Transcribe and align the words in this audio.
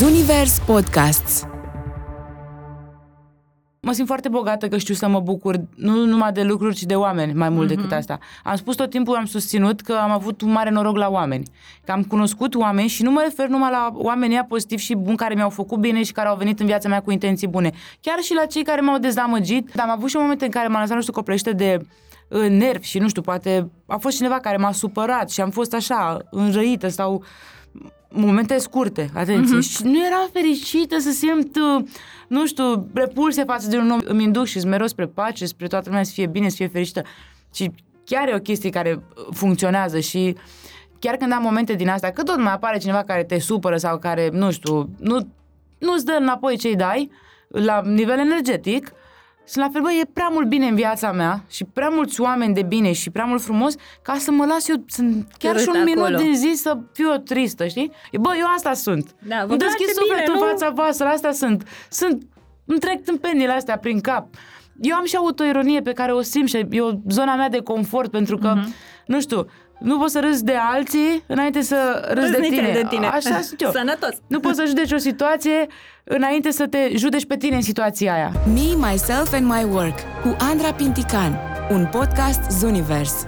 Zunivers 0.00 0.58
Podcasts 0.58 1.46
Mă 3.80 3.92
simt 3.92 4.06
foarte 4.06 4.28
bogată 4.28 4.68
că 4.68 4.78
știu 4.78 4.94
să 4.94 5.08
mă 5.08 5.20
bucur 5.20 5.60
nu 5.76 6.04
numai 6.04 6.32
de 6.32 6.42
lucruri, 6.42 6.74
ci 6.74 6.82
de 6.82 6.94
oameni 6.94 7.32
mai 7.32 7.48
mult 7.48 7.66
mm-hmm. 7.66 7.74
decât 7.74 7.92
asta. 7.92 8.18
Am 8.44 8.56
spus 8.56 8.76
tot 8.76 8.90
timpul, 8.90 9.16
am 9.16 9.24
susținut 9.24 9.80
că 9.80 9.92
am 9.92 10.10
avut 10.10 10.40
un 10.40 10.50
mare 10.50 10.70
noroc 10.70 10.96
la 10.96 11.08
oameni. 11.08 11.42
Că 11.84 11.92
am 11.92 12.02
cunoscut 12.02 12.54
oameni 12.54 12.88
și 12.88 13.02
nu 13.02 13.10
mă 13.10 13.20
refer 13.24 13.48
numai 13.48 13.70
la 13.70 13.90
oamenii 13.94 14.44
pozitivi 14.48 14.82
și 14.82 14.94
buni 14.94 15.16
care 15.16 15.34
mi-au 15.34 15.50
făcut 15.50 15.78
bine 15.78 16.02
și 16.02 16.12
care 16.12 16.28
au 16.28 16.36
venit 16.36 16.60
în 16.60 16.66
viața 16.66 16.88
mea 16.88 17.02
cu 17.02 17.10
intenții 17.10 17.46
bune. 17.46 17.72
Chiar 18.00 18.18
și 18.20 18.34
la 18.34 18.44
cei 18.44 18.62
care 18.62 18.80
m-au 18.80 18.98
dezamăgit. 18.98 19.70
Dar 19.74 19.86
am 19.86 19.92
avut 19.92 20.08
și 20.08 20.16
momente 20.16 20.44
în 20.44 20.50
care 20.50 20.68
m-am 20.68 20.80
lăsat, 20.80 20.96
nu 20.96 21.02
știu, 21.02 21.12
coplește 21.12 21.52
de 21.52 21.86
uh, 22.28 22.48
nervi 22.48 22.86
și 22.86 22.98
nu 22.98 23.08
știu, 23.08 23.22
poate 23.22 23.70
a 23.86 23.96
fost 23.96 24.16
cineva 24.16 24.38
care 24.40 24.56
m-a 24.56 24.72
supărat 24.72 25.30
și 25.30 25.40
am 25.40 25.50
fost 25.50 25.74
așa, 25.74 26.18
înrăită 26.30 26.88
sau 26.88 27.24
momente 28.12 28.58
scurte, 28.58 29.10
atenție. 29.14 29.56
Mm-hmm. 29.56 29.70
Și 29.70 29.82
nu 29.82 30.06
eram 30.06 30.28
fericită 30.32 30.98
să 30.98 31.10
simt, 31.10 31.56
uh, 31.56 31.84
nu 32.28 32.46
știu, 32.46 32.88
repulse 32.94 33.44
față 33.44 33.68
de 33.68 33.76
un 33.76 33.90
om. 33.90 34.00
Îmi 34.04 34.22
induc 34.22 34.44
și 34.44 34.58
mereu 34.58 34.86
spre 34.86 35.06
pace, 35.06 35.46
spre 35.46 35.66
toată 35.66 35.88
lumea 35.88 36.04
să 36.04 36.12
fie 36.14 36.26
bine, 36.26 36.48
să 36.48 36.56
fie 36.56 36.68
fericită. 36.68 37.02
Și 37.54 37.70
chiar 38.04 38.28
e 38.28 38.34
o 38.34 38.38
chestie 38.38 38.70
care 38.70 39.02
funcționează 39.30 40.00
și 40.00 40.36
chiar 40.98 41.16
când 41.16 41.32
am 41.32 41.42
momente 41.42 41.74
din 41.74 41.88
astea, 41.88 42.10
că 42.10 42.22
tot 42.22 42.36
mai 42.36 42.52
apare 42.52 42.78
cineva 42.78 43.02
care 43.02 43.24
te 43.24 43.38
supără 43.38 43.76
sau 43.76 43.98
care, 43.98 44.28
nu 44.32 44.50
știu, 44.50 44.88
nu, 44.98 45.28
nu-ți 45.78 46.04
dă 46.04 46.16
înapoi 46.20 46.56
ce-i 46.56 46.76
dai, 46.76 47.10
la 47.48 47.82
nivel 47.84 48.18
energetic, 48.18 48.92
sunt 49.50 49.64
la 49.64 49.70
fel, 49.70 49.82
bă, 49.82 49.92
e 49.92 50.04
prea 50.12 50.28
mult 50.28 50.48
bine 50.48 50.66
în 50.66 50.74
viața 50.74 51.12
mea 51.12 51.44
și 51.48 51.64
prea 51.64 51.88
mulți 51.88 52.20
oameni 52.20 52.54
de 52.54 52.62
bine 52.62 52.92
și 52.92 53.10
prea 53.10 53.24
mult 53.24 53.42
frumos 53.42 53.74
ca 54.02 54.14
să 54.18 54.30
mă 54.30 54.44
las 54.44 54.68
eu 54.68 54.84
sunt 54.86 55.32
chiar 55.38 55.58
și 55.58 55.68
un 55.68 55.76
acolo. 55.80 56.04
minut 56.06 56.22
din 56.22 56.34
zi 56.34 56.52
să 56.54 56.78
fiu 56.92 57.10
o 57.10 57.16
tristă, 57.16 57.66
știi? 57.66 57.92
Bă, 58.20 58.30
eu 58.38 58.46
asta 58.56 58.72
sunt. 58.72 59.14
Da, 59.28 59.44
Îmi 59.48 59.58
deschid 59.58 59.86
sufletul 59.86 60.34
în 60.34 60.48
fața 60.48 60.70
voastră, 60.70 61.06
asta 61.06 61.32
sunt. 61.32 61.68
Sunt, 61.90 62.22
îmi 62.64 62.78
trec 62.78 63.04
tâmpenile 63.04 63.52
astea 63.52 63.78
prin 63.78 64.00
cap. 64.00 64.26
Eu 64.80 64.96
am 64.96 65.04
și 65.04 65.16
autoironie 65.16 65.80
pe 65.80 65.92
care 65.92 66.12
o 66.12 66.22
simt 66.22 66.48
și 66.48 66.66
e 66.70 66.80
o 66.80 66.90
zona 67.08 67.34
mea 67.34 67.48
de 67.48 67.62
confort 67.62 68.10
pentru 68.10 68.38
că, 68.38 68.54
uh-huh. 68.56 69.04
nu 69.06 69.20
știu, 69.20 69.46
nu 69.80 69.98
poți 69.98 70.12
să 70.12 70.20
râzi 70.20 70.44
de 70.44 70.54
alții 70.54 71.24
înainte 71.26 71.60
să 71.60 72.08
râzi 72.14 72.30
de 72.30 72.40
tine. 72.40 72.70
de 72.72 72.86
tine. 72.88 73.06
Așa 73.06 73.40
sunt 73.40 73.60
eu. 73.60 73.70
Sănătos. 73.70 74.14
Nu 74.26 74.40
poți 74.40 74.56
să 74.56 74.64
judeci 74.66 74.92
o 74.92 74.96
situație 74.96 75.66
înainte 76.04 76.50
să 76.50 76.66
te 76.66 76.90
judeci 76.96 77.26
pe 77.26 77.36
tine 77.36 77.56
în 77.56 77.62
situația 77.62 78.12
aia. 78.12 78.32
Me, 78.46 78.88
Myself 78.90 79.32
and 79.32 79.46
My 79.46 79.64
Work 79.72 79.98
cu 80.22 80.36
Andra 80.38 80.72
Pintican, 80.72 81.38
un 81.70 81.86
podcast 81.86 82.50
Zunivers. 82.50 83.26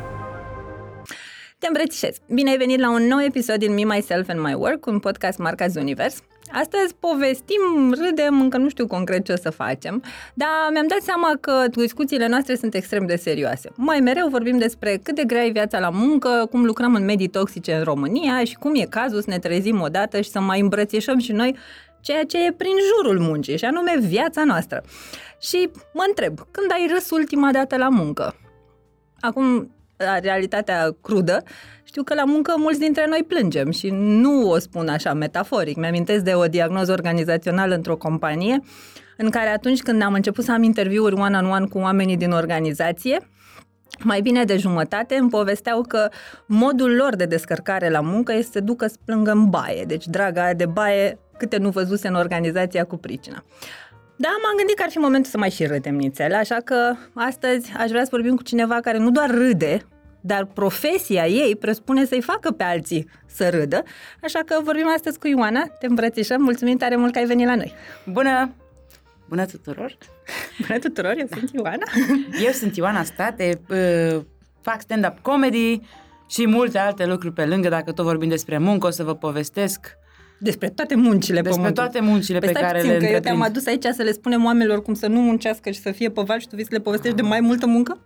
Te 1.58 1.66
îmbrățișez! 1.66 2.16
Bine 2.28 2.50
ai 2.50 2.56
venit 2.56 2.80
la 2.80 2.90
un 2.90 3.02
nou 3.02 3.20
episod 3.20 3.56
din 3.56 3.72
Me, 3.72 3.94
Myself 3.94 4.28
and 4.28 4.40
My 4.40 4.54
Work, 4.54 4.86
un 4.86 4.98
podcast 4.98 5.38
marca 5.38 5.66
Zunivers. 5.66 6.22
Astăzi 6.52 6.94
povestim, 7.00 7.94
râdem, 8.04 8.40
încă 8.40 8.56
nu 8.56 8.68
știu 8.68 8.86
concret 8.86 9.24
ce 9.24 9.32
o 9.32 9.36
să 9.36 9.50
facem, 9.50 10.02
dar 10.34 10.48
mi-am 10.72 10.86
dat 10.86 11.00
seama 11.00 11.32
că 11.40 11.64
discuțiile 11.70 12.28
noastre 12.28 12.54
sunt 12.54 12.74
extrem 12.74 13.06
de 13.06 13.16
serioase. 13.16 13.70
Mai 13.74 14.00
mereu 14.00 14.28
vorbim 14.28 14.58
despre 14.58 15.00
cât 15.02 15.14
de 15.14 15.24
grea 15.24 15.44
e 15.44 15.50
viața 15.50 15.78
la 15.78 15.90
muncă, 15.90 16.46
cum 16.50 16.64
lucrăm 16.64 16.94
în 16.94 17.04
medii 17.04 17.28
toxice 17.28 17.74
în 17.74 17.82
România 17.82 18.44
și 18.44 18.54
cum 18.54 18.74
e 18.74 18.84
cazul 18.84 19.20
să 19.20 19.30
ne 19.30 19.38
trezim 19.38 19.80
odată 19.80 20.20
și 20.20 20.30
să 20.30 20.40
mai 20.40 20.60
îmbrățișăm 20.60 21.18
și 21.18 21.32
noi 21.32 21.56
ceea 22.00 22.24
ce 22.24 22.44
e 22.44 22.52
prin 22.52 22.74
jurul 22.96 23.18
muncii, 23.20 23.58
și 23.58 23.64
anume 23.64 23.94
viața 24.00 24.44
noastră. 24.44 24.82
Și 25.40 25.70
mă 25.92 26.04
întreb, 26.08 26.38
când 26.50 26.72
ai 26.72 26.88
râs 26.92 27.10
ultima 27.10 27.52
dată 27.52 27.76
la 27.76 27.88
muncă? 27.88 28.34
Acum, 29.20 29.70
la 29.96 30.18
realitatea 30.18 30.96
crudă, 31.02 31.42
știu 31.92 32.04
că 32.04 32.14
la 32.14 32.24
muncă 32.24 32.54
mulți 32.56 32.78
dintre 32.78 33.06
noi 33.08 33.24
plângem 33.28 33.70
și 33.70 33.88
nu 33.92 34.50
o 34.50 34.58
spun 34.58 34.88
așa 34.88 35.12
metaforic. 35.12 35.76
Mi-amintesc 35.76 36.24
de 36.24 36.34
o 36.34 36.46
diagnoză 36.46 36.92
organizațională 36.92 37.74
într-o 37.74 37.96
companie 37.96 38.60
în 39.16 39.30
care 39.30 39.48
atunci 39.48 39.82
când 39.82 40.02
am 40.02 40.12
început 40.12 40.44
să 40.44 40.52
am 40.52 40.62
interviuri 40.62 41.14
one-on-one 41.14 41.66
cu 41.66 41.78
oamenii 41.78 42.16
din 42.16 42.30
organizație, 42.30 43.28
mai 43.98 44.20
bine 44.20 44.44
de 44.44 44.56
jumătate 44.56 45.14
îmi 45.14 45.30
povesteau 45.30 45.82
că 45.82 46.08
modul 46.46 46.94
lor 46.94 47.16
de 47.16 47.24
descărcare 47.24 47.90
la 47.90 48.00
muncă 48.00 48.32
este 48.32 48.50
să 48.52 48.60
ducă 48.60 48.86
să 48.86 48.96
plângă 49.04 49.30
în 49.30 49.50
baie. 49.50 49.84
Deci, 49.84 50.06
draga 50.06 50.54
de 50.54 50.66
baie, 50.66 51.18
câte 51.38 51.56
nu 51.56 51.68
văzuse 51.68 52.08
în 52.08 52.14
organizația 52.14 52.84
cu 52.84 52.96
pricina. 52.96 53.44
Da, 54.16 54.28
m-am 54.42 54.56
gândit 54.56 54.76
că 54.76 54.82
ar 54.82 54.90
fi 54.90 54.98
momentul 54.98 55.30
să 55.30 55.38
mai 55.38 55.50
și 55.50 55.66
râdem 55.66 55.96
nițel, 55.96 56.34
așa 56.34 56.56
că 56.64 56.94
astăzi 57.14 57.72
aș 57.78 57.88
vrea 57.90 58.02
să 58.02 58.08
vorbim 58.10 58.36
cu 58.36 58.42
cineva 58.42 58.80
care 58.80 58.98
nu 58.98 59.10
doar 59.10 59.30
râde, 59.30 59.86
dar 60.24 60.44
profesia 60.44 61.26
ei 61.26 61.56
presupune 61.56 62.04
să-i 62.04 62.20
facă 62.20 62.50
pe 62.50 62.62
alții 62.62 63.08
să 63.26 63.48
râdă, 63.48 63.82
așa 64.22 64.40
că 64.46 64.60
vorbim 64.62 64.88
astăzi 64.94 65.18
cu 65.18 65.26
Ioana, 65.26 65.62
te 65.78 65.86
îmbrățișăm, 65.86 66.42
mulțumim 66.42 66.76
tare 66.76 66.96
mult 66.96 67.12
că 67.12 67.18
ai 67.18 67.26
venit 67.26 67.46
la 67.46 67.54
noi. 67.54 67.72
Bună! 68.06 68.54
Bună 69.28 69.44
tuturor! 69.46 69.96
Bună 70.66 70.78
tuturor, 70.78 71.14
eu 71.18 71.26
sunt 71.30 71.50
Ioana. 71.52 71.86
Eu 72.46 72.52
sunt 72.52 72.76
Ioana 72.76 73.02
State, 73.02 73.60
fac 74.60 74.80
stand-up 74.80 75.18
comedy 75.22 75.80
și 76.28 76.46
multe 76.46 76.78
alte 76.78 77.06
lucruri 77.06 77.34
pe 77.34 77.44
lângă, 77.44 77.68
dacă 77.68 77.92
tot 77.92 78.04
vorbim 78.04 78.28
despre 78.28 78.58
muncă, 78.58 78.86
o 78.86 78.90
să 78.90 79.04
vă 79.04 79.14
povestesc 79.14 79.96
despre 80.42 80.68
toate 80.68 80.94
muncile 80.94 81.40
Despre 81.40 81.50
pământului. 81.60 81.90
toate 81.90 82.06
muncile 82.10 82.38
Păi 82.38 82.48
pe 82.48 82.54
stai 82.54 82.62
care 82.68 82.78
puțin, 82.78 82.92
le 82.92 82.98
că 82.98 83.04
eu 83.04 83.14
întreprind. 83.14 83.38
te-am 83.40 83.50
adus 83.50 83.66
aici 83.66 83.94
să 83.96 84.02
le 84.02 84.12
spunem 84.12 84.44
oamenilor 84.44 84.82
cum 84.82 84.94
să 84.94 85.06
nu 85.06 85.20
muncească 85.20 85.70
și 85.70 85.80
să 85.80 85.90
fie 85.90 86.08
poval 86.10 86.38
și 86.40 86.48
tu 86.48 86.54
vii 86.56 86.64
să 86.64 86.70
le 86.72 86.80
povestești 86.80 87.16
de 87.16 87.22
mai 87.22 87.40
multă 87.40 87.66
muncă? 87.66 87.98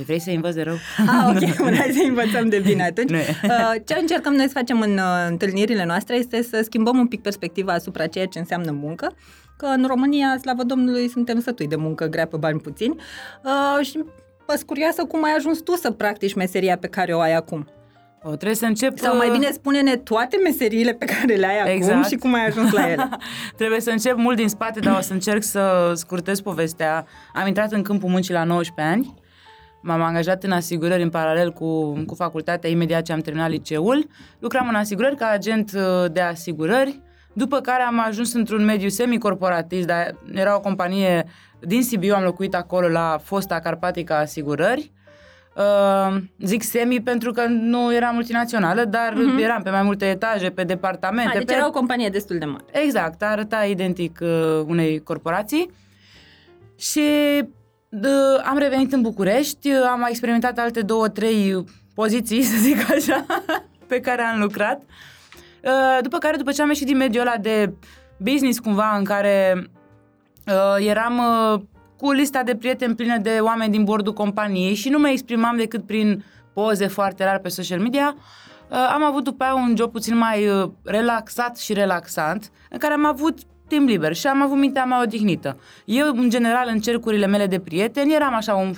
E, 0.00 0.02
Vrei 0.02 0.18
să 0.20 0.30
învăț 0.30 0.54
de 0.54 0.62
rău? 0.62 0.74
Ah, 1.06 1.28
ok, 1.28 1.56
bun, 1.56 1.74
hai 1.74 1.90
să 1.92 2.04
învățăm 2.08 2.48
de 2.48 2.58
bine 2.58 2.82
atunci. 2.82 3.10
Nu 3.10 3.16
e. 3.16 3.26
Uh, 3.42 3.74
Ce 3.84 3.96
încercăm 4.00 4.32
noi 4.34 4.46
să 4.46 4.52
facem 4.54 4.80
în 4.80 4.92
uh, 4.92 5.26
întâlnirile 5.28 5.84
noastre 5.84 6.16
este 6.16 6.42
să 6.42 6.60
schimbăm 6.64 6.98
un 6.98 7.06
pic 7.06 7.20
perspectiva 7.22 7.72
asupra 7.72 8.06
ceea 8.06 8.26
ce 8.26 8.38
înseamnă 8.38 8.70
muncă, 8.70 9.12
că 9.56 9.66
în 9.66 9.84
România, 9.86 10.36
slavă 10.40 10.62
Domnului, 10.62 11.08
suntem 11.08 11.40
sătui 11.40 11.66
de 11.66 11.76
muncă 11.76 12.06
grea 12.06 12.26
pe 12.26 12.36
bani 12.36 12.60
puțini 12.60 12.96
uh, 13.44 13.86
și 13.86 14.04
Păs 14.46 14.62
curioasă 14.62 15.04
cum 15.04 15.24
ai 15.24 15.34
ajuns 15.36 15.58
tu 15.60 15.76
să 15.76 15.90
practici 15.90 16.34
meseria 16.34 16.78
pe 16.78 16.86
care 16.86 17.12
o 17.12 17.20
ai 17.20 17.34
acum. 17.34 17.68
O, 18.26 18.28
trebuie 18.28 18.54
să 18.54 18.64
încep... 18.66 18.98
Sau 18.98 19.16
mai 19.16 19.26
uh, 19.26 19.32
bine 19.32 19.50
spune-ne 19.50 19.96
toate 19.96 20.36
meseriile 20.42 20.92
pe 20.92 21.04
care 21.04 21.34
le 21.34 21.46
ai 21.46 21.58
acum 21.58 21.72
Exact. 21.72 22.08
și 22.08 22.16
cum 22.16 22.34
ai 22.34 22.46
ajuns 22.46 22.72
la 22.72 22.90
ele. 22.90 23.08
Trebuie 23.56 23.80
să 23.80 23.90
încep 23.90 24.16
mult 24.16 24.36
din 24.36 24.48
spate, 24.48 24.80
dar 24.80 24.96
o 24.98 25.00
să 25.00 25.12
încerc 25.12 25.42
să 25.42 25.92
scurtez 25.94 26.40
povestea. 26.40 27.06
Am 27.34 27.46
intrat 27.46 27.72
în 27.72 27.82
câmpul 27.82 28.08
muncii 28.08 28.34
la 28.34 28.44
19 28.44 28.94
ani. 28.94 29.14
M-am 29.82 30.02
angajat 30.02 30.42
în 30.42 30.52
asigurări 30.52 31.02
în 31.02 31.10
paralel 31.10 31.52
cu, 31.52 31.92
cu 32.06 32.14
facultatea 32.14 32.70
imediat 32.70 33.02
ce 33.02 33.12
am 33.12 33.20
terminat 33.20 33.48
liceul. 33.48 34.06
Lucram 34.38 34.68
în 34.68 34.74
asigurări 34.74 35.16
ca 35.16 35.28
agent 35.28 35.72
uh, 35.74 36.10
de 36.12 36.20
asigurări, 36.20 37.00
după 37.32 37.60
care 37.60 37.82
am 37.82 38.02
ajuns 38.06 38.32
într-un 38.32 38.64
mediu 38.64 38.88
semi-corporatist, 38.88 39.86
dar 39.86 40.16
era 40.32 40.56
o 40.56 40.60
companie 40.60 41.24
din 41.60 41.82
Sibiu, 41.82 42.14
am 42.14 42.22
locuit 42.22 42.54
acolo 42.54 42.88
la 42.88 43.20
fosta 43.22 43.60
Carpatica 43.60 44.18
Asigurări. 44.18 44.92
Uh, 45.56 46.16
zic 46.40 46.62
semi 46.62 47.00
pentru 47.00 47.32
că 47.32 47.46
nu 47.46 47.94
era 47.94 48.10
multinațională, 48.10 48.84
dar 48.84 49.12
uh-huh. 49.12 49.42
eram 49.42 49.62
pe 49.62 49.70
mai 49.70 49.82
multe 49.82 50.04
etaje, 50.04 50.50
pe 50.50 50.64
departamente. 50.64 51.30
Ha, 51.30 51.38
deci 51.38 51.46
pe... 51.46 51.54
era 51.54 51.66
o 51.66 51.70
companie 51.70 52.08
destul 52.08 52.38
de 52.38 52.44
mare. 52.44 52.64
Exact, 52.70 53.22
arăta 53.22 53.64
identic 53.64 54.18
uh, 54.22 54.62
unei 54.66 55.02
corporații. 55.02 55.70
Și 56.78 57.00
uh, 57.88 58.42
am 58.44 58.58
revenit 58.58 58.92
în 58.92 59.02
București, 59.02 59.70
uh, 59.70 59.88
am 59.90 60.00
mai 60.00 60.10
experimentat 60.10 60.58
alte 60.58 60.80
două, 60.80 61.08
trei 61.08 61.64
poziții, 61.94 62.42
să 62.42 62.56
zic 62.56 62.90
așa, 62.90 63.26
pe 63.88 64.00
care 64.00 64.22
am 64.22 64.40
lucrat. 64.40 64.82
Uh, 65.64 65.98
după 66.02 66.18
care, 66.18 66.36
după 66.36 66.52
ce 66.52 66.62
am 66.62 66.68
ieșit 66.68 66.86
din 66.86 66.96
mediul 66.96 67.26
ăla 67.26 67.36
de 67.36 67.72
business 68.16 68.58
cumva, 68.58 68.96
în 68.96 69.04
care 69.04 69.66
uh, 70.46 70.86
eram 70.86 71.18
uh, 71.18 71.60
cu 72.04 72.12
lista 72.12 72.42
de 72.42 72.56
prieteni 72.56 72.94
plină 72.94 73.18
de 73.18 73.38
oameni 73.40 73.72
din 73.72 73.84
bordul 73.84 74.12
companiei 74.12 74.74
și 74.74 74.88
nu 74.88 74.98
mă 74.98 75.08
exprimam 75.08 75.56
decât 75.56 75.86
prin 75.86 76.24
poze 76.54 76.86
foarte 76.86 77.24
rar 77.24 77.38
pe 77.38 77.48
social 77.48 77.80
media, 77.80 78.16
uh, 78.16 78.76
am 78.94 79.02
avut 79.02 79.24
după 79.24 79.44
aia 79.44 79.54
un 79.54 79.74
job 79.76 79.92
puțin 79.92 80.16
mai 80.16 80.48
uh, 80.48 80.70
relaxat 80.82 81.58
și 81.58 81.72
relaxant, 81.72 82.50
în 82.70 82.78
care 82.78 82.92
am 82.92 83.06
avut 83.06 83.38
timp 83.68 83.88
liber 83.88 84.14
și 84.14 84.26
am 84.26 84.42
avut 84.42 84.58
mintea 84.58 84.84
mai 84.84 85.02
odihnită. 85.02 85.60
Eu, 85.84 86.06
în 86.06 86.30
general, 86.30 86.68
în 86.68 86.80
cercurile 86.80 87.26
mele 87.26 87.46
de 87.46 87.58
prieteni, 87.58 88.14
eram 88.14 88.34
așa 88.34 88.54
un, 88.54 88.72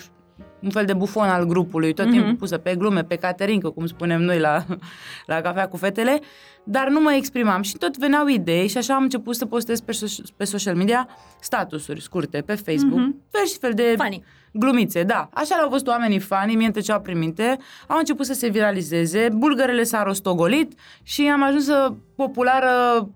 un 0.61 0.71
fel 0.71 0.85
de 0.85 0.93
bufon 0.93 1.29
al 1.29 1.45
grupului, 1.45 1.93
tot 1.93 2.11
timpul 2.11 2.29
Mhm. 2.29 2.37
pusă 2.39 2.59
pe 2.59 2.75
glume, 2.75 3.03
pe 3.05 3.17
caterincă, 3.17 3.71
cum 3.71 3.87
spunem 3.87 4.23
noi 4.23 4.39
la, 4.39 4.65
la 5.27 5.41
cafea 5.41 5.69
cu 5.69 5.77
fetele, 5.77 6.21
dar 6.65 6.89
nu 6.89 7.01
mă 7.01 7.13
exprimam 7.13 7.63
și 7.63 7.77
tot 7.77 7.97
veneau 7.97 8.27
idei 8.27 8.69
și 8.69 8.79
așa 8.79 8.95
am 8.95 9.03
început 9.03 9.35
să 9.37 9.47
postez 9.47 9.81
pe, 9.81 9.93
so- 9.93 10.35
pe 10.37 10.45
social 10.45 10.75
media 10.75 11.09
statusuri 11.41 12.01
scurte, 12.03 12.41
pe 12.47 12.55
Facebook, 12.55 12.99
Mhm. 12.99 13.17
fel 13.31 13.47
și 13.47 13.59
fel 13.59 13.73
de 13.75 13.95
Funny. 13.97 14.25
glumițe, 14.53 15.03
da. 15.03 15.29
Așa 15.33 15.57
l-au 15.61 15.69
văzut 15.69 15.87
oamenii 15.87 16.19
fani, 16.19 16.55
mie 16.55 16.65
îmi 16.65 16.73
treceau 16.73 17.01
prin 17.01 17.19
minte, 17.19 17.57
au 17.87 17.99
început 17.99 18.27
să 18.27 18.33
se 18.33 18.49
viralizeze, 18.49 19.29
bulgărele 19.33 19.83
s-au 19.83 20.05
rostogolit 20.05 20.73
și 21.03 21.23
am 21.33 21.43
ajuns 21.43 21.65
să 21.65 21.93
populară 22.17 22.69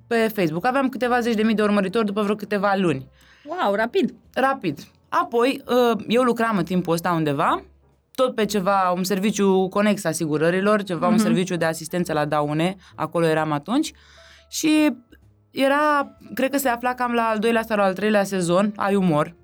pe 0.06 0.31
Facebook. 0.34 0.66
Aveam 0.66 0.88
câteva 0.88 1.20
zeci 1.20 1.34
de 1.34 1.42
mii 1.42 1.54
de 1.54 1.62
urmăritori 1.62 2.06
după 2.06 2.22
vreo 2.22 2.34
câteva 2.34 2.75
luni. 2.76 3.06
Wow, 3.44 3.75
rapid. 3.75 4.14
Rapid. 4.34 4.78
Apoi, 5.11 5.62
uh, 5.93 6.01
eu 6.09 6.23
lucram 6.23 6.57
în 6.57 6.65
timpul 6.65 6.93
ăsta 6.93 7.12
undeva, 7.12 7.62
tot 8.15 8.35
pe 8.35 8.45
ceva, 8.45 8.91
un 8.97 9.05
serviciu 9.05 9.69
conex 9.69 10.05
asigurărilor, 10.05 10.83
ceva, 10.83 11.07
un 11.07 11.12
Mhm. 11.12 11.23
serviciu 11.23 11.57
de 11.57 11.65
asistență 11.65 12.12
la 12.12 12.25
daune, 12.25 12.77
acolo 12.95 13.27
eram 13.27 13.53
atunci, 13.53 13.93
și 14.49 14.91
era, 15.51 16.17
cred 16.35 16.51
că 16.51 16.59
se 16.59 16.69
afla 16.69 16.95
cam 16.95 17.12
la 17.12 17.23
al 17.23 17.39
doilea 17.39 17.62
sau 17.62 17.79
al 17.79 17.95
treilea 17.95 18.25
sezon, 18.25 18.73
Ai 18.77 18.95
Umor. 18.95 19.35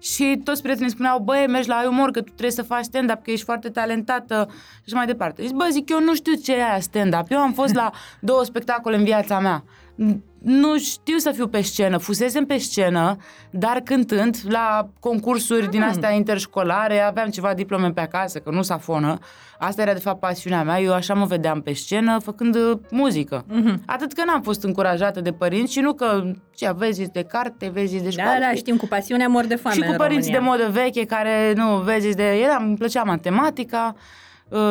Și 0.00 0.40
toți 0.44 0.62
prietenii 0.62 0.90
spuneau, 0.90 1.18
băi, 1.18 1.46
mergi 1.48 1.68
la 1.68 1.74
Ai 1.76 1.86
Umor, 1.86 2.10
că 2.10 2.18
tu 2.20 2.24
trebuie 2.30 2.50
să 2.50 2.62
faci 2.62 2.84
stand-up, 2.84 3.22
că 3.22 3.30
ești 3.30 3.44
foarte 3.44 3.68
talentată 3.68 4.48
și 4.86 4.94
mai 4.94 5.06
departe. 5.06 5.42
Zic, 5.46 5.54
bă, 5.56 5.66
zic, 5.70 5.90
eu 5.90 6.00
nu 6.00 6.14
știu 6.14 6.32
ce 6.34 6.52
e 6.54 6.64
aia 6.64 6.80
stand-up. 6.80 7.26
Eu 7.30 7.38
am 7.38 7.52
fost 7.52 7.74
la 7.74 7.90
două 8.20 8.44
spectacole 8.44 8.96
în 8.96 9.04
viața 9.04 9.38
mea 9.38 9.64
nu 10.42 10.78
știu 10.78 11.16
să 11.16 11.30
fiu 11.30 11.48
pe 11.48 11.60
scenă, 11.60 11.96
fusesem 11.96 12.44
pe 12.44 12.58
scenă, 12.58 13.16
dar 13.50 13.80
cântând 13.84 14.36
la 14.48 14.88
concursuri 15.00 15.64
mm. 15.64 15.70
din 15.70 15.80
hmm. 15.80 15.88
astea 15.88 16.10
interșcolare, 16.10 17.00
aveam 17.00 17.28
ceva 17.28 17.54
diplome 17.54 17.90
pe 17.90 18.00
acasă, 18.00 18.38
că 18.38 18.50
nu 18.50 18.62
safonă. 18.62 19.18
Asta 19.58 19.82
era 19.82 19.92
de 19.92 19.98
fapt 19.98 20.20
pasiunea 20.20 20.62
mea, 20.62 20.80
eu 20.80 20.92
așa 20.92 21.14
mă 21.14 21.24
vedeam 21.24 21.60
pe 21.60 21.72
scenă 21.72 22.18
făcând 22.18 22.54
uh, 22.54 22.78
muzică. 22.90 23.44
Mm-hmm. 23.44 23.84
Atât 23.86 24.12
că 24.12 24.24
n-am 24.24 24.42
fost 24.42 24.62
încurajată 24.62 25.20
de 25.20 25.32
părinți 25.32 25.72
și 25.72 25.80
nu 25.80 25.92
că 25.92 26.32
ce 26.54 26.72
vezi 26.76 27.10
de 27.12 27.22
carte, 27.22 27.70
vezi 27.72 28.02
de 28.02 28.10
școală. 28.10 28.38
Da, 28.40 28.46
da, 28.46 28.54
știm, 28.54 28.76
cu 28.76 28.86
pasiunea 28.86 29.28
mor 29.28 29.44
de 29.44 29.54
foame 29.54 29.76
Și 29.76 29.82
cu 29.82 29.94
părinți 29.96 30.30
de 30.30 30.38
modă 30.38 30.68
veche 30.70 31.04
care, 31.04 31.52
nu, 31.56 31.76
vezi 31.76 32.14
de... 32.14 32.22
Era, 32.22 32.56
îmi 32.56 32.76
plăcea 32.76 33.02
matematica, 33.02 33.94
Uh, 33.94 34.00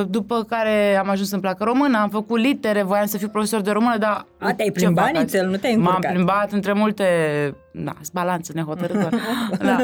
după 0.07 0.43
care 0.43 0.95
am 0.95 1.09
ajuns 1.09 1.29
să-mi 1.29 1.41
placă 1.41 1.63
română, 1.63 1.97
am 1.97 2.09
făcut 2.09 2.39
litere, 2.39 2.81
voiam 2.81 3.05
să 3.05 3.17
fiu 3.17 3.27
profesor 3.27 3.61
de 3.61 3.71
română, 3.71 3.97
dar... 3.97 4.25
A, 4.37 4.53
te-ai 4.53 4.71
plimbat 4.71 5.11
nițel, 5.11 5.49
nu 5.49 5.57
te-ai 5.57 5.73
încurcat. 5.73 6.01
M-am 6.01 6.11
plimbat 6.13 6.51
între 6.51 6.73
multe... 6.73 7.05
Da, 7.71 7.93
balanță 8.13 8.51
nehotărâtă. 8.55 9.09
da. 9.59 9.77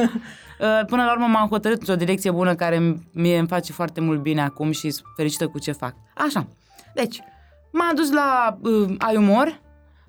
Uh, 0.59 0.85
până 0.85 1.03
la 1.03 1.11
urmă 1.11 1.25
m-am 1.25 1.47
hotărât 1.47 1.79
într-o 1.79 1.95
direcție 1.95 2.31
bună 2.31 2.55
care 2.55 2.97
mie 3.11 3.37
îmi 3.37 3.47
face 3.47 3.71
foarte 3.71 4.01
mult 4.01 4.21
bine 4.21 4.41
acum 4.41 4.71
și 4.71 4.89
sunt 4.89 5.05
fericită 5.15 5.47
cu 5.47 5.59
ce 5.59 5.71
fac. 5.71 5.95
Așa. 6.15 6.47
Deci, 6.93 7.21
m-am 7.71 7.95
dus 7.95 8.11
la 8.11 8.57
uh, 8.61 8.95
Ai 8.97 9.15
Umor, 9.15 9.59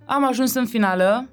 am 0.04 0.26
ajuns 0.26 0.54
în 0.54 0.66
finală, 0.66 1.28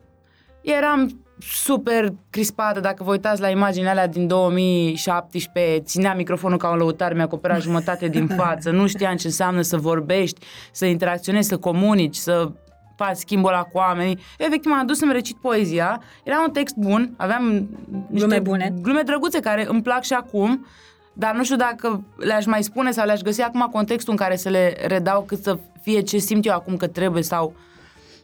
eram 0.61 1.20
super 1.41 2.13
crispată, 2.29 2.79
dacă 2.79 3.03
vă 3.03 3.11
uitați 3.11 3.41
la 3.41 3.49
imaginile 3.49 3.89
alea 3.89 4.07
din 4.07 4.27
2017, 4.27 5.79
ținea 5.79 6.13
microfonul 6.13 6.57
ca 6.57 6.69
un 6.69 6.77
lăutar, 6.77 7.13
mi-a 7.13 7.23
acoperat 7.23 7.61
jumătate 7.61 8.07
din 8.07 8.27
față, 8.37 8.69
nu 8.69 8.87
știam 8.87 9.15
ce 9.15 9.27
înseamnă 9.27 9.61
să 9.61 9.77
vorbești, 9.77 10.45
să 10.71 10.85
interacționezi, 10.85 11.47
să 11.47 11.57
comunici, 11.57 12.15
să 12.15 12.51
faci 12.95 13.17
schimbul 13.17 13.49
ăla 13.49 13.61
cu 13.61 13.77
oamenii. 13.77 14.19
Efectiv, 14.37 14.71
m-am 14.71 14.85
dus 14.85 14.97
să-mi 14.97 15.11
recit 15.11 15.37
poezia, 15.37 16.01
era 16.23 16.43
un 16.47 16.51
text 16.51 16.75
bun, 16.75 17.13
aveam 17.17 17.69
niște 18.09 18.27
glume 18.27 18.39
bune, 18.39 18.73
glume 18.81 19.01
drăguțe 19.01 19.39
care 19.39 19.65
îmi 19.69 19.81
plac 19.81 20.03
și 20.03 20.13
acum, 20.13 20.65
dar 21.13 21.35
nu 21.35 21.43
știu 21.43 21.55
dacă 21.55 22.03
le-aș 22.17 22.45
mai 22.45 22.63
spune 22.63 22.91
sau 22.91 23.05
le-aș 23.05 23.21
găsi 23.21 23.41
acum 23.41 23.67
contextul 23.71 24.11
în 24.11 24.17
care 24.17 24.35
să 24.35 24.49
le 24.49 24.77
redau 24.87 25.21
cât 25.21 25.43
să 25.43 25.57
fie 25.81 26.01
ce 26.01 26.17
simt 26.17 26.45
eu 26.45 26.53
acum 26.53 26.77
că 26.77 26.87
trebuie 26.87 27.23
sau 27.23 27.53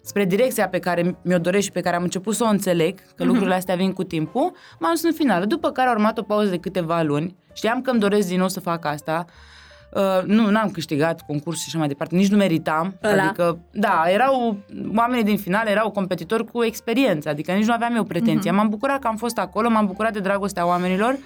spre 0.07 0.25
direcția 0.25 0.67
pe 0.67 0.79
care 0.79 1.17
mi-o 1.21 1.37
doresc 1.37 1.63
și 1.63 1.71
pe 1.71 1.81
care 1.81 1.95
am 1.95 2.03
început 2.03 2.35
să 2.35 2.43
o 2.43 2.47
înțeleg, 2.47 2.99
că 3.15 3.23
uh-huh. 3.23 3.27
lucrurile 3.27 3.55
astea 3.55 3.75
vin 3.75 3.93
cu 3.93 4.03
timpul, 4.03 4.53
m-am 4.79 4.91
dus 4.91 5.03
în 5.03 5.13
final. 5.13 5.45
După 5.45 5.71
care 5.71 5.89
a 5.89 5.91
urmat 5.91 6.17
o 6.17 6.21
pauză 6.21 6.49
de 6.49 6.57
câteva 6.57 7.01
luni. 7.01 7.35
Știam 7.53 7.81
că 7.81 7.89
îmi 7.89 7.99
doresc 7.99 8.27
din 8.27 8.37
nou 8.37 8.47
să 8.47 8.59
fac 8.59 8.85
asta. 8.85 9.25
Uh, 9.93 10.23
nu, 10.25 10.49
n-am 10.49 10.69
câștigat 10.69 11.21
concursul 11.21 11.61
și 11.61 11.67
așa 11.67 11.77
mai 11.77 11.87
departe, 11.87 12.15
nici 12.15 12.29
nu 12.29 12.37
meritam. 12.37 12.97
Ăla? 13.03 13.23
Adică, 13.23 13.59
da, 13.71 14.03
erau 14.07 14.57
oamenii 14.95 15.23
din 15.23 15.37
final, 15.37 15.67
erau 15.67 15.91
competitori 15.91 16.45
cu 16.45 16.63
experiență, 16.63 17.29
adică 17.29 17.51
nici 17.51 17.65
nu 17.65 17.73
aveam 17.73 17.95
eu 17.95 18.03
pretenție. 18.03 18.51
Uh-huh. 18.51 18.55
M-am 18.55 18.69
bucurat 18.69 18.99
că 18.99 19.07
am 19.07 19.15
fost 19.15 19.37
acolo, 19.37 19.69
m-am 19.69 19.85
bucurat 19.85 20.13
de 20.13 20.19
dragostea 20.19 20.67
oamenilor, 20.67 21.17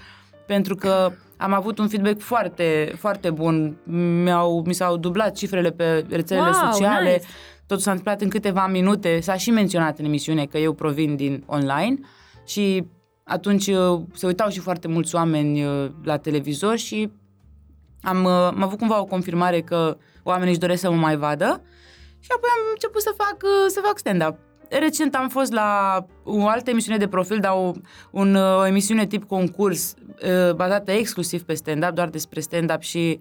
pentru 0.46 0.76
că 0.76 1.12
am 1.42 1.54
avut 1.54 1.78
un 1.78 1.88
feedback 1.88 2.20
foarte, 2.20 2.94
foarte 2.98 3.30
bun. 3.30 3.78
Mi-au, 4.24 4.64
mi 4.66 4.74
s-au 4.74 4.98
dublat 4.98 5.36
cifrele 5.36 5.72
pe 5.72 6.06
rețelele 6.10 6.50
wow, 6.50 6.72
sociale. 6.72 7.12
Nice. 7.12 7.26
Totul 7.68 7.84
s-a 7.84 7.92
întâmplat 7.92 8.22
în 8.22 8.30
câteva 8.30 8.68
minute. 8.68 9.20
S-a 9.20 9.36
și 9.36 9.52
menționat 9.52 10.00
în 10.00 10.06
emisiune 10.06 10.46
că 10.46 10.58
eu 10.58 10.74
provin 10.74 11.16
din 11.16 11.44
online 11.46 12.00
și 12.46 12.86
atunci 13.24 13.68
uh, 13.68 14.02
se 14.14 14.26
uitau 14.26 14.50
și 14.50 14.60
foarte 14.60 14.88
mulți 14.88 15.16
oameni 15.16 15.64
uh, 15.64 15.90
la 16.04 16.18
televizor 16.18 16.78
și 16.78 17.12
am, 18.02 18.24
uh, 18.24 18.32
am 18.32 18.64
avut 18.64 18.78
cumva 18.78 19.00
o 19.00 19.06
confirmare 19.06 19.62
că 19.62 19.98
oamenii 20.24 20.50
își 20.50 20.60
doresc 20.60 20.82
să 20.82 20.92
mă 20.92 20.98
mai 20.98 21.18
vadă 21.18 21.62
și 22.20 22.30
apoi 22.36 22.50
am 22.54 22.66
început 22.74 23.02
să 23.02 23.14
fac, 23.18 23.38
să 23.68 23.80
fac 23.84 23.98
stand-up. 23.98 24.51
Recent 24.80 25.16
am 25.16 25.30
fost 25.30 25.52
la 25.52 26.00
o 26.24 26.48
altă 26.48 26.70
emisiune 26.70 26.98
de 26.98 27.08
profil, 27.08 27.40
dar 27.40 27.52
o, 27.52 27.72
un, 28.12 28.36
o 28.36 28.66
emisiune 28.66 29.06
tip 29.06 29.24
concurs 29.24 29.94
bazată 30.56 30.92
exclusiv 30.92 31.42
pe 31.42 31.54
stand-up, 31.54 31.90
doar 31.90 32.10
despre 32.10 32.40
stand-up 32.40 32.82
și 32.82 33.20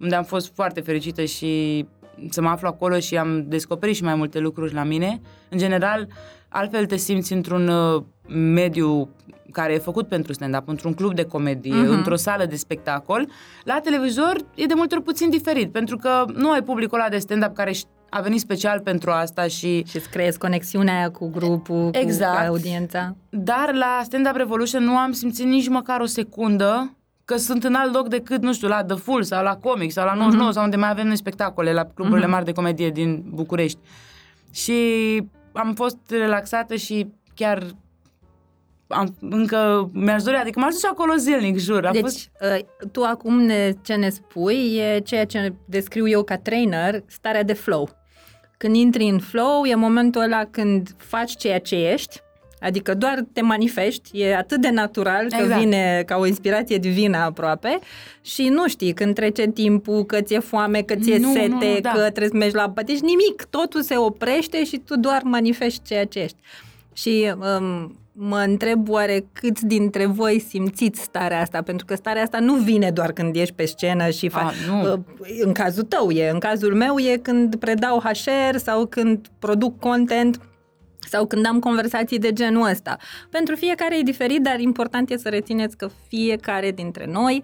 unde 0.00 0.14
am 0.14 0.24
fost 0.24 0.52
foarte 0.54 0.80
fericită 0.80 1.24
și 1.24 1.86
să 2.30 2.40
mă 2.40 2.48
aflu 2.48 2.68
acolo 2.68 2.98
și 2.98 3.16
am 3.16 3.44
descoperit 3.48 3.94
și 3.94 4.02
mai 4.02 4.14
multe 4.14 4.38
lucruri 4.38 4.74
la 4.74 4.82
mine. 4.82 5.20
În 5.48 5.58
general, 5.58 6.08
altfel 6.48 6.86
te 6.86 6.96
simți 6.96 7.32
într-un 7.32 7.68
uh, 7.68 8.02
mediu 8.28 9.08
care 9.52 9.72
e 9.72 9.78
făcut 9.78 10.08
pentru 10.08 10.32
stand-up, 10.32 10.68
într-un 10.68 10.94
club 10.94 11.14
de 11.14 11.24
comedie, 11.24 11.84
uh-huh. 11.84 11.88
într-o 11.88 12.16
sală 12.16 12.44
de 12.44 12.56
spectacol. 12.56 13.28
La 13.64 13.80
televizor 13.82 14.36
e 14.54 14.66
de 14.66 14.74
multe 14.74 14.94
ori 14.94 15.04
puțin 15.04 15.30
diferit, 15.30 15.72
pentru 15.72 15.96
că 15.96 16.24
nu 16.34 16.50
ai 16.50 16.62
publicul 16.62 16.98
ăla 16.98 17.08
de 17.08 17.18
stand-up 17.18 17.54
care 17.54 17.72
a 18.14 18.20
venit 18.20 18.40
special 18.40 18.80
pentru 18.80 19.10
asta 19.10 19.46
și... 19.46 19.84
Și 19.86 19.96
îți 19.96 20.08
creezi 20.08 20.38
conexiunea 20.38 20.96
aia 20.96 21.10
cu 21.10 21.30
grupul, 21.30 21.88
exact. 21.92 22.38
cu 22.38 22.46
audiența. 22.46 23.16
Dar 23.28 23.74
la 23.74 24.00
Stand 24.04 24.26
Up 24.26 24.36
Revolution 24.36 24.84
nu 24.84 24.96
am 24.96 25.12
simțit 25.12 25.46
nici 25.46 25.68
măcar 25.68 26.00
o 26.00 26.06
secundă 26.06 26.96
că 27.24 27.36
sunt 27.36 27.64
în 27.64 27.74
alt 27.74 27.94
loc 27.94 28.08
decât, 28.08 28.42
nu 28.42 28.52
știu, 28.52 28.68
la 28.68 28.84
The 28.84 28.96
Full 28.96 29.22
sau 29.22 29.42
la 29.42 29.56
Comic 29.56 29.92
sau 29.92 30.04
la 30.04 30.14
99 30.14 30.48
uh-huh. 30.48 30.54
sau 30.54 30.64
unde 30.64 30.76
mai 30.76 30.90
avem 30.90 31.06
noi 31.06 31.16
spectacole, 31.16 31.72
la 31.72 31.84
cluburile 31.84 32.26
uh-huh. 32.26 32.30
mari 32.30 32.44
de 32.44 32.52
comedie 32.52 32.90
din 32.90 33.22
București. 33.26 33.78
Și 34.50 34.72
am 35.52 35.74
fost 35.74 35.98
relaxată 36.08 36.74
și 36.74 37.06
chiar 37.34 37.66
am, 38.86 39.16
încă 39.20 39.90
mi-aș 39.92 40.22
dori, 40.22 40.36
adică 40.36 40.58
m-aș 40.58 40.72
duce 40.72 40.86
acolo 40.86 41.14
zilnic, 41.14 41.58
jur. 41.58 41.86
A 41.86 41.90
deci, 41.90 42.00
fost... 42.00 42.30
uh, 42.40 42.88
tu 42.90 43.02
acum 43.02 43.40
ne, 43.40 43.72
ce 43.82 43.94
ne 43.94 44.08
spui 44.08 44.76
e 44.76 45.00
ceea 45.00 45.26
ce 45.26 45.54
descriu 45.64 46.08
eu 46.08 46.22
ca 46.22 46.36
trainer, 46.36 47.02
starea 47.06 47.42
de 47.42 47.52
flow. 47.52 48.00
Când 48.62 48.76
intri 48.76 49.04
în 49.04 49.18
flow, 49.18 49.64
e 49.64 49.74
momentul 49.74 50.20
ăla 50.20 50.44
când 50.44 50.94
faci 50.96 51.36
ceea 51.36 51.58
ce 51.58 51.74
ești, 51.74 52.20
Adică 52.60 52.94
doar 52.94 53.24
te 53.32 53.40
manifesti, 53.40 54.20
e 54.20 54.36
atât 54.36 54.60
de 54.60 54.70
natural 54.70 55.26
că 55.28 55.42
exact. 55.42 55.60
vine 55.60 56.02
ca 56.06 56.16
o 56.16 56.26
inspirație 56.26 56.76
divină 56.76 57.16
aproape 57.16 57.78
și 58.20 58.48
nu 58.48 58.68
știi 58.68 58.92
când 58.92 59.14
trece 59.14 59.46
timpul, 59.46 60.04
că 60.04 60.20
ți-e 60.20 60.38
foame, 60.38 60.82
că 60.82 60.94
ți-e 60.94 61.18
nu, 61.18 61.32
sete, 61.32 61.46
nu, 61.48 61.72
nu, 61.72 61.80
da. 61.80 61.90
că 61.90 61.98
trebuie 61.98 62.28
să 62.28 62.36
mergi 62.36 62.54
la 62.54 62.72
Deci 62.84 63.00
nimic, 63.00 63.46
totul 63.50 63.82
se 63.82 63.96
oprește 63.96 64.64
și 64.64 64.76
tu 64.76 64.96
doar 64.96 65.20
manifesti 65.22 65.88
ceea 65.88 66.04
ce 66.04 66.18
ești. 66.18 66.36
Și 66.92 67.34
um, 67.58 67.96
mă 68.12 68.38
întreb 68.46 68.88
oare 68.88 69.24
câți 69.32 69.66
dintre 69.66 70.06
voi 70.06 70.40
simțiți 70.48 71.00
starea 71.00 71.40
asta, 71.40 71.62
pentru 71.62 71.86
că 71.86 71.94
starea 71.94 72.22
asta 72.22 72.38
nu 72.38 72.54
vine 72.54 72.90
doar 72.90 73.12
când 73.12 73.36
ești 73.36 73.54
pe 73.54 73.64
scenă 73.64 74.10
și 74.10 74.28
faci. 74.28 74.54
Uh, 74.82 74.98
în 75.40 75.52
cazul 75.52 75.82
tău 75.82 76.10
e, 76.10 76.30
în 76.30 76.38
cazul 76.38 76.74
meu 76.74 76.98
e 76.98 77.16
când 77.16 77.56
predau 77.56 77.98
HR 77.98 78.56
sau 78.56 78.86
când 78.86 79.26
produc 79.38 79.78
content 79.78 80.40
sau 81.08 81.26
când 81.26 81.46
am 81.46 81.58
conversații 81.58 82.18
de 82.18 82.32
genul 82.32 82.68
ăsta. 82.68 82.96
Pentru 83.30 83.54
fiecare 83.54 83.98
e 83.98 84.02
diferit, 84.02 84.42
dar 84.42 84.60
important 84.60 85.10
e 85.10 85.16
să 85.16 85.28
rețineți 85.28 85.76
că 85.76 85.88
fiecare 86.08 86.70
dintre 86.70 87.06
noi 87.06 87.42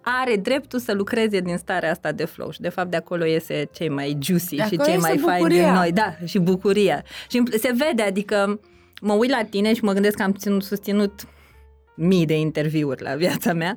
are 0.00 0.36
dreptul 0.36 0.78
să 0.78 0.92
lucreze 0.92 1.40
din 1.40 1.56
starea 1.56 1.90
asta 1.90 2.12
de 2.12 2.24
flow 2.24 2.50
și 2.50 2.60
de 2.60 2.68
fapt 2.68 2.90
de 2.90 2.96
acolo 2.96 3.24
iese 3.24 3.68
cei 3.72 3.88
mai 3.88 4.18
juicy 4.22 4.56
de 4.56 4.62
și 4.62 4.78
cei 4.84 4.96
mai 4.96 5.18
fain 5.18 5.48
din 5.48 5.72
noi. 5.72 5.92
Da, 5.92 6.14
și 6.24 6.38
bucuria. 6.38 7.02
Și 7.28 7.42
se 7.58 7.72
vede, 7.76 8.02
adică 8.02 8.60
mă 9.00 9.12
uit 9.12 9.30
la 9.30 9.44
tine 9.44 9.74
și 9.74 9.84
mă 9.84 9.92
gândesc 9.92 10.16
că 10.16 10.22
am 10.22 10.32
ținut, 10.32 10.62
susținut 10.62 11.28
mii 11.96 12.26
de 12.26 12.38
interviuri 12.38 13.02
la 13.02 13.14
viața 13.14 13.52
mea 13.52 13.74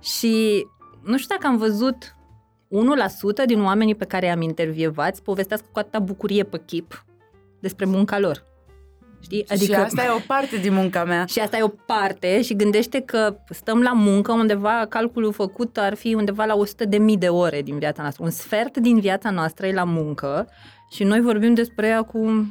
și 0.00 0.66
nu 1.02 1.18
știu 1.18 1.34
dacă 1.34 1.46
am 1.46 1.56
văzut 1.56 2.16
1% 3.42 3.46
din 3.46 3.62
oamenii 3.62 3.94
pe 3.94 4.04
care 4.04 4.30
am 4.30 4.40
intervievat 4.40 5.18
povestească 5.18 5.66
cu 5.72 5.78
atâta 5.78 5.98
bucurie 5.98 6.42
pe 6.42 6.62
chip 6.66 7.04
despre 7.60 7.84
munca 7.84 8.18
lor. 8.18 8.46
Știi? 9.20 9.44
Adică, 9.48 9.72
și 9.72 9.80
asta 9.80 10.04
e 10.04 10.10
o 10.10 10.20
parte 10.26 10.56
din 10.56 10.72
munca 10.72 11.04
mea. 11.04 11.24
Și 11.32 11.38
asta 11.38 11.56
e 11.56 11.62
o 11.62 11.68
parte 11.68 12.42
și 12.42 12.56
gândește 12.56 13.00
că 13.00 13.36
stăm 13.48 13.82
la 13.82 13.92
muncă 13.92 14.32
undeva, 14.32 14.86
calculul 14.88 15.32
făcut 15.32 15.76
ar 15.76 15.94
fi 15.94 16.14
undeva 16.14 16.44
la 16.44 16.54
100 16.54 16.84
de 16.84 16.98
mii 16.98 17.16
de 17.16 17.28
ore 17.28 17.62
din 17.62 17.78
viața 17.78 18.02
noastră. 18.02 18.24
Un 18.24 18.30
sfert 18.30 18.76
din 18.76 19.00
viața 19.00 19.30
noastră 19.30 19.66
e 19.66 19.72
la 19.72 19.84
muncă 19.84 20.48
și 20.90 21.04
noi 21.04 21.20
vorbim 21.20 21.54
despre 21.54 21.86
ea 21.86 22.02
cu 22.02 22.46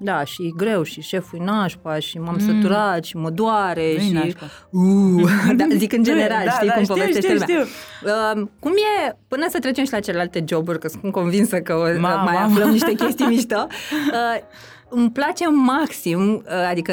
da, 0.00 0.24
și 0.24 0.42
e 0.42 0.50
greu 0.56 0.82
și 0.82 1.00
șeful 1.00 1.38
nașpa 1.44 1.98
și 1.98 2.18
m-am 2.18 2.36
mm. 2.40 2.46
săturat 2.46 3.04
și 3.04 3.16
mă 3.16 3.30
doare 3.30 3.94
Nu-i 4.10 4.30
și... 4.30 4.36
Uh, 4.70 5.30
da, 5.56 5.64
zic 5.76 5.92
în 5.92 6.02
general, 6.02 6.44
da, 6.44 6.50
știi 6.50 6.66
da, 6.66 6.72
cum 6.72 6.82
știu, 6.82 6.94
povestește 6.94 7.34
știu, 7.34 7.38
lumea. 7.38 7.46
știu. 7.46 8.40
Uh, 8.40 8.48
cum 8.60 8.72
e, 8.72 9.16
până 9.28 9.46
să 9.48 9.58
trecem 9.58 9.84
și 9.84 9.92
la 9.92 10.00
celelalte 10.00 10.44
joburi, 10.48 10.78
că 10.78 10.88
sunt 10.88 11.12
convinsă 11.12 11.60
că 11.60 11.74
o, 11.74 12.00
Ma, 12.00 12.14
mai 12.14 12.34
ma. 12.34 12.44
aflăm 12.44 12.70
niște 12.70 12.92
chestii 13.04 13.26
mișto, 13.26 13.66
uh, 14.12 14.42
îmi 14.88 15.10
place 15.10 15.48
maxim, 15.48 16.34
uh, 16.34 16.68
adică 16.70 16.92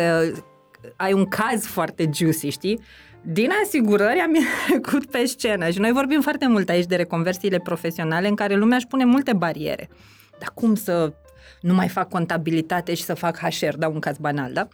ai 0.96 1.14
un 1.14 1.26
caz 1.26 1.66
foarte 1.66 2.10
juicy, 2.14 2.50
știi? 2.50 2.80
Din 3.22 3.50
asigurări 3.64 4.20
am 4.20 4.32
trecut 4.68 5.06
pe 5.06 5.26
scenă 5.26 5.70
și 5.70 5.80
noi 5.80 5.92
vorbim 5.92 6.22
foarte 6.22 6.48
mult 6.48 6.70
aici 6.70 6.86
de 6.86 6.96
reconversiile 6.96 7.60
profesionale 7.60 8.28
în 8.28 8.36
care 8.36 8.56
lumea 8.56 8.78
își 8.78 8.88
pune 8.88 9.06
multe 9.06 9.34
bariere. 9.34 9.90
Dar 10.40 10.52
cum 10.54 10.76
să 10.76 11.14
nu 11.66 11.74
mai 11.74 11.88
fac 11.88 12.10
contabilitate 12.10 12.94
și 12.94 13.04
să 13.04 13.14
fac 13.14 13.38
HR, 13.38 13.76
dau 13.78 13.94
un 13.94 14.00
caz 14.00 14.18
banal, 14.18 14.54
da? 14.54 14.68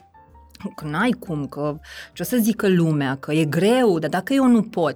Că 0.76 0.86
n-ai 0.86 1.12
cum, 1.20 1.46
că 1.46 1.80
ce 2.14 2.22
o 2.22 2.26
să 2.26 2.38
zică 2.38 2.68
lumea, 2.70 3.16
că 3.20 3.32
e 3.34 3.46
greu, 3.46 4.00
dar 4.00 4.10
dacă 4.10 4.34
eu 4.34 4.46
nu 4.48 4.62
pot. 4.62 4.96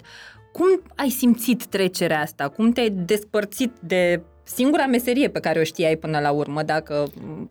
Cum 0.52 0.66
ai 0.96 1.10
simțit 1.10 1.66
trecerea 1.66 2.22
asta? 2.22 2.48
Cum 2.50 2.72
te-ai 2.72 2.90
despărțit 2.90 3.72
de 3.80 4.22
singura 4.44 4.86
meserie 4.86 5.28
pe 5.30 5.40
care 5.40 5.60
o 5.60 5.64
știai 5.64 5.96
până 5.96 6.20
la 6.20 6.32
urmă, 6.32 6.64
dacă 6.64 7.04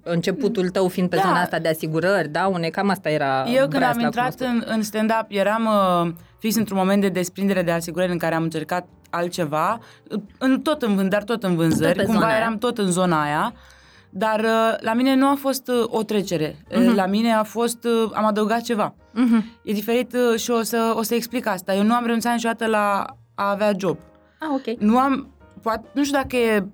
începutul 0.03 0.69
tău 0.69 0.89
fiind 0.89 1.09
pe 1.09 1.17
Da. 1.17 1.23
zona 1.23 1.41
asta 1.41 1.59
de 1.59 1.69
asigurări, 1.69 2.29
da? 2.29 2.47
Une, 2.47 2.69
cam 2.69 2.89
asta 2.89 3.11
era 3.11 3.45
Eu 3.47 3.69
când 3.69 3.73
am 3.73 3.79
breasla 3.79 4.03
intrat 4.03 4.35
cunoscută. 4.37 4.71
în, 4.71 4.75
în 4.77 4.83
stand-up 4.83 5.27
eram 5.29 5.65
uh, 6.07 6.13
fix 6.39 6.55
într-un 6.57 6.79
moment 6.79 7.01
de 7.01 7.09
desprindere 7.09 7.63
de 7.63 7.71
asigurări 7.71 8.13
în 8.13 8.19
care 8.19 8.35
am 8.35 8.43
încercat 8.43 8.87
altceva, 9.11 9.79
în, 10.39 10.61
tot 10.61 10.83
în 10.83 10.95
vând, 10.95 11.11
dar 11.11 11.23
tot 11.23 11.43
în 11.43 11.49
Tot 11.55 11.59
vânzări, 11.59 11.97
pe 11.97 12.03
cumva 12.05 12.19
zona 12.21 12.31
aia. 12.33 12.41
eram 12.41 12.59
tot 12.59 12.79
în 12.79 12.91
zona 12.91 13.23
aia, 13.23 13.55
dar 14.17 14.41
uh, 14.41 14.75
la 14.81 14.93
mine 14.95 15.15
nu 15.15 15.29
a 15.29 15.35
fost 15.35 15.69
uh, 15.69 15.85
o 15.87 16.03
trecere, 16.03 16.57
uh 16.77 16.93
la 16.95 17.07
mine 17.07 17.33
a 17.33 17.43
fost, 17.43 17.85
uh, 17.85 18.11
am 18.13 18.25
adăugat 18.25 18.61
ceva. 18.61 18.95
Mhm. 19.13 19.45
E 19.63 19.73
diferit 19.73 20.13
uh, 20.33 20.39
și 20.39 20.51
o 20.51 20.63
să, 20.63 20.93
o 20.97 21.03
să 21.03 21.15
explic 21.15 21.47
asta. 21.47 21.75
Eu 21.75 21.83
nu 21.83 21.95
am 21.95 22.05
renunțat 22.05 22.33
niciodată 22.33 22.67
la 22.67 23.05
a 23.35 23.51
avea 23.51 23.73
job. 23.79 23.97
Ah, 24.41 24.49
ok. 24.55 24.79
Nu 24.81 24.99
am, 24.99 25.29
poate, 25.63 25.89
nu 25.93 26.05
știu 26.05 26.17
dacă 26.19 26.37
e, 26.37 26.67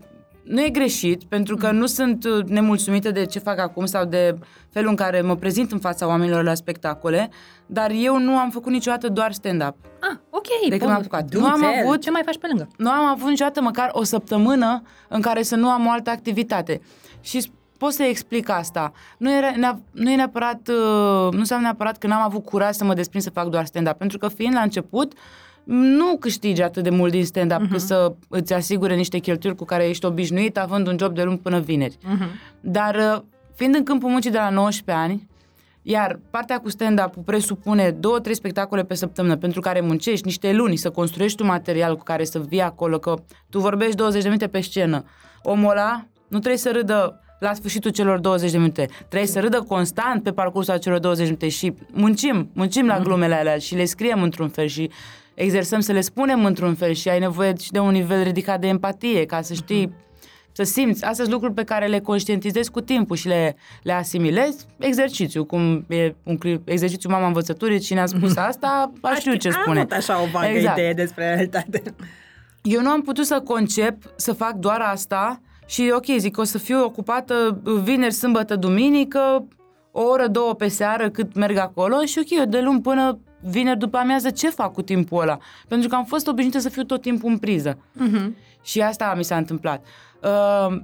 nu 0.44 0.61
e 0.62 0.68
greșit, 0.68 1.25
pentru 1.25 1.56
că 1.56 1.70
nu 1.70 1.87
sunt 1.87 2.25
uh, 2.25 2.44
nemulțumită 2.44 3.11
de 3.11 3.25
ce 3.25 3.38
fac 3.38 3.59
acum 3.59 3.85
sau 3.87 4.04
de 4.04 4.35
felul 4.73 4.88
în 4.90 4.97
care 4.97 5.20
mă 5.20 5.37
prezint 5.37 5.73
în 5.73 5.78
fața 5.78 6.06
oamenilor 6.06 6.42
la 6.44 6.54
spectacole, 6.54 7.30
dar 7.66 7.90
eu 7.94 8.18
nu 8.18 8.37
am 8.38 8.50
făcut 8.50 8.73
niciodată 8.73 9.09
doar 9.09 9.32
stand-up. 9.32 9.75
Ah, 10.00 10.16
ok. 10.30 10.47
De 10.68 10.68
când 10.68 10.80
bun. 10.80 10.88
m-am 10.88 10.99
apucat. 10.99 11.25
Du-ți 11.25 11.42
Nu 11.42 11.49
am 11.50 11.62
el. 11.62 11.85
avut- 11.85 12.00
Ce 12.02 12.11
mai 12.11 12.23
faci 12.25 12.38
pe 12.38 12.47
lângă? 12.49 12.68
Nu 12.76 12.90
am 12.90 13.04
avut 13.04 13.28
niciodată 13.28 13.61
măcar 13.62 13.88
o 13.92 14.02
săptămână 14.04 14.82
în 15.09 15.20
care 15.20 15.42
să 15.42 15.56
nu 15.56 15.68
am 15.68 15.87
o 15.87 15.90
altă 15.90 16.11
activitate. 16.11 16.80
Și 17.21 17.41
s- 17.41 17.50
pot 17.79 17.93
să 17.93 18.03
explic 18.03 18.49
asta. 18.49 18.93
Nu, 19.19 19.37
era, 19.37 19.53
nea- 19.53 19.81
nu 19.91 20.11
e 20.11 20.17
neapărat, 20.17 20.69
uh, 20.69 21.33
nu 21.33 21.39
înseamnă 21.39 21.65
neapărat 21.67 21.99
că 21.99 22.07
n-am 22.07 22.23
avut 22.23 22.45
curaj 22.45 22.75
să 22.75 22.85
mă 22.85 22.95
desprind 22.95 23.23
să 23.25 23.31
fac 23.31 23.49
doar 23.49 23.65
stand-up, 23.65 23.99
pentru 23.99 24.19
că 24.19 24.29
fiind 24.29 24.55
la 24.55 24.61
început, 24.61 25.12
nu 25.65 26.17
câștigi 26.17 26.62
atât 26.62 26.83
de 26.83 26.91
mult 26.91 27.11
din 27.11 27.25
stand-up 27.25 27.67
uh-huh. 27.67 27.71
cât 27.71 27.81
să 27.81 28.12
îți 28.29 28.53
asigure 28.55 28.95
niște 28.95 29.19
cheltuieli 29.19 29.59
cu 29.59 29.65
care 29.65 29.89
ești 29.89 30.05
obișnuit 30.05 30.59
având 30.59 30.87
un 30.87 30.97
job 30.99 31.15
de 31.15 31.23
luni 31.23 31.39
până 31.39 31.59
vineri. 31.61 31.97
Uh-huh. 31.97 32.59
Dar 32.61 32.95
uh, 32.95 33.23
fiind 33.55 33.75
în 33.75 33.83
câmpul 33.83 34.11
muncii 34.11 34.31
de 34.31 34.37
la 34.39 34.50
19 34.50 35.05
ani, 35.05 35.29
iar 35.83 36.21
partea 36.31 36.59
cu 36.61 36.69
stand-up 36.71 37.15
presupune 37.25 37.91
două, 37.91 38.19
trei 38.21 38.35
spectacole 38.35 38.85
pe 38.85 38.95
săptămână 38.95 39.37
pentru 39.37 39.61
care 39.61 39.81
muncești 39.81 40.25
niște 40.27 40.53
luni 40.53 40.77
să 40.77 40.91
construiești 40.91 41.43
un 41.43 41.49
material 41.49 41.97
cu 41.97 42.03
care 42.03 42.25
să 42.25 42.39
vii 42.39 42.61
acolo, 42.62 42.99
că 42.99 43.15
tu 43.50 43.59
vorbești 43.59 43.97
20 43.97 44.23
de 44.23 44.29
minute 44.29 44.47
pe 44.49 44.61
scenă. 44.61 45.05
Omul 45.43 45.71
ăla 45.71 46.05
nu 46.30 46.38
trebuie 46.38 46.56
să 46.56 46.70
râdă 46.70 47.20
la 47.40 47.54
sfârșitul 47.54 47.90
celor 47.90 48.18
20 48.18 48.50
de 48.50 48.58
minute. 48.58 48.88
Trebuie 49.08 49.28
să 49.28 49.40
râdă 49.40 49.62
constant 49.68 50.22
pe 50.22 50.32
parcursul 50.32 50.75
acelor 50.75 50.99
20 50.99 51.18
de 51.18 51.25
minute 51.25 51.49
și 51.49 51.75
muncim, 51.92 52.50
muncim 52.52 52.87
la 52.87 52.99
glumele 52.99 53.34
alea 53.34 53.58
și 53.58 53.75
le 53.75 53.84
scriem 53.84 54.22
într-un 54.22 54.49
fel 54.49 54.66
și 54.66 54.90
exersăm 55.34 55.80
să 55.80 55.92
le 55.92 56.00
spunem 56.00 56.44
într-un 56.44 56.75
fel 56.75 56.92
și 56.92 57.08
ai 57.08 57.18
nevoie 57.18 57.52
și 57.60 57.70
de 57.70 57.78
un 57.78 57.90
nivel 57.90 58.22
ridicat 58.22 58.60
de 58.60 58.66
empatie 58.66 59.26
ca 59.26 59.42
să 59.42 59.54
știi 59.54 59.92
să 60.52 60.62
simți. 60.62 61.04
Astea 61.04 61.14
sunt 61.14 61.28
lucruri 61.30 61.54
pe 61.54 61.64
care 61.64 61.87
le 61.87 62.00
conștientizezi 62.00 62.70
cu 62.70 62.80
timpul 62.80 63.16
și 63.16 63.26
le, 63.26 63.56
le 63.82 63.92
asimilezi. 63.92 64.66
Exercițiu, 64.78 65.44
cum 65.44 65.84
e 65.88 66.14
un 66.22 66.38
cli- 66.38 66.60
exercițiu 66.64 67.10
mama 67.10 67.26
învățăturii, 67.26 67.78
cine 67.78 68.00
a 68.00 68.06
spus 68.06 68.37
asta, 68.37 68.92
a 69.00 69.14
știu 69.14 69.34
ce 69.34 69.50
spune. 69.50 69.78
Am 69.78 69.87
avut 69.87 69.92
așa 69.92 70.22
o 70.22 70.26
vagă 70.32 70.46
Exact. 70.46 70.78
idee 70.78 70.92
despre 70.92 71.25
realitate. 71.25 71.82
Eu 72.62 72.82
nu 72.82 72.90
am 72.90 73.02
putut 73.02 73.26
să 73.26 73.40
concep 73.40 73.96
să 74.16 74.32
fac 74.32 74.52
doar 74.52 74.80
asta 74.80 75.40
și 75.71 75.93
ok, 75.95 76.05
zic, 76.19 76.39
o 76.39 76.45
să 76.45 76.59
fiu 76.59 76.85
ocupată 76.85 77.61
vineri, 77.83 78.12
sâmbătă, 78.12 78.57
duminică, 78.57 79.49
o 79.91 80.03
oră, 80.03 80.27
două 80.27 80.55
pe 80.55 80.69
seară 80.69 81.11
cât 81.11 81.35
merg 81.35 81.57
acolo 81.57 82.05
și 82.05 82.19
ok, 82.19 82.31
eu 82.31 82.45
de 82.45 82.61
luni 82.61 82.81
până 82.81 83.19
vineri 83.41 83.79
după 83.79 83.97
amiază 83.97 84.31
ce 84.31 84.50
fac 84.50 84.73
cu 84.73 84.83
timpul 84.83 85.21
ăla? 85.23 85.39
Pentru 85.69 85.89
că 85.89 85.95
am 85.95 86.05
fost 86.05 86.27
obișnuită 86.27 86.59
să 86.59 86.69
fiu 86.69 86.83
tot 86.83 87.00
timpul 87.00 87.31
în 87.31 87.39
priză. 87.39 87.79
Mhm. 87.93 88.37
Și 88.62 88.81
asta 88.81 89.15
mi 89.17 89.25
s-a 89.25 89.37
întâmplat. 89.37 89.85
Uh, 90.23 90.77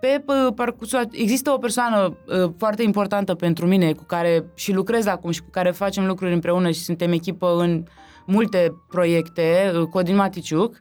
pe 0.00 0.22
p- 0.22 0.54
parcursul, 0.54 1.08
există 1.10 1.50
o 1.50 1.58
persoană 1.58 2.16
uh, 2.26 2.50
foarte 2.58 2.82
importantă 2.82 3.34
pentru 3.34 3.66
mine, 3.66 3.92
cu 3.92 4.04
care 4.04 4.44
și 4.54 4.72
lucrez 4.72 5.06
acum 5.06 5.30
și 5.30 5.40
cu 5.42 5.50
care 5.50 5.70
facem 5.70 6.06
lucruri 6.06 6.32
împreună 6.32 6.70
și 6.70 6.80
suntem 6.80 7.12
echipă 7.12 7.56
în 7.58 7.84
multe 8.26 8.74
proiecte, 8.88 9.72
uh, 9.74 9.86
Codin 9.86 10.16
Maticiuc, 10.16 10.80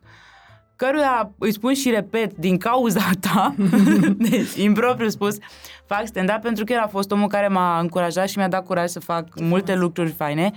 căruia 0.77 1.31
îi 1.38 1.51
spun 1.51 1.74
și 1.74 1.89
repet, 1.89 2.36
din 2.36 2.57
cauza 2.57 3.10
ta, 3.19 3.55
deci, 4.29 4.55
impropriu 4.55 5.10
spus, 5.10 5.38
fac 5.86 6.05
stand-up 6.05 6.41
pentru 6.41 6.63
că 6.63 6.74
el 6.74 6.79
a 6.79 6.88
fost 6.88 7.12
omul 7.12 7.27
care 7.27 7.48
m-a 7.48 7.79
încurajat 7.79 8.27
și 8.27 8.38
mi-a 8.38 8.48
dat 8.48 8.65
curaj 8.65 8.89
să 8.89 9.00
fac 9.00 9.39
multe 9.39 9.75
lucruri 9.75 10.12
faine, 10.12 10.51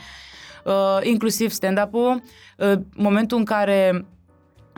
uh, 0.64 0.98
inclusiv 1.02 1.50
stand-up-ul. 1.50 2.22
Uh, 2.56 2.72
momentul 2.96 3.38
în 3.38 3.44
care 3.44 4.04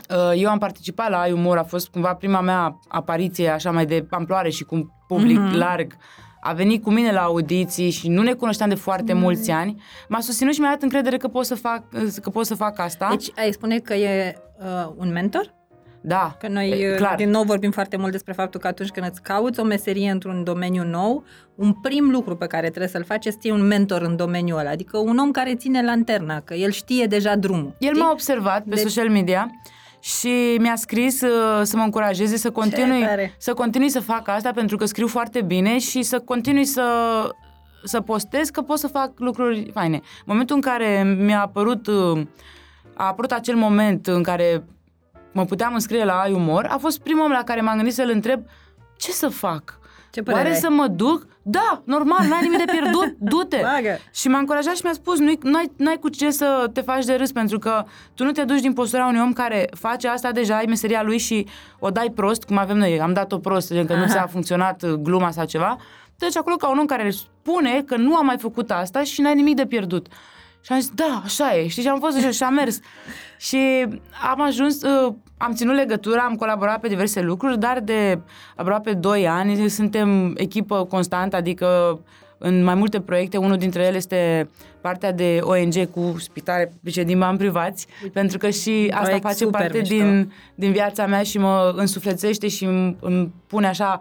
Uh, 0.09 0.31
eu 0.35 0.49
am 0.49 0.57
participat 0.57 1.09
la 1.09 1.19
Ai 1.19 1.31
Umor, 1.31 1.57
a 1.57 1.63
fost 1.63 1.89
cumva 1.89 2.13
prima 2.13 2.41
mea 2.41 2.79
apariție 2.87 3.49
așa 3.49 3.71
mai 3.71 3.85
de 3.85 4.05
amploare 4.09 4.49
și 4.49 4.63
cu 4.63 4.75
un 4.75 4.87
public 5.07 5.39
mm-hmm. 5.39 5.57
larg. 5.57 5.97
A 6.45 6.53
venit 6.53 6.83
cu 6.83 6.91
mine 6.91 7.11
la 7.11 7.21
audiții 7.21 7.89
și 7.89 8.07
nu 8.07 8.21
ne 8.21 8.33
cunoșteam 8.33 8.69
de 8.69 8.75
foarte 8.75 9.13
mm-hmm. 9.13 9.19
mulți 9.19 9.51
ani. 9.51 9.81
M-a 10.07 10.19
susținut 10.19 10.53
și 10.53 10.59
mi-a 10.59 10.69
dat 10.69 10.81
încredere 10.81 11.17
că 11.17 11.27
pot 11.27 11.45
să 11.45 11.55
fac, 11.55 11.83
că 12.21 12.29
pot 12.29 12.45
să 12.45 12.55
fac 12.55 12.79
asta. 12.79 13.07
Deci 13.09 13.31
ai 13.35 13.51
spune 13.51 13.79
că 13.79 13.93
e 13.93 14.35
uh, 14.59 14.91
un 14.97 15.11
mentor? 15.11 15.53
da, 16.05 16.35
Că 16.39 16.47
noi, 16.47 16.69
e, 16.69 16.89
uh, 16.89 16.95
clar. 16.95 17.15
din 17.15 17.29
nou, 17.29 17.43
vorbim 17.43 17.71
foarte 17.71 17.97
mult 17.97 18.11
despre 18.11 18.33
faptul 18.33 18.59
că 18.59 18.67
atunci 18.67 18.89
când 18.89 19.07
îți 19.09 19.21
cauți 19.21 19.59
o 19.59 19.63
meserie 19.63 20.11
într-un 20.11 20.43
domeniu 20.43 20.83
nou, 20.83 21.23
un 21.55 21.73
prim 21.73 22.09
lucru 22.09 22.35
pe 22.35 22.47
care 22.47 22.67
trebuie 22.67 22.87
să-l 22.87 23.03
faci 23.03 23.25
este 23.25 23.51
un 23.51 23.67
mentor 23.67 24.01
în 24.01 24.15
domeniul 24.15 24.57
ăla. 24.57 24.69
Adică 24.69 24.97
un 24.97 25.17
om 25.17 25.31
care 25.31 25.55
ține 25.55 25.83
lanterna, 25.83 26.39
că 26.39 26.53
el 26.53 26.71
știe 26.71 27.05
deja 27.05 27.35
drumul. 27.35 27.75
El 27.79 27.89
știi? 27.89 28.01
m-a 28.01 28.11
observat 28.11 28.63
pe 28.63 28.75
Deci- 28.75 28.79
social 28.79 29.09
media 29.09 29.51
și 30.03 30.57
mi-a 30.59 30.75
scris 30.75 31.21
uh, 31.21 31.61
să 31.63 31.77
mă 31.77 31.83
încurajeze 31.83 32.37
să 32.37 32.51
continui, 32.51 33.01
tare! 33.01 33.35
să 33.37 33.53
continui 33.53 33.89
să 33.89 33.99
fac 33.99 34.27
asta 34.27 34.51
pentru 34.51 34.77
că 34.77 34.85
scriu 34.85 35.07
foarte 35.07 35.41
bine 35.41 35.79
și 35.79 36.01
să 36.01 36.19
continui 36.19 36.65
să, 36.65 36.85
să 37.83 38.01
postez 38.01 38.49
că 38.49 38.61
pot 38.61 38.77
să 38.77 38.87
fac 38.87 39.19
lucruri 39.19 39.69
faine. 39.73 39.95
În 39.95 40.01
momentul 40.25 40.55
în 40.55 40.61
care 40.61 41.03
mi-a 41.03 41.41
apărut, 41.41 41.87
uh, 41.87 42.21
a 42.93 43.07
apărut 43.07 43.31
acel 43.31 43.55
moment 43.55 44.07
în 44.07 44.23
care 44.23 44.63
mă 45.31 45.45
puteam 45.45 45.73
înscrie 45.73 46.03
la 46.03 46.19
Ai 46.19 46.31
Umor, 46.31 46.65
a 46.65 46.77
fost 46.77 46.99
primul 46.99 47.23
om 47.23 47.31
la 47.31 47.43
care 47.43 47.61
m-am 47.61 47.75
gândit 47.75 47.93
să-l 47.93 48.09
întreb 48.09 48.43
ce 48.97 49.11
să 49.11 49.27
fac? 49.27 49.79
Ce 50.11 50.21
părere 50.21 50.41
Oare 50.43 50.53
ai? 50.53 50.59
să 50.59 50.69
mă 50.69 50.87
duc? 50.87 51.27
Da, 51.45 51.81
normal, 51.83 52.27
n-ai 52.27 52.41
nimic 52.41 52.57
de 52.57 52.71
pierdut, 52.71 53.15
du-te! 53.31 53.59
Bagă! 53.61 53.99
Și 54.13 54.27
m-a 54.27 54.37
încurajat 54.37 54.75
și 54.75 54.81
mi-a 54.83 54.93
spus, 54.93 55.19
nu 55.19 55.33
n-ai, 55.41 55.71
n-ai 55.77 55.97
cu 55.99 56.09
ce 56.09 56.31
să 56.31 56.69
te 56.73 56.81
faci 56.81 57.05
de 57.05 57.13
râs, 57.13 57.31
pentru 57.31 57.59
că 57.59 57.83
tu 58.13 58.23
nu 58.23 58.31
te 58.31 58.43
duci 58.43 58.61
din 58.61 58.73
postura 58.73 59.05
unui 59.05 59.19
om 59.19 59.33
care 59.33 59.69
face 59.79 60.07
asta 60.07 60.31
deja, 60.31 60.57
ai 60.57 60.65
meseria 60.67 61.03
lui 61.03 61.17
și 61.17 61.47
o 61.79 61.89
dai 61.89 62.11
prost, 62.15 62.43
cum 62.43 62.57
avem 62.57 62.77
noi, 62.77 63.01
am 63.01 63.13
dat-o 63.13 63.37
prost, 63.37 63.73
gen 63.73 63.85
că 63.85 63.93
nu 63.93 64.03
Aha. 64.03 64.11
ți-a 64.13 64.27
funcționat 64.27 64.83
uh, 64.83 64.93
gluma 64.93 65.31
sau 65.31 65.45
ceva, 65.45 65.77
deci 66.17 66.37
acolo 66.37 66.55
ca 66.55 66.69
un 66.69 66.77
om 66.77 66.85
care 66.85 67.09
spune 67.09 67.83
că 67.85 67.95
nu 67.95 68.15
a 68.15 68.21
mai 68.21 68.37
făcut 68.37 68.71
asta 68.71 69.03
și 69.03 69.21
n-ai 69.21 69.35
nimic 69.35 69.55
de 69.55 69.65
pierdut. 69.65 70.07
Și 70.65 70.71
am 70.71 70.79
zis, 70.79 70.91
da, 70.95 71.21
așa 71.23 71.57
e, 71.57 71.67
știi, 71.67 71.83
și 71.83 71.87
am 71.89 71.99
fost 71.99 72.17
așa 72.17 72.31
și 72.31 72.43
am 72.43 72.53
mers. 72.53 72.79
și 73.37 73.85
am 74.31 74.41
ajuns, 74.41 74.81
uh, 74.81 75.13
am 75.37 75.53
ținut 75.53 75.75
legătura, 75.75 76.21
am 76.21 76.35
colaborat 76.35 76.79
pe 76.79 76.87
diverse 76.87 77.21
lucruri, 77.21 77.59
dar 77.59 77.79
de 77.79 78.19
aproape 78.55 78.93
2 78.93 79.27
ani 79.27 79.69
suntem 79.69 80.33
echipă 80.37 80.85
constantă, 80.85 81.35
adică 81.35 81.99
în 82.37 82.63
mai 82.63 82.75
multe 82.75 82.99
proiecte. 82.99 83.37
Unul 83.37 83.57
dintre 83.57 83.83
ele 83.83 83.97
este 83.97 84.49
partea 84.81 85.11
de 85.11 85.39
ONG 85.41 85.89
cu 85.91 86.15
spitale 86.19 86.73
ce 86.91 87.03
din 87.03 87.19
bani 87.19 87.37
privați, 87.37 87.87
pentru 88.13 88.37
că 88.37 88.49
și 88.49 88.87
asta 88.91 89.01
proiect 89.01 89.23
face 89.23 89.43
super 89.43 89.59
parte 89.61 89.77
mișto. 89.77 89.95
din, 89.95 90.33
din 90.55 90.71
viața 90.71 91.05
mea 91.05 91.23
și 91.23 91.37
mă 91.37 91.73
însuflețește 91.75 92.47
și 92.47 92.63
îmi, 92.65 92.95
îmi 92.99 93.33
pune 93.47 93.67
așa 93.67 93.99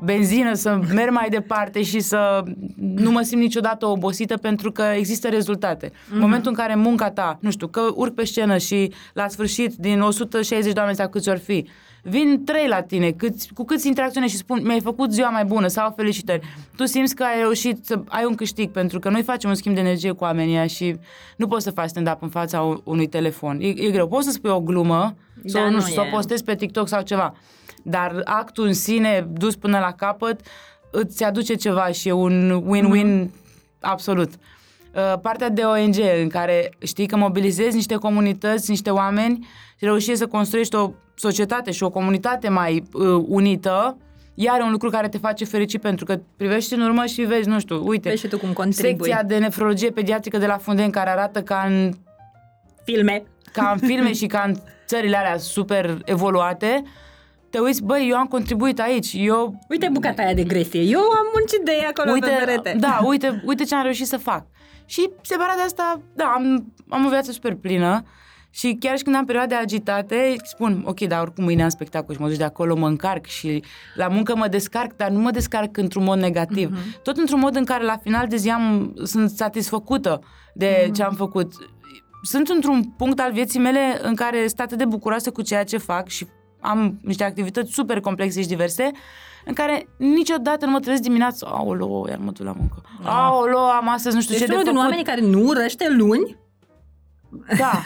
benzină 0.00 0.54
să 0.54 0.78
merg 0.94 1.10
mai 1.10 1.28
departe 1.28 1.82
și 1.82 2.00
să 2.00 2.42
nu 2.94 3.10
mă 3.10 3.20
simt 3.22 3.40
niciodată 3.40 3.86
obosită 3.86 4.36
pentru 4.36 4.72
că 4.72 4.82
există 4.82 5.28
rezultate. 5.28 5.92
În 6.12 6.20
momentul 6.20 6.50
în 6.50 6.56
care 6.56 6.74
munca 6.74 7.10
ta, 7.10 7.38
nu 7.40 7.50
știu, 7.50 7.66
că 7.66 7.80
urc 7.94 8.14
pe 8.14 8.24
scenă 8.24 8.58
și 8.58 8.92
la 9.12 9.28
sfârșit 9.28 9.74
din 9.74 10.00
160 10.00 10.72
de 10.72 10.78
oameni 10.78 10.96
sau 10.96 11.08
câți 11.08 11.28
ori 11.28 11.40
fi, 11.40 11.66
vin 12.02 12.42
trei 12.44 12.68
la 12.68 12.82
tine, 12.82 13.10
câți, 13.10 13.50
cu 13.54 13.64
câți 13.64 13.86
interacțiune 13.86 14.26
și 14.26 14.36
spun 14.36 14.60
mi-ai 14.64 14.80
făcut 14.80 15.12
ziua 15.12 15.28
mai 15.28 15.44
bună 15.44 15.66
sau 15.66 15.92
felicitări. 15.96 16.40
Tu 16.76 16.84
simți 16.86 17.14
că 17.14 17.22
ai 17.22 17.38
reușit 17.40 17.84
să 17.84 18.00
ai 18.08 18.24
un 18.24 18.34
câștig 18.34 18.70
pentru 18.70 18.98
că 18.98 19.08
noi 19.10 19.22
facem 19.22 19.48
un 19.50 19.56
schimb 19.56 19.74
de 19.74 19.80
energie 19.80 20.10
cu 20.12 20.24
oamenii 20.24 20.54
ăia 20.54 20.66
și 20.66 20.96
nu 21.36 21.46
poți 21.46 21.64
să 21.64 21.70
faci 21.70 21.88
stand-up 21.88 22.22
în 22.22 22.28
fața 22.28 22.60
u- 22.60 22.80
unui 22.84 23.06
telefon. 23.06 23.58
E, 23.60 23.66
e 23.66 23.90
greu. 23.90 24.08
Poți 24.08 24.26
să 24.26 24.32
spui 24.32 24.50
o 24.50 24.60
glumă 24.60 25.14
Da, 25.42 25.58
sau, 25.58 25.64
nu 25.64 25.70
nu 25.74 25.80
știu, 25.80 25.92
să 25.94 26.00
o 26.00 26.04
e. 26.04 26.08
postezi 26.10 26.44
pe 26.44 26.54
TikTok 26.54 26.88
sau 26.88 27.02
ceva. 27.02 27.34
Dar 27.86 28.20
actul 28.24 28.66
în 28.66 28.72
sine, 28.74 29.28
dus 29.32 29.56
până 29.56 29.78
la 29.78 29.92
capăt, 29.92 30.40
îți 30.90 31.24
aduce 31.24 31.54
ceva 31.54 31.86
și 31.86 32.08
e 32.08 32.12
un 32.12 32.62
win-win 32.74 33.30
absolut. 33.80 34.30
Uh, 34.32 35.18
Partea 35.22 35.48
de 35.48 35.62
ONG 35.62 35.94
în 36.22 36.28
care 36.28 36.70
știi 36.78 37.06
că 37.06 37.16
mobilizezi 37.16 37.74
niște 37.74 37.94
comunități, 37.94 38.70
niște 38.70 38.90
oameni 38.90 39.46
și 39.78 39.84
reușești 39.84 40.18
să 40.18 40.26
construiești 40.26 40.74
o 40.74 40.90
societate 41.14 41.70
și 41.70 41.82
o 41.82 41.90
comunitate 41.90 42.48
mai 42.48 42.82
uh, 42.92 43.24
unită, 43.28 43.96
iar 44.34 44.60
e 44.60 44.62
un 44.62 44.70
lucru 44.70 44.90
care 44.90 45.08
te 45.08 45.18
face 45.18 45.44
fericit 45.44 45.80
pentru 45.80 46.04
că 46.04 46.20
privești 46.36 46.74
în 46.74 46.80
urmă 46.80 47.04
și 47.04 47.22
vezi, 47.22 47.48
nu 47.48 47.58
știu, 47.60 47.86
uite, 47.86 48.08
Vezi 48.08 48.20
și 48.20 48.28
tu 48.28 48.38
cum 48.38 48.52
contribui. 48.52 48.90
secția 48.90 49.22
de 49.22 49.38
nefrologie 49.38 49.90
pediatrică 49.90 50.38
de 50.38 50.46
la 50.46 50.56
Fundeni 50.56 50.92
care 50.92 51.10
arată 51.10 51.42
ca 51.42 51.64
în, 51.68 51.92
Filme. 52.84 53.22
ca 53.52 53.70
în 53.72 53.86
filme 53.88 54.12
și 54.12 54.26
ca 54.26 54.44
în 54.46 54.56
țările 54.86 55.16
alea 55.16 55.36
super 55.36 55.98
evoluate, 56.04 56.82
te 57.54 57.60
uiți, 57.60 57.82
băi, 57.82 58.06
eu 58.10 58.16
am 58.16 58.26
contribuit 58.26 58.80
aici, 58.80 59.12
eu 59.16 59.58
Uite 59.68 59.88
bucata 59.92 60.22
aia 60.22 60.34
de 60.34 60.42
gresie. 60.42 60.80
Eu 60.80 61.00
am 61.00 61.26
muncit 61.34 61.60
de 61.64 61.72
ea 61.80 61.88
acolo 61.88 62.12
uite, 62.12 62.28
pe 62.28 62.44
perete. 62.44 62.76
Da, 62.78 63.00
uite, 63.04 63.42
uite 63.46 63.64
ce 63.64 63.74
am 63.74 63.82
reușit 63.82 64.06
să 64.06 64.16
fac. 64.16 64.46
Și 64.84 65.10
separat 65.22 65.56
de 65.56 65.62
asta, 65.62 66.00
da, 66.14 66.24
am, 66.24 66.72
am 66.88 67.06
o 67.06 67.08
viață 67.08 67.32
super 67.32 67.54
plină 67.54 68.04
și 68.50 68.76
chiar 68.80 68.96
și 68.96 69.02
când 69.02 69.16
am 69.16 69.24
perioade 69.24 69.54
agitate, 69.54 70.36
spun, 70.44 70.82
ok, 70.86 71.00
dar 71.00 71.20
oricum 71.20 71.44
mâine 71.44 71.62
am 71.62 71.68
spectacol 71.68 72.14
și 72.14 72.20
mă 72.20 72.28
duc 72.28 72.36
de 72.36 72.44
acolo, 72.44 72.76
mă 72.76 72.86
încarc 72.86 73.26
și 73.26 73.62
la 73.94 74.08
muncă 74.08 74.36
mă 74.36 74.48
descarc, 74.48 74.96
dar 74.96 75.10
nu 75.10 75.18
mă 75.20 75.30
descarc 75.30 75.76
într-un 75.76 76.04
mod 76.04 76.18
negativ. 76.18 76.70
Mhm. 76.70 76.78
Mm-hmm. 76.78 77.02
Tot 77.02 77.16
într-un 77.16 77.40
mod 77.40 77.56
în 77.56 77.64
care 77.64 77.84
la 77.84 77.96
final 77.96 78.26
de 78.26 78.36
zi 78.36 78.50
am, 78.50 78.94
sunt 79.04 79.30
satisfăcută 79.30 80.20
de 80.54 80.76
Mhm. 80.78 80.90
mm-hmm. 80.90 80.94
ce 80.94 81.02
am 81.02 81.14
făcut. 81.14 81.52
Sunt 82.22 82.48
într-un 82.48 82.82
punct 82.82 83.20
al 83.20 83.32
vieții 83.32 83.60
mele 83.60 83.98
în 84.02 84.14
care 84.14 84.46
sunt 84.46 84.60
atât 84.60 84.78
de 84.78 84.84
bucuroasă 84.84 85.30
cu 85.30 85.42
ceea 85.42 85.64
ce 85.64 85.76
fac 85.76 86.08
și 86.08 86.26
am 86.64 86.98
niște 87.02 87.24
activități 87.24 87.72
super 87.72 88.00
complexe 88.00 88.40
și 88.40 88.46
diverse, 88.46 88.90
în 89.44 89.52
care 89.54 89.88
niciodată 89.96 90.64
nu 90.64 90.70
mă 90.70 90.80
trezesc 90.80 91.02
dimineața, 91.02 91.46
aolo, 91.50 92.06
iar 92.08 92.18
mă 92.18 92.30
duc 92.30 92.46
la 92.46 92.54
muncă. 92.58 92.82
Aolo, 93.02 93.58
am 93.58 93.88
astăzi 93.88 94.14
nu 94.14 94.20
știu 94.20 94.34
Deci 94.34 94.42
ce 94.42 94.48
de 94.48 94.52
unul 94.52 94.64
din 94.64 94.74
făcut. 94.74 94.88
oamenii 94.88 95.04
care 95.04 95.20
nu 95.20 95.46
urăște 95.46 95.86
luni, 95.90 96.36
Da, 97.58 97.82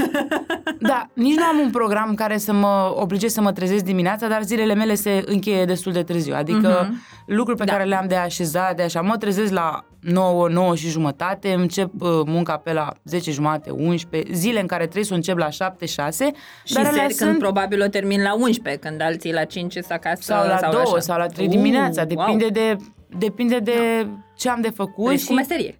da, 0.90 1.06
nici 1.12 1.36
nu 1.36 1.44
am 1.44 1.58
un 1.58 1.70
program 1.70 2.14
care 2.14 2.38
să 2.38 2.52
mă 2.52 2.94
oblige 2.96 3.28
să 3.28 3.40
mă 3.40 3.52
trezesc 3.52 3.84
dimineața, 3.84 4.28
dar 4.28 4.42
zilele 4.42 4.74
mele 4.74 4.94
se 4.94 5.22
încheie 5.26 5.64
destul 5.64 5.92
de 5.92 6.02
târziu. 6.02 6.34
Adică 6.36 6.84
uh-huh. 6.84 7.24
lucruri 7.26 7.58
pe 7.58 7.64
Da. 7.64 7.72
care 7.72 7.84
le-am 7.84 8.06
de 8.08 8.14
așezat, 8.14 8.76
de 8.76 8.82
așa, 8.82 9.00
mă 9.00 9.16
trezesc 9.16 9.52
la 9.52 9.84
9, 10.00 10.48
9 10.48 10.74
și 10.74 10.88
jumătate, 10.88 11.52
încep 11.52 11.90
uh, 11.98 12.08
munca 12.26 12.56
pe 12.56 12.72
la 12.72 12.92
10 13.04 13.30
jumate, 13.30 13.70
11, 13.70 14.32
zile 14.32 14.60
în 14.60 14.66
care 14.66 14.82
trebuie 14.82 15.04
să 15.04 15.12
o 15.12 15.16
încep 15.16 15.36
la 15.36 15.50
7, 15.50 15.86
6, 15.86 16.30
și 16.64 16.72
dar 16.74 16.84
alea 16.84 16.92
seri 16.92 17.14
când 17.14 17.30
sunt 17.30 17.38
probabil 17.38 17.82
o 17.82 17.86
termin 17.86 18.22
la 18.22 18.34
11, 18.34 18.88
când 18.88 19.02
alții 19.02 19.32
la 19.32 19.44
5 19.44 19.72
sunt 19.72 19.84
acasă. 19.90 20.22
sau 20.22 20.46
la 20.46 20.56
sau 20.56 20.72
2 20.72 20.80
așa. 20.80 20.98
sau 20.98 21.18
la 21.18 21.26
3 21.26 21.46
Uh, 21.46 21.52
dimineața, 21.52 22.04
wow. 22.08 22.24
depinde 22.26 22.48
de 22.48 22.76
depinde 23.18 23.58
de 23.58 24.06
ce 24.36 24.48
am 24.48 24.60
de 24.60 24.70
făcut 24.70 25.08
Deci 25.08 25.24
cu 25.24 25.26
și 25.26 25.32
meserie. 25.32 25.78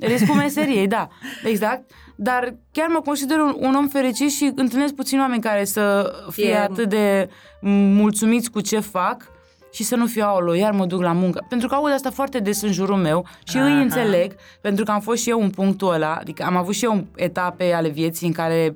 Riscul 0.00 0.34
meseriei, 0.34 0.86
da, 0.86 1.08
exact. 1.44 1.90
Dar 2.16 2.54
chiar 2.72 2.88
mă 2.88 3.00
consider 3.00 3.38
un, 3.38 3.54
un 3.58 3.74
om 3.74 3.88
fericit 3.88 4.30
și 4.30 4.52
întâlnesc 4.54 4.94
puțini 4.94 5.20
oameni 5.20 5.42
care 5.42 5.64
să 5.64 6.12
fie 6.30 6.44
Fie- 6.44 6.56
atât 6.56 6.88
de 6.88 7.28
mulțumiți 7.60 8.50
cu 8.50 8.60
ce 8.60 8.80
fac 8.80 9.30
și 9.72 9.82
să 9.82 9.96
nu 9.96 10.06
fiu 10.06 10.22
aolo, 10.24 10.54
iar 10.54 10.72
mă 10.72 10.86
duc 10.86 11.02
la 11.02 11.12
muncă. 11.12 11.46
Pentru 11.48 11.68
că 11.68 11.74
aud 11.74 11.92
asta 11.92 12.10
foarte 12.10 12.38
des 12.38 12.62
în 12.62 12.72
jurul 12.72 12.96
meu 12.96 13.26
și 13.44 13.56
Aha. 13.56 13.66
îi 13.66 13.82
înțeleg, 13.82 14.34
pentru 14.60 14.84
că 14.84 14.90
am 14.90 15.00
fost 15.00 15.22
și 15.22 15.30
eu 15.30 15.40
în 15.42 15.50
punctul 15.50 15.92
ăla, 15.92 16.14
adică 16.14 16.44
am 16.46 16.56
avut 16.56 16.74
și 16.74 16.84
eu 16.84 17.06
etape 17.16 17.72
ale 17.72 17.88
vieții 17.88 18.26
în 18.26 18.32
care 18.32 18.74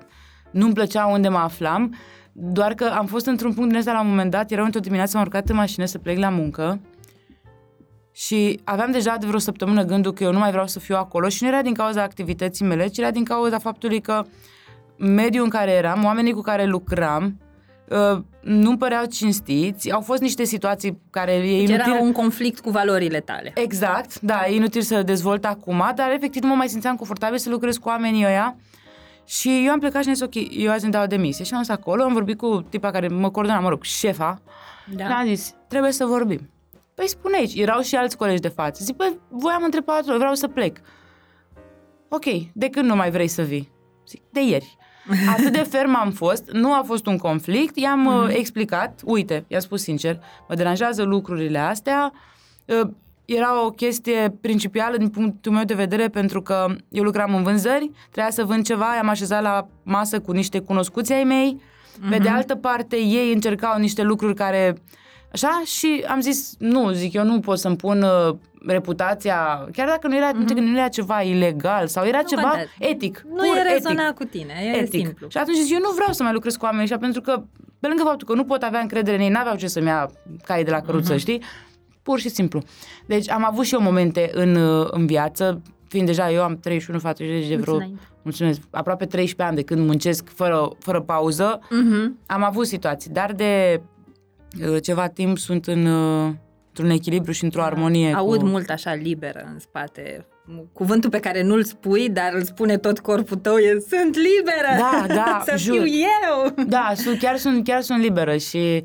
nu-mi 0.51 0.73
plăcea 0.73 1.07
unde 1.07 1.29
mă 1.29 1.39
aflam, 1.39 1.95
doar 2.33 2.75
că 2.75 2.85
am 2.97 3.07
fost 3.07 3.27
într-un 3.27 3.53
punct 3.53 3.69
din 3.69 3.79
ăsta 3.79 3.93
la 3.93 4.01
un 4.01 4.09
moment 4.09 4.31
dat, 4.31 4.51
era 4.51 4.63
într-o 4.65 4.81
dimineață, 4.81 5.17
m-am 5.17 5.27
urcat 5.27 5.49
în 5.49 5.57
mașină 5.57 5.85
să 5.85 5.99
plec 5.99 6.19
la 6.19 6.29
muncă 6.29 6.81
și 8.17 8.61
aveam 8.65 8.91
deja 8.91 9.17
de 9.17 9.27
vreo 9.27 9.39
săptămână 9.39 9.83
gândul 9.85 10.13
că 10.13 10.25
eu 10.25 10.33
nu 10.33 10.39
mai 10.39 10.51
vreau 10.51 10.67
să 10.67 10.79
fiu 10.79 10.97
acolo 10.97 11.29
și 11.29 11.43
nu 11.43 11.49
era 11.49 11.63
din 11.63 11.75
cauza 11.75 12.03
activității 12.03 12.65
mele, 12.65 12.87
ci 12.87 12.99
era 12.99 13.11
din 13.11 13.25
cauza 13.25 13.59
faptului 13.59 14.01
că 14.01 14.25
mediul 14.97 15.45
în 15.45 15.51
care 15.51 15.71
eram, 15.71 16.05
oamenii 16.05 16.33
cu 16.33 16.41
care 16.41 16.65
lucram, 16.65 17.39
uh, 17.89 18.21
nu 18.41 18.77
păreau 18.77 19.05
cinstiți, 19.05 19.91
au 19.91 20.01
fost 20.01 20.21
niște 20.21 20.45
situații 20.45 20.99
care 21.11 21.33
e 21.33 21.41
Deci 21.41 21.69
inutil... 21.69 21.93
era 21.93 22.01
un 22.03 22.13
conflict 22.13 22.61
cu 22.61 22.71
valorile 22.71 23.21
tale. 23.21 23.53
Exact, 23.55 24.21
da, 24.21 24.47
e 24.47 24.55
inutil 24.55 24.83
să 24.83 25.03
dezvolt 25.03 25.45
acum, 25.45 25.93
dar 25.95 26.11
efectiv 26.13 26.43
nu 26.43 26.49
mă 26.49 26.55
mai 26.55 26.69
simțeam 26.69 26.97
confortabil 26.97 27.39
să 27.39 27.51
lucrez 27.51 27.77
cu 27.77 27.89
oamenii 27.89 28.25
ăia 28.25 28.57
și 29.25 29.63
eu 29.67 29.73
am 29.73 29.79
plecat 29.79 30.03
și 30.03 30.09
am 30.09 30.15
zis, 30.15 30.25
ok, 30.25 30.35
eu 30.51 30.71
azi 30.71 30.85
îmi 30.85 30.93
dau 30.93 31.07
demisie 31.07 31.45
și 31.45 31.55
am 31.55 31.63
stat 31.63 31.79
acolo, 31.79 32.03
am 32.03 32.13
vorbit 32.13 32.39
cu 32.39 32.67
tipa 32.69 32.91
care 32.91 33.09
mă 33.09 33.31
coordona, 33.31 33.61
mă 33.61 33.69
rog, 33.69 33.83
șefa, 33.83 34.41
Da. 34.97 35.05
și 35.05 35.13
am 35.13 35.27
zis, 35.27 35.55
trebuie 35.69 35.93
să 35.93 36.05
vorbim. 36.05 36.49
Păi 36.95 37.09
spune 37.09 37.37
aici, 37.37 37.55
erau 37.55 37.81
și 37.81 37.97
alți 37.97 38.17
colegi 38.17 38.41
de 38.41 38.49
față. 38.49 38.85
Zic, 38.85 38.97
păi, 38.97 39.19
voiam 39.29 39.63
între 39.63 39.81
patru, 39.81 40.17
vreau 40.17 40.35
să 40.35 40.49
plec. 40.49 40.79
Ok, 42.09 42.25
de 42.53 42.69
când 42.69 42.89
nu 42.89 42.97
mai 42.97 43.11
vrei 43.11 43.29
să 43.29 43.43
vii? 43.43 43.73
Zic, 44.09 44.23
de 44.31 44.41
ieri. 44.43 44.77
Atât 45.33 45.53
de 45.53 45.59
ferm 45.63 45.95
am 45.97 46.11
fost, 46.11 46.51
nu 46.51 46.73
a 46.73 46.83
fost 46.87 47.07
un 47.07 47.17
conflict, 47.19 47.77
i-am 47.77 48.01
Mhm. 48.01 48.23
uh, 48.23 48.35
explicat, 48.37 49.01
uite, 49.05 49.45
i-am 49.49 49.61
spus 49.61 49.83
sincer, 49.83 50.21
mă 50.49 50.55
deranjează 50.55 51.03
lucrurile 51.03 51.59
astea, 51.59 52.13
uh, 52.65 52.89
era 53.25 53.65
o 53.65 53.71
chestie 53.71 54.37
principială 54.41 54.97
din 54.97 55.09
punctul 55.09 55.53
meu 55.53 55.65
de 55.65 55.75
vedere 55.75 56.09
pentru 56.09 56.43
că 56.43 56.67
eu 56.89 57.03
lucram 57.03 57.35
în 57.35 57.43
vânzări, 57.43 57.91
trebuia 58.11 58.31
să 58.33 58.45
vând 58.45 58.65
ceva, 58.65 58.95
i-am 58.95 59.09
așezat 59.09 59.43
la 59.43 59.67
masă 59.83 60.21
cu 60.21 60.33
niște 60.33 60.59
cunoscuți 60.61 61.13
ai 61.13 61.25
mei, 61.25 61.61
pe 62.01 62.15
Mhm. 62.15 62.23
de 62.23 62.29
altă 62.29 62.55
parte 62.55 62.97
ei 62.97 63.33
încercau 63.33 63.79
niște 63.79 64.03
lucruri 64.03 64.35
care 64.35 64.77
Așa? 65.35 65.63
Și 65.65 66.05
am 66.09 66.21
zis, 66.21 66.55
nu, 66.59 66.91
zic, 66.91 67.13
eu 67.13 67.25
nu 67.25 67.41
pot 67.41 67.59
să-mi 67.59 67.77
pun 67.77 68.03
uh, 68.03 68.35
reputația, 68.67 69.69
chiar 69.73 69.89
dacă 69.89 70.09
nu 70.09 70.17
era, 70.17 70.31
mm-hmm. 70.33 70.55
nu 70.57 70.79
era 70.79 70.89
ceva 70.89 71.21
ilegal 71.23 71.87
sau 71.87 72.05
era 72.07 72.19
Nu 72.21 72.27
ceva 72.29 72.43
contează. 72.43 72.69
etic, 72.79 73.23
Nu 73.29 73.35
pur 73.35 73.57
e 73.57 73.61
etic 73.61 73.73
rezona 73.73 74.13
cu 74.13 74.25
tine, 74.25 74.55
e 74.63 74.77
etic. 74.77 74.91
simplu. 75.07 75.27
Și 75.29 75.37
atunci 75.39 75.57
zic, 75.57 75.73
eu 75.73 75.79
nu 75.81 75.91
vreau 75.95 76.13
să 76.13 76.23
mai 76.23 76.33
lucrez 76.33 76.57
cu 76.57 76.65
oamenii 76.65 76.83
ăștia 76.85 76.99
pentru 76.99 77.21
că, 77.21 77.43
pe 77.81 77.87
lângă 77.89 78.03
faptul 78.03 78.27
că 78.27 78.35
nu 78.35 78.45
pot 78.45 78.63
avea 78.63 78.81
încredere 78.81 79.17
în 79.17 79.23
ei, 79.23 79.29
n-aveau 79.29 79.57
ce 79.57 79.67
să-mi 79.67 79.87
ia 79.87 80.11
cai 80.45 80.65
de 80.65 80.71
la 80.71 80.81
căruță, 80.81 81.15
uh-huh. 81.15 81.19
știi? 81.19 81.43
Pur 82.03 82.19
și 82.19 82.29
simplu. 82.29 82.63
Deci 83.07 83.31
am 83.31 83.45
avut 83.45 83.65
și 83.65 83.75
eu 83.75 83.81
momente 83.81 84.31
în, 84.33 84.55
uh, 84.57 84.87
în 84.91 85.07
viață, 85.07 85.63
fiind 85.89 86.07
deja 86.07 86.31
eu 86.31 86.43
am 86.43 86.57
31 86.63 86.99
față 86.99 87.23
de 87.49 87.57
vreo, 87.61 87.75
înainte. 87.75 88.01
mulțumesc, 88.23 88.61
aproape 88.71 89.05
13 89.07 89.43
ani 89.43 89.57
de 89.57 89.63
când 89.75 89.87
muncesc 89.87 90.29
fără, 90.35 90.69
fără 90.79 91.01
pauză, 91.01 91.59
Mhm. 91.71 92.19
am 92.27 92.43
avut 92.45 92.67
situații, 92.67 93.11
dar 93.11 93.33
de 93.33 93.81
uh, 93.81 93.83
ceva 94.83 95.09
timp 95.09 95.39
sunt 95.39 95.67
în, 95.67 95.87
uh, 95.87 96.33
într-un 96.67 96.91
echilibru 96.91 97.33
și 97.33 97.45
într-o 97.45 97.63
armonie 97.63 98.15
Aud 98.15 98.41
cu... 98.41 98.47
mult 98.47 98.71
așa 98.71 98.95
liberă 98.95 99.49
în 99.53 99.59
spate. 99.59 100.27
Cuvântul 100.73 101.11
pe 101.11 101.21
care 101.21 101.43
nu-l 101.43 101.65
spui, 101.65 102.09
dar 102.09 102.33
îl 102.35 102.43
spune 102.43 102.79
tot 102.79 102.99
corpul 102.99 103.37
tău 103.37 103.57
e 103.57 103.79
sunt 103.89 104.17
liberă! 104.17 104.77
Da, 104.79 105.15
da, 105.15 105.43
Să 105.47 105.57
jur. 105.57 105.75
fiu 105.75 105.85
eu! 105.87 106.65
Da, 106.67 106.93
sunt, 106.95 107.19
chiar, 107.19 107.37
sunt, 107.37 107.65
chiar 107.65 107.81
sunt 107.81 108.03
liberă 108.03 108.37
și 108.37 108.83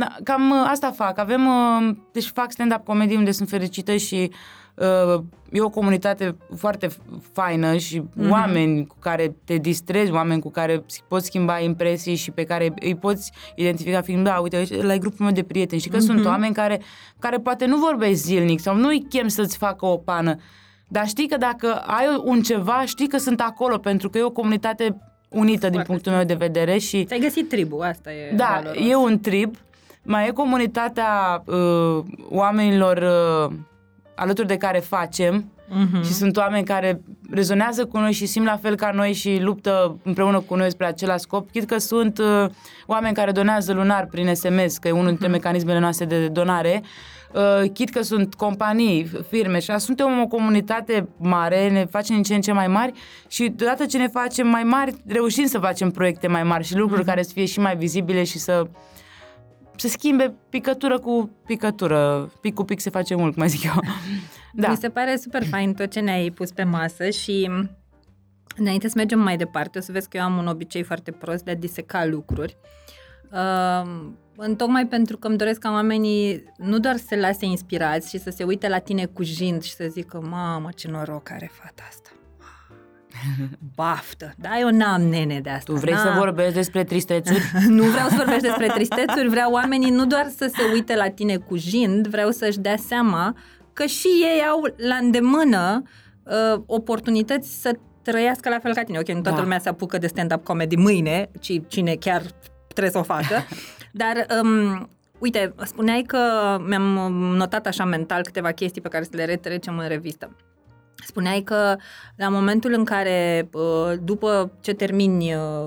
na, 0.00 0.16
cam 0.24 0.50
uh, 0.50 0.66
asta 0.70 0.90
fac. 0.90 1.18
Avem, 1.18 1.46
uh, 1.46 1.96
deci 2.12 2.30
fac 2.34 2.50
stand-up 2.52 2.84
comedy 2.84 3.14
unde 3.14 3.30
sunt 3.30 3.48
fericită 3.48 3.96
și 3.96 4.30
uh, 4.74 5.22
e 5.52 5.60
o 5.60 5.68
comunitate 5.68 6.36
foarte 6.56 6.88
faină 7.32 7.76
și 7.76 7.98
Mhm. 7.98 8.08
mm-hmm. 8.26 8.30
oameni 8.30 8.86
cu 8.86 8.96
care 8.98 9.36
te 9.44 9.56
distrezi, 9.56 10.12
oameni 10.12 10.40
cu 10.40 10.50
care 10.50 10.84
poți 11.08 11.26
schimba 11.26 11.58
impresii 11.58 12.14
și 12.14 12.30
pe 12.30 12.44
care 12.44 12.74
îi 12.80 12.94
poți 12.94 13.32
identifica 13.54 14.00
fiind, 14.00 14.24
da, 14.24 14.34
uite, 14.38 14.66
la 14.82 14.96
grupul 14.96 15.24
meu 15.24 15.34
de 15.34 15.42
prieteni 15.42 15.80
și 15.80 15.88
că 15.88 15.96
mm-hmm. 15.96 16.00
sunt 16.00 16.24
oameni 16.24 16.54
care, 16.54 16.80
care 17.18 17.38
poate 17.38 17.66
nu 17.66 17.76
vorbesc 17.76 18.22
zilnic 18.22 18.60
sau 18.60 18.76
nu 18.76 18.88
îi 18.88 19.06
chem 19.08 19.28
să-ți 19.28 19.56
facă 19.56 19.86
o 19.86 19.96
pană, 19.96 20.36
dar 20.88 21.06
știi 21.06 21.28
că 21.28 21.36
dacă 21.36 21.74
ai 21.74 22.20
un 22.24 22.42
ceva, 22.42 22.82
știi 22.86 23.08
că 23.08 23.18
sunt 23.18 23.40
acolo 23.40 23.78
pentru 23.78 24.10
că 24.10 24.18
e 24.18 24.22
o 24.22 24.30
comunitate 24.30 24.96
unită 25.28 25.60
din 25.68 25.70
Foarte 25.72 25.90
punctul 25.90 26.12
meu 26.12 26.24
de 26.24 26.34
vedere 26.34 26.78
și 26.78 27.04
Ți-ai 27.04 27.18
găsit 27.20 27.48
tribul, 27.48 27.82
asta 27.82 28.12
e 28.12 28.32
da, 28.36 28.60
valoros. 28.62 28.88
e 28.88 28.94
un 28.94 29.20
trip. 29.20 29.54
Mai 30.02 30.26
e 30.28 30.30
comunitatea 30.30 31.42
uh, 31.46 31.98
oamenilor 32.30 32.96
uh, 32.96 33.56
alături 34.14 34.46
de 34.46 34.56
care 34.56 34.78
facem 34.78 35.44
Mhm. 35.72 36.02
și 36.02 36.12
sunt 36.12 36.36
oameni 36.36 36.64
care 36.64 37.00
rezonează 37.30 37.84
cu 37.86 37.98
noi 37.98 38.12
și 38.12 38.26
simt 38.26 38.46
la 38.46 38.56
fel 38.56 38.74
ca 38.76 38.90
noi 38.94 39.12
și 39.12 39.38
luptă 39.40 39.98
împreună 40.02 40.40
cu 40.40 40.54
noi 40.54 40.70
spre 40.70 40.86
același 40.86 41.20
scop. 41.20 41.50
Chit 41.50 41.64
că 41.68 41.78
sunt 41.78 42.18
uh, 42.18 42.44
oameni 42.86 43.14
care 43.14 43.30
donează 43.30 43.72
lunar 43.72 44.06
prin 44.06 44.34
SMS, 44.34 44.78
că 44.78 44.88
e 44.88 44.90
unul 44.90 45.06
dintre 45.06 45.26
mecanismele 45.28 45.78
noastre 45.78 46.04
de 46.04 46.28
donare. 46.28 46.82
Uh, 47.34 47.70
chit 47.72 47.90
că 47.90 48.02
sunt 48.02 48.34
companii, 48.34 49.10
firme 49.28 49.58
și 49.58 49.70
așa, 49.70 49.78
suntem 49.78 50.20
o 50.20 50.26
comunitate 50.26 51.08
mare, 51.16 51.68
ne 51.68 51.84
facem 51.90 52.14
din 52.14 52.24
ce 52.24 52.34
în 52.34 52.40
ce 52.40 52.52
mai 52.52 52.66
mari 52.66 52.92
și 53.28 53.48
deodată 53.56 53.86
ce 53.86 53.98
ne 53.98 54.08
facem 54.08 54.46
mai 54.46 54.62
mari, 54.62 54.94
reușim 55.06 55.46
să 55.46 55.58
facem 55.58 55.90
proiecte 55.90 56.26
mai 56.28 56.42
mari 56.42 56.64
și 56.64 56.76
lucruri 56.76 57.04
care 57.04 57.22
să 57.22 57.30
fie 57.34 57.44
și 57.44 57.60
mai 57.60 57.76
vizibile 57.76 58.24
și 58.24 58.38
să 58.38 58.66
se 59.80 59.88
schimbe 59.88 60.34
picătură 60.48 60.98
cu 60.98 61.30
picătură. 61.46 62.32
Pic 62.40 62.54
cu 62.54 62.64
pic 62.64 62.80
se 62.80 62.90
face 62.90 63.14
mult, 63.14 63.32
cum 63.32 63.40
mai 63.42 63.48
zic 63.48 63.62
eu. 63.62 63.80
Da. 64.52 64.68
Mi 64.68 64.76
se 64.76 64.88
pare 64.88 65.16
super 65.16 65.44
fain 65.44 65.74
tot 65.74 65.90
ce 65.90 66.00
ne-ai 66.00 66.30
pus 66.30 66.52
pe 66.52 66.62
masă 66.62 67.10
și 67.10 67.50
înainte 68.56 68.88
să 68.88 68.94
mergem 68.96 69.18
mai 69.18 69.36
departe, 69.36 69.78
o 69.78 69.80
să 69.80 69.92
vezi 69.92 70.08
că 70.08 70.16
eu 70.16 70.22
am 70.22 70.36
un 70.36 70.46
obicei 70.46 70.82
foarte 70.82 71.10
prost 71.10 71.44
de 71.44 71.50
a 71.50 71.54
diseca 71.54 72.04
lucruri. 72.04 72.56
Uh, 73.32 74.10
întocmai 74.36 74.86
pentru 74.86 75.16
că 75.16 75.28
îmi 75.28 75.36
doresc 75.36 75.60
ca 75.60 75.70
oamenii 75.70 76.44
nu 76.56 76.78
doar 76.78 76.96
să 76.96 77.04
se 77.08 77.16
lase 77.16 77.44
inspirați 77.44 78.08
și 78.08 78.18
să 78.18 78.30
se 78.30 78.44
uite 78.44 78.68
la 78.68 78.78
tine 78.78 79.06
cu 79.06 79.22
jind 79.22 79.62
și 79.62 79.74
să 79.74 79.86
zică, 79.88 80.20
mamă, 80.20 80.68
ce 80.76 80.88
noroc 80.88 81.30
are 81.30 81.50
fata 81.52 81.82
asta. 81.88 82.10
Baftă! 83.74 84.34
Da, 84.36 84.58
eu 84.60 84.68
n-am 84.70 85.02
nene 85.02 85.40
de 85.40 85.50
asta. 85.50 85.72
Tu 85.72 85.78
vrei 85.78 85.94
n-am. 85.94 86.02
să 86.12 86.18
vorbești 86.18 86.54
despre 86.54 86.84
tristețuri? 86.84 87.42
nu 87.78 87.82
vreau 87.82 88.08
să 88.08 88.14
vorbesc 88.16 88.40
despre 88.40 88.66
tristețuri, 88.66 89.28
vreau 89.28 89.52
oamenii 89.52 89.90
nu 89.90 90.06
doar 90.06 90.26
să 90.36 90.52
se 90.56 90.62
uite 90.72 90.96
la 90.96 91.08
tine 91.08 91.36
cu 91.36 91.56
jind, 91.56 92.06
vreau 92.06 92.30
să-și 92.30 92.58
dea 92.58 92.76
seama 92.76 93.36
că 93.72 93.84
și 93.86 94.06
ei 94.06 94.42
au 94.50 94.74
la 94.76 94.94
îndemână 94.94 95.82
uh, 96.22 96.62
oportunități 96.66 97.60
să 97.60 97.78
trăiască 98.02 98.48
la 98.48 98.58
fel 98.58 98.74
ca 98.74 98.82
tine. 98.82 98.98
Ok, 98.98 99.08
nu 99.08 99.20
toată 99.20 99.36
Da. 99.36 99.42
lumea 99.42 99.58
se 99.58 99.68
apucă 99.68 99.98
de 99.98 100.06
stand-up 100.06 100.44
comedy 100.44 100.76
mâine, 100.76 101.30
ci 101.40 101.60
cine 101.66 101.94
chiar 101.94 102.22
trebuie 102.68 102.92
să 102.92 102.98
o 102.98 103.02
facă. 103.02 103.44
Dar, 103.92 104.26
um, 104.42 104.88
uite, 105.18 105.54
spuneai 105.64 106.02
că 106.02 106.18
mi-am 106.66 107.12
notat 107.36 107.66
așa 107.66 107.84
mental 107.84 108.22
câteva 108.22 108.50
chestii 108.50 108.80
pe 108.80 108.88
care 108.88 109.04
să 109.04 109.10
le 109.12 109.24
retrecem 109.24 109.78
în 109.78 109.88
revistă. 109.88 110.36
Spuneai 111.04 111.40
că 111.42 111.76
la 112.16 112.28
momentul 112.28 112.72
în 112.72 112.84
care, 112.84 113.48
uh, 113.52 113.92
după 114.02 114.52
ce 114.60 114.72
termini 114.72 115.34
uh, 115.34 115.66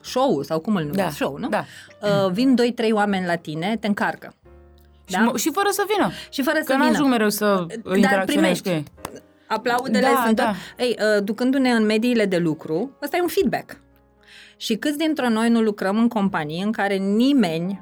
show-ul, 0.00 0.44
sau 0.44 0.60
cum 0.60 0.76
îl 0.76 0.82
numesc, 0.82 0.98
Da, 1.04 1.10
show, 1.10 1.36
nu? 1.38 1.48
da. 1.48 1.64
Uh, 2.02 2.30
vin 2.32 2.54
doi, 2.54 2.72
trei 2.72 2.92
oameni 2.92 3.26
la 3.26 3.34
tine, 3.34 3.76
te 3.80 3.86
încarcă. 3.86 4.34
Și, 5.08 5.16
mă, 5.16 5.36
și 5.36 5.50
fără 5.52 5.68
să 5.70 5.84
vină. 5.94 6.10
Și 6.30 6.42
fără 6.42 6.58
să 6.64 6.72
Că 6.72 6.76
n-ajung 6.76 6.96
vină. 6.96 7.08
mereu 7.08 7.28
să 7.28 7.66
Dar 7.84 7.96
interacționez 7.96 8.24
primești. 8.24 8.62
cu 8.62 8.68
ei. 8.68 8.84
Aplaudele 9.46 10.00
Da, 10.00 10.22
sunt... 10.24 10.36
da. 10.36 10.52
Ei, 10.78 10.96
uh, 11.16 11.24
ducându-ne 11.24 11.70
în 11.70 11.84
mediile 11.84 12.24
de 12.24 12.36
lucru, 12.36 12.96
ăsta 13.02 13.16
e 13.16 13.20
un 13.22 13.28
feedback. 13.28 13.76
Și 14.56 14.74
câți 14.76 14.98
dintre 14.98 15.28
noi 15.28 15.48
nu 15.48 15.60
lucrăm 15.60 15.98
în 15.98 16.08
companii 16.08 16.62
în 16.62 16.72
care 16.72 16.96
nimeni 16.96 17.80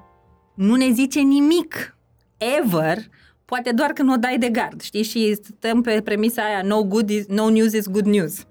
nu 0.55 0.75
ne 0.75 0.91
zice 0.91 1.21
nimic, 1.21 1.97
ever, 2.37 2.99
poate 3.45 3.73
doar 3.73 3.93
când 3.93 4.13
o 4.13 4.17
dai 4.17 4.39
de 4.39 4.49
gard, 4.49 4.81
știi? 4.81 5.03
Și 5.03 5.35
stăm 5.35 5.83
pe 5.83 6.01
premisa 6.05 6.43
aia, 6.43 6.63
no, 6.63 6.83
good 6.83 7.11
is, 7.11 7.27
no 7.27 7.51
news 7.51 7.73
is 7.73 7.89
good 7.89 8.07
news. 8.07 8.45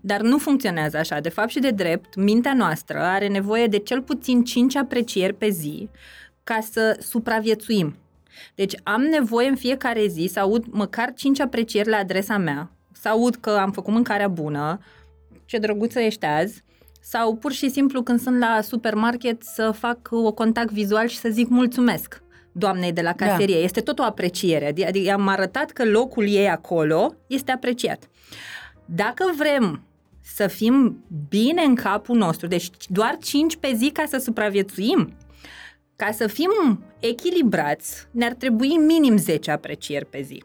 Dar 0.00 0.20
nu 0.20 0.38
funcționează 0.38 0.96
așa. 0.96 1.20
De 1.20 1.28
fapt 1.28 1.48
și 1.48 1.58
de 1.58 1.70
drept, 1.70 2.14
mintea 2.16 2.54
noastră 2.54 2.98
are 2.98 3.28
nevoie 3.28 3.66
de 3.66 3.78
cel 3.78 4.02
puțin 4.02 4.44
5 4.44 4.76
aprecieri 4.76 5.34
pe 5.34 5.48
zi 5.48 5.88
ca 6.44 6.58
să 6.70 6.98
supraviețuim. 7.00 7.96
Deci 8.54 8.74
am 8.82 9.02
nevoie 9.02 9.48
în 9.48 9.56
fiecare 9.56 10.06
zi 10.06 10.28
să 10.32 10.40
aud 10.40 10.64
măcar 10.70 11.12
5 11.14 11.40
aprecieri 11.40 11.88
la 11.88 11.96
adresa 11.96 12.36
mea, 12.36 12.70
să 12.92 13.08
aud 13.08 13.34
că 13.34 13.50
am 13.50 13.72
făcut 13.72 13.92
mâncarea 13.92 14.28
bună, 14.28 14.78
ce 15.44 15.58
drăguță 15.58 16.00
ești 16.00 16.24
azi, 16.24 16.64
sau 17.00 17.36
pur 17.36 17.52
și 17.52 17.70
simplu 17.70 18.02
când 18.02 18.20
sunt 18.20 18.38
la 18.38 18.60
supermarket 18.60 19.42
să 19.42 19.70
fac 19.70 20.08
o 20.10 20.32
contact 20.32 20.70
vizual 20.70 21.06
și 21.06 21.18
să 21.18 21.28
zic 21.28 21.48
mulțumesc 21.48 22.22
doamnei 22.52 22.92
de 22.92 23.00
la 23.00 23.12
caserie. 23.12 23.54
Da. 23.54 23.64
Este 23.64 23.80
tot 23.80 23.98
o 23.98 24.02
apreciere. 24.02 24.66
Adică 24.66 24.88
adică 24.88 25.12
am 25.12 25.28
arătat 25.28 25.70
că 25.70 25.84
locul 25.84 26.28
ei 26.28 26.48
acolo 26.48 27.14
este 27.26 27.52
apreciat. 27.52 28.08
Dacă 28.84 29.32
vrem 29.36 29.82
să 30.34 30.46
fim 30.46 31.04
bine 31.28 31.62
în 31.62 31.74
capul 31.74 32.16
nostru, 32.16 32.46
deci 32.46 32.68
doar 32.88 33.18
5 33.22 33.56
pe 33.56 33.72
zi 33.74 33.90
ca 33.90 34.04
să 34.08 34.18
supraviețuim, 34.18 35.16
ca 35.96 36.10
să 36.12 36.26
fim 36.26 36.84
echilibrați, 36.98 38.06
ne-ar 38.10 38.32
trebui 38.32 38.68
minim 38.68 39.16
10 39.16 39.50
aprecieri 39.50 40.06
pe 40.06 40.22
zi. 40.22 40.42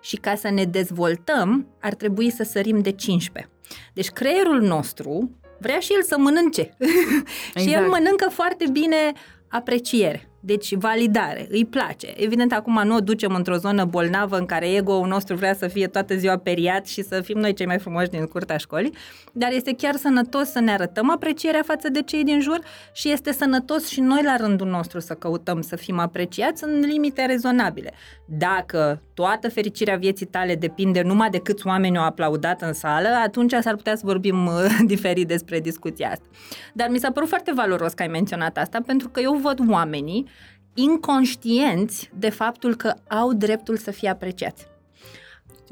Și 0.00 0.16
ca 0.16 0.34
să 0.34 0.50
ne 0.50 0.64
dezvoltăm, 0.64 1.66
ar 1.80 1.94
trebui 1.94 2.30
să 2.30 2.42
sărim 2.42 2.80
de 2.80 2.92
15. 2.92 3.52
Deci 3.92 4.08
creierul 4.08 4.60
nostru 4.60 5.30
vrea 5.58 5.78
și 5.78 5.92
el 5.92 6.02
să 6.02 6.18
mănânce. 6.18 6.76
și 7.60 7.66
el 7.66 7.68
Exact. 7.68 7.88
mănâncă 7.88 8.28
foarte 8.30 8.64
bine 8.72 9.12
apreciere. 9.48 10.31
Deci 10.44 10.74
validare, 10.74 11.46
îi 11.50 11.64
place. 11.64 12.12
Evident, 12.16 12.52
acum 12.52 12.82
nu 12.84 12.96
o 12.96 13.00
ducem 13.00 13.34
într-o 13.34 13.56
zonă 13.56 13.84
bolnavă 13.84 14.36
în 14.36 14.46
care 14.46 14.74
ego-ul 14.74 15.06
nostru 15.06 15.36
vrea 15.36 15.54
să 15.54 15.68
fie 15.68 15.86
toată 15.86 16.16
ziua 16.16 16.36
periat 16.36 16.86
și 16.86 17.02
să 17.02 17.20
fim 17.20 17.38
noi 17.38 17.52
cei 17.52 17.66
mai 17.66 17.78
frumoși 17.78 18.08
din 18.08 18.26
curtea 18.26 18.56
școlii, 18.56 18.94
dar 19.32 19.52
este 19.52 19.74
chiar 19.74 19.96
sănătos 19.96 20.50
să 20.50 20.60
ne 20.60 20.72
arătăm 20.72 21.10
aprecierea 21.10 21.62
față 21.62 21.88
de 21.88 22.02
cei 22.02 22.24
din 22.24 22.40
jur 22.40 22.58
și 22.92 23.10
este 23.10 23.32
sănătos 23.32 23.88
și 23.88 24.00
noi 24.00 24.22
la 24.24 24.36
rândul 24.36 24.68
nostru 24.68 25.00
să 25.00 25.14
căutăm 25.14 25.60
să 25.60 25.76
fim 25.76 25.98
apreciați 25.98 26.64
în 26.64 26.80
limite 26.80 27.26
rezonabile. 27.26 27.92
Dacă 28.38 29.02
toată 29.14 29.48
fericirea 29.48 29.96
vieții 29.96 30.26
tale 30.26 30.54
depinde 30.54 31.02
numai 31.02 31.30
de 31.30 31.38
câți 31.38 31.66
oameni 31.66 31.98
au 31.98 32.04
aplaudat 32.04 32.62
în 32.62 32.72
sală, 32.72 33.08
atunci 33.08 33.52
s-ar 33.60 33.76
putea 33.76 33.96
să 33.96 34.02
vorbim 34.04 34.46
uh, 34.46 34.78
diferit 34.86 35.26
despre 35.26 35.60
discuția 35.60 36.10
asta. 36.10 36.24
Dar 36.72 36.88
mi 36.88 36.98
s-a 36.98 37.10
părut 37.10 37.28
foarte 37.28 37.52
valoros 37.54 37.92
că 37.92 38.02
ai 38.02 38.08
menționat 38.08 38.56
asta, 38.56 38.80
pentru 38.86 39.08
că 39.08 39.20
eu 39.20 39.34
văd 39.34 39.58
oamenii 39.70 40.28
inconștienți 40.74 42.10
de 42.18 42.30
faptul 42.30 42.76
că 42.76 42.94
au 43.08 43.32
dreptul 43.32 43.76
să 43.76 43.90
fie 43.90 44.08
apreciați. 44.08 44.71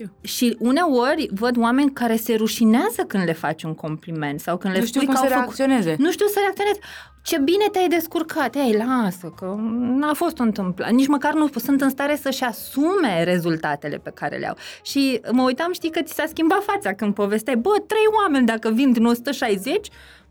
Știu. 0.00 0.12
Și 0.20 0.56
uneori 0.58 1.28
văd 1.30 1.56
oameni 1.56 1.92
care 1.92 2.16
se 2.16 2.34
rușinează 2.34 3.02
când 3.06 3.24
le 3.24 3.32
faci 3.32 3.62
un 3.62 3.74
compliment 3.74 4.40
sau 4.40 4.56
când 4.56 4.72
le 4.72 4.78
Nu 4.80 4.86
știu 4.86 5.00
spui 5.00 5.14
cum 5.14 5.22
că 5.22 5.28
să 5.28 5.34
au 5.34 5.40
făcut... 5.40 5.56
reacționeze. 5.56 5.96
Nu 5.98 6.10
știu 6.10 6.26
să 6.26 6.38
reacționez. 6.40 6.74
Ce 7.22 7.38
bine 7.38 7.64
te-ai 7.72 7.88
descurcat. 7.88 8.54
Ei, 8.54 8.72
lasă, 8.72 9.34
că 9.36 9.56
n-a 9.98 10.14
fost 10.14 10.38
o 10.38 10.42
întâmplare. 10.42 10.92
Nici 10.92 11.06
măcar 11.06 11.34
nu 11.34 11.48
sunt 11.54 11.80
în 11.80 11.90
stare 11.90 12.16
să-și 12.16 12.44
asume 12.44 13.24
rezultatele 13.24 13.96
pe 13.96 14.10
care 14.14 14.36
le 14.36 14.48
au. 14.48 14.56
Și 14.82 15.20
mă 15.32 15.42
uitam, 15.42 15.72
știi 15.72 15.90
că 15.90 16.02
ți 16.02 16.14
s-a 16.14 16.24
schimbat 16.28 16.62
fața 16.62 16.94
când 16.94 17.14
povesteai, 17.14 17.56
bă, 17.56 17.74
trei 17.86 18.06
oameni 18.22 18.46
dacă 18.46 18.70
vin 18.70 18.92
din 18.92 19.04
160, 19.04 19.74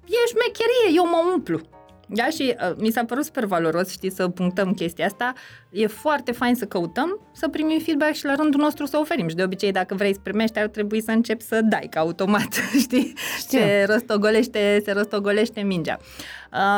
e 0.05 0.27
șmecherie, 0.27 0.95
eu 0.95 1.05
mă 1.05 1.31
umplu. 1.33 1.61
Da, 2.11 2.25
și 2.25 2.55
uh, 2.69 2.75
mi 2.77 2.91
s-a 2.91 3.05
părut 3.05 3.25
super 3.25 3.45
valoros, 3.45 3.91
știi, 3.91 4.11
să 4.11 4.27
punctăm 4.27 4.73
chestia 4.73 5.05
asta. 5.05 5.33
E 5.69 5.87
foarte 5.87 6.31
fain 6.31 6.55
să 6.55 6.65
căutăm, 6.65 7.19
să 7.31 7.47
primim 7.47 7.79
feedback 7.79 8.13
și 8.13 8.25
la 8.25 8.35
rândul 8.35 8.61
nostru 8.61 8.85
să 8.85 8.97
oferim. 8.97 9.27
Și 9.27 9.35
de 9.35 9.43
obicei, 9.43 9.71
dacă 9.71 9.95
vrei 9.95 10.13
să 10.13 10.19
primești, 10.23 10.59
ar 10.59 10.67
trebui 10.67 11.01
să 11.01 11.11
începi 11.11 11.43
să 11.43 11.61
dai, 11.61 11.87
ca 11.89 11.99
automat, 11.99 12.53
știi? 12.83 13.13
Știu. 13.37 13.59
Se 13.59 13.85
rostogolește, 13.89 14.81
se 14.85 14.91
rostogolește 14.91 15.61
mingea. 15.61 15.99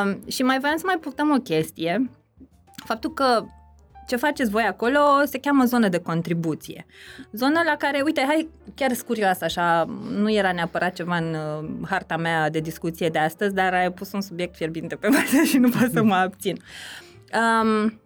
Um, 0.04 0.28
și 0.28 0.42
mai 0.42 0.58
voiam 0.58 0.76
să 0.76 0.82
mai 0.86 0.98
punctăm 1.00 1.30
o 1.30 1.38
chestie. 1.38 2.10
Faptul 2.84 3.12
că 3.14 3.44
ce 4.12 4.18
faceți 4.18 4.50
voi 4.50 4.62
acolo 4.62 4.98
se 5.24 5.38
cheamă 5.38 5.64
zonă 5.64 5.88
de 5.88 5.98
contribuție. 5.98 6.86
Zonă 7.32 7.60
la 7.64 7.76
care, 7.76 8.00
uite, 8.04 8.24
hai, 8.26 8.48
chiar 8.74 8.92
sunt 8.92 9.06
curioasă 9.06 9.44
așa, 9.44 9.84
nu 10.10 10.32
era 10.32 10.52
neapărat 10.52 10.94
ceva 10.94 11.16
în 11.16 11.34
uh, 11.34 11.88
harta 11.88 12.16
mea 12.16 12.50
de 12.50 12.60
discuție 12.60 13.08
de 13.08 13.18
astăzi, 13.18 13.54
dar 13.54 13.74
ai 13.74 13.92
pus 13.92 14.12
un 14.12 14.20
subiect 14.20 14.56
fierbinte 14.56 14.94
pe 14.96 15.08
masă 15.16 15.42
și 15.44 15.58
nu 15.58 15.68
pot 15.68 15.90
să 15.92 16.02
mă 16.02 16.14
abțin. 16.14 16.56
Um, 17.62 18.00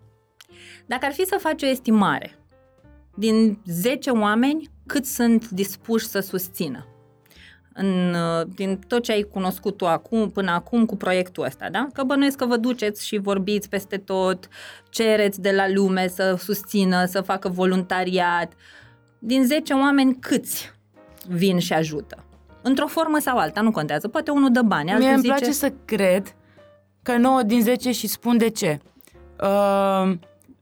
dacă 0.87 1.05
ar 1.05 1.13
fi 1.13 1.25
să 1.25 1.37
faci 1.41 1.63
o 1.63 1.67
estimare, 1.67 2.39
din 3.15 3.59
10 3.65 4.11
oameni, 4.11 4.71
cât 4.87 5.07
sunt 5.07 5.49
dispuși 5.49 6.07
să 6.07 6.21
susțină? 6.21 6.87
În, 7.79 8.15
uh, 8.15 8.47
din 8.55 8.79
tot 8.89 9.03
ce 9.03 9.13
ai 9.13 9.23
cunoscut 9.23 9.77
tu 9.77 9.87
acum, 9.87 10.31
până 10.31 10.51
acum 10.51 10.87
cu 10.87 10.97
proiectul 10.97 11.45
ăsta, 11.45 11.69
da? 11.71 11.87
Că 11.93 12.03
bănuiesc 12.03 12.37
că 12.37 12.47
vă 12.47 12.57
duceți 12.57 13.07
și 13.07 13.19
vorbiți 13.19 13.69
peste 13.69 13.97
tot, 13.97 14.49
cereți 14.89 15.41
de 15.41 15.51
la 15.51 15.69
lume 15.69 16.09
să 16.09 16.37
susțină, 16.39 17.05
să 17.05 17.21
facă 17.21 17.49
voluntariat. 17.49 18.53
Din 19.19 19.45
10 19.45 19.73
oameni, 19.73 20.17
câți 20.21 20.73
vin 21.29 21.59
și 21.59 21.73
ajută? 21.73 22.25
Într-o 22.63 22.87
formă 22.87 23.19
sau 23.19 23.39
alta, 23.39 23.61
nu 23.61 23.71
contează. 23.71 24.09
Poate 24.09 24.31
unul 24.31 24.53
dă 24.53 24.63
bani, 24.63 24.91
altul 24.91 25.05
Mie 25.05 25.15
îmi 25.15 25.23
zice... 25.23 25.35
place 25.35 25.53
să 25.53 25.73
cred 25.85 26.35
că 27.03 27.17
9 27.17 27.43
din 27.43 27.63
10 27.63 27.93
și 27.93 28.07
spun 28.07 28.37
de 28.37 28.49
ce. 28.49 28.81
Uh, 29.41 30.13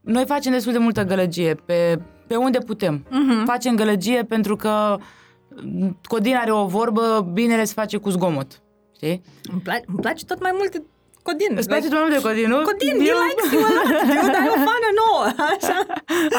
noi 0.01 0.25
facem 0.25 0.51
destul 0.51 0.71
de 0.71 0.77
multă 0.77 1.03
gălăgie 1.03 1.55
pe, 1.65 1.99
pe 2.27 2.35
unde 2.35 2.57
putem. 2.57 3.05
Mhm. 3.09 3.45
Facem 3.45 3.75
gălăgie 3.75 4.23
pentru 4.23 4.55
că 4.55 4.95
mm, 4.97 5.03
Codin 6.07 6.35
are 6.35 6.51
o 6.51 6.65
vorbă, 6.65 7.29
binele 7.33 7.63
se 7.63 7.73
face 7.73 7.97
cu 7.97 8.09
zgomot. 8.09 8.61
Știi? 8.95 9.21
Îmi, 9.51 9.61
place, 9.61 9.83
îmi 9.87 9.99
place 9.99 10.25
tot 10.25 10.41
mai 10.41 10.51
mult 10.57 10.83
Codin. 11.23 11.55
Îți 11.57 11.67
place 11.67 11.81
tot 11.81 11.91
mai 11.91 12.01
mult 12.09 12.21
de 12.21 12.27
Codin, 12.27 12.49
nu? 12.49 12.55
Codin, 12.61 12.97
din 12.97 13.07
Eu- 13.07 13.17
like 13.27 13.55
eu 14.15 14.31
dai 14.31 14.47
o 14.47 14.53
fană 14.53 14.89
nouă, 15.01 15.25
așa. 15.25 15.85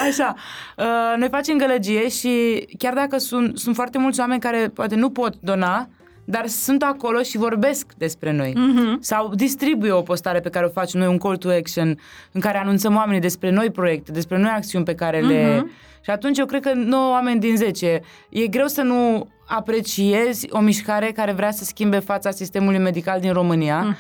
Așa. 0.09 0.35
Uh, 0.77 1.19
noi 1.19 1.29
facem 1.29 1.59
gălăgie 1.59 2.09
și 2.09 2.65
chiar 2.79 2.95
dacă 2.95 3.19
sunt, 3.19 3.59
sunt 3.59 3.75
foarte 3.75 3.99
mulți 3.99 4.21
oameni 4.21 4.41
care 4.41 4.71
poate 4.75 4.95
nu 4.95 5.11
pot 5.11 5.35
dona, 5.41 5.89
dar 6.25 6.47
sunt 6.47 6.83
acolo 6.83 7.23
și 7.23 7.37
vorbesc 7.39 7.93
despre 7.97 8.33
noi. 8.33 8.53
Mhm. 8.57 8.99
Sau 9.01 9.35
distribuie 9.35 9.91
o 9.93 10.03
postare 10.03 10.41
pe 10.41 10.49
care 10.49 10.67
o 10.67 10.69
facem 10.69 11.01
noi, 11.01 11.09
un 11.09 11.19
call 11.19 11.37
to 11.37 11.49
action, 11.51 11.99
în 12.33 12.41
care 12.41 12.59
anunțăm 12.59 12.97
oamenii 12.97 13.21
despre 13.21 13.51
noi 13.51 13.71
proiecte, 13.71 14.13
despre 14.13 14.39
noi 14.39 14.51
acțiuni 14.51 14.85
pe 14.85 14.95
care 14.95 15.21
le... 15.21 15.67
Mhm. 16.07 16.11
Și 16.11 16.11
atunci 16.11 16.39
eu 16.39 16.47
cred 16.47 16.63
că 16.63 16.73
9 16.75 17.11
oameni 17.11 17.41
din 17.41 17.57
10. 17.57 18.01
E 18.31 18.47
greu 18.47 18.67
să 18.67 18.83
nu 18.83 19.29
apreciezi 19.47 20.47
o 20.51 20.61
mișcare 20.61 21.13
care 21.13 21.33
vrea 21.33 21.51
să 21.51 21.65
schimbe 21.65 21.99
fața 21.99 22.31
sistemului 22.31 22.79
medical 22.79 23.21
din 23.21 23.33
România. 23.33 23.83
Mm. 23.83 23.97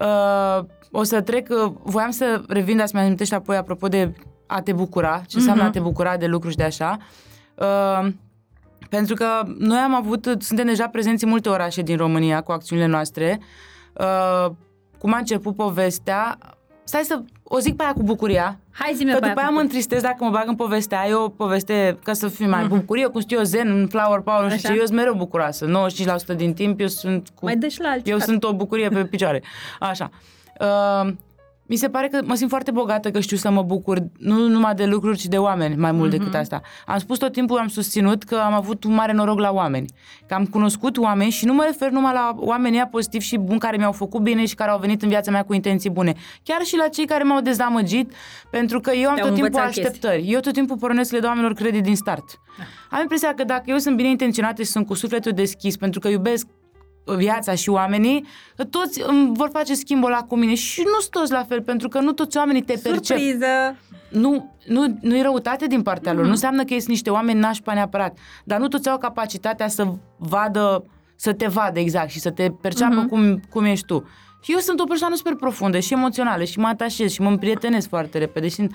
Uh, 0.00 0.64
o 0.92 1.02
să 1.02 1.20
trec, 1.20 1.48
uh, 1.50 1.72
voiam 1.82 2.10
să 2.10 2.42
revin, 2.48 2.76
dar 2.76 2.86
să 2.86 2.92
mi 2.96 3.02
amintești 3.02 3.34
apoi 3.34 3.56
apropo 3.56 3.88
de 3.88 4.12
a 4.46 4.60
te 4.60 4.72
bucura, 4.72 5.22
ce 5.26 5.36
înseamnă 5.36 5.62
Mhm. 5.62 5.70
a 5.70 5.72
te 5.74 5.80
bucura 5.80 6.16
de 6.16 6.26
lucruri 6.26 6.52
și 6.52 6.58
de 6.58 6.64
așa. 6.64 6.96
Uh, 7.54 8.08
pentru 8.88 9.14
că 9.14 9.26
noi 9.58 9.78
am 9.78 9.94
avut, 9.94 10.36
suntem 10.38 10.66
deja 10.66 10.88
prezenți 10.88 11.24
în 11.24 11.30
multe 11.30 11.48
orașe 11.48 11.82
din 11.82 11.96
România 11.96 12.40
cu 12.40 12.52
acțiunile 12.52 12.88
noastre. 12.88 13.40
Uh, 13.98 14.50
cum 14.98 15.12
a 15.12 15.16
început 15.18 15.56
povestea, 15.56 16.38
stai 16.84 17.02
să 17.02 17.22
o 17.52 17.58
zic 17.58 17.76
pe 17.76 17.82
aia 17.82 17.92
cu 17.92 18.02
bucuria, 18.02 18.58
Hai 18.70 18.92
zi-mi 18.96 19.12
că 19.12 19.18
pe 19.18 19.24
aia 19.24 19.28
după 19.34 19.38
aia 19.40 19.48
cu- 19.48 19.54
mă 19.54 19.60
întristez 19.60 20.02
dacă 20.02 20.24
mă 20.24 20.30
bag 20.30 20.44
în 20.48 20.54
povestea 20.54 21.00
aia, 21.00 21.10
e 21.10 21.14
o 21.14 21.28
poveste 21.28 21.98
ca 22.04 22.12
să 22.12 22.28
fiu 22.28 22.48
mai 22.48 22.66
bucurie, 22.66 23.06
cum 23.06 23.20
știu 23.20 23.38
eu, 23.38 23.44
zen, 23.44 23.68
în 23.68 23.86
flower 23.88 24.20
power, 24.20 24.42
nu 24.42 24.48
știu 24.48 24.60
Așa. 24.64 24.68
ce, 24.68 24.78
eu 24.78 24.84
sunt 24.86 24.96
mereu 24.98 25.14
bucuroasă, 25.14 25.66
95% 26.32 26.36
din 26.36 26.54
timp 26.54 26.80
eu 26.80 26.86
sunt 26.86 27.28
cu... 27.34 27.44
Mai 27.44 27.56
dă 27.56 27.68
și 27.68 27.80
la 27.80 27.88
alții. 27.88 28.10
Eu 28.10 28.16
frate. 28.16 28.30
sunt 28.30 28.44
o 28.44 28.52
bucurie 28.54 28.88
pe 28.88 29.04
picioare. 29.04 29.42
Așa. 29.90 30.10
Uh, 30.60 31.12
mi 31.70 31.76
se 31.76 31.88
pare 31.88 32.08
că 32.08 32.20
mă 32.24 32.34
simt 32.34 32.50
foarte 32.50 32.70
bogată 32.70 33.10
că 33.10 33.20
știu 33.20 33.36
să 33.36 33.50
mă 33.50 33.62
bucur 33.62 33.98
nu 34.18 34.48
numai 34.48 34.74
de 34.74 34.84
lucruri, 34.84 35.18
ci 35.18 35.24
de 35.24 35.36
oameni 35.36 35.76
mai 35.76 35.92
mult 35.92 36.10
decât 36.10 36.34
asta. 36.34 36.60
Am 36.86 36.98
spus 36.98 37.18
tot 37.18 37.32
timpul, 37.32 37.58
am 37.58 37.68
susținut 37.68 38.22
că 38.22 38.34
am 38.34 38.52
avut 38.52 38.84
un 38.84 38.94
mare 38.94 39.12
noroc 39.12 39.38
la 39.38 39.50
oameni. 39.50 39.86
Că 40.26 40.34
am 40.34 40.46
cunoscut 40.46 40.96
oameni 40.98 41.30
și 41.30 41.44
nu 41.44 41.54
mă 41.54 41.62
refer 41.66 41.90
numai 41.90 42.12
la 42.12 42.34
oamenii 42.36 42.88
pozitivi 42.90 43.24
și 43.24 43.36
buni 43.36 43.58
care 43.58 43.76
mi-au 43.76 43.92
făcut 43.92 44.20
bine 44.20 44.46
și 44.46 44.54
care 44.54 44.70
au 44.70 44.78
venit 44.78 45.02
în 45.02 45.08
viața 45.08 45.30
mea 45.30 45.42
cu 45.42 45.54
intenții 45.54 45.90
bune. 45.90 46.14
Chiar 46.42 46.62
și 46.62 46.76
la 46.76 46.88
cei 46.88 47.06
care 47.06 47.22
m-au 47.22 47.40
dezamăgit, 47.40 48.12
pentru 48.50 48.80
că 48.80 48.90
eu 48.90 49.08
am 49.08 49.14
Te-au 49.14 49.26
tot 49.26 49.36
timpul 49.36 49.60
învățat 49.60 49.68
așteptări. 49.68 50.30
Eu 50.30 50.40
tot 50.40 50.52
timpul 50.52 50.76
pornesc 50.76 51.12
le 51.12 51.18
dau 51.18 51.28
oamenilor 51.28 51.54
credit 51.54 51.82
din 51.82 51.96
start. 51.96 52.40
Am 52.90 53.00
impresia 53.00 53.34
că 53.34 53.44
dacă 53.44 53.62
eu 53.66 53.78
sunt 53.78 53.96
bine 53.96 54.08
intenționată 54.08 54.62
și 54.62 54.70
sunt 54.70 54.86
cu 54.86 54.94
sufletul 54.94 55.32
deschis, 55.32 55.76
pentru 55.76 56.00
că 56.00 56.08
iubesc 56.08 56.46
viața 57.04 57.54
și 57.54 57.68
oamenii, 57.68 58.26
că 58.56 58.64
toți 58.64 59.02
îmi 59.06 59.30
vor 59.34 59.48
face 59.52 59.74
schimbul 59.74 60.12
ăla 60.12 60.22
cu 60.22 60.36
mine 60.36 60.54
și 60.54 60.82
nu 60.84 61.00
sunt 61.00 61.10
toți 61.10 61.32
la 61.32 61.44
fel, 61.48 61.62
pentru 61.62 61.88
că 61.88 62.00
nu 62.00 62.12
toți 62.12 62.36
oamenii 62.36 62.62
te 62.62 62.80
percep. 62.82 63.04
Surpriză! 63.04 63.76
Nu, 64.10 64.54
nu, 64.66 64.98
nu 65.00 65.16
e 65.16 65.22
răutate 65.22 65.66
din 65.66 65.82
partea 65.82 66.12
lor, 66.12 66.24
nu 66.24 66.30
înseamnă 66.30 66.64
că 66.64 66.74
sunt 66.74 66.88
niște 66.88 67.10
oameni 67.10 67.38
nașpa 67.38 67.74
neapărat, 67.74 68.18
dar 68.44 68.58
nu 68.58 68.68
toți 68.68 68.88
au 68.88 68.98
capacitatea 68.98 69.68
să 69.68 69.86
vadă, 70.16 70.84
să 71.16 71.32
te 71.32 71.46
vadă 71.46 71.78
exact 71.78 72.10
și 72.10 72.20
să 72.20 72.30
te 72.30 72.50
perceapă 72.60 73.06
cum, 73.08 73.40
cum 73.50 73.64
ești 73.64 73.86
tu. 73.86 74.08
Și 74.42 74.52
eu 74.52 74.58
sunt 74.58 74.80
o 74.80 74.84
persoană 74.84 75.14
super 75.14 75.34
profundă 75.34 75.78
și 75.78 75.92
emoțională 75.92 76.44
și 76.44 76.58
mă 76.58 76.66
atașez 76.66 77.10
și 77.10 77.20
mă 77.20 77.28
împrietenesc 77.28 77.88
foarte 77.88 78.18
repede 78.18 78.48
și, 78.48 78.66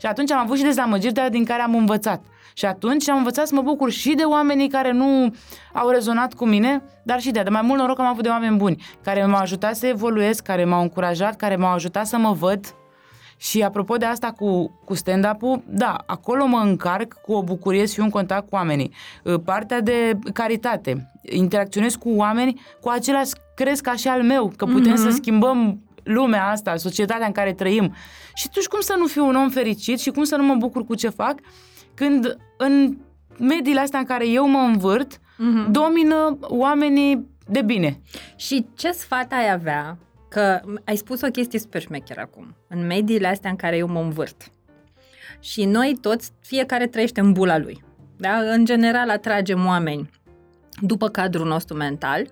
și 0.00 0.06
atunci 0.06 0.30
am 0.30 0.38
avut 0.38 0.56
și 0.56 0.62
dezamăgiri, 0.62 1.12
dar 1.12 1.28
din 1.28 1.44
care 1.44 1.62
am 1.62 1.74
învățat. 1.74 2.24
Și 2.54 2.64
atunci 2.64 3.08
am 3.08 3.16
învățat 3.16 3.46
să 3.46 3.54
mă 3.54 3.62
bucur 3.62 3.90
și 3.90 4.14
de 4.14 4.22
oamenii 4.22 4.68
care 4.68 4.92
nu 4.92 5.34
au 5.72 5.88
rezonat 5.88 6.34
cu 6.34 6.46
mine, 6.46 6.82
dar 7.02 7.20
și 7.20 7.30
de, 7.30 7.40
de 7.42 7.50
mai 7.50 7.62
mult 7.62 7.80
noroc 7.80 7.98
am 7.98 8.06
avut 8.06 8.22
de 8.22 8.28
oameni 8.28 8.56
buni, 8.56 8.84
care 9.02 9.26
m-au 9.26 9.40
ajutat 9.40 9.76
să 9.76 9.86
evoluez, 9.86 10.40
care 10.40 10.64
m-au 10.64 10.82
încurajat, 10.82 11.36
care 11.36 11.56
m-au 11.56 11.72
ajutat 11.72 12.06
să 12.06 12.16
mă 12.16 12.32
văd, 12.32 12.74
și 13.42 13.62
apropo 13.62 13.96
de 13.96 14.04
asta 14.04 14.30
cu, 14.30 14.80
cu 14.84 14.94
stand-up-ul, 14.94 15.62
da, 15.66 15.96
acolo 16.06 16.46
mă 16.46 16.60
încarc 16.64 17.14
cu 17.22 17.32
o 17.32 17.42
bucurie 17.42 17.86
să 17.86 17.94
fiu 17.94 18.02
în 18.02 18.10
contact 18.10 18.48
cu 18.48 18.54
oamenii. 18.54 18.94
Uh, 19.24 19.34
Partea 19.44 19.80
de 19.80 20.18
caritate, 20.32 21.10
interacționez 21.22 21.94
cu 21.94 22.10
oameni 22.10 22.60
cu 22.80 22.88
același 22.88 23.30
cresc 23.54 23.82
ca 23.82 23.94
și 23.94 24.08
al 24.08 24.22
meu, 24.22 24.52
că 24.56 24.64
putem 24.64 24.96
să 24.96 25.10
schimbăm 25.10 25.80
lumea 26.02 26.48
asta, 26.48 26.76
societatea 26.76 27.26
în 27.26 27.32
care 27.32 27.52
trăim. 27.52 27.94
Și 28.34 28.46
atunci 28.48 28.66
cum 28.66 28.80
să 28.80 28.94
nu 28.98 29.06
fiu 29.06 29.26
un 29.26 29.36
om 29.36 29.48
fericit 29.48 30.00
și 30.00 30.10
cum 30.10 30.24
să 30.24 30.36
nu 30.36 30.42
mă 30.42 30.54
bucur 30.54 30.84
cu 30.84 30.94
ce 30.94 31.08
fac 31.08 31.34
când 32.02 32.36
în 32.56 32.96
mediile 33.38 33.80
astea 33.80 33.98
în 33.98 34.04
care 34.04 34.28
eu 34.28 34.48
mă 34.48 34.58
învârt, 34.58 35.20
domină 35.70 36.38
oamenii 36.40 37.26
de 37.48 37.62
bine. 37.62 38.00
Și 38.36 38.66
ce 38.76 38.90
sfat 38.90 39.32
ai 39.32 39.50
avea? 39.50 39.98
Că 40.28 40.60
ai 40.84 40.96
spus 40.96 41.22
o 41.22 41.26
chestie 41.26 41.58
super 41.58 41.80
șmecheră 41.80 42.20
acum. 42.20 42.56
În 42.68 42.86
mediile 42.86 43.26
astea 43.26 43.50
în 43.50 43.56
care 43.56 43.76
eu 43.76 43.88
mă 43.88 44.00
învârt. 44.00 44.50
Și 45.40 45.64
noi 45.64 45.98
toți, 46.00 46.32
fiecare 46.40 46.86
trăiește 46.86 47.20
în 47.20 47.32
bula 47.32 47.58
lui. 47.58 47.84
Da? 48.16 48.36
În 48.36 48.64
general 48.64 49.10
atragem 49.10 49.66
oameni 49.66 50.10
după 50.80 51.08
cadrul 51.08 51.46
nostru 51.46 51.76
mental 51.76 52.26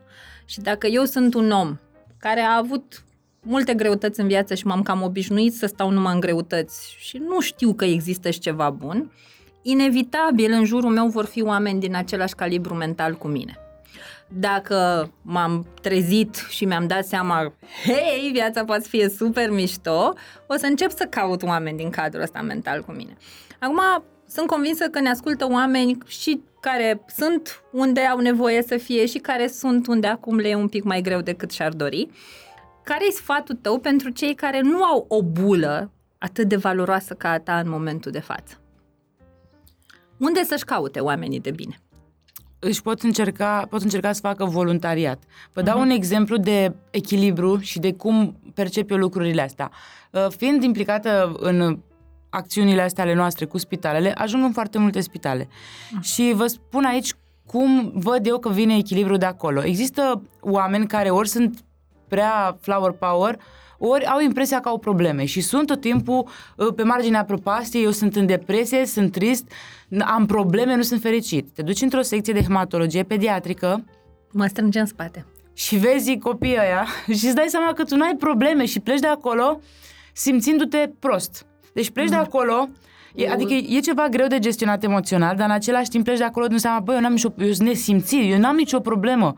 și 0.44 0.60
dacă 0.60 0.86
eu 0.86 1.04
sunt 1.04 1.34
un 1.34 1.50
om 1.50 1.76
care 2.18 2.40
a 2.40 2.56
avut 2.56 3.04
multe 3.42 3.74
greutăți 3.74 4.20
în 4.20 4.26
viață 4.26 4.54
și 4.54 4.66
m-am 4.66 4.82
cam 4.82 5.02
obișnuit 5.02 5.54
să 5.54 5.66
stau 5.66 5.90
numai 5.90 6.14
în 6.14 6.20
greutăți 6.20 6.96
și 6.98 7.16
nu 7.16 7.40
știu 7.40 7.74
că 7.74 7.84
există 7.84 8.30
și 8.30 8.38
ceva 8.38 8.70
bun, 8.70 9.10
inevitabil 9.62 10.52
în 10.52 10.64
jurul 10.64 10.90
meu 10.90 11.06
vor 11.06 11.24
fi 11.24 11.42
oameni 11.42 11.80
din 11.80 11.94
același 11.94 12.34
calibru 12.34 12.74
mental 12.74 13.14
cu 13.14 13.28
mine 13.28 13.58
dacă 14.32 15.10
m-am 15.22 15.66
trezit 15.80 16.34
și 16.48 16.64
mi-am 16.64 16.86
dat 16.86 17.04
seama, 17.04 17.52
hei, 17.84 18.30
viața 18.32 18.64
poate 18.64 18.88
fi 18.88 19.08
super 19.08 19.50
mișto, 19.50 20.14
o 20.46 20.56
să 20.56 20.66
încep 20.66 20.90
să 20.90 21.06
caut 21.10 21.42
oameni 21.42 21.76
din 21.76 21.90
cadrul 21.90 22.22
ăsta 22.22 22.40
mental 22.40 22.82
cu 22.82 22.92
mine. 22.92 23.16
Acum, 23.58 23.80
sunt 24.28 24.46
convinsă 24.46 24.88
că 24.88 25.00
ne 25.00 25.08
ascultă 25.10 25.46
oameni 25.50 25.98
și 26.06 26.42
care 26.60 27.04
sunt 27.16 27.62
unde 27.72 28.00
au 28.00 28.18
nevoie 28.18 28.62
să 28.62 28.76
fie 28.76 29.06
și 29.06 29.18
care 29.18 29.46
sunt 29.46 29.86
unde 29.86 30.06
acum 30.06 30.36
le 30.36 30.48
e 30.48 30.54
un 30.54 30.68
pic 30.68 30.84
mai 30.84 31.00
greu 31.00 31.20
decât 31.20 31.50
și-ar 31.50 31.72
dori. 31.72 32.08
Care 32.84 33.06
e 33.06 33.10
sfatul 33.10 33.58
tău 33.62 33.78
pentru 33.78 34.10
cei 34.10 34.34
care 34.34 34.60
nu 34.60 34.82
au 34.84 35.04
o 35.08 35.22
bulă 35.22 35.90
atât 36.18 36.48
de 36.48 36.56
valoroasă 36.56 37.14
ca 37.14 37.30
a 37.30 37.38
ta 37.38 37.58
în 37.58 37.68
momentul 37.68 38.10
de 38.10 38.20
față? 38.20 38.60
Unde 40.20 40.44
să-și 40.44 40.64
caute 40.64 41.00
oamenii 41.00 41.40
de 41.40 41.50
bine? 41.50 41.80
își 42.60 42.82
pot 42.82 43.02
încerca, 43.02 43.66
pot 43.70 43.82
încerca 43.82 44.12
să 44.12 44.20
facă 44.20 44.44
voluntariat. 44.44 45.22
Vă 45.52 45.62
dau 45.62 45.80
un 45.80 45.90
exemplu 45.90 46.36
de 46.36 46.74
echilibru 46.90 47.58
și 47.58 47.78
de 47.78 47.92
cum 47.92 48.40
percep 48.54 48.90
eu 48.90 48.96
lucrurile 48.96 49.42
astea. 49.42 49.70
Uh, 50.10 50.26
Fiind 50.36 50.62
implicată 50.62 51.36
în 51.38 51.78
acțiunile 52.30 52.82
astea 52.82 53.04
ale 53.04 53.14
noastre 53.14 53.44
cu 53.44 53.58
spitalele, 53.58 54.12
ajung 54.12 54.44
în 54.44 54.52
foarte 54.52 54.78
multe 54.78 55.00
spitale. 55.00 55.48
Și 56.00 56.32
vă 56.34 56.46
spun 56.46 56.84
aici 56.84 57.14
cum 57.46 57.92
văd 57.94 58.26
eu 58.26 58.38
că 58.38 58.48
vine 58.48 58.76
echilibru 58.76 59.16
de 59.16 59.26
acolo. 59.26 59.64
Există 59.64 60.22
oameni 60.40 60.86
care 60.86 61.10
ori 61.10 61.28
sunt 61.28 61.64
prea 62.10 62.58
flower 62.60 62.90
power, 62.90 63.38
ori 63.78 64.04
au 64.06 64.20
impresia 64.20 64.60
că 64.60 64.68
au 64.68 64.78
probleme 64.78 65.24
și 65.24 65.40
sunt 65.40 65.66
tot 65.66 65.80
timpul 65.80 66.28
uh, 66.56 66.74
pe 66.74 66.82
marginea 66.82 67.24
propastiei, 67.24 67.84
eu 67.84 67.90
sunt 67.90 68.16
în 68.16 68.26
depresie, 68.26 68.86
sunt 68.86 69.12
trist, 69.12 69.52
am 70.00 70.26
probleme, 70.26 70.76
nu 70.76 70.82
sunt 70.82 71.00
fericit. 71.00 71.50
Te 71.54 71.62
duci 71.62 71.80
într-o 71.80 72.02
secție 72.02 72.32
de 72.32 72.42
hematologie 72.42 73.02
pediatrică 73.02 73.84
Mă 74.32 74.46
strânge 74.46 74.80
în 74.80 74.86
spate. 74.86 75.26
și 75.54 75.76
vezi 75.76 76.18
copiii 76.18 76.56
ăia 76.58 76.86
și 77.18 77.26
îți 77.26 77.34
dai 77.34 77.46
seama 77.48 77.72
că 77.72 77.84
tu 77.84 77.96
nu 77.96 78.04
ai 78.04 78.16
probleme 78.16 78.64
și 78.66 78.80
pleci 78.80 79.00
de 79.00 79.06
acolo 79.06 79.60
simțindu-te 80.12 80.90
prost. 80.98 81.46
Deci 81.74 81.90
pleci 81.90 82.08
de 82.08 82.14
acolo, 82.14 82.68
e, 83.14 83.28
adică 83.30 83.52
e 83.54 83.80
ceva 83.80 84.08
greu 84.08 84.26
de 84.26 84.38
gestionat 84.38 84.82
emoțional, 84.84 85.36
dar 85.36 85.48
în 85.48 85.54
același 85.54 85.88
timp 85.88 86.04
pleci 86.04 86.18
de 86.18 86.24
acolo 86.24 86.46
din 86.46 86.58
seama, 86.58 86.80
băi, 86.80 86.94
eu, 86.94 87.00
n-am 87.00 87.12
nicio, 87.12 87.32
eu 87.38 87.52
sunt 87.52 87.68
nesimțit, 87.68 88.32
eu 88.32 88.38
n-am 88.38 88.56
nicio 88.56 88.80
problemă. 88.80 89.34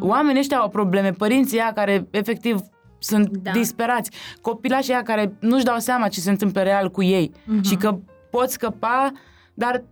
Oamenii 0.00 0.40
ăștia 0.40 0.58
au 0.58 0.68
probleme, 0.68 1.10
părinții 1.10 1.56
ăia 1.58 1.72
care 1.74 2.06
efectiv 2.10 2.60
sunt 2.98 3.28
Da. 3.28 3.38
da. 3.42 3.50
disperați, 3.50 4.10
copilașii 4.40 4.92
ăia 4.92 5.02
care 5.02 5.32
nu-și 5.40 5.64
dau 5.64 5.78
seama 5.78 6.08
ce 6.08 6.20
se 6.20 6.30
întâmplă 6.30 6.62
real 6.62 6.90
cu 6.90 7.02
ei 7.02 7.32
și 7.62 7.74
că 7.76 7.98
pot 8.30 8.50
scăpa, 8.50 9.12
dar 9.54 9.84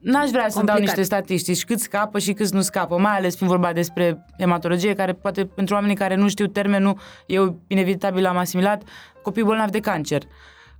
n-aș 0.00 0.30
vrea 0.30 0.48
să 0.48 0.54
dau 0.54 0.64
Complicat. 0.64 0.80
niște 0.96 1.02
statistici, 1.02 1.64
cât 1.64 1.78
scapă 1.80 2.18
și 2.18 2.32
cât 2.32 2.50
nu 2.50 2.60
scapă, 2.60 2.98
mai 2.98 3.16
ales 3.16 3.36
fiind 3.36 3.52
vorba 3.52 3.72
despre 3.72 4.24
hematologie, 4.38 4.94
care 4.94 5.12
poate 5.12 5.44
pentru 5.44 5.74
oamenii 5.74 5.96
care 5.96 6.14
nu 6.14 6.28
știu 6.28 6.46
termenul, 6.46 6.98
eu 7.26 7.60
inevitabil 7.66 8.26
am 8.26 8.36
asimilat, 8.36 8.82
copii 9.22 9.42
bolnavi 9.42 9.70
de 9.70 9.80
cancer. 9.80 10.22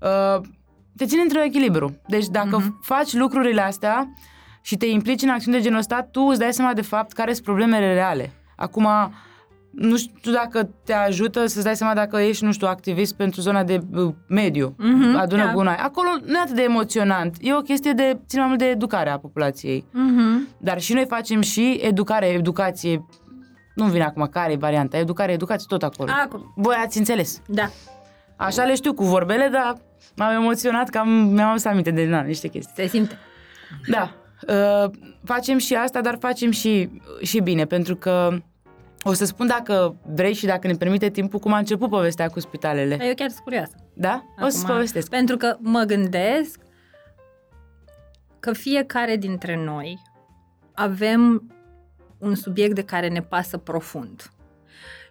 Uh, 0.00 0.40
te 0.96 1.06
ține 1.06 1.22
într-un 1.22 1.42
echilibru. 1.42 1.96
Deci 2.06 2.26
dacă 2.26 2.56
Mhm. 2.56 2.62
uh-huh. 2.64 2.86
faci 2.86 3.12
lucrurile 3.12 3.60
astea 3.60 4.08
și 4.62 4.76
te 4.76 4.86
implici 4.86 5.22
în 5.22 5.28
acțiuni 5.28 5.56
de 5.56 5.62
genul 5.62 5.78
ăsta, 5.78 6.02
tu 6.10 6.20
îți 6.22 6.38
dai 6.38 6.52
seama 6.52 6.72
de 6.72 6.82
fapt 6.82 7.12
care 7.12 7.32
sunt 7.32 7.44
problemele 7.44 7.92
reale. 7.94 8.32
Acum, 8.56 8.88
nu 9.70 9.96
știu 9.96 10.32
dacă 10.32 10.70
te 10.84 10.92
ajută 10.92 11.46
să-ți 11.46 11.64
dai 11.64 11.76
seama 11.76 11.94
dacă 11.94 12.16
ești, 12.20 12.44
nu 12.44 12.52
știu, 12.52 12.66
activist 12.66 13.14
pentru 13.14 13.40
zona 13.40 13.64
de 13.64 13.80
uh, 13.94 14.12
mediu, 14.28 14.74
Mhm, 14.78 15.16
adună 15.16 15.44
da. 15.44 15.52
gunoi. 15.52 15.74
Acolo 15.74 16.08
nu 16.24 16.32
e 16.36 16.40
atât 16.42 16.54
de 16.54 16.62
emoționant. 16.62 17.36
E 17.40 17.54
o 17.54 17.60
chestie 17.60 17.92
de, 17.92 18.18
ține 18.26 18.40
mai 18.40 18.48
mult 18.48 18.60
de 18.60 18.68
educare 18.68 19.10
a 19.10 19.18
populației. 19.18 19.84
Mm-hmm. 19.90 20.56
Dar 20.58 20.80
și 20.80 20.92
noi 20.92 21.04
facem 21.08 21.40
și 21.40 21.78
educare, 21.82 22.26
educație. 22.26 23.06
Nu 23.74 23.84
vine 23.84 24.04
acum 24.04 24.28
care 24.30 24.52
e 24.52 24.56
varianta. 24.56 24.96
Educare, 24.98 25.32
educație, 25.32 25.66
tot 25.68 25.82
acolo. 25.82 26.10
Acum, 26.24 26.52
Voi 26.56 26.74
ați 26.84 26.98
înțeles. 26.98 27.42
da. 27.46 27.70
Așa 28.40 28.64
le 28.64 28.74
știu 28.74 28.94
cu 28.94 29.04
vorbele, 29.04 29.48
dar 29.52 29.76
m-am 30.16 30.42
emoționat 30.42 30.88
că 30.88 30.98
am, 30.98 31.08
mi-am 31.08 31.48
adus 31.48 31.64
aminte 31.64 31.90
de 31.90 32.04
na, 32.04 32.20
niște 32.20 32.48
chestii. 32.48 32.74
Se 32.76 32.86
simte. 32.86 33.18
Da. 33.88 34.14
Uh, 34.48 34.90
facem 35.24 35.58
și 35.58 35.74
asta, 35.74 36.00
dar 36.00 36.16
facem 36.20 36.50
și, 36.50 36.90
și 37.22 37.40
bine, 37.40 37.64
pentru 37.64 37.96
că 37.96 38.38
o 39.02 39.12
să 39.12 39.24
spun 39.24 39.46
dacă 39.46 39.96
vrei 40.14 40.34
și 40.34 40.46
dacă 40.46 40.66
ne 40.66 40.74
permite 40.74 41.10
timpul 41.10 41.38
cum 41.38 41.52
a 41.52 41.58
început 41.58 41.90
povestea 41.90 42.28
cu 42.28 42.40
spitalele. 42.40 42.96
Dar 42.96 43.06
eu 43.06 43.14
chiar 43.14 43.28
sunt 43.28 43.42
curioasă. 43.42 43.74
Da? 43.94 44.24
o 44.38 44.42
să-ți 44.42 44.64
Acum, 44.64 44.74
povestesc. 44.74 45.08
Pentru 45.08 45.36
că 45.36 45.56
mă 45.58 45.82
gândesc 45.82 46.60
că 48.40 48.52
fiecare 48.52 49.16
dintre 49.16 49.64
noi 49.64 50.02
avem 50.72 51.52
un 52.18 52.34
subiect 52.34 52.74
de 52.74 52.84
care 52.84 53.08
ne 53.08 53.22
pasă 53.22 53.56
profund. 53.56 54.30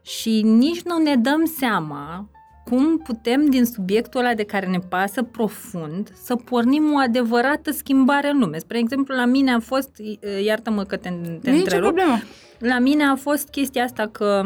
Și 0.01 0.41
nici 0.41 0.81
nu 0.81 0.97
ne 0.97 1.15
dăm 1.15 1.45
seama 1.45 2.29
cum 2.69 2.97
putem 2.97 3.45
din 3.49 3.65
subiectul 3.65 4.19
ăla 4.19 4.33
de 4.33 4.43
care 4.43 4.65
ne 4.67 4.79
pasă 4.89 5.23
profund 5.23 6.09
să 6.23 6.35
pornim 6.35 6.93
o 6.93 6.97
adevărată 6.97 7.71
schimbare 7.71 8.29
în 8.29 8.39
lume. 8.39 8.57
Spre 8.57 8.77
exemplu, 8.77 9.15
la 9.15 9.25
mine 9.25 9.51
a 9.51 9.59
fost, 9.59 9.89
iartă-mă 10.43 10.83
că 10.83 10.97
te, 10.97 11.09
te 11.09 11.15
Nu 11.19 11.29
e 11.29 11.39
nicio 11.41 11.57
întrerup, 11.57 11.83
problemă. 11.95 12.19
la 12.59 12.79
mine 12.79 13.03
a 13.03 13.15
fost 13.15 13.49
chestia 13.49 13.83
asta 13.83 14.09
că 14.11 14.43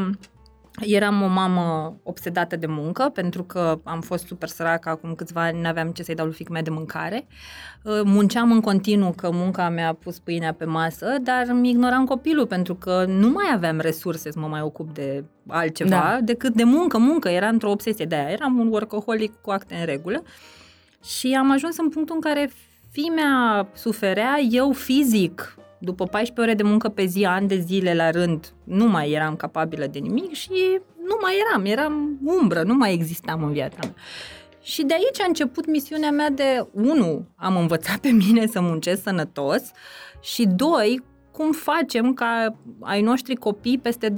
Eram 0.82 1.22
o 1.22 1.28
mamă 1.28 1.96
obsedată 2.04 2.56
de 2.56 2.66
muncă, 2.66 3.10
pentru 3.14 3.44
că 3.44 3.80
am 3.84 4.02
fost 4.02 4.26
super 4.26 4.50
săracă 4.50 4.90
acum 4.90 5.14
câțiva 5.16 5.42
ani, 5.42 5.62
n-aveam 5.62 5.92
ce 5.92 6.04
să-i 6.04 6.16
dau 6.16 6.26
lui 6.26 6.36
fiică 6.36 6.52
mea 6.52 6.62
de 6.62 6.70
mâncare. 6.70 7.28
Uh, 7.84 8.02
munceam 8.04 8.52
în 8.52 8.62
continuu 8.62 9.12
că 9.12 9.32
munca 9.32 9.70
mi-a 9.70 9.94
pus 9.94 10.20
pâinea 10.20 10.54
pe 10.54 10.66
masă, 10.66 11.16
dar 11.22 11.46
mi 11.52 11.70
ignoram 11.70 12.06
copilul 12.06 12.48
pentru 12.48 12.76
că 12.76 13.06
nu 13.08 13.30
mai 13.30 13.46
aveam 13.54 13.80
resurse 13.80 14.32
să 14.32 14.40
mă 14.40 14.48
mai 14.48 14.62
ocup 14.62 14.94
de 14.94 15.24
altceva 15.48 15.90
Da. 15.90 16.20
decât 16.22 16.54
de 16.54 16.64
muncă, 16.64 16.98
muncă. 16.98 17.30
Era 17.30 17.48
într-o 17.48 17.72
obsesie 17.72 18.06
de 18.06 18.16
aia. 18.16 18.30
Eram 18.30 18.60
un 18.60 18.68
workaholic 18.68 19.34
cu 19.42 19.50
acte 19.52 19.76
în 19.76 19.86
regulă 19.86 20.24
și 21.04 21.36
am 21.40 21.52
ajuns 21.52 21.78
în 21.78 21.90
punctul 21.90 22.16
în 22.16 22.22
care 22.22 22.52
fimea 22.92 23.68
suferea, 23.74 24.40
eu 24.50 24.72
fizic, 24.72 25.58
după 25.84 26.06
14 26.06 26.42
ore 26.42 26.54
de 26.54 26.70
muncă 26.70 26.90
pe 26.90 27.06
zi, 27.06 27.26
ani 27.26 27.48
de 27.48 27.60
zile 27.60 27.94
la 27.94 28.10
rând, 28.10 28.54
nu 28.64 28.88
mai 28.88 29.12
eram 29.12 29.36
capabilă 29.36 29.86
de 29.86 30.00
nimic 30.00 30.34
și 30.34 30.80
nu 31.04 31.18
mai 31.22 31.34
eram, 31.48 31.66
eram 31.66 32.20
umbră, 32.24 32.64
nu 32.64 32.74
mai 32.74 32.94
existam 32.94 33.44
în 33.44 33.52
viața 33.52 33.78
mea. 33.82 33.96
Și 34.62 34.84
de 34.84 34.94
aici 34.94 35.22
a 35.22 35.26
început 35.28 35.68
misiunea 35.68 36.12
mea 36.12 36.30
de, 36.30 36.68
unu, 36.72 37.28
am 37.36 37.58
învățat 37.58 37.98
pe 37.98 38.10
mine 38.10 38.48
să 38.48 38.62
muncesc 38.62 39.02
sănătos 39.02 39.72
și 40.22 40.48
doi, 40.48 41.04
cum 41.32 41.52
facem 41.52 42.14
ca 42.14 42.56
ai 42.80 43.02
noștri 43.02 43.36
copii 43.36 43.78
peste 43.78 44.10
20-30 44.10 44.14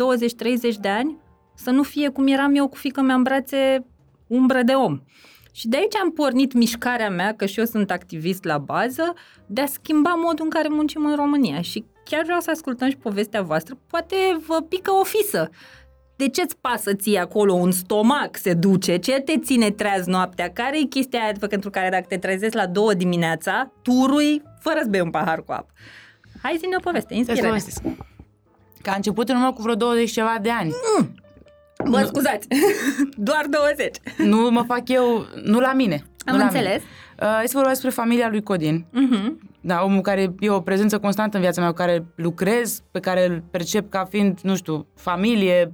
de 0.79 0.87
ani 0.87 1.17
să 1.55 1.69
nu 1.69 1.83
fie 1.83 2.09
cum 2.09 2.27
eram 2.27 2.55
eu 2.55 2.67
cu 2.67 2.75
fică 2.75 3.01
mea 3.01 3.15
în 3.15 3.23
brațe 3.23 3.85
umbră 4.27 4.61
de 4.61 4.73
om. 4.73 5.01
Și 5.55 5.67
de 5.67 5.77
aici 5.77 5.95
am 5.95 6.11
pornit 6.11 6.53
mișcarea 6.53 7.09
mea, 7.09 7.33
că 7.33 7.45
și 7.45 7.59
eu 7.59 7.65
sunt 7.65 7.91
activist 7.91 8.43
la 8.43 8.57
bază, 8.57 9.13
de 9.45 9.61
a 9.61 9.65
schimba 9.65 10.13
modul 10.13 10.43
în 10.43 10.49
care 10.49 10.67
muncim 10.67 11.05
în 11.05 11.15
România. 11.15 11.61
Și 11.61 11.85
chiar 12.03 12.23
vreau 12.23 12.39
să 12.39 12.49
ascultăm 12.51 12.89
și 12.89 12.97
povestea 12.97 13.41
voastră. 13.41 13.77
Poate 13.87 14.15
vă 14.47 14.61
pică 14.69 14.91
o 14.91 15.03
fisă. 15.03 15.49
De 16.15 16.29
ce-ți 16.29 16.57
pasă 16.57 16.93
ție 16.93 17.19
acolo 17.19 17.53
un 17.53 17.71
stomac 17.71 18.37
se 18.37 18.53
duce? 18.53 18.97
Ce 18.97 19.11
te 19.11 19.39
ține 19.39 19.71
treaz 19.71 20.05
noaptea? 20.05 20.51
Care 20.51 20.79
e 20.79 20.83
chestia 20.83 21.23
aia 21.23 21.33
pentru 21.49 21.69
care 21.69 21.89
dacă 21.89 22.05
te 22.07 22.17
trezești 22.17 22.55
la 22.55 22.67
două 22.67 22.93
dimineața, 22.93 23.71
turui 23.81 24.41
fără 24.59 24.79
să 24.81 24.89
bei 24.89 25.01
un 25.01 25.09
pahar 25.09 25.43
cu 25.43 25.51
apă? 25.51 25.73
Hai 26.41 26.57
zi-ne 26.59 26.75
o 26.77 26.79
poveste, 26.79 27.13
Trebuie 27.13 27.25
să 27.25 27.31
inspiră 27.31 27.47
povestesc. 27.47 27.81
Că 28.81 28.89
a 28.89 28.95
început 28.95 29.29
în 29.29 29.35
urmă 29.35 29.53
cu 29.53 29.61
vreo 29.61 29.75
20 29.75 30.11
ceva 30.11 30.37
de 30.41 30.49
ani. 30.49 30.71
Bă, 31.83 32.03
scuzați, 32.05 32.47
doar 33.29 33.45
20. 33.49 33.97
Nu 34.17 34.49
mă 34.51 34.63
fac 34.67 34.89
eu, 34.89 35.25
nu 35.43 35.59
la 35.59 35.73
mine. 35.73 36.03
Am 36.25 36.33
nu 36.33 36.39
la 36.39 36.45
înțeles. 36.45 36.81
Mine. 36.81 37.29
Uh, 37.31 37.39
este 37.43 37.55
vorba 37.55 37.69
despre 37.69 37.89
familia 37.89 38.29
lui 38.29 38.43
Codin. 38.43 38.85
Mhm. 38.91 39.39
Da, 39.61 39.83
omul 39.83 40.01
care 40.01 40.35
e 40.39 40.49
o 40.49 40.59
prezență 40.61 40.99
constantă 40.99 41.35
în 41.35 41.41
viața 41.41 41.61
mea, 41.61 41.69
cu 41.69 41.75
care 41.75 42.05
lucrez, 42.15 42.81
pe 42.91 42.99
care 42.99 43.25
îl 43.25 43.43
percep 43.51 43.89
ca 43.89 44.05
fiind, 44.09 44.39
nu 44.43 44.55
știu, 44.55 44.87
familie, 44.95 45.73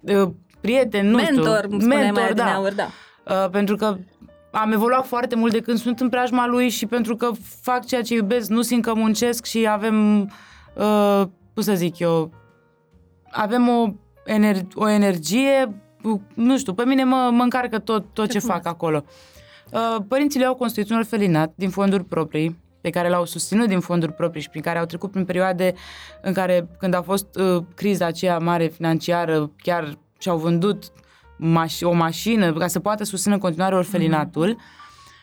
uh, 0.00 0.30
prieten, 0.60 1.06
nu 1.08 1.16
Mentor, 1.16 1.56
știu. 1.56 1.70
îmi 1.70 1.80
spuneai 1.80 2.02
mentor, 2.02 2.22
mai 2.22 2.32
da. 2.34 2.42
adineauri, 2.42 2.74
da. 2.74 2.88
Uh, 3.44 3.50
pentru 3.50 3.76
că 3.76 3.96
am 4.50 4.72
evoluat 4.72 5.06
foarte 5.06 5.34
mult 5.34 5.52
de 5.52 5.60
când 5.60 5.78
sunt 5.78 6.00
în 6.00 6.08
preajma 6.08 6.46
lui 6.46 6.68
și 6.68 6.86
pentru 6.86 7.16
că 7.16 7.30
fac 7.60 7.84
ceea 7.84 8.02
ce 8.02 8.14
iubesc, 8.14 8.48
nu 8.48 8.62
simt 8.62 8.82
că 8.84 8.94
muncesc 8.94 9.44
și 9.44 9.66
avem, 9.68 10.20
uh, 10.74 11.22
cum 11.54 11.62
să 11.62 11.74
zic 11.74 11.98
eu, 11.98 12.32
avem 13.30 13.68
o, 13.68 13.92
ener- 14.26 14.66
o 14.74 14.88
energie, 14.88 15.74
uh, 16.02 16.20
nu 16.34 16.58
știu, 16.58 16.74
pe 16.74 16.84
mine 16.84 17.04
mă, 17.04 17.30
mă 17.32 17.42
încarcă 17.42 17.78
tot, 17.78 18.04
tot 18.12 18.26
ce, 18.26 18.32
Ce 18.32 18.32
ce 18.32 18.38
frumos. 18.38 18.56
fac 18.56 18.66
acolo. 18.66 19.04
Uh, 19.72 19.96
părinții 20.08 20.44
au 20.44 20.54
construit 20.54 20.90
un 20.90 20.96
orfelinat 20.96 21.52
din 21.54 21.70
fonduri 21.70 22.04
proprii, 22.04 22.58
pe 22.80 22.90
care 22.90 23.08
l-au 23.08 23.24
susținut 23.24 23.68
din 23.68 23.80
fonduri 23.80 24.12
proprii 24.12 24.42
și 24.42 24.48
prin 24.48 24.62
care 24.62 24.78
au 24.78 24.84
trecut 24.84 25.10
prin 25.10 25.24
perioade 25.24 25.74
în 26.22 26.32
care, 26.32 26.68
când 26.78 26.94
a 26.94 27.02
fost 27.02 27.26
uh, 27.36 27.62
criza 27.74 28.06
aceea 28.06 28.38
mare 28.38 28.66
financiară, 28.66 29.50
chiar 29.56 29.98
și-au 30.18 30.38
vândut 30.38 30.84
maș- 31.36 31.82
o 31.82 31.92
mașină 31.92 32.52
ca 32.52 32.66
să 32.66 32.80
poată 32.80 33.04
susține 33.04 33.34
în 33.34 33.40
continuare 33.40 33.74
orfelinatul, 33.74 34.56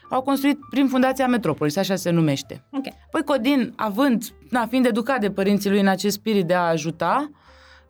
au 0.09 0.21
construit 0.21 0.59
prin 0.69 0.87
Fundația 0.87 1.27
Metropolis, 1.27 1.75
așa 1.77 1.95
se 1.95 2.09
numește. 2.09 2.63
Ok. 2.71 2.83
Păi 3.11 3.23
Codin, 3.23 3.73
având, 3.75 4.23
na, 4.49 4.65
fiind 4.65 4.85
educat 4.85 5.19
de 5.19 5.31
părinții 5.31 5.69
lui 5.69 5.79
în 5.79 5.87
acest 5.87 6.15
spirit 6.15 6.45
de 6.45 6.53
a 6.53 6.61
ajuta, 6.67 7.29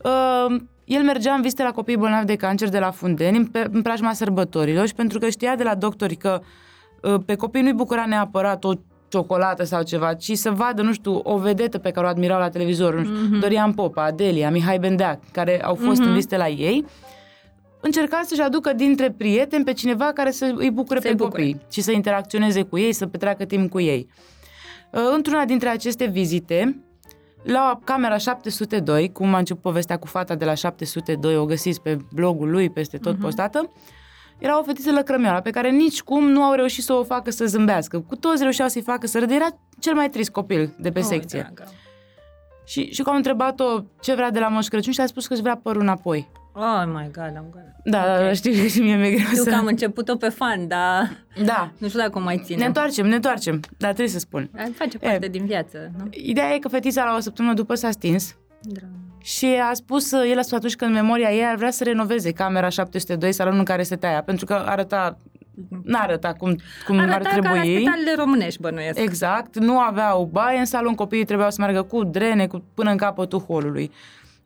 uh, 0.04 0.56
el 0.88 1.04
mergea 1.04 1.34
în 1.34 1.41
vizite 1.41 1.63
la 1.63 1.71
copii 1.71 1.97
bolnavi 1.97 2.26
de 2.26 2.36
cancer 2.36 2.69
de 2.69 2.80
la 2.80 2.91
Fundeni, 2.91 3.38
în, 3.38 3.45
pe, 3.45 3.67
în 3.71 3.82
preajma 3.82 4.13
sărbătorilor 4.13 4.88
și 4.88 4.93
pentru 4.93 5.19
că 5.19 5.30
știa 5.30 5.56
de 5.56 5.63
la 5.63 5.76
doctori 5.76 6.15
că 6.15 6.41
uh, 7.02 7.15
pe 7.26 7.36
copii 7.36 7.62
nu-i 7.62 7.73
bucura 7.73 8.06
neapărat 8.06 8.63
o 8.63 8.71
ciocolată 9.10 9.63
sau 9.63 9.84
ceva, 9.84 10.13
ci 10.13 10.32
să 10.38 10.52
vadă, 10.52 10.82
nu 10.82 10.93
știu, 10.93 11.19
o 11.23 11.38
vedetă 11.38 11.78
pe 11.78 11.91
care 11.91 12.06
o 12.06 12.10
admirau 12.10 12.39
la 12.39 12.50
televizor, 12.50 12.95
nu 12.95 13.04
știu, 13.04 13.15
Mhm. 13.15 13.39
Dorian 13.39 13.73
Popa, 13.73 14.04
Adelia, 14.04 14.52
Mihai 14.52 14.80
Bendeac, 14.80 15.19
care 15.32 15.63
au 15.63 15.76
fost 15.76 16.02
în 16.02 16.13
vizite 16.13 16.38
la 16.38 16.47
ei, 16.47 16.86
încerca 17.82 18.21
să-și 18.26 18.41
aducă 18.41 18.73
dintre 18.73 19.12
prieteni 19.12 19.63
pe 19.63 19.73
cineva 19.73 20.06
care 20.13 20.32
să 20.32 20.54
îi 20.56 20.71
bucure 20.71 21.00
Să-i 21.00 21.10
pe 21.10 21.15
bucure. 21.15 21.41
copii 21.43 21.62
și 21.71 21.82
să 21.82 21.91
interacționeze 21.91 22.62
cu 22.63 22.78
ei, 22.78 22.93
să 22.93 23.06
petreacă 23.08 23.45
timp 23.45 23.69
cu 23.71 23.80
ei. 23.80 24.08
Uh, 24.91 25.00
Într-una 25.15 25.45
dintre 25.45 25.69
aceste 25.69 26.06
vizite, 26.06 26.82
la 27.51 27.79
camera 27.83 28.17
702, 28.17 29.12
cum 29.12 29.33
a 29.33 29.38
început 29.38 29.62
povestea 29.62 29.97
cu 29.97 30.07
fata 30.07 30.36
de 30.36 30.45
la 30.45 30.53
702, 30.53 31.38
o 31.38 31.45
găsiți 31.45 31.81
pe 31.81 31.97
blogul 32.13 32.49
lui, 32.49 32.69
peste 32.69 32.97
tot 32.97 33.15
uh-huh. 33.15 33.21
postată, 33.21 33.71
era 34.38 34.60
o 34.60 34.63
fetiță 34.63 34.91
lăcrămioară 34.91 35.41
pe 35.41 35.49
care 35.49 35.69
nici 35.69 36.01
cum 36.01 36.29
nu 36.29 36.43
au 36.43 36.53
reușit 36.53 36.83
să 36.83 36.93
o 36.93 37.03
facă 37.03 37.31
să 37.31 37.45
zâmbească. 37.45 37.99
Cu 37.99 38.15
toți 38.15 38.41
reușeau 38.41 38.67
să-i 38.67 38.81
facă 38.81 39.07
să 39.07 39.19
râde. 39.19 39.33
Era 39.33 39.47
cel 39.79 39.93
mai 39.93 40.10
trist 40.10 40.29
copil 40.29 40.75
de 40.79 40.91
pe 40.91 40.99
Oh, 40.99 41.05
secție. 41.05 41.39
dragă. 41.39 41.71
Și, 42.65 42.91
și 42.91 43.01
că 43.03 43.10
au 43.10 43.15
întrebat-o 43.15 43.79
ce 44.01 44.13
vrea 44.13 44.31
de 44.31 44.39
la 44.39 44.47
Moș 44.47 44.67
Crăciun 44.67 44.93
și 44.93 45.01
a 45.01 45.05
spus 45.05 45.27
că 45.27 45.33
își 45.33 45.41
vrea 45.41 45.60
părul 45.63 45.81
înapoi. 45.81 46.29
Oh 46.60 46.84
my 46.93 47.10
god, 47.13 47.34
am 47.38 47.46
gol. 47.52 47.76
Da, 47.84 48.04
okay. 48.13 48.26
da, 48.26 48.34
știu 48.34 48.52
că 48.62 48.67
și 48.67 48.80
mie 48.82 48.96
mi-e 48.96 49.10
greu 49.12 49.26
Știu 49.26 49.43
să... 49.43 49.50
că 49.50 49.56
am 49.56 49.65
început-o 49.65 50.15
pe 50.15 50.30
fan, 50.30 50.67
dar 50.67 51.10
Da, 51.46 51.72
nu 51.80 51.88
știu 51.88 52.00
dacă 52.00 52.17
o 52.17 52.22
mai 52.22 52.41
ține. 52.46 52.58
ne 52.60 52.65
întoarcem, 52.65 53.08
ne 53.08 53.15
întoarcem, 53.15 53.60
dar 53.78 53.89
trebuie 53.89 54.13
să 54.13 54.20
spun. 54.20 54.50
Dar 54.54 54.67
Face 54.76 54.98
parte 54.98 55.28
din 55.28 55.46
viață, 55.46 55.91
nu? 55.98 56.06
Ideea 56.12 56.54
e 56.54 56.60
că 56.60 56.67
fetița 56.67 57.04
la 57.04 57.15
o 57.15 57.20
săptămână 57.20 57.54
după 57.54 57.76
s-a 57.76 57.91
stins 57.91 58.36
Drag. 58.62 58.89
și 59.24 59.46
a 59.70 59.74
spus, 59.74 60.12
el 60.12 60.38
a 60.38 60.41
spus 60.41 60.52
atunci 60.58 60.76
că 60.76 60.86
în 60.86 60.91
memoria 60.91 61.32
ei 61.32 61.46
ar 61.46 61.56
vrea 61.56 61.72
să 61.72 61.84
renoveze 61.84 62.32
camera 62.32 62.70
702, 62.70 63.32
salonul 63.32 63.60
în 63.60 63.65
care 63.65 63.84
se 63.84 63.96
taia, 63.96 64.22
pentru 64.24 64.46
că 64.46 64.54
arăta, 64.54 65.17
n-arăta 65.84 66.34
cum, 66.34 66.56
cum 66.88 66.98
ar 67.00 67.10
Arăta 67.10 67.30
ca 67.30 67.36
la 67.36 67.41
trebui. 67.50 67.74
spitalele 67.76 68.13
românești, 68.17 68.62
bănuiesc. 68.62 69.00
Exact, 69.00 69.58
nu 69.60 69.80
aveau 69.80 70.30
baie 70.32 70.60
în 70.60 70.65
salon, 70.65 70.96
copiii 70.96 71.26
trebuiau 71.26 71.50
să 71.52 71.58
meargă 71.62 71.82
cu 71.82 72.04
drene 72.04 72.48
cu, 72.48 72.63
până 72.74 72.91
în 72.91 72.98
capătul 72.98 73.39
holului. 73.39 73.91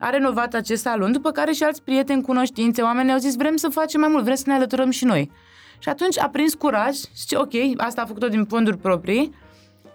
A 0.01 0.09
renovat 0.09 0.53
acest 0.53 0.81
salon, 0.81 1.11
după 1.11 1.31
care 1.31 1.51
și 1.51 1.63
alți 1.63 1.83
prieteni, 1.83 2.21
cunoștințe, 2.21 2.81
oameni 2.81 3.11
au 3.11 3.17
zis 3.17 3.35
vrem 3.35 3.55
să 3.55 3.67
facem 3.69 3.99
mai 3.99 4.09
mult, 4.11 4.23
vrem 4.23 4.35
să 4.35 4.43
ne 4.47 4.53
alăturăm 4.53 4.89
și 4.89 5.05
noi. 5.05 5.31
Și 5.79 5.89
atunci 5.89 6.19
a 6.19 6.29
prins 6.29 6.53
curaj 6.53 6.95
și 6.95 7.05
zice, 7.15 7.37
ok, 7.37 7.51
asta 7.77 8.01
a 8.01 8.05
făcut-o 8.05 8.27
din 8.27 8.45
fonduri 8.45 8.77
proprii, 8.77 9.35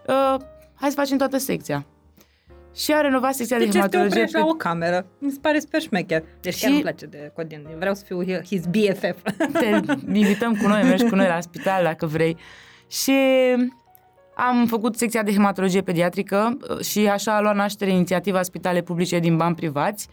uh, 0.06 0.36
hai 0.74 0.88
să 0.90 0.94
facem 0.96 1.16
toată 1.16 1.38
secția. 1.38 1.86
Și 2.74 2.92
a 2.92 3.00
renovat 3.00 3.34
secția 3.34 3.58
de, 3.58 3.64
Deci 3.64 3.74
este 3.74 3.86
o 3.86 3.90
hematologie. 4.00 4.20
preș 4.30 4.42
la 4.42 4.46
o 4.48 4.52
cameră. 4.54 5.06
Mi 5.18 5.30
se 5.30 5.38
pare 5.40 5.58
super 5.60 5.80
șmecher. 5.80 6.22
Deci 6.40 6.60
chiar 6.60 6.68
Și- 6.70 6.74
îmi 6.74 6.82
place 6.82 7.06
de 7.06 7.30
Codin. 7.34 7.66
Eu 7.70 7.76
vreau 7.78 7.94
să 7.94 8.04
fiu 8.06 8.22
his 8.42 8.64
BFF. 8.66 9.22
Te 9.52 9.80
invităm 10.12 10.56
cu 10.56 10.66
noi, 10.68 10.82
mergi 10.82 11.04
cu 11.08 11.14
noi 11.14 11.26
la 11.26 11.40
spital 11.40 11.82
dacă 11.82 12.06
vrei. 12.06 12.36
Și 12.88 13.12
am 14.38 14.66
făcut 14.66 14.96
secția 14.96 15.22
de 15.22 15.32
hematologie 15.32 15.80
pediatrică 15.82 16.56
uh, 16.70 16.80
și 16.80 17.06
așa 17.08 17.36
a 17.36 17.40
luat 17.40 17.54
naștere 17.54 17.90
inițiativa 17.90 18.42
Spitale 18.42 18.80
Publice 18.80 19.18
din 19.18 19.36
bani 19.36 19.54
privați. 19.54 20.08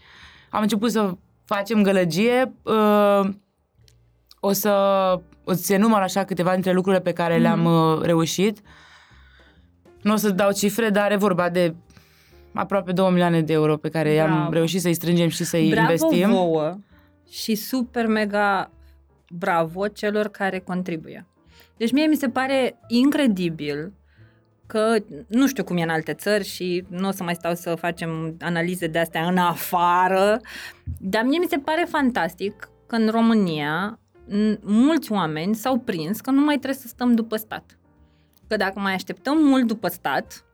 Am 0.50 0.62
început 0.62 0.90
să 0.90 1.12
facem 1.44 1.82
gălăgie. 1.82 2.52
uh, 2.62 3.28
O 4.40 4.52
să 4.52 4.72
îți 5.44 5.72
enumăr 5.72 6.00
așa 6.00 6.24
câteva 6.24 6.52
dintre 6.52 6.72
lucrurile 6.72 7.02
pe 7.02 7.12
care 7.12 7.38
le-am 7.38 7.64
uh, 7.64 8.00
reușit. 8.02 8.60
Nu 10.02 10.12
o 10.12 10.16
să 10.16 10.30
dau 10.30 10.52
cifre, 10.52 10.90
dar 10.90 11.12
e 11.12 11.16
vorba 11.16 11.48
de 11.48 11.74
aproape 12.54 12.92
2 12.92 13.10
milioane 13.10 13.42
de 13.42 13.52
euro 13.52 13.76
pe 13.76 13.88
care 13.88 14.12
i-am 14.12 14.30
Bravo. 14.30 14.52
reușit 14.52 14.80
să-i 14.80 14.94
strângem 14.94 15.28
și 15.28 15.44
să-i 15.44 15.68
bravo 15.70 15.92
investim. 15.92 16.30
vouă 16.30 16.78
și 17.30 17.54
super 17.54 18.06
mega 18.06 18.70
bravo 19.28 19.88
celor 19.88 20.28
care 20.28 20.58
contribuie. 20.58 21.26
Deci 21.76 21.92
mie 21.92 22.06
mi 22.06 22.16
se 22.16 22.28
pare 22.28 22.78
incredibil 22.88 23.92
că 24.66 24.96
nu 25.26 25.46
știu 25.46 25.64
cum 25.64 25.76
e 25.76 25.82
în 25.82 25.88
alte 25.88 26.12
țări 26.14 26.44
și 26.44 26.84
nu 26.88 27.08
o 27.08 27.10
să 27.10 27.22
mai 27.22 27.34
stau 27.34 27.54
să 27.54 27.74
facem 27.74 28.36
analize 28.40 28.86
de 28.86 28.98
astea 28.98 29.26
în 29.26 29.36
afară, 29.38 30.40
dar 31.00 31.22
mie 31.24 31.38
mi 31.38 31.46
se 31.50 31.56
pare 31.58 31.86
fantastic 31.88 32.68
că 32.86 32.94
în 32.96 33.08
România 33.08 33.98
n- 34.28 34.58
mulți 34.62 35.12
oameni 35.12 35.54
s-au 35.54 35.78
prins 35.78 36.20
că 36.20 36.30
nu 36.30 36.40
mai 36.40 36.54
trebuie 36.54 36.80
să 36.80 36.88
stăm 36.88 37.14
după 37.14 37.36
stat. 37.36 37.78
Că 38.48 38.56
dacă 38.56 38.78
mai 38.80 38.94
așteptăm 38.94 39.38
mult 39.38 39.66
după 39.66 39.88
stat, 39.88 40.44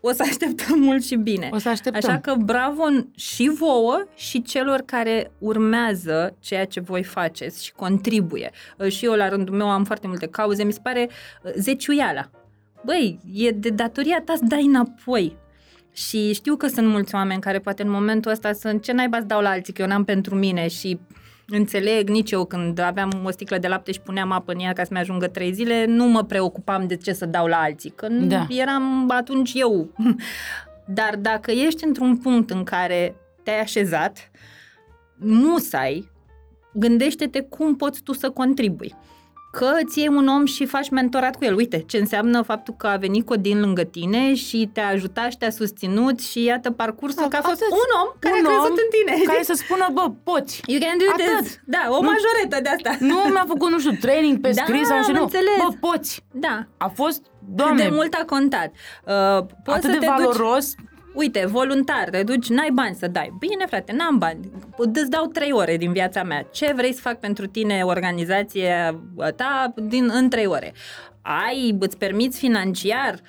o 0.00 0.12
să 0.12 0.22
așteptăm 0.28 0.78
mult 0.78 1.04
și 1.04 1.16
bine. 1.16 1.48
O 1.52 1.58
să 1.58 1.68
așteptăm. 1.68 2.10
Așa 2.10 2.20
că 2.20 2.34
bravo 2.34 2.82
și 3.16 3.48
vouă 3.58 4.04
și 4.14 4.42
celor 4.42 4.80
care 4.80 5.32
urmează 5.38 6.36
ceea 6.40 6.64
ce 6.64 6.80
voi 6.80 7.02
faceți 7.02 7.64
și 7.64 7.72
contribuie. 7.72 8.50
Uh, 8.78 8.88
Și 8.92 9.04
eu, 9.04 9.12
la 9.12 9.28
rândul 9.28 9.54
meu, 9.54 9.70
am 9.70 9.84
foarte 9.84 10.06
multe 10.06 10.26
cauze. 10.26 10.64
Mi 10.64 10.72
se 10.72 10.80
pare 10.82 11.08
uh, 11.42 11.50
zeciuiala. 11.56 12.30
Băi, 12.84 13.18
e 13.34 13.50
de 13.50 13.68
datoria 13.68 14.22
ta 14.24 14.34
să 14.36 14.44
dai 14.48 14.64
înapoi. 14.64 15.36
Și 15.92 16.32
știu 16.32 16.56
că 16.56 16.66
sunt 16.66 16.86
mulți 16.88 17.14
oameni 17.14 17.40
care 17.40 17.58
poate 17.58 17.82
în 17.82 17.90
momentul 17.90 18.30
ăsta 18.30 18.52
sunt 18.52 18.82
ce 18.82 18.92
naiba 18.92 19.18
să 19.18 19.24
dau 19.24 19.40
la 19.40 19.48
alții, 19.48 19.72
că 19.72 19.82
eu 19.82 19.88
n-am 19.88 20.04
pentru 20.04 20.34
mine 20.34 20.68
și 20.68 20.98
înțeleg 21.48 22.08
nici 22.08 22.30
eu 22.30 22.44
când 22.44 22.78
aveam 22.78 23.22
o 23.24 23.30
sticlă 23.30 23.58
de 23.58 23.68
lapte 23.68 23.92
și 23.92 24.00
puneam 24.00 24.30
apă 24.32 24.52
în 24.52 24.58
ea 24.60 24.72
ca 24.72 24.82
să 24.84 24.90
mi 24.92 24.98
ajungă 24.98 25.26
trei 25.26 25.52
zile, 25.52 25.84
nu 25.84 26.04
mă 26.06 26.24
preocupam 26.24 26.86
de 26.86 26.96
ce 26.96 27.12
să 27.12 27.26
dau 27.26 27.46
la 27.46 27.56
alții, 27.56 27.90
că 27.90 28.08
Da. 28.08 28.46
eram 28.48 29.10
atunci 29.10 29.52
eu. 29.54 29.88
Dar 30.94 31.16
dacă 31.16 31.50
ești 31.50 31.84
într-un 31.84 32.16
punct 32.16 32.50
în 32.50 32.64
care 32.64 33.14
te-ai 33.42 33.60
așezat, 33.60 34.30
musai, 35.16 36.10
gândește-te 36.72 37.40
cum 37.40 37.76
poți 37.76 38.02
tu 38.02 38.12
să 38.12 38.30
contribui. 38.30 38.94
Că 39.58 39.70
îți 39.84 39.98
iei 39.98 40.08
un 40.08 40.26
om 40.28 40.44
și 40.44 40.66
faci 40.66 40.90
mentorat 40.90 41.36
cu 41.36 41.44
el. 41.44 41.54
Uite, 41.54 41.78
ce 41.86 41.96
înseamnă 41.98 42.42
faptul 42.42 42.74
că 42.78 42.86
a 42.86 42.96
venit 42.96 43.26
Codin 43.26 43.60
lângă 43.60 43.82
tine 43.82 44.34
și 44.34 44.70
te-a 44.72 44.88
ajutat 44.88 45.30
și 45.30 45.36
te-a 45.38 45.50
susținut 45.50 46.20
și 46.20 46.42
iată 46.44 46.70
parcursul 46.70 47.22
Da, 47.22 47.28
că 47.28 47.36
a 47.36 47.48
fost 47.48 47.62
atât. 47.62 47.72
un 47.72 47.90
om 48.02 48.08
care 48.18 48.34
Un 48.38 48.44
a 48.44 48.48
crezut 48.48 48.70
om 48.70 48.76
în 48.84 48.88
tine. 48.96 49.12
Care 49.32 49.42
să 49.42 49.52
spună, 49.62 49.86
bă, 49.92 50.04
poți. 50.24 50.60
You 50.66 50.80
can 50.84 50.96
do 50.98 51.04
Atât. 51.12 51.38
this. 51.44 51.58
Da, 51.64 51.82
o 51.96 52.00
Nu- 52.02 52.08
majoretă 52.12 52.56
de 52.62 52.68
asta. 52.76 52.90
Nu 53.10 53.18
mi-a 53.32 53.44
făcut, 53.46 53.68
nu 53.70 53.78
știu, 53.78 53.94
training 54.00 54.40
pe 54.40 54.50
Da, 54.54 54.62
scris 54.62 54.86
sau 54.86 55.02
și 55.02 55.10
am 55.10 55.16
nu. 55.16 55.22
înțeles. 55.22 55.58
Bă, 55.64 55.68
poți. 55.88 56.24
Da. 56.46 56.56
A 56.76 56.88
fost, 57.00 57.20
Cât 57.22 57.56
doamne, 57.60 57.82
de 57.82 57.94
mult 57.98 58.12
a 58.20 58.24
contat. 58.34 58.70
Uh, 59.04 59.38
poți 59.64 59.76
atât 59.78 59.90
să 59.90 59.98
de 59.98 59.98
te 59.98 60.06
duci 60.06 60.16
valoros. 60.16 60.66
Uite, 61.18 61.46
voluntar, 61.46 62.08
te 62.10 62.22
duci, 62.22 62.48
n-ai 62.48 62.70
bani 62.72 62.94
să 62.94 63.06
dai. 63.06 63.32
Bine, 63.38 63.66
frate, 63.66 63.92
n-am 63.92 64.18
bani. 64.18 64.50
Îți 64.76 65.10
dau 65.10 65.26
trei 65.26 65.52
ore 65.52 65.76
din 65.76 65.92
viața 65.92 66.22
mea. 66.22 66.42
Ce 66.42 66.72
vrei 66.76 66.92
să 66.92 67.00
fac 67.00 67.20
pentru 67.20 67.46
tine, 67.46 67.82
organizația 67.84 69.00
ta, 69.36 69.72
din, 69.76 70.10
în 70.12 70.28
trei 70.28 70.46
ore? 70.46 70.72
Ai, 71.22 71.76
îți 71.78 71.96
permiți 71.96 72.38
financiar? 72.38 73.20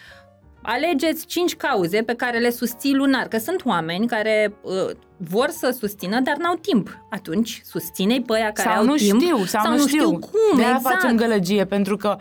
Alegeți 0.62 1.26
cinci 1.26 1.56
cauze 1.56 2.02
pe 2.02 2.14
care 2.14 2.38
le 2.38 2.50
susții 2.50 2.96
lunar, 2.96 3.28
că 3.28 3.38
sunt 3.38 3.66
oameni 3.66 4.08
care 4.08 4.54
uh, 4.62 4.90
vor 5.18 5.50
să 5.50 5.76
susțină, 5.80 6.20
dar 6.20 6.38
n-au 6.38 6.56
timp. 6.56 6.98
Atunci, 7.10 7.62
susține-i 7.66 8.22
pe 8.22 8.34
aia 8.34 8.52
care 8.52 8.70
sau 8.70 8.78
au 8.78 8.86
nu 8.86 8.96
timp. 8.96 9.22
știu, 9.22 9.46
sau, 9.46 9.72
nu 9.72 9.88
știu. 9.88 10.10
cum, 10.10 10.58
de 10.58 10.64
aia 10.64 10.76
exact. 10.76 10.96
facem 10.96 11.18
gălăgie, 11.18 11.66
pentru 11.66 11.98
că 11.98 12.18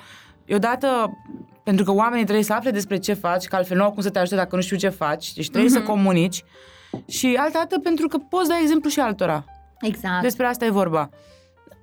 odată 0.54 1.18
pentru 1.68 1.86
că 1.86 1.92
oamenii 1.92 2.24
trebuie 2.24 2.44
să 2.44 2.52
afle 2.52 2.70
despre 2.70 2.96
ce 2.98 3.12
faci, 3.12 3.44
că 3.46 3.56
altfel 3.56 3.76
nu 3.76 3.82
au 3.84 3.92
cum 3.92 4.02
să 4.02 4.10
te 4.10 4.18
ajute 4.18 4.36
dacă 4.36 4.56
nu 4.56 4.62
știu 4.62 4.76
ce 4.76 4.88
faci, 4.88 5.32
deci 5.34 5.48
trebuie 5.50 5.70
Mhm. 5.70 5.80
să 5.80 5.86
comunici. 5.90 6.44
Și 7.08 7.36
altă 7.38 7.58
dată 7.58 7.78
pentru 7.78 8.08
că 8.08 8.18
poți 8.18 8.48
da 8.48 8.54
exemplu 8.62 8.90
și 8.90 9.00
altora. 9.00 9.44
Exact. 9.80 10.22
Despre 10.22 10.46
asta 10.46 10.64
e 10.64 10.70
vorba. 10.70 11.10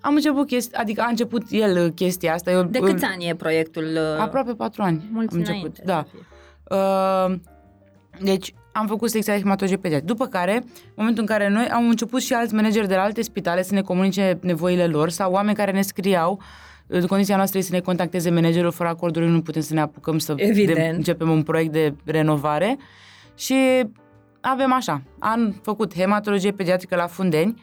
Am 0.02 0.16
început 0.16 0.48
chestia, 0.48 0.80
adică 0.80 1.02
a 1.02 1.08
început 1.10 1.44
el 1.50 1.86
uh, 1.86 1.92
chestia 1.96 2.34
asta. 2.34 2.52
Eu, 2.52 2.64
de 2.64 2.78
îl- 2.78 2.86
câți 2.92 3.04
ani 3.06 3.28
e 3.28 3.36
proiectul? 3.36 3.84
uh, 3.84 4.20
Aproape 4.22 4.54
patru 4.54 4.82
ani 4.82 5.10
Mulți 5.12 5.34
am 5.34 5.40
început. 5.40 5.78
înainte 5.78 5.82
Da. 5.86 6.06
să 6.06 6.10
fie. 6.12 6.26
Uh, 6.78 7.36
deci 8.24 8.54
am 8.72 8.88
făcut 8.88 9.10
secția 9.10 9.34
de 9.34 9.40
hematologie 9.40 9.78
pediatrică. 9.78 10.14
După 10.14 10.28
care, 10.28 10.56
în 10.56 10.94
momentul 10.96 11.22
în 11.22 11.28
care 11.30 11.50
noi 11.50 11.68
am 11.68 11.88
început 11.90 12.22
și 12.22 12.34
alți 12.34 12.54
manageri 12.54 12.88
de 12.88 12.96
la 12.96 13.02
alte 13.02 13.22
spitale 13.22 13.62
să 13.64 13.74
ne 13.74 13.82
comunice 13.82 14.38
nevoile 14.42 14.88
lor 14.88 15.10
sau 15.10 15.32
oameni 15.32 15.56
care 15.56 15.72
ne 15.72 15.82
scriau 15.82 16.32
uh, 16.32 16.44
condiția 17.08 17.36
noastră 17.36 17.58
este 17.58 17.72
să 17.72 17.78
ne 17.78 17.84
contacteze 17.84 18.30
managerul, 18.30 18.72
fără 18.72 18.90
acordul 18.90 19.22
lui 19.22 19.32
nu 19.32 19.42
putem 19.42 19.62
să 19.62 19.74
ne 19.74 19.82
apucăm 19.82 20.18
să 20.18 20.34
Evident. 20.38 20.78
de, 20.78 20.92
începem 20.96 21.30
un 21.30 21.44
proiect 21.44 21.72
de 21.72 21.94
renovare. 22.06 22.78
Și 23.36 23.56
avem 24.42 24.74
așa, 24.74 25.02
am 25.20 25.60
făcut 25.64 25.96
hematologie 25.96 26.52
pediatrică 26.52 26.96
la 26.96 27.08
Fundeni, 27.08 27.62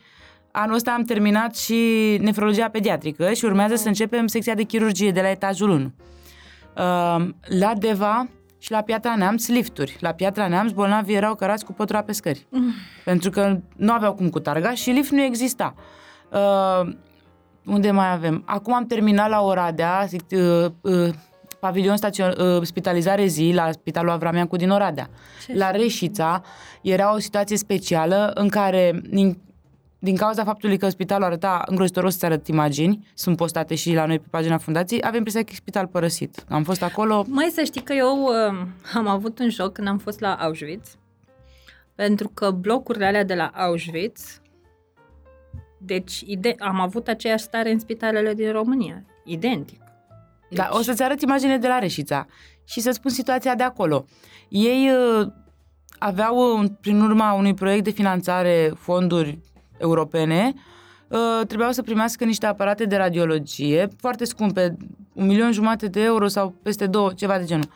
anul 0.51 0.75
ăsta 0.75 0.93
am 0.93 1.03
terminat 1.03 1.57
și 1.57 1.77
nefrologia 2.21 2.69
pediatrică 2.69 3.33
și 3.33 3.45
urmează 3.45 3.75
să 3.75 3.89
începem 3.89 4.27
secția 4.27 4.55
de 4.55 4.63
chirurgie 4.63 5.11
de 5.11 5.21
la 5.21 5.31
etajul 5.31 5.71
1. 5.71 5.85
Uh, 5.85 7.29
la 7.61 7.73
Deva 7.79 8.29
și 8.59 8.71
la 8.71 8.81
Piatra 8.81 9.15
Neamț 9.17 9.49
lifturi. 9.49 9.97
La 10.01 10.13
Piatra 10.13 10.49
Neamț 10.49 10.71
bolnavii 10.71 11.15
erau 11.15 11.35
cărați 11.35 11.65
cu 11.65 11.73
pătura 11.73 12.03
pe 12.03 12.13
scări. 12.13 12.47
Pentru 13.05 13.31
că 13.31 13.59
nu 13.77 13.93
aveau 13.93 14.15
cum 14.15 14.29
cu 14.29 14.41
targa 14.41 14.75
și 14.75 14.91
lift 14.91 15.11
nu 15.11 15.23
exista. 15.23 15.75
Uh, 17.67 17.75
unde 17.75 17.91
mai 17.91 18.13
avem? 18.13 18.43
Acum 18.47 18.75
am 18.75 18.87
terminat 18.87 19.29
la 19.29 19.41
Oradea, 19.41 20.05
zic, 20.09 20.23
uh, 20.31 20.65
uh, 20.81 21.15
pavilion 21.61 21.97
stațion, 21.97 22.35
uh, 22.39 22.63
spitalizare 22.63 23.27
zi 23.27 23.53
la 23.55 23.73
Spitalul 23.73 24.11
Avrameancu 24.11 24.57
din 24.57 24.71
Oradea. 24.71 25.09
Ce 25.47 25.55
la 25.55 25.71
Reșița 25.71 26.43
era 26.83 27.15
o 27.15 27.19
situație 27.19 27.57
specială 27.57 28.31
în 28.35 28.49
care 28.49 29.01
din, 29.11 29.39
din 29.99 30.17
cauza 30.17 30.45
faptului 30.45 30.77
că 30.77 30.89
spitalul 30.89 31.25
arăta 31.25 31.65
îngrozitor, 31.67 32.05
o 32.05 32.09
să-ți 32.09 32.25
arăt 32.25 32.49
imagini, 32.49 33.07
sunt 33.15 33.37
postate 33.37 33.75
și 33.75 33.95
la 33.95 34.07
noi 34.07 34.19
pe 34.19 34.27
pagina 34.31 34.59
fundației, 34.59 35.01
avem 35.03 35.17
impresia 35.17 35.43
că 35.43 35.51
e 35.53 35.55
spital 35.55 35.87
părăsit. 35.87 36.45
Am 36.49 36.63
fost 36.63 36.83
acolo, 36.83 37.25
Mai 37.29 37.51
să 37.55 37.63
știi 37.65 37.83
că 37.83 37.93
eu 37.93 38.23
uh, 38.23 38.67
am 38.95 39.09
avut 39.09 39.39
un 39.39 39.49
șoc 39.49 39.73
când 39.73 39.89
am 39.89 39.99
fost 39.99 40.21
la 40.21 40.35
Auschwitz, 40.35 40.97
pentru 41.95 42.29
că 42.29 42.51
blocurile 42.51 43.05
alea 43.05 43.25
de 43.25 43.35
la 43.35 43.51
Auschwitz, 43.55 44.42
deci 45.85 46.21
ide- 46.27 46.55
am 46.59 46.81
avut 46.81 47.09
aceeași 47.09 47.45
stare 47.45 47.71
în 47.71 47.79
spitalele 47.79 48.35
din 48.35 48.53
România, 48.53 49.05
identic. 49.25 49.81
Deci, 50.49 50.59
Da, 50.59 50.69
o 50.73 50.83
să-ți 50.83 51.03
arăt 51.03 51.21
imagine 51.21 51.59
de 51.59 51.67
la 51.67 51.79
Reșița 51.79 52.27
și 52.65 52.81
să 52.81 52.91
spun 52.91 53.11
situația 53.11 53.55
de 53.55 53.63
acolo. 53.63 54.05
Ei 54.49 54.91
uh, 54.91 55.27
aveau, 55.99 56.63
uh, 56.63 56.71
prin 56.81 57.01
urma 57.01 57.33
unui 57.33 57.55
proiect 57.55 57.85
de 57.85 57.91
finanțare, 57.91 58.73
fonduri 58.77 59.39
europene, 59.79 60.53
uh, 61.09 61.47
trebuiau 61.47 61.73
să 61.73 61.83
primească 61.83 62.25
niște 62.25 62.47
aparate 62.47 62.85
de 62.85 62.97
radiologie 62.97 63.89
foarte 63.97 64.25
scumpe, 64.25 64.77
un 65.13 65.27
milion 65.27 65.53
jumate 65.53 65.87
de 65.87 66.03
euro 66.03 66.29
sau 66.29 66.55
peste 66.63 66.87
două, 66.87 67.13
ceva 67.13 67.39
de 67.39 67.45
genul. 67.45 67.71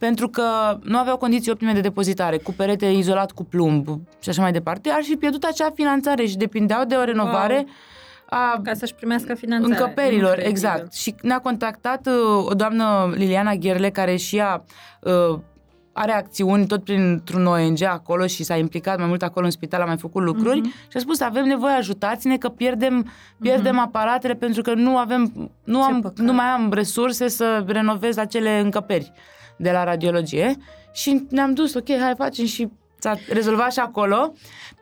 Pentru 0.00 0.28
că 0.28 0.42
nu 0.82 0.98
aveau 0.98 1.16
condiții 1.16 1.50
optime 1.52 1.72
de 1.72 1.80
depozitare, 1.80 2.36
cu 2.36 2.52
perete 2.52 2.86
izolat 2.86 3.32
cu 3.32 3.44
plumb 3.44 3.86
și 4.20 4.28
așa 4.28 4.42
mai 4.42 4.52
departe, 4.52 4.90
ar 4.90 5.02
fi 5.02 5.16
pierdut 5.16 5.44
acea 5.44 5.70
finanțare 5.74 6.26
și 6.26 6.36
depindeau 6.36 6.84
de 6.84 6.94
o 6.94 7.04
renovare 7.04 7.54
Wow. 7.54 8.40
a 8.40 8.60
Ca 8.62 8.74
să-și 8.74 8.94
primească 8.94 9.34
finanțarea. 9.34 9.76
încăperilor, 9.80 10.28
Incredibil. 10.38 10.50
exact. 10.50 10.92
Și 10.92 11.14
ne-a 11.22 11.38
contactat 11.38 12.06
uh, 12.06 12.46
o 12.46 12.54
doamnă 12.54 13.12
Liliana 13.14 13.54
Gherle, 13.54 13.90
care 13.90 14.16
și 14.16 14.36
ea 14.36 14.64
uh, 15.00 15.38
are 15.92 16.12
acțiuni 16.12 16.66
tot 16.66 16.84
printr-un 16.84 17.46
ONG 17.46 17.82
acolo 17.82 18.26
și 18.26 18.42
s-a 18.42 18.56
implicat 18.56 18.98
mai 18.98 19.06
mult 19.06 19.22
acolo 19.22 19.44
în 19.44 19.50
spital, 19.50 19.80
a 19.80 19.84
mai 19.84 19.96
făcut 19.96 20.22
lucruri 20.22 20.58
Mhm. 20.60 20.68
și 20.88 20.96
a 20.96 20.98
spus 20.98 21.20
avem 21.20 21.44
nevoie, 21.44 21.74
ajutați-ne 21.74 22.36
că 22.36 22.48
pierdem, 22.48 23.10
pierdem 23.40 23.78
aparatele 23.78 24.34
pentru 24.34 24.62
că 24.62 24.74
nu 24.74 24.96
avem, 24.96 25.50
nu, 25.64 25.78
Ce 25.80 25.84
am, 25.92 26.00
păcat. 26.00 26.18
nu 26.18 26.32
mai 26.32 26.46
am 26.46 26.72
resurse 26.72 27.28
să 27.28 27.64
renovez 27.66 28.16
acele 28.16 28.58
încăperi 28.58 29.12
de 29.60 29.70
la 29.70 29.84
radiologie 29.84 30.56
și 30.92 31.26
ne-am 31.30 31.54
dus, 31.54 31.74
ok, 31.74 31.88
hai 32.00 32.14
facem 32.16 32.44
și 32.44 32.68
s-a 32.98 33.14
rezolvat 33.32 33.72
și 33.72 33.78
acolo, 33.78 34.32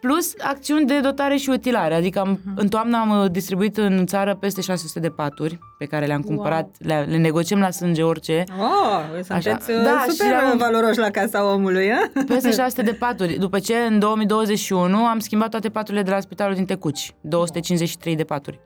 plus 0.00 0.32
acțiuni 0.38 0.86
de 0.86 1.00
dotare 1.00 1.36
și 1.36 1.50
utilare, 1.50 1.94
adică 1.94 2.18
am, 2.18 2.28
Mhm. 2.44 2.52
în 2.56 2.68
toamnă 2.68 2.96
am 2.96 3.10
uh, 3.22 3.30
distribuit 3.30 3.76
în 3.76 4.06
țară 4.06 4.34
peste 4.34 4.60
600 4.60 5.00
de 5.00 5.08
paturi 5.08 5.58
pe 5.78 5.84
care 5.84 6.06
le-am 6.06 6.22
cumpărat, 6.22 6.68
le, 6.78 7.06
le 7.08 7.16
negociem 7.16 7.58
la 7.60 7.70
sânge 7.70 8.02
orice, 8.02 8.44
Oh, 8.60 9.00
sunteți 9.24 9.32
Așa. 9.48 9.58
uh, 9.78 9.82
Da, 9.84 10.04
super 10.08 10.26
și 10.26 10.32
am- 10.32 10.58
valoroși 10.58 10.98
la 10.98 11.10
casa 11.10 11.52
omului, 11.52 11.90
a? 11.92 12.10
peste 12.26 12.50
600 12.52 12.82
de 12.82 12.92
paturi. 12.92 13.32
După 13.38 13.58
ce 13.58 13.74
în 13.76 13.98
2021 13.98 14.96
am 15.06 15.18
schimbat 15.18 15.50
toate 15.50 15.68
paturile 15.68 16.02
de 16.02 16.10
la 16.10 16.20
spitalul 16.20 16.54
din 16.54 16.64
Tecuci, 16.64 17.14
253 17.20 18.16
de 18.16 18.24
paturi. 18.24 18.60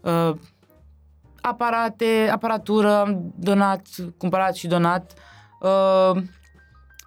Uh, 0.00 0.30
aparate, 1.40 2.28
aparatură, 2.32 2.96
am 2.96 3.32
donat, 3.36 3.86
cumpărat 4.18 4.54
și 4.54 4.66
donat, 4.66 5.12
uh, 5.60 6.22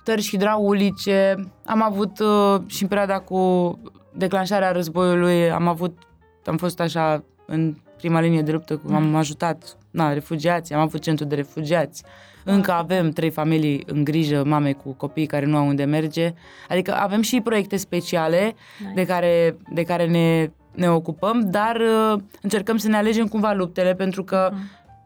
tărși 0.04 0.30
hidraulice, 0.30 1.36
am 1.66 1.84
avut 1.84 2.20
uh, 2.20 2.62
și 2.68 2.82
în 2.82 2.88
perioada 2.88 3.20
cu 3.20 3.80
declanșarea 4.14 4.72
războiului, 4.72 5.52
am 5.52 5.68
avut, 5.68 5.98
am 6.46 6.58
fost 6.58 6.80
așa 6.80 7.24
în 7.46 7.76
prima 7.98 8.20
linie 8.20 8.42
de 8.42 8.52
luptă, 8.52 8.78
cu- 8.78 8.94
am 8.94 9.16
ajutat 9.16 9.78
na, 9.92 10.14
refugiați, 10.14 10.74
am 10.74 10.80
avut 10.80 11.02
centru 11.02 11.26
de 11.26 11.36
refugiați. 11.36 12.04
Încă 12.46 12.72
avem 12.72 13.10
trei 13.12 13.30
familii 13.30 13.84
în 13.86 14.04
grijă, 14.04 14.44
mame 14.46 14.72
cu 14.74 14.92
copii 14.94 15.26
care 15.26 15.46
nu 15.46 15.58
au 15.58 15.68
unde 15.68 15.84
merge. 15.84 16.34
Adică 16.70 16.94
avem 16.94 17.22
și 17.22 17.42
proiecte 17.42 17.78
speciale 17.78 18.54
Nice. 18.80 18.94
de 18.96 19.06
care, 19.06 19.58
de 19.74 19.84
care 19.84 20.08
ne, 20.08 20.50
ne 20.76 20.90
ocupăm, 20.90 21.50
dar 21.50 21.76
uh, 21.76 22.20
încercăm 22.42 22.78
să 22.78 22.88
ne 22.88 22.98
alegem 22.98 23.28
cumva 23.28 23.54
luptele, 23.54 23.94
pentru 23.96 24.24
că 24.24 24.52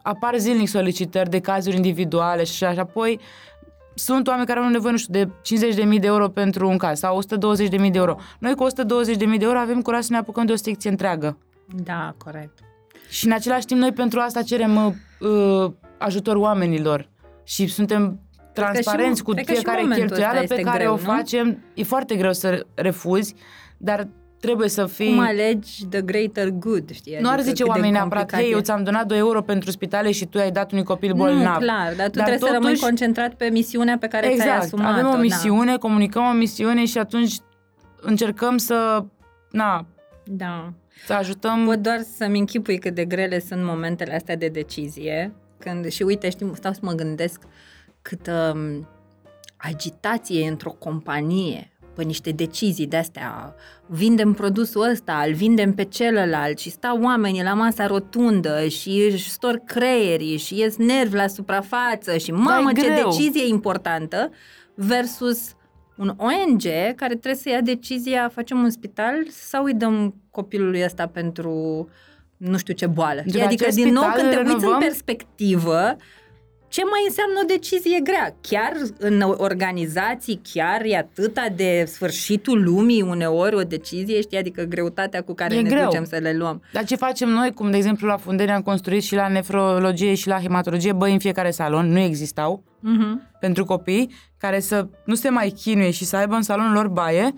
apar 0.02 0.36
zilnic 0.36 0.68
solicitări 0.68 1.30
de 1.30 1.40
cazuri 1.40 1.76
individuale 1.76 2.44
și 2.44 2.64
așa. 2.64 2.80
Apoi 2.80 3.20
sunt 3.94 4.28
oameni 4.28 4.46
care 4.46 4.58
au 4.60 4.68
nevoie, 4.68 4.92
nu 4.92 4.98
știu, 4.98 5.12
de 5.12 5.28
50.000 5.94 6.00
de 6.00 6.06
euro 6.06 6.28
pentru 6.28 6.68
un 6.68 6.76
caz 6.76 6.98
sau 6.98 7.20
120.000 7.22 7.68
de 7.70 7.88
euro. 7.92 8.16
Noi 8.38 8.54
cu 8.54 8.66
120.000 8.66 9.18
de 9.18 9.36
euro 9.40 9.58
avem 9.58 9.82
curaj 9.82 10.02
să 10.02 10.12
ne 10.12 10.18
apucăm 10.18 10.46
de 10.46 10.52
o 10.52 10.56
secție 10.56 10.90
întreagă. 10.90 11.38
Da, 11.84 12.14
corect. 12.24 12.58
Și 13.08 13.26
în 13.26 13.32
același 13.32 13.66
timp 13.66 13.80
noi 13.80 13.92
pentru 13.92 14.20
asta 14.20 14.42
cerem 14.42 14.76
uh, 14.86 14.92
uh, 15.30 15.72
ajutor 15.98 16.36
oamenilor 16.36 17.08
și 17.42 17.66
suntem 17.66 18.20
transparenți 18.52 19.18
și- 19.18 19.22
cu 19.22 19.32
cred 19.32 19.44
că 19.44 19.52
și 19.52 19.58
fiecare 19.58 19.80
momentul 19.80 20.06
cheltuială 20.06 20.40
ăsta 20.40 20.54
pe 20.54 20.60
este 20.60 20.70
care 20.70 20.82
greu, 20.82 20.92
o 20.92 20.96
nu? 20.96 21.02
facem. 21.02 21.64
E 21.74 21.82
foarte 21.82 22.16
greu 22.16 22.32
să 22.32 22.66
refuzi, 22.74 23.34
dar 23.76 24.08
trebuie 24.40 24.68
să 24.68 24.86
fii... 24.86 25.08
Cum 25.14 25.18
alegi 25.18 25.86
the 25.86 26.00
greater 26.02 26.48
good, 26.48 26.90
știi? 26.90 27.16
nu 27.20 27.28
ar 27.28 27.32
Adică 27.34 27.48
zice 27.48 27.62
cât 27.62 27.64
de 27.64 27.70
oamenii 27.70 27.90
neapărat, 27.90 28.18
complicat 28.18 28.40
hei, 28.40 28.50
e. 28.50 28.54
eu 28.54 28.60
ți-am 28.60 28.82
donat 28.84 29.06
2 29.06 29.18
euro 29.18 29.42
pentru 29.42 29.70
spitale 29.70 30.10
și 30.12 30.26
tu 30.26 30.38
ai 30.38 30.50
dat 30.50 30.72
unui 30.72 30.84
copil 30.84 31.12
bolnav. 31.14 31.60
Nu, 31.60 31.66
clar, 31.66 31.94
dar 31.96 32.08
tu 32.10 32.16
Dar 32.16 32.26
trebuie 32.26 32.38
să 32.38 32.44
rămâi 32.52 32.60
totuși- 32.66 32.82
concentrat 32.82 33.34
pe 33.34 33.48
misiunea 33.48 33.98
pe 33.98 34.06
care 34.06 34.26
ți-ai 34.26 34.36
Exact, 34.36 34.62
asumat-o. 34.62 34.90
avem 34.92 35.06
o 35.06 35.10
da. 35.12 35.18
misiune, 35.18 35.76
comunicăm 35.76 36.24
o 36.24 36.32
misiune 36.32 36.84
și 36.84 36.98
atunci 36.98 37.34
încercăm 38.00 38.56
să, 38.56 39.04
na, 39.50 39.86
Da. 40.24 40.72
să 41.06 41.12
ajutăm... 41.12 41.64
Pot 41.64 41.78
doar 41.78 42.00
să-mi 42.16 42.38
închipui 42.38 42.78
cât 42.78 42.94
de 42.94 43.04
grele 43.04 43.38
sunt 43.40 43.64
momentele 43.64 44.14
astea 44.14 44.36
de 44.36 44.48
decizie. 44.48 45.32
Când, 45.58 45.86
și 45.88 46.02
uite, 46.02 46.30
știi, 46.30 46.50
stau 46.54 46.72
să 46.72 46.78
mă 46.82 46.92
gândesc 46.92 47.40
câtă 48.02 48.52
um, 48.56 48.88
agitație 49.56 50.44
e 50.44 50.48
într-o 50.48 50.70
companie 50.70 51.72
pe 51.98 52.04
niște 52.04 52.30
decizii 52.30 52.86
de-astea. 52.86 53.54
Vindem 53.86 54.32
produsul 54.32 54.88
ăsta, 54.90 55.24
îl 55.26 55.34
vindem 55.34 55.74
pe 55.74 55.84
celălalt 55.84 56.58
și 56.58 56.70
stau 56.70 57.02
oamenii 57.02 57.42
la 57.42 57.54
masa 57.54 57.86
rotundă 57.86 58.66
și 58.68 59.08
își 59.12 59.30
stor 59.30 59.60
creierii 59.64 60.36
și 60.36 60.58
ies 60.58 60.76
nervi 60.76 61.14
la 61.14 61.26
suprafață 61.26 62.16
și 62.16 62.30
mamă 62.30 62.70
e 62.70 62.80
ce 62.80 62.86
greu. 62.86 63.04
decizie 63.04 63.46
importantă 63.46 64.30
versus 64.74 65.52
un 65.96 66.14
ONG 66.16 66.62
care 66.96 67.14
trebuie 67.14 67.34
să 67.34 67.48
ia 67.48 67.60
decizia, 67.60 68.28
facem 68.28 68.58
un 68.58 68.70
spital 68.70 69.14
sau 69.30 69.64
îi 69.64 69.74
dăm 69.74 70.14
copilului 70.30 70.84
ăsta 70.84 71.06
pentru 71.06 71.88
nu 72.36 72.58
știu 72.58 72.74
ce 72.74 72.86
boală. 72.86 73.22
De 73.26 73.38
la 73.38 73.44
adică, 73.44 73.64
acest 73.64 73.76
din 73.76 73.92
nou, 73.92 74.02
spital 74.02 74.20
când 74.20 74.30
te 74.32 74.38
îl 74.38 74.46
uiți 74.46 74.54
în 74.54 74.60
renovăm? 74.60 74.80
perspectivă, 74.80 75.96
ce 76.68 76.82
mai 76.84 77.00
înseamnă 77.06 77.34
o 77.42 77.46
decizie 77.46 78.00
grea? 78.02 78.34
Chiar 78.40 78.72
în 78.98 79.20
organizații, 79.36 80.40
chiar 80.52 80.80
e 80.84 80.96
atâta 80.96 81.46
de 81.56 81.84
sfârșitul 81.86 82.62
lumii 82.62 83.02
uneori 83.02 83.54
o 83.56 83.60
decizie, 83.62 84.20
știi? 84.20 84.38
Adică 84.38 84.62
greutatea 84.62 85.22
cu 85.22 85.34
care 85.34 85.54
E 85.54 85.60
ne 85.60 85.68
greu. 85.68 85.84
ducem 85.84 86.04
să 86.04 86.16
le 86.16 86.36
luăm. 86.36 86.62
Dar 86.72 86.84
ce 86.84 86.96
facem 86.96 87.28
noi, 87.28 87.52
cum 87.52 87.70
de 87.70 87.76
exemplu 87.76 88.06
la 88.06 88.16
Fundenia 88.16 88.54
am 88.54 88.62
construit 88.62 89.02
și 89.02 89.14
la 89.14 89.28
nefrologie 89.28 90.14
și 90.14 90.28
la 90.28 90.40
hematologie, 90.40 90.92
băi 90.92 91.12
în 91.12 91.18
fiecare 91.18 91.50
salon, 91.50 91.86
nu 91.92 91.98
existau, 91.98 92.62
Uh-huh. 92.78 93.38
pentru 93.40 93.64
copii 93.64 94.10
care 94.36 94.60
să 94.60 94.86
nu 95.04 95.14
se 95.14 95.28
mai 95.28 95.48
chinuie 95.50 95.90
și 95.90 96.04
să 96.04 96.16
aibă 96.16 96.34
în 96.34 96.42
salonul 96.42 96.72
lor 96.72 96.88
baie, 96.88 97.34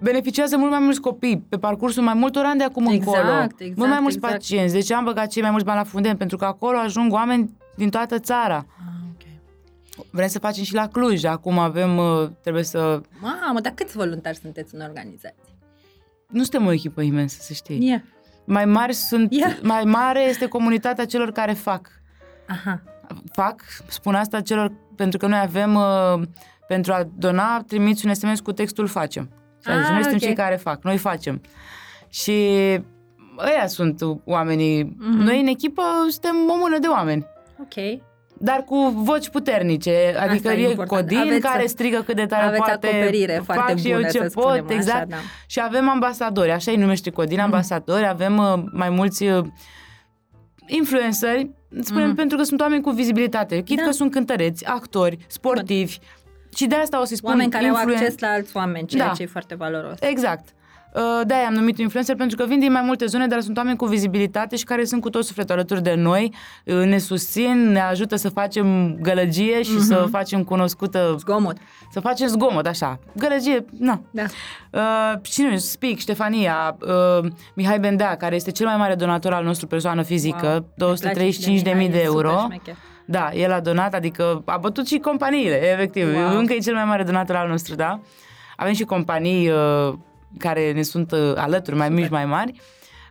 beneficiază 0.00 0.56
mult 0.56 0.70
mai 0.70 0.78
mulți 0.80 1.00
copii 1.00 1.44
pe 1.48 1.56
parcursul 1.58 2.02
mai 2.02 2.14
multor 2.14 2.44
ani 2.44 2.58
de 2.58 2.64
acum 2.64 2.86
Exact, 2.86 3.16
încolo. 3.16 3.42
exact, 3.42 3.76
mult 3.76 3.90
mai 3.90 3.98
mulți 4.00 4.16
exact. 4.16 4.32
pacienți. 4.34 4.72
Deci 4.74 4.90
am 4.92 5.04
băgat 5.04 5.26
cei 5.30 5.42
mai 5.42 5.50
mulți 5.50 5.64
bani 5.66 5.78
la 5.78 5.84
Fundeni, 5.84 6.16
pentru 6.16 6.36
că 6.36 6.44
acolo 6.44 6.78
ajung 6.78 7.12
oameni 7.12 7.50
din 7.76 7.90
toată 7.90 8.18
țara. 8.18 8.56
Ah, 8.56 9.04
okay. 9.14 9.40
Vrem 10.10 10.28
să 10.28 10.38
facem 10.38 10.64
și 10.64 10.74
la 10.74 10.88
Cluj. 10.88 11.24
Acum 11.24 11.58
avem, 11.58 11.96
uh, 11.96 12.28
trebuie 12.42 12.62
să... 12.62 13.00
Mamă, 13.20 13.60
dar 13.60 13.72
câți 13.72 13.96
voluntari 13.96 14.36
sunteți 14.36 14.74
în 14.74 14.80
organizație? 14.80 15.42
Nu 16.28 16.40
suntem 16.42 16.66
o 16.66 16.72
echipă 16.72 17.00
imensă, 17.00 17.36
să 17.40 17.52
știi. 17.52 17.86
Yeah. 17.88 18.00
Mai 18.44 18.64
mari 18.64 18.92
sunt, 18.92 19.32
Ia. 19.32 19.56
mai 19.62 19.84
mare 19.84 20.20
este 20.22 20.46
comunitatea 20.46 21.04
celor 21.06 21.30
care 21.32 21.52
fac. 21.52 21.88
Aha. 22.48 22.82
Fac, 23.32 23.62
spun 23.88 24.14
asta 24.14 24.40
celor, 24.40 24.72
pentru 24.96 25.18
că 25.18 25.26
noi 25.26 25.38
avem, 25.38 25.74
uh, 25.74 26.22
pentru 26.68 26.92
a 26.92 27.08
dona, 27.16 27.62
trimiți 27.66 28.06
un 28.06 28.14
SMS 28.14 28.40
cu 28.40 28.52
textul 28.52 28.86
facem. 28.86 29.30
Și 29.62 29.70
Ah, 29.70 29.76
ah, 29.76 29.90
noi 29.90 30.00
suntem 30.02 30.14
ok. 30.14 30.20
cei 30.22 30.34
care 30.34 30.56
fac, 30.56 30.82
noi 30.84 30.96
facem. 30.96 31.40
Și 32.08 32.32
ăia 33.38 33.66
sunt 33.66 34.00
oamenii. 34.24 34.82
Mhm. 34.98 35.16
Noi 35.18 35.40
în 35.40 35.46
echipă 35.46 35.82
suntem 36.08 36.36
o 36.48 36.56
mână 36.60 36.78
de 36.78 36.86
oameni. 36.86 37.26
Ok. 37.64 38.00
Dar 38.38 38.64
cu 38.64 38.76
voci 38.96 39.28
puternice, 39.28 40.14
adică 40.18 40.48
e 40.48 40.66
e 40.66 40.70
important. 40.70 41.00
Codin 41.00 41.18
Aveți- 41.18 41.40
care 41.40 41.66
strigă 41.66 42.02
cât 42.06 42.16
de 42.16 42.26
tare 42.26 42.44
aveți 42.46 42.62
poate, 42.62 42.86
acoperire 42.86 43.42
fac 43.44 43.56
foarte 43.56 43.76
și 43.80 43.90
eu 43.90 43.96
bună, 43.96 44.08
ce 44.10 44.18
să 44.18 44.28
pot, 44.32 44.42
spunem 44.44 44.64
așa, 44.66 44.74
exact. 44.74 45.08
da. 45.08 45.16
Și 45.46 45.60
avem 45.62 45.88
ambasadori, 45.88 46.50
așa 46.50 46.70
îi 46.70 46.76
numește 46.76 47.10
Codin, 47.10 47.40
ambasadori, 47.40 48.06
avem 48.06 48.36
uh, 48.38 48.62
mai 48.72 48.90
mulți 48.90 49.24
uh, 49.26 49.44
influenceri, 50.66 51.50
spunem 51.80 52.06
Mhm. 52.06 52.16
pentru 52.16 52.36
că 52.36 52.42
sunt 52.42 52.60
oameni 52.60 52.82
cu 52.82 52.90
vizibilitate, 52.90 53.60
chit 53.60 53.76
Da. 53.78 53.82
că 53.84 53.90
sunt 53.90 54.10
cântăreți, 54.10 54.64
actori, 54.66 55.18
sportivi. 55.28 55.98
Și 56.56 56.66
de 56.66 56.74
asta 56.74 57.00
o 57.00 57.04
să-i 57.04 57.16
spun 57.16 57.30
Oameni 57.30 57.50
care 57.50 57.64
au 57.68 57.70
influen- 57.74 57.98
acces 57.98 58.18
la 58.18 58.28
alți 58.28 58.56
oameni, 58.56 58.86
ceea 58.86 59.06
Da. 59.06 59.12
ce 59.12 59.22
e 59.22 59.26
foarte 59.26 59.54
valoros. 59.54 59.96
Exact. 60.00 60.48
Uh, 60.94 61.20
De-aia 61.26 61.46
am 61.46 61.54
numit 61.54 61.78
influencer 61.78 62.16
pentru 62.16 62.36
că 62.36 62.44
vin 62.46 62.58
din 62.58 62.72
mai 62.72 62.82
multe 62.84 63.06
zone, 63.06 63.26
dar 63.26 63.40
sunt 63.40 63.56
oameni 63.56 63.76
cu 63.76 63.86
vizibilitate 63.86 64.56
și 64.56 64.64
care 64.64 64.84
sunt 64.84 65.00
cu 65.00 65.10
tot 65.10 65.24
sufletul 65.24 65.54
alături 65.54 65.82
de 65.82 65.94
noi, 65.94 66.32
uh, 66.64 66.74
ne 66.84 66.98
susțin, 66.98 67.68
ne 67.70 67.80
ajută 67.80 68.16
să 68.16 68.28
facem 68.28 68.96
gălăgie 69.00 69.62
și 69.62 69.72
Mhm. 69.72 69.82
să 69.84 70.06
facem 70.10 70.44
cunoscută, 70.44 71.14
Zgomot. 71.18 71.56
să 71.92 72.00
facem 72.00 72.26
zgomot, 72.26 72.66
așa. 72.66 72.98
Gălăgie, 73.16 73.64
na. 73.78 74.00
Da. 74.10 74.22
Uh, 74.70 75.18
cine, 75.22 75.56
Spic, 75.56 75.98
Ștefania, 75.98 76.76
uh, 77.20 77.30
Mihai 77.54 77.78
Bendea, 77.80 78.16
care 78.16 78.34
este 78.34 78.50
cel 78.50 78.66
mai 78.66 78.76
mare 78.76 78.94
donator 78.94 79.32
al 79.32 79.44
nostru 79.44 79.66
persoană 79.66 80.02
fizică, 80.02 80.46
Wow. 80.46 80.66
235.000 80.76 81.74
Mihai, 81.74 81.88
de 81.88 81.98
e 81.98 82.02
euro. 82.02 82.28
super 82.28 82.44
șmecher. 82.44 82.76
Da, 83.06 83.30
el 83.32 83.52
a 83.52 83.60
donat, 83.60 83.94
adică 83.94 84.42
a 84.44 84.56
bătut 84.56 84.86
și 84.86 84.98
companiile, 84.98 85.72
efectiv. 85.72 86.14
Wow. 86.14 86.36
Încă 86.38 86.52
e 86.52 86.58
cel 86.58 86.74
mai 86.74 86.84
mare 86.84 87.02
donator 87.02 87.36
al 87.36 87.48
nostru, 87.48 87.74
da? 87.74 88.00
Avem 88.56 88.72
și 88.72 88.84
companii 88.84 89.48
uh, 89.48 89.94
care 90.38 90.72
ne 90.72 90.82
sunt 90.82 91.12
uh, 91.12 91.32
alături, 91.36 91.76
mai 91.76 91.88
mici, 91.88 92.08
mai 92.10 92.24
mari. 92.24 92.52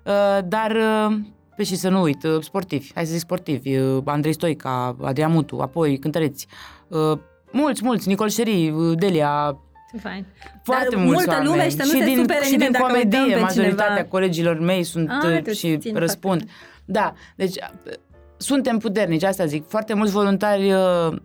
Uh, 0.03 0.37
dar, 0.45 0.71
uh, 0.71 1.15
pe 1.55 1.63
și 1.63 1.75
să 1.75 1.89
nu 1.89 2.01
uit, 2.01 2.23
uh, 2.23 2.41
sportivi, 2.41 2.91
hai 2.93 3.05
să 3.05 3.11
zic 3.11 3.21
sportivi, 3.21 3.77
uh, 3.77 4.01
Andrei 4.05 4.33
Stoica, 4.33 4.95
Adrian 5.01 5.31
Mutu, 5.31 5.59
apoi 5.59 5.97
cântăreți. 5.99 6.47
Uh, 6.87 7.11
mulți, 7.51 7.83
mulți, 7.83 8.07
Nicol 8.07 8.29
Șeri, 8.29 8.69
uh, 8.69 8.97
Delia, 8.97 9.57
Ce 9.91 9.97
fain. 9.99 10.25
foarte 10.63 10.95
Dar 10.95 11.03
mulți 11.03 11.13
multă 11.13 11.29
oameni. 11.31 11.49
lume 11.49 11.63
și 11.69 11.75
să 11.75 11.83
nu 11.85 11.99
se 11.99 12.05
din, 12.05 12.17
supere 12.17 12.43
și 12.43 12.51
nimeni 12.51 12.71
din 12.71 12.81
dacă 12.81 12.93
uităm 12.95 13.09
comedie, 13.19 13.35
pe 13.35 13.41
majoritatea 13.41 13.85
cineva. 13.87 14.07
colegilor 14.09 14.59
mei 14.59 14.83
sunt 14.83 15.09
Ah, 15.09 15.29
uh, 15.35 15.41
te 15.41 15.53
și 15.53 15.71
susțin 15.73 15.95
răspund. 15.95 16.37
foarte 16.39 16.55
Da, 16.85 17.13
deci 17.35 17.55
uh, 17.55 17.93
suntem 18.37 18.77
puternici, 18.77 19.23
asta 19.23 19.45
zic. 19.45 19.67
Foarte 19.67 19.93
mulți 19.93 20.11
voluntari 20.11 20.71
uh, 20.73 21.15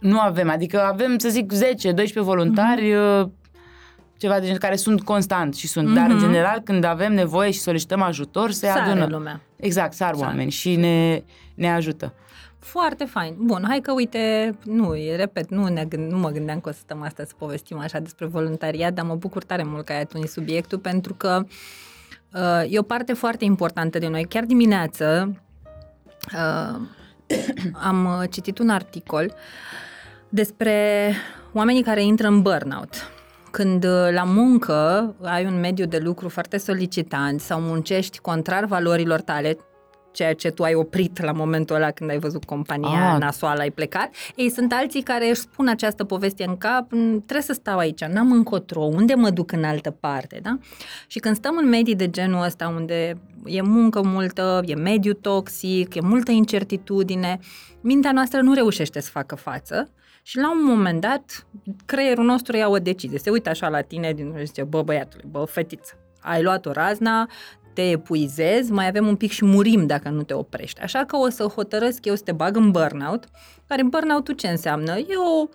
nu 0.00 0.18
avem, 0.18 0.50
adică 0.50 0.80
avem, 0.82 1.18
să 1.18 1.28
zic, 1.28 1.52
10-12 1.52 2.12
voluntari 2.14 2.92
Mhm. 2.94 3.32
Uh, 4.24 4.30
ceva 4.30 4.38
de 4.38 4.44
genul 4.44 4.60
care 4.60 4.76
sunt 4.76 5.02
constant 5.02 5.54
și 5.54 5.66
sunt, 5.68 5.94
dar 5.94 6.06
în 6.10 6.16
Mhm. 6.16 6.24
general 6.24 6.60
când 6.64 6.84
avem 6.84 7.12
nevoie 7.12 7.50
și 7.50 7.58
solicităm 7.60 8.02
ajutor, 8.02 8.50
se 8.50 8.66
Sare 8.66 8.80
adună. 8.90 9.06
lumea. 9.10 9.40
Exact, 9.56 9.92
sar 9.92 10.14
Sare. 10.14 10.26
oameni 10.26 10.50
și 10.50 10.76
ne, 10.76 11.22
ne 11.54 11.72
ajută. 11.72 12.12
Foarte 12.58 13.04
fain. 13.04 13.34
Bun, 13.38 13.64
hai 13.68 13.80
că 13.80 13.92
uite, 13.92 14.54
nu, 14.64 14.94
e, 14.94 15.16
repet, 15.16 15.50
nu, 15.50 15.66
ne 15.68 15.84
gând, 15.84 16.10
nu 16.10 16.18
mă 16.18 16.28
gândeam 16.30 16.60
că 16.60 16.68
o 16.68 16.72
să 16.72 16.78
stăm 16.82 17.02
astăzi 17.02 17.28
să 17.28 17.34
povestim 17.38 17.78
așa 17.78 17.98
despre 17.98 18.26
voluntariat, 18.26 18.92
dar 18.92 19.04
mă 19.04 19.14
bucur 19.14 19.44
tare 19.44 19.62
mult 19.62 19.84
că 19.84 19.92
ai 19.92 20.00
atins 20.00 20.30
subiectul 20.32 20.78
pentru 20.78 21.14
că 21.14 21.44
uh, 22.32 22.62
e 22.72 22.78
o 22.78 22.82
parte 22.82 23.12
foarte 23.12 23.44
importantă 23.44 23.98
de 23.98 24.08
noi. 24.08 24.24
Chiar 24.24 24.44
dimineață 24.44 25.36
uh, 26.34 26.80
am 27.72 28.04
uh, 28.04 28.28
citit 28.30 28.58
un 28.58 28.68
articol 28.68 29.34
despre 30.28 31.12
oamenii 31.52 31.82
care 31.82 32.02
intră 32.02 32.26
în 32.26 32.42
burnout. 32.42 33.10
Când 33.56 33.84
uh, 33.84 34.08
la 34.12 34.22
muncă 34.24 35.14
ai 35.22 35.46
un 35.46 35.60
mediu 35.60 35.86
de 35.86 35.98
lucru 35.98 36.28
foarte 36.28 36.56
solicitant 36.56 37.40
sau 37.40 37.60
muncești 37.60 38.18
contrar 38.18 38.64
valorilor 38.64 39.20
tale, 39.20 39.56
ceea 40.12 40.34
ce 40.34 40.50
tu 40.50 40.62
ai 40.62 40.74
oprit 40.74 41.22
la 41.22 41.32
momentul 41.32 41.76
ăla 41.76 41.90
când 41.90 42.10
ai 42.10 42.18
văzut 42.18 42.44
compania 42.44 43.12
Ah. 43.14 43.20
nasoală, 43.20 43.60
ai 43.60 43.70
plecat. 43.70 44.10
Ei, 44.36 44.50
sunt 44.50 44.72
alții 44.72 45.02
care 45.02 45.28
își 45.28 45.40
spun 45.40 45.68
această 45.68 46.04
poveste 46.04 46.44
în 46.44 46.56
cap, 46.56 46.92
"Mm, 46.92 47.20
trebuie 47.20 47.42
să 47.42 47.52
stau 47.52 47.78
aici, 47.78 48.04
n-am 48.04 48.32
încotro, 48.32 48.80
unde 48.80 49.14
mă 49.14 49.30
duc 49.30 49.52
în 49.52 49.64
altă 49.64 49.90
parte, 49.90 50.38
da? 50.42 50.58
Și 51.06 51.18
când 51.18 51.36
stăm 51.36 51.56
în 51.56 51.68
medii 51.68 51.94
de 51.96 52.10
genul 52.10 52.42
ăsta, 52.44 52.68
unde 52.76 53.16
e 53.44 53.62
muncă 53.62 54.02
multă, 54.02 54.62
e 54.66 54.74
mediu 54.74 55.12
toxic, 55.12 55.94
e 55.94 56.00
multă 56.00 56.30
incertitudine, 56.30 57.38
mintea 57.80 58.12
noastră 58.12 58.40
nu 58.40 58.52
reușește 58.54 59.00
să 59.00 59.10
facă 59.10 59.34
față 59.34 59.88
și 60.26 60.38
la 60.38 60.50
un 60.50 60.64
moment 60.64 61.00
dat 61.00 61.46
creierul 61.84 62.24
nostru 62.24 62.56
ia 62.56 62.68
o 62.68 62.78
decizie. 62.78 63.18
Se 63.18 63.30
uită 63.30 63.48
așa 63.48 63.68
la 63.68 63.80
tine 63.80 64.12
din 64.12 64.34
și 64.38 64.46
zice, 64.46 64.62
bă 64.62 64.82
băiatule, 64.82 65.22
bă 65.26 65.44
fetiță, 65.44 65.98
ai 66.20 66.42
luat 66.42 66.66
o 66.66 66.72
razna, 66.72 67.28
te 67.72 67.90
epuizezi, 67.90 68.72
mai 68.72 68.86
avem 68.86 69.06
un 69.06 69.16
pic 69.16 69.30
și 69.30 69.44
murim 69.44 69.86
dacă 69.86 70.08
nu 70.08 70.22
te 70.22 70.34
oprești. 70.34 70.80
Așa 70.80 71.04
că 71.04 71.16
o 71.16 71.28
să 71.28 71.44
hotărăsc 71.44 72.04
eu 72.04 72.14
să 72.14 72.22
te 72.22 72.32
bag 72.32 72.56
în 72.56 72.70
burnout, 72.70 73.24
care 73.66 73.82
burnout-ul 73.82 74.34
ce 74.34 74.48
înseamnă? 74.48 74.96
E 74.96 75.16
o, 75.16 75.46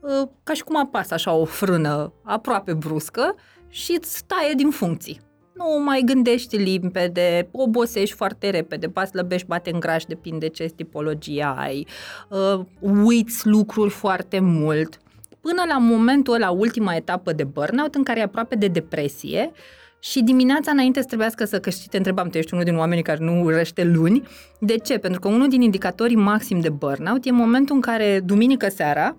uh, 0.00 0.28
ca 0.42 0.52
și 0.52 0.62
cum 0.62 0.76
apasă 0.76 1.14
așa 1.14 1.32
o 1.32 1.44
frână 1.44 2.12
aproape 2.22 2.74
bruscă 2.74 3.34
și 3.68 3.96
îți 4.00 4.24
taie 4.26 4.54
din 4.54 4.70
funcții. 4.70 5.20
Nu 5.58 5.82
mai 5.84 6.02
gândești 6.04 6.56
limpede, 6.56 7.48
obosești 7.52 8.14
foarte 8.14 8.50
repede, 8.50 8.88
pas 8.88 9.08
slăbești, 9.08 9.46
bate 9.46 9.70
în 9.72 9.80
graș, 9.80 10.04
depinde 10.04 10.48
ce 10.48 10.64
tipologie 10.64 11.54
ai, 11.56 11.86
uh, 12.28 12.60
uiți 12.80 13.46
lucruri 13.46 13.90
foarte 13.90 14.40
mult, 14.40 14.98
până 15.40 15.62
la 15.68 15.78
momentul 15.78 16.34
ăla, 16.34 16.50
ultima 16.50 16.94
etapă 16.94 17.32
de 17.32 17.44
burnout, 17.44 17.94
în 17.94 18.02
care 18.02 18.20
e 18.20 18.22
aproape 18.22 18.54
de 18.54 18.66
depresie 18.66 19.50
și 20.00 20.22
dimineața 20.22 20.70
înainte 20.70 21.00
să 21.00 21.06
trebuiască 21.06 21.44
să, 21.44 21.60
că 21.60 21.70
știi, 21.70 21.88
te 21.88 21.96
întrebam, 21.96 22.28
tu 22.28 22.38
ești 22.38 22.52
unul 22.52 22.64
din 22.64 22.76
oamenii 22.76 23.02
care 23.02 23.24
nu 23.24 23.42
urăște 23.42 23.84
luni. 23.84 24.22
De 24.60 24.76
ce? 24.76 24.98
Pentru 24.98 25.20
că 25.20 25.28
unul 25.28 25.48
din 25.48 25.62
indicatorii 25.62 26.16
maxim 26.16 26.60
de 26.60 26.68
burnout 26.68 27.24
e 27.24 27.30
momentul 27.30 27.74
în 27.74 27.80
care, 27.80 28.20
duminică 28.24 28.68
seara, 28.68 29.16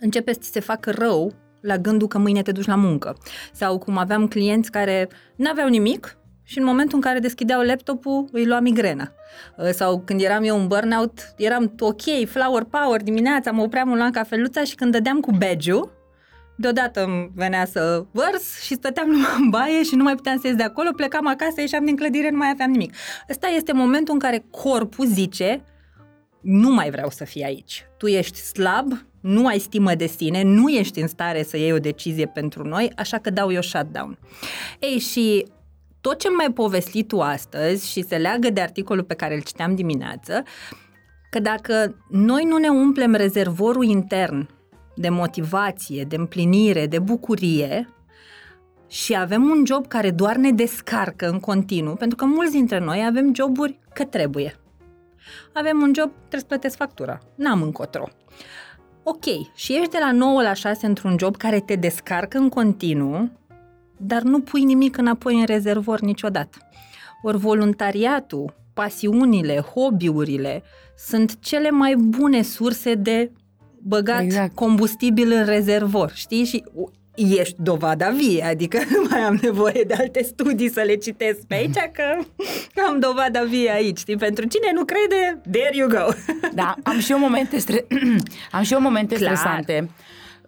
începe 0.00 0.32
să 0.32 0.38
ți 0.42 0.52
se 0.52 0.60
facă 0.60 0.90
rău 0.90 1.32
la 1.62 1.78
gândul 1.78 2.08
că 2.08 2.18
mâine 2.18 2.42
te 2.42 2.52
duci 2.52 2.66
la 2.66 2.74
muncă. 2.74 3.16
Sau 3.52 3.78
cum 3.78 3.98
aveam 3.98 4.28
clienți 4.28 4.70
care 4.70 5.08
n-aveau 5.36 5.68
nimic 5.68 6.16
și 6.42 6.58
în 6.58 6.64
momentul 6.64 6.94
în 6.94 7.00
care 7.00 7.18
deschideau 7.18 7.60
laptopul 7.60 8.28
îi 8.32 8.46
lua 8.46 8.60
migrena. 8.60 9.12
Uh, 9.56 9.70
Sau 9.70 10.02
când 10.04 10.20
eram 10.20 10.44
eu 10.44 10.60
în 10.60 10.66
burnout, 10.66 11.34
eram 11.36 11.74
ok, 11.78 12.26
flower 12.26 12.64
power 12.64 13.02
dimineața, 13.02 13.50
mă 13.50 13.62
opream 13.62 13.90
în 13.90 13.96
luam 13.96 14.10
cafeluța 14.10 14.64
și 14.64 14.74
când 14.74 14.92
dădeam 14.92 15.20
cu 15.20 15.30
badge 15.30 15.80
deodată 16.56 17.04
îmi 17.04 17.30
venea 17.34 17.64
să 17.64 18.04
vărs 18.10 18.62
și 18.62 18.74
stăteam 18.74 19.08
numai 19.08 19.36
în 19.42 19.48
baie 19.50 19.82
și 19.82 19.94
nu 19.94 20.02
mai 20.02 20.14
puteam 20.14 20.38
să 20.38 20.46
ies 20.46 20.56
de 20.56 20.62
acolo, 20.62 20.90
plecam 20.96 21.26
acasă, 21.26 21.60
ieșeam 21.60 21.84
din 21.84 21.96
clădire, 21.96 22.30
nu 22.30 22.36
mai 22.36 22.50
aveam 22.52 22.70
nimic. 22.70 22.94
Ăsta 23.30 23.46
este 23.46 23.72
momentul 23.72 24.14
în 24.14 24.20
care 24.20 24.44
corpul 24.50 25.06
zice 25.06 25.64
nu 26.40 26.70
mai 26.70 26.90
vreau 26.90 27.10
să 27.10 27.24
fii 27.24 27.44
aici. 27.44 27.86
Tu 27.96 28.06
ești 28.06 28.38
slab, 28.38 28.92
nu 29.22 29.46
ai 29.46 29.58
stimă 29.58 29.94
de 29.94 30.06
sine, 30.06 30.42
nu 30.42 30.68
ești 30.68 31.00
în 31.00 31.08
stare 31.08 31.42
să 31.42 31.56
iei 31.56 31.72
o 31.72 31.78
decizie 31.78 32.26
pentru 32.26 32.68
noi, 32.68 32.92
așa 32.96 33.18
că 33.18 33.30
dau 33.30 33.52
eu 33.52 33.60
shutdown. 33.60 34.18
Ei, 34.78 34.98
și 34.98 35.46
tot 36.00 36.18
ce 36.18 36.28
mai 36.30 36.52
povestit 36.54 37.08
tu 37.08 37.20
astăzi 37.20 37.90
și 37.90 38.02
se 38.02 38.16
leagă 38.16 38.50
de 38.50 38.60
articolul 38.60 39.04
pe 39.04 39.14
care 39.14 39.34
îl 39.34 39.42
citeam 39.42 39.74
dimineață, 39.74 40.42
că 41.30 41.40
dacă 41.40 41.94
noi 42.10 42.44
nu 42.44 42.56
ne 42.56 42.68
umplem 42.68 43.14
rezervorul 43.14 43.84
intern 43.84 44.48
de 44.94 45.08
motivație, 45.08 46.04
de 46.04 46.16
împlinire, 46.16 46.86
de 46.86 46.98
bucurie 46.98 47.88
și 48.88 49.16
avem 49.16 49.42
un 49.42 49.62
job 49.66 49.86
care 49.86 50.10
doar 50.10 50.36
ne 50.36 50.50
descarcă 50.50 51.28
în 51.28 51.40
continuu, 51.40 51.94
pentru 51.94 52.16
că 52.16 52.24
mulți 52.24 52.52
dintre 52.52 52.78
noi 52.78 53.04
avem 53.06 53.34
joburi 53.34 53.78
că 53.94 54.04
trebuie. 54.04 54.56
Avem 55.52 55.80
un 55.80 55.92
job, 55.94 56.10
trebuie 56.10 56.40
să 56.40 56.46
plătesc 56.46 56.76
factura. 56.76 57.18
N-am 57.34 57.62
încotro. 57.62 58.08
Ok, 59.02 59.24
și 59.54 59.72
ești 59.76 59.90
de 59.90 59.98
la 60.00 60.12
9 60.12 60.42
la 60.42 60.52
6 60.52 60.86
într-un 60.86 61.16
job 61.18 61.36
care 61.36 61.60
te 61.60 61.74
descarcă 61.74 62.38
în 62.38 62.48
continuu, 62.48 63.30
dar 63.96 64.22
nu 64.22 64.40
pui 64.40 64.64
nimic 64.64 64.96
înapoi 64.96 65.38
în 65.38 65.44
rezervor 65.46 66.00
niciodată. 66.00 66.58
Ori 67.22 67.38
voluntariatul, 67.38 68.54
pasiunile, 68.74 69.60
hobby-urile 69.60 70.62
sunt 70.96 71.38
cele 71.40 71.70
mai 71.70 71.94
bune 71.96 72.42
surse 72.42 72.94
de 72.94 73.32
băgat 73.82 74.20
exact. 74.20 74.24
Exact. 74.24 74.54
combustibil 74.54 75.32
în 75.32 75.44
rezervor, 75.44 76.10
știi? 76.14 76.44
Și 76.44 76.64
ești 77.14 77.54
dovada 77.58 78.08
vie, 78.10 78.44
adică 78.44 78.78
nu 78.90 79.04
mai 79.10 79.20
am 79.20 79.38
nevoie 79.42 79.84
de 79.86 79.94
alte 79.94 80.22
studii 80.22 80.70
să 80.70 80.80
le 80.80 80.94
citesc 80.94 81.40
pe 81.46 81.54
aici, 81.54 81.74
că 81.92 82.02
am 82.86 82.98
dovada 83.00 83.42
vie 83.42 83.70
aici, 83.70 83.98
știi? 83.98 84.16
Pentru 84.16 84.44
cine 84.46 84.70
nu 84.74 84.84
crede, 84.84 85.40
there 85.50 85.70
you 85.76 85.88
go. 85.88 86.12
Da, 86.54 86.74
am 86.82 86.98
și 86.98 87.12
eu 87.12 87.18
momente, 87.18 87.58
stre- 87.58 87.86
am 88.52 88.62
și 88.62 88.72
eu 88.72 88.80
momente 88.80 89.14
Clar. 89.14 89.36
stresante. 89.36 89.90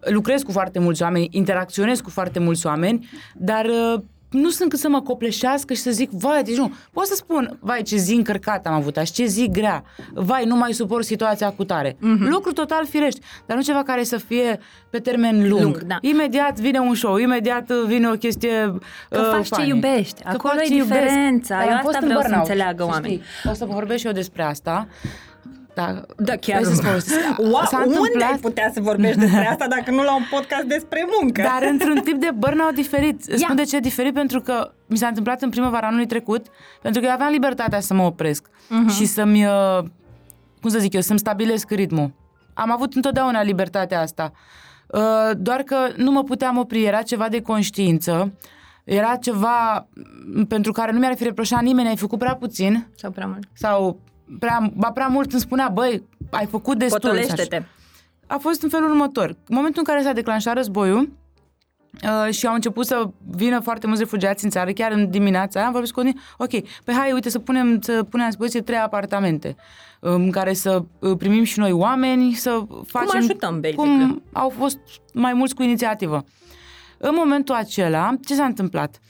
Lucrez 0.00 0.42
cu 0.42 0.52
foarte 0.52 0.78
mulți 0.78 1.02
oameni, 1.02 1.28
interacționez 1.30 2.00
cu 2.00 2.10
foarte 2.10 2.38
mulți 2.38 2.66
oameni, 2.66 3.08
dar 3.34 3.64
uh, 3.64 4.00
nu 4.34 4.48
sunt 4.50 4.70
cât 4.70 4.78
să 4.78 4.88
mă 4.88 5.00
copleșească 5.02 5.74
și 5.74 5.80
să 5.80 5.90
zic, 5.90 6.10
vai, 6.10 6.42
deci 6.42 6.56
nu, 6.56 6.72
pot 6.92 7.06
să 7.06 7.14
spun, 7.14 7.56
vai, 7.60 7.82
ce 7.82 7.96
zi 7.96 8.14
încărcată 8.14 8.68
am 8.68 8.74
avut 8.74 8.96
azi, 8.96 9.12
ce 9.12 9.24
zi 9.24 9.48
grea, 9.52 9.84
vai, 10.14 10.44
nu 10.44 10.56
mai 10.56 10.72
suport 10.72 11.04
situația 11.04 11.50
cu 11.50 11.64
tare. 11.64 11.96
Mhm. 12.00 12.16
Mm-hmm. 12.16 12.28
Lucru 12.30 12.52
total 12.52 12.86
firești, 12.86 13.20
dar 13.46 13.56
nu 13.56 13.62
ceva 13.62 13.82
care 13.82 14.02
să 14.04 14.16
fie 14.16 14.58
pe 14.90 14.98
termen 14.98 15.48
lung. 15.48 15.62
Lung, 15.62 15.82
da. 15.82 15.98
Imediat 16.00 16.60
vine 16.60 16.78
un 16.78 16.94
show, 16.94 17.16
imediat 17.16 17.70
uh, 17.70 17.76
vine 17.86 18.08
o 18.08 18.12
chestie 18.12 18.78
Că 19.10 19.20
uh, 19.20 19.28
faci 19.32 19.48
ce 19.48 19.54
funny. 19.54 19.68
iubești. 19.68 20.22
Că 20.22 20.28
Acolo 20.28 20.54
faci 20.56 20.64
e 20.64 20.68
ce 20.68 20.74
iubesc. 20.74 21.00
diferența. 21.00 21.54
Dar 21.56 21.64
Eu 21.66 21.70
am 21.70 21.76
asta 21.76 21.82
fost 21.90 21.96
în 22.00 22.04
vreau 22.04 22.20
să 22.20 22.26
burnout, 22.26 22.48
înțeleagă 22.48 22.82
să 22.82 22.88
oamenii. 22.90 23.22
știi. 23.38 23.50
O 23.50 23.54
să 23.54 23.64
vorbesc 23.64 24.00
și 24.00 24.06
eu 24.06 24.12
despre 24.12 24.42
asta. 24.42 24.88
Da, 25.74 26.00
Da, 26.16 26.36
chiar. 26.36 26.60
Vrei 26.60 26.74
să-ți 26.74 26.86
povestesc? 26.86 27.38
Wow, 27.38 27.62
S-a 27.64 27.82
unde 27.84 27.96
întâmplat- 27.98 28.30
ai 28.30 28.38
putea 28.38 28.70
să 28.74 28.80
vorbești 28.80 29.18
despre 29.18 29.48
asta 29.48 29.66
dacă 29.68 29.90
nu 29.90 30.02
la 30.02 30.14
un 30.14 30.22
podcast 30.30 30.62
despre 30.64 31.06
muncă? 31.20 31.42
Dar 31.42 31.68
într-un 31.70 32.00
tip 32.00 32.20
de 32.20 32.30
burnout 32.36 32.74
diferit. 32.74 33.20
Îți 33.20 33.30
Ia. 33.30 33.36
Spun 33.36 33.56
de 33.56 33.62
ce 33.62 33.76
e 33.76 33.80
diferit, 33.80 34.14
pentru 34.14 34.40
că 34.40 34.72
mi 34.86 34.96
s-a 34.96 35.06
întâmplat 35.06 35.42
în 35.42 35.50
primăvara 35.50 35.86
anului 35.86 36.06
trecut, 36.06 36.46
pentru 36.82 37.00
că 37.00 37.06
eu 37.06 37.12
aveam 37.12 37.30
libertatea 37.32 37.80
să 37.80 37.94
mă 37.94 38.02
opresc 38.02 38.46
Mhm. 38.68 38.88
și 38.88 39.04
să-mi, 39.04 39.44
uh, 39.46 39.78
cum 40.60 40.70
să 40.70 40.78
zic 40.78 40.92
eu, 40.92 41.00
să-mi 41.00 41.18
stabilesc 41.18 41.70
ritmul. 41.70 42.10
Am 42.54 42.70
avut 42.72 42.94
întotdeauna 42.94 43.42
libertatea 43.42 44.00
asta. 44.00 44.32
Uh, 44.86 45.00
Doar 45.36 45.60
că 45.62 45.76
nu 45.96 46.10
mă 46.10 46.22
puteam 46.22 46.56
opri, 46.58 46.84
era 46.84 47.02
ceva 47.02 47.28
de 47.28 47.40
conștiință, 47.42 48.32
era 48.84 49.16
ceva 49.16 49.88
m, 50.34 50.44
pentru 50.44 50.72
care 50.72 50.92
nu 50.92 50.98
mi-ar 50.98 51.14
fi 51.16 51.22
reproșat 51.24 51.62
nimeni, 51.62 51.88
ai 51.88 51.96
făcut 51.96 52.18
prea 52.18 52.34
puțin 52.34 52.86
Sau 52.96 53.10
prea 53.10 53.26
mult. 53.26 53.48
sau 53.52 53.98
prea, 54.38 54.70
ba 54.74 54.90
prea 54.90 55.06
mult 55.06 55.32
îmi 55.32 55.40
spunea, 55.40 55.68
băi, 55.68 56.02
ai 56.30 56.46
făcut 56.46 56.78
destul. 56.78 57.00
Potolește-te. 57.00 57.62
a 58.26 58.36
fost 58.36 58.62
în 58.62 58.68
felul 58.68 58.90
următor. 58.90 59.28
În 59.28 59.56
momentul 59.56 59.82
în 59.86 59.92
care 59.94 60.04
s-a 60.04 60.12
declanșat 60.12 60.54
războiul 60.54 61.12
uh, 62.02 62.32
și 62.34 62.46
au 62.46 62.54
început 62.54 62.86
să 62.86 63.10
vină 63.30 63.60
foarte 63.60 63.86
mulți 63.86 64.02
refugiați 64.02 64.44
în 64.44 64.50
țară, 64.50 64.70
chiar 64.70 64.92
în 64.92 65.10
dimineața 65.10 65.58
aia, 65.58 65.66
am 65.66 65.72
vorbit 65.72 65.92
cu 65.92 66.00
unii, 66.00 66.18
ok, 66.36 66.50
păi 66.84 66.94
hai, 66.94 67.12
uite, 67.12 67.30
să 67.30 67.38
punem, 67.38 67.80
să 67.80 67.92
punem 67.92 68.24
la 68.24 68.26
dispoziție 68.26 68.60
trei 68.60 68.78
apartamente 68.78 69.56
în 70.00 70.30
care 70.30 70.52
să 70.52 70.84
uh, 70.98 71.16
primim 71.18 71.42
și 71.44 71.58
noi 71.58 71.72
oameni, 71.72 72.32
să 72.32 72.62
facem... 72.86 73.18
ajutăm, 73.18 73.60
basically. 73.60 73.98
Cum 73.98 74.22
au 74.32 74.48
fost 74.48 74.78
mai 75.12 75.32
mulți 75.32 75.54
cu 75.54 75.62
inițiativă. 75.62 76.24
În 76.98 77.14
momentul 77.14 77.54
acela, 77.54 78.14
ce 78.24 78.34
s-a 78.34 78.44
întâmplat? 78.44 79.00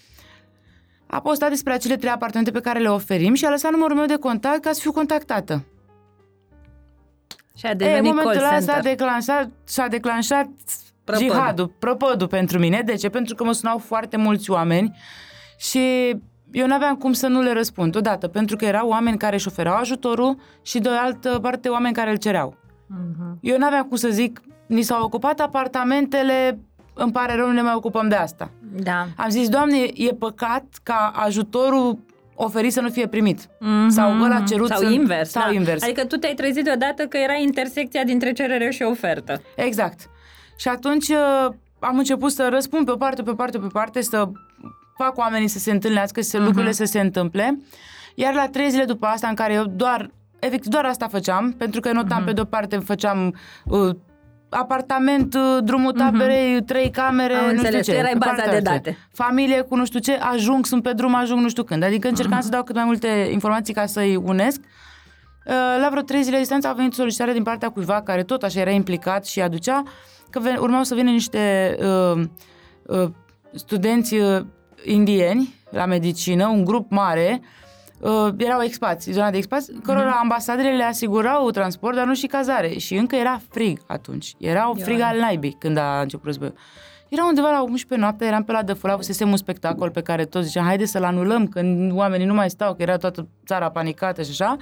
A 1.06 1.20
postat 1.20 1.48
despre 1.48 1.72
acele 1.72 1.96
trei 1.96 2.10
apartamente 2.10 2.50
pe 2.50 2.60
care 2.60 2.78
le 2.78 2.88
oferim 2.88 3.34
și 3.34 3.44
a 3.44 3.50
lăsat 3.50 3.70
numărul 3.72 3.96
meu 3.96 4.06
de 4.06 4.16
contact 4.16 4.60
ca 4.60 4.72
să 4.72 4.80
fiu 4.80 4.92
contactată. 4.92 5.64
Și 7.56 7.66
a 7.66 7.68
E, 7.68 7.72
în 7.72 7.78
devenit 7.78 8.02
momentul 8.04 8.32
call 8.32 8.44
ăla 8.44 8.60
s-a 8.60 8.72
center. 8.72 8.90
declanșat, 8.92 9.48
s-a 9.64 9.86
declanșat 9.86 10.48
Prăpădul. 11.04 11.30
jihadul, 11.32 11.66
prăpădul 11.78 12.26
pentru 12.28 12.58
mine. 12.58 12.82
De 12.84 12.94
ce? 12.94 13.08
Pentru 13.08 13.34
că 13.34 13.44
mă 13.44 13.52
sunau 13.52 13.78
foarte 13.78 14.16
mulți 14.16 14.50
oameni 14.50 14.96
și 15.56 16.14
eu 16.50 16.66
nu 16.66 16.74
aveam 16.74 16.96
cum 16.96 17.12
să 17.12 17.26
nu 17.26 17.40
le 17.40 17.52
răspund. 17.52 17.96
Odată, 17.96 18.28
pentru 18.28 18.56
că 18.56 18.64
erau 18.64 18.88
oameni 18.88 19.18
care 19.18 19.34
își 19.34 19.48
oferau 19.48 19.74
ajutorul 19.74 20.36
și 20.62 20.78
de 20.78 20.88
altă 20.88 21.38
parte 21.42 21.68
oameni 21.68 21.94
care 21.94 22.10
îl 22.10 22.16
cereau. 22.16 22.56
Mhm. 22.86 23.38
Eu 23.40 23.58
nu 23.58 23.66
aveam 23.66 23.84
cum 23.84 23.96
să 23.96 24.08
zic, 24.08 24.40
ni 24.66 24.82
s-au 24.82 25.02
ocupat 25.04 25.40
apartamentele, 25.40 26.58
îmi 26.94 27.12
pare 27.12 27.34
rău, 27.34 27.46
nu 27.46 27.52
ne 27.52 27.62
mai 27.62 27.74
ocupăm 27.74 28.08
de 28.08 28.14
asta. 28.14 28.50
Da. 28.82 29.06
Am 29.16 29.28
zis, 29.28 29.48
Doamne, 29.48 29.76
e 29.94 30.14
păcat 30.18 30.64
ca 30.82 31.12
ajutorul 31.14 31.98
oferit 32.34 32.72
să 32.72 32.80
nu 32.80 32.90
fie 32.90 33.06
primit. 33.08 33.48
Mhm. 33.60 33.88
Sau 33.88 34.20
ăla 34.22 34.40
cerut 34.40 34.68
Sau 34.68 34.78
să... 34.78 34.88
invers. 34.88 35.30
Sau 35.30 35.42
da. 35.46 35.52
invers. 35.52 35.82
Adică 35.82 36.04
tu 36.04 36.16
te-ai 36.16 36.34
trezit 36.34 36.64
deodată 36.64 37.06
că 37.06 37.16
era 37.16 37.34
intersecția 37.34 38.04
dintre 38.04 38.32
cerere 38.32 38.70
și 38.70 38.82
ofertă. 38.82 39.42
Exact. 39.56 40.10
Și 40.56 40.68
atunci 40.68 41.08
uh, 41.08 41.46
am 41.78 41.98
început 41.98 42.32
să 42.32 42.48
răspund 42.50 42.84
pe 42.86 42.90
o 42.92 42.96
parte, 42.96 43.22
pe 43.22 43.30
o 43.30 43.34
parte, 43.34 43.58
pe 43.58 43.64
o 43.64 43.68
parte, 43.68 44.00
să 44.00 44.28
fac 44.96 45.16
oamenii 45.18 45.48
să 45.48 45.58
se 45.58 45.70
întâlnească, 45.70 46.20
să 46.20 46.36
Mhm. 46.36 46.46
lucrurile 46.46 46.72
să 46.72 46.84
se 46.84 47.00
întâmple. 47.00 47.58
Iar 48.14 48.34
la 48.34 48.48
trei 48.48 48.70
zile 48.70 48.84
după 48.84 49.06
asta, 49.06 49.28
în 49.28 49.34
care 49.34 49.52
eu 49.52 49.64
doar, 49.64 50.10
efectiv, 50.38 50.70
doar 50.72 50.84
asta 50.84 51.08
făceam, 51.08 51.52
pentru 51.58 51.80
că 51.80 51.92
notam 51.92 52.16
Mhm. 52.16 52.26
pe 52.26 52.32
de-o 52.32 52.44
parte, 52.44 52.76
făceam 52.78 53.34
uh, 53.64 53.96
apartament, 54.54 55.34
uh, 55.34 55.58
drumul 55.64 55.92
taberei, 55.92 56.62
trei 56.62 56.90
camere, 56.90 57.34
Mhm. 57.34 57.42
Am 57.42 57.48
nu 57.50 57.54
știu 57.56 57.64
înțeles, 57.66 57.86
ce. 57.86 57.92
tu 57.92 57.98
erai 57.98 58.12
pe 58.12 58.18
baza 58.18 58.30
partea 58.32 58.50
de 58.50 58.56
altă. 58.56 58.70
date. 58.70 58.98
Familie 59.12 59.60
cu 59.60 59.76
nu 59.76 59.84
știu 59.84 59.98
ce, 59.98 60.12
ajung, 60.20 60.66
sunt 60.66 60.82
pe 60.82 60.92
drum, 60.92 61.14
ajung 61.14 61.40
nu 61.40 61.48
știu 61.48 61.62
când. 61.62 61.82
Adică 61.82 62.08
încercam 62.08 62.34
Mhm. 62.36 62.44
să 62.44 62.50
dau 62.50 62.62
cât 62.62 62.74
mai 62.74 62.84
multe 62.84 63.28
informații 63.32 63.74
ca 63.74 63.86
să-i 63.86 64.16
unesc. 64.16 64.60
Uh, 65.46 65.52
La 65.80 65.88
vreo 65.90 66.02
trei 66.02 66.22
zile 66.22 66.38
distanță 66.38 66.68
a 66.68 66.72
venit 66.72 66.92
solicitare 66.92 67.32
din 67.32 67.42
partea 67.42 67.68
cuiva 67.68 68.02
care 68.02 68.22
tot 68.22 68.42
așa 68.42 68.60
era 68.60 68.70
implicat 68.70 69.26
și 69.26 69.40
aducea 69.40 69.82
că 70.30 70.40
ven- 70.40 70.58
urmau 70.60 70.82
să 70.82 70.94
vină 70.94 71.10
niște 71.10 71.76
uh, 71.80 72.22
uh, 72.86 73.08
studenți 73.54 74.14
uh, 74.14 74.40
indieni 74.84 75.54
la 75.70 75.86
medicină, 75.86 76.46
un 76.46 76.64
grup 76.64 76.90
mare, 76.90 77.40
uh, 77.40 77.46
erau 78.36 78.62
expați, 78.62 79.10
zona 79.10 79.30
de 79.30 79.36
expați, 79.36 79.72
cărora 79.82 80.10
ambasadele 80.10 80.76
le 80.76 80.82
asigurau 80.82 81.50
transport, 81.50 81.96
dar 81.96 82.06
nu 82.06 82.14
și 82.14 82.26
cazare. 82.26 82.78
Și 82.78 82.94
încă 82.94 83.16
era 83.16 83.40
frig 83.50 83.80
atunci. 83.86 84.34
Era 84.38 84.66
un 84.66 84.76
frig 84.76 84.98
Ioi. 84.98 85.06
al 85.06 85.18
naibii 85.18 85.56
când 85.58 85.76
a 85.76 86.00
început 86.00 86.24
războiul. 86.24 86.54
Era 87.08 87.24
undeva 87.24 87.50
la 87.50 87.62
11 87.62 88.00
noapte, 88.00 88.24
eram 88.24 88.44
pe 88.44 88.52
la 88.52 88.62
Dăfula, 88.62 88.92
avusesem 88.92 89.30
un 89.30 89.36
spectacol 89.36 89.90
pe 89.90 90.02
care 90.02 90.24
toți 90.24 90.46
ziceam, 90.46 90.64
haide 90.64 90.84
să-l 90.84 91.04
anulăm, 91.04 91.46
când 91.46 91.92
oamenii 91.92 92.26
nu 92.26 92.34
mai 92.34 92.50
stau, 92.50 92.74
că 92.74 92.82
era 92.82 92.96
toată 92.96 93.28
țara 93.46 93.70
panicată 93.70 94.22
și 94.22 94.30
așa. 94.30 94.56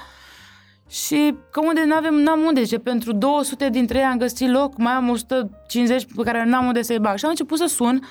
Și 0.88 1.34
că 1.50 1.60
unde 1.60 1.84
n-avem, 1.84 2.14
n-am 2.14 2.40
unde, 2.40 2.62
ce 2.62 2.78
pentru 2.78 3.12
200 3.12 3.68
dintre 3.68 3.98
ei 3.98 4.04
am 4.04 4.18
găsit 4.18 4.50
loc, 4.50 4.76
mai 4.76 4.92
am 4.92 5.08
150 5.08 6.06
pe 6.16 6.22
care 6.22 6.44
n-am 6.44 6.66
unde 6.66 6.82
să-i 6.82 6.98
bag. 6.98 7.16
Și 7.18 7.24
am 7.24 7.30
început 7.30 7.58
să 7.58 7.66
sun 7.66 8.02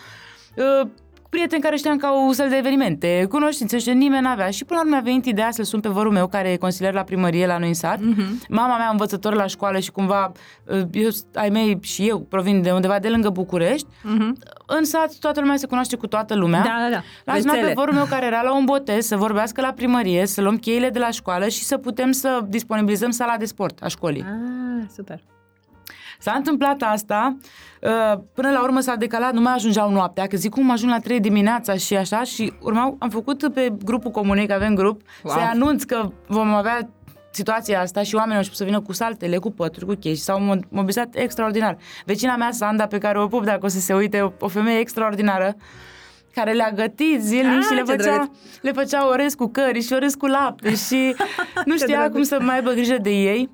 uh, 0.56 0.88
prieteni 1.32 1.62
care 1.62 1.76
știam 1.76 1.98
că 1.98 2.06
au 2.06 2.32
săl 2.32 2.50
de 2.50 2.56
evenimente, 2.56 3.26
cunoștințe 3.30 3.78
și 3.78 3.90
nimeni 3.90 4.24
n-avea. 4.24 4.50
Și 4.50 4.66
până 4.66 4.80
la 4.80 4.86
urmă 4.86 4.96
mi-a 4.96 5.04
venit 5.12 5.26
ideea 5.26 5.52
să-l 5.52 5.66
sun 5.66 5.80
pe 5.80 5.90
vărul 5.90 6.12
meu, 6.12 6.28
care 6.28 6.52
e 6.52 6.58
consilier 6.58 6.94
la 6.94 7.04
primărie 7.04 7.46
la 7.46 7.58
noi 7.58 7.68
în 7.68 7.74
sat. 7.74 8.00
Mhm. 8.00 8.42
Mama 8.50 8.78
mea 8.78 8.90
învățător 8.90 9.34
la 9.34 9.46
școală 9.48 9.80
și 9.80 9.92
cumva 9.92 10.32
uh, 10.66 10.82
eu, 10.92 11.10
ai 11.34 11.50
mei 11.50 11.78
și 11.82 12.08
eu 12.08 12.20
provin 12.20 12.62
de 12.62 12.72
undeva 12.72 13.00
de 13.00 13.10
lângă 13.10 13.30
București. 13.30 13.88
Mhm. 14.04 14.38
În 14.68 14.84
sat 14.86 15.14
toată 15.20 15.40
lumea 15.40 15.56
se 15.56 15.66
cunoaște 15.68 15.96
cu 15.96 16.08
toată 16.08 16.36
lumea. 16.36 16.62
Da, 16.62 16.76
da, 16.84 16.90
da. 16.90 17.02
L-am 17.26 17.40
sunat 17.40 17.54
pe 17.54 17.60
Rețele. 17.60 17.74
vorul 17.74 17.94
meu 17.94 18.06
care 18.06 18.26
era 18.26 18.42
la 18.42 18.56
un 18.56 18.66
botez 18.66 19.06
să 19.06 19.16
vorbească 19.18 19.62
la 19.62 19.72
primărie, 19.72 20.26
să 20.26 20.42
luăm 20.42 20.58
cheile 20.58 20.90
de 20.90 21.00
la 21.00 21.10
școală 21.10 21.48
și 21.48 21.64
să 21.64 21.78
putem 21.78 22.12
să 22.12 22.40
disponibilizăm 22.48 23.12
sala 23.12 23.36
de 23.38 23.46
sport 23.46 23.84
a 23.84 23.88
școlii. 23.88 24.22
Ah, 24.22 24.86
super. 24.96 25.22
S-a 26.22 26.34
întâmplat 26.36 26.82
asta, 26.82 27.38
uh, 27.82 28.20
până 28.34 28.50
la 28.50 28.64
urmă 28.64 28.80
s-a 28.80 28.96
decalat, 28.96 29.34
nu 29.34 29.42
mai 29.42 29.54
ajungeau 29.54 29.92
noaptea, 29.92 30.28
că 30.28 30.38
zic 30.38 30.52
cum 30.52 30.72
ajung 30.72 30.92
la 30.92 31.00
3 31.00 31.20
dimineața 31.20 31.76
și 31.76 31.96
așa 31.96 32.24
și 32.24 32.54
urmau, 32.62 32.96
am 33.00 33.10
făcut 33.10 33.54
pe 33.54 33.74
grupul 33.86 34.12
comunei, 34.12 34.48
că 34.48 34.54
avem 34.54 34.76
grup, 34.76 35.02
Wow. 35.24 35.34
să-i 35.34 35.44
anunț 35.44 35.84
că 35.84 36.10
vom 36.28 36.54
avea 36.54 36.90
situația 37.32 37.82
asta 37.82 38.04
și 38.04 38.16
oamenii 38.16 38.34
au 38.36 38.40
început 38.40 38.58
să 38.60 38.64
vină 38.66 38.82
cu 38.82 38.94
saltele, 38.94 39.38
cu 39.38 39.52
pături, 39.52 39.86
cu 39.86 39.94
chei 39.94 40.16
și 40.16 40.22
s-au 40.22 40.40
mo- 40.40 40.68
mobilizat 40.70 41.08
extraordinar. 41.16 41.78
Vecina 42.06 42.36
mea, 42.36 42.52
Sanda, 42.52 42.88
pe 42.88 42.98
care 42.98 43.20
o 43.20 43.28
pup 43.28 43.44
dacă 43.46 43.60
o 43.66 43.68
să 43.68 43.80
se 43.80 43.94
uite, 43.94 44.22
o, 44.22 44.32
o 44.40 44.48
femeie 44.48 44.80
extraordinară, 44.80 45.56
care 46.34 46.52
le-a 46.52 46.72
gătit 46.72 47.22
zilnic 47.22 47.58
Ah, 47.58 47.64
și 47.64 47.74
le 47.74 47.82
ce 47.82 47.92
făcea, 47.92 48.04
drăguț. 48.04 48.38
le 48.62 48.72
făcea 48.72 49.08
orez 49.08 49.34
cu 49.34 49.48
cări 49.48 49.82
și 49.82 49.94
orez 49.94 50.14
cu 50.16 50.26
lapte 50.26 50.76
și 50.76 51.16
nu 51.66 51.76
Ce 51.76 51.84
știa 51.84 51.98
drăguț. 52.00 52.14
cum 52.14 52.24
să 52.24 52.38
mai 52.42 52.56
aibă 52.56 52.72
grijă 52.72 52.98
de 53.02 53.10
ei. 53.10 53.50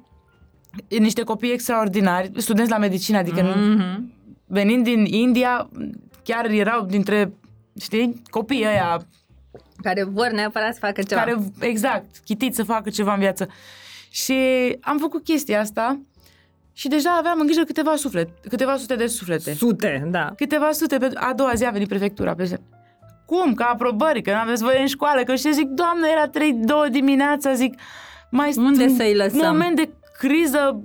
Niște 0.99 1.23
copii 1.23 1.51
extraordinari, 1.51 2.31
studenți 2.35 2.71
la 2.71 2.77
medicină, 2.77 3.17
adică 3.17 3.41
Mhm. 3.41 4.13
venind 4.45 4.83
din 4.83 5.05
India, 5.05 5.69
chiar 6.23 6.45
erau 6.45 6.85
dintre, 6.85 7.33
știi, 7.81 8.21
copiii 8.29 8.65
ăia 8.65 9.05
Care 9.81 10.03
vor 10.03 10.29
neapărat 10.31 10.73
să 10.73 10.79
facă 10.81 11.01
ceva. 11.01 11.21
care, 11.21 11.37
exact, 11.59 12.05
chitit 12.25 12.55
să 12.55 12.63
facă 12.63 12.89
ceva 12.89 13.13
în 13.13 13.19
viață. 13.19 13.47
Și 14.09 14.35
am 14.81 14.97
făcut 14.97 15.23
chestia 15.23 15.59
asta 15.59 15.99
și 16.73 16.87
deja 16.87 17.15
aveam 17.17 17.39
în 17.39 17.45
grijă 17.45 17.61
câteva 17.63 17.95
suflet, 17.95 18.29
câteva 18.49 18.75
sute 18.77 18.95
de 18.95 19.07
suflete. 19.07 19.53
Sute, 19.53 20.07
da. 20.11 20.33
Câteva 20.35 20.71
sute, 20.71 20.97
pe 20.97 21.09
a 21.13 21.33
doua 21.33 21.53
zi 21.53 21.65
a 21.65 21.69
venit 21.69 21.87
prefectura. 21.87 22.33
Pe 22.35 22.59
cum? 23.25 23.53
Ca 23.53 23.65
aprobări, 23.65 24.21
că 24.21 24.31
nu 24.31 24.37
aveți 24.37 24.63
voie 24.63 24.79
în 24.79 24.87
școală, 24.87 25.23
că 25.23 25.35
și 25.35 25.53
zic, 25.53 25.67
doamne, 25.67 26.07
era 26.11 26.27
3, 26.27 26.53
2 26.53 26.89
dimineața, 26.89 27.53
zic, 27.53 27.79
mai 28.31 28.53
Unde 28.57 28.83
în 28.83 28.95
să-i 28.95 29.15
lăsăm? 29.15 29.39
moment 29.45 29.75
de 29.75 29.89
criză 30.17 30.81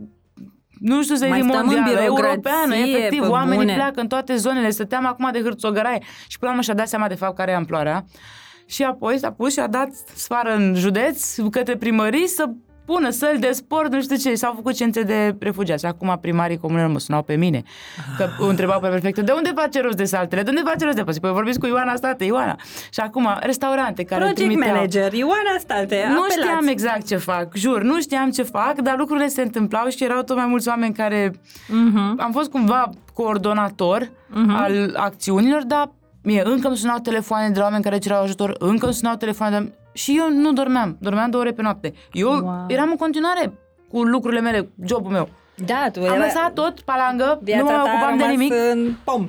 nu 0.78 1.03
știu 1.03 1.14
să 1.14 1.26
Mai 1.26 1.41
zic 1.41 1.51
stăm 1.51 1.68
în 1.68 1.74
mondială, 1.74 2.01
birocrație, 2.01 2.28
europeană, 2.28 2.74
efectiv, 2.74 3.20
pe 3.20 3.26
oamenii 3.26 3.59
bune. 3.59 3.74
pleacă 3.74 4.01
în 4.01 4.09
toate 4.09 4.37
zonele, 4.37 4.70
stăteam 4.70 5.07
acum 5.07 5.28
de 5.33 5.41
hârțogăraie 5.41 6.03
și 6.28 6.39
până 6.39 6.51
la 6.51 6.51
urmă 6.51 6.62
și-a 6.62 6.74
dat 6.74 6.89
seama 6.89 7.09
de 7.09 7.14
fapt 7.14 7.37
care 7.37 7.51
e 7.51 7.55
amploarea 7.55 8.05
și 8.66 8.83
apoi 8.83 9.18
s-a 9.18 9.33
pus 9.33 9.53
și 9.53 9.61
a 9.61 9.66
dat 9.66 9.89
sfară 10.14 10.55
în 10.55 10.74
județ 10.74 11.37
către 11.51 11.76
primării 11.76 12.26
să 12.28 12.45
pună 12.85 13.11
săli 13.11 13.39
de 13.39 13.51
sport, 13.53 13.93
nu 13.93 14.03
știu 14.03 14.16
ce, 14.16 14.35
s-au 14.35 14.53
făcut 14.55 14.74
centre 14.74 15.03
de 15.03 15.37
refugiați. 15.41 15.87
Acum 15.87 16.18
primarii 16.20 16.59
comunelor 16.59 16.91
mă 16.91 16.99
sunau 16.99 17.22
pe 17.22 17.35
mine, 17.37 17.62
că 18.16 18.28
o 18.41 18.47
întrebau 18.47 18.80
pe 18.80 18.89
prefectul, 18.89 19.22
de 19.22 19.33
unde 19.33 19.51
face 19.55 19.80
rost 19.80 19.97
de 19.97 20.05
saltele, 20.05 20.43
de 20.43 20.49
unde 20.51 20.62
face 20.64 20.85
rost 20.85 20.97
de 20.97 21.03
păsări? 21.03 21.20
Păi 21.22 21.33
vorbiți 21.33 21.59
cu 21.59 21.66
Ioana 21.66 21.95
State, 21.95 22.24
Ioana. 22.24 22.57
Și 22.91 23.01
acum 23.01 23.28
restaurante 23.41 24.03
care 24.05 24.20
Project 24.20 24.41
trimiteau. 24.41 24.74
manager, 24.74 25.12
Ioana 25.12 25.57
State, 25.59 26.05
Nu 26.09 26.11
apelați. 26.20 26.39
știam 26.39 26.66
exact 26.66 27.07
ce 27.07 27.16
fac, 27.16 27.55
jur, 27.55 27.83
nu 27.83 28.01
știam 28.01 28.30
ce 28.30 28.43
fac, 28.43 28.80
dar 28.80 28.95
lucrurile 28.99 29.26
se 29.28 29.43
întâmplau 29.43 29.89
și 29.89 30.05
erau 30.05 30.22
tot 30.22 30.37
mai 30.37 30.47
mulți 30.47 30.68
oameni 30.68 30.95
care... 30.95 31.33
Mhm. 31.68 32.20
Am 32.20 32.33
fost 32.33 32.51
cumva 32.51 32.91
coordonator 33.14 34.11
al 34.49 34.95
acțiunilor, 34.97 35.62
dar 35.64 35.91
mie 36.22 36.43
încă 36.45 36.68
îmi 36.68 36.76
sunau 36.76 36.99
telefoane 36.99 37.49
de 37.51 37.59
la 37.59 37.64
oameni 37.64 37.83
care 37.83 37.99
cereau 37.99 38.22
ajutor, 38.22 38.55
încă 38.59 38.85
îmi 38.85 38.95
sunau 38.95 39.14
telefoane 39.14 39.59
de 39.61 39.72
Și 39.93 40.14
eu 40.18 40.30
nu 40.30 40.53
dormeam, 40.53 40.97
dormeam 41.01 41.30
două 41.30 41.43
ore 41.43 41.53
pe 41.53 41.62
noapte. 41.62 41.93
Eu 42.12 42.28
Wow. 42.30 42.64
eram 42.68 42.90
în 42.90 42.97
continuare 42.97 43.53
cu 43.88 44.03
lucrurile 44.03 44.40
mele, 44.40 44.70
jobul 44.84 45.11
meu. 45.11 45.28
Da, 45.66 45.88
tu 45.93 45.99
Am 46.01 46.05
era- 46.05 46.16
lăsat 46.24 46.53
tot 46.53 46.80
palangă, 46.80 47.38
viața 47.43 47.62
nu 47.62 47.68
mă 47.68 47.74
ta 47.76 47.80
a 47.80 47.93
ocupam 47.93 48.16
de 48.16 48.22
rămas 48.22 48.36
nimic. 48.38 48.53
în 48.72 48.95
pom. 49.05 49.28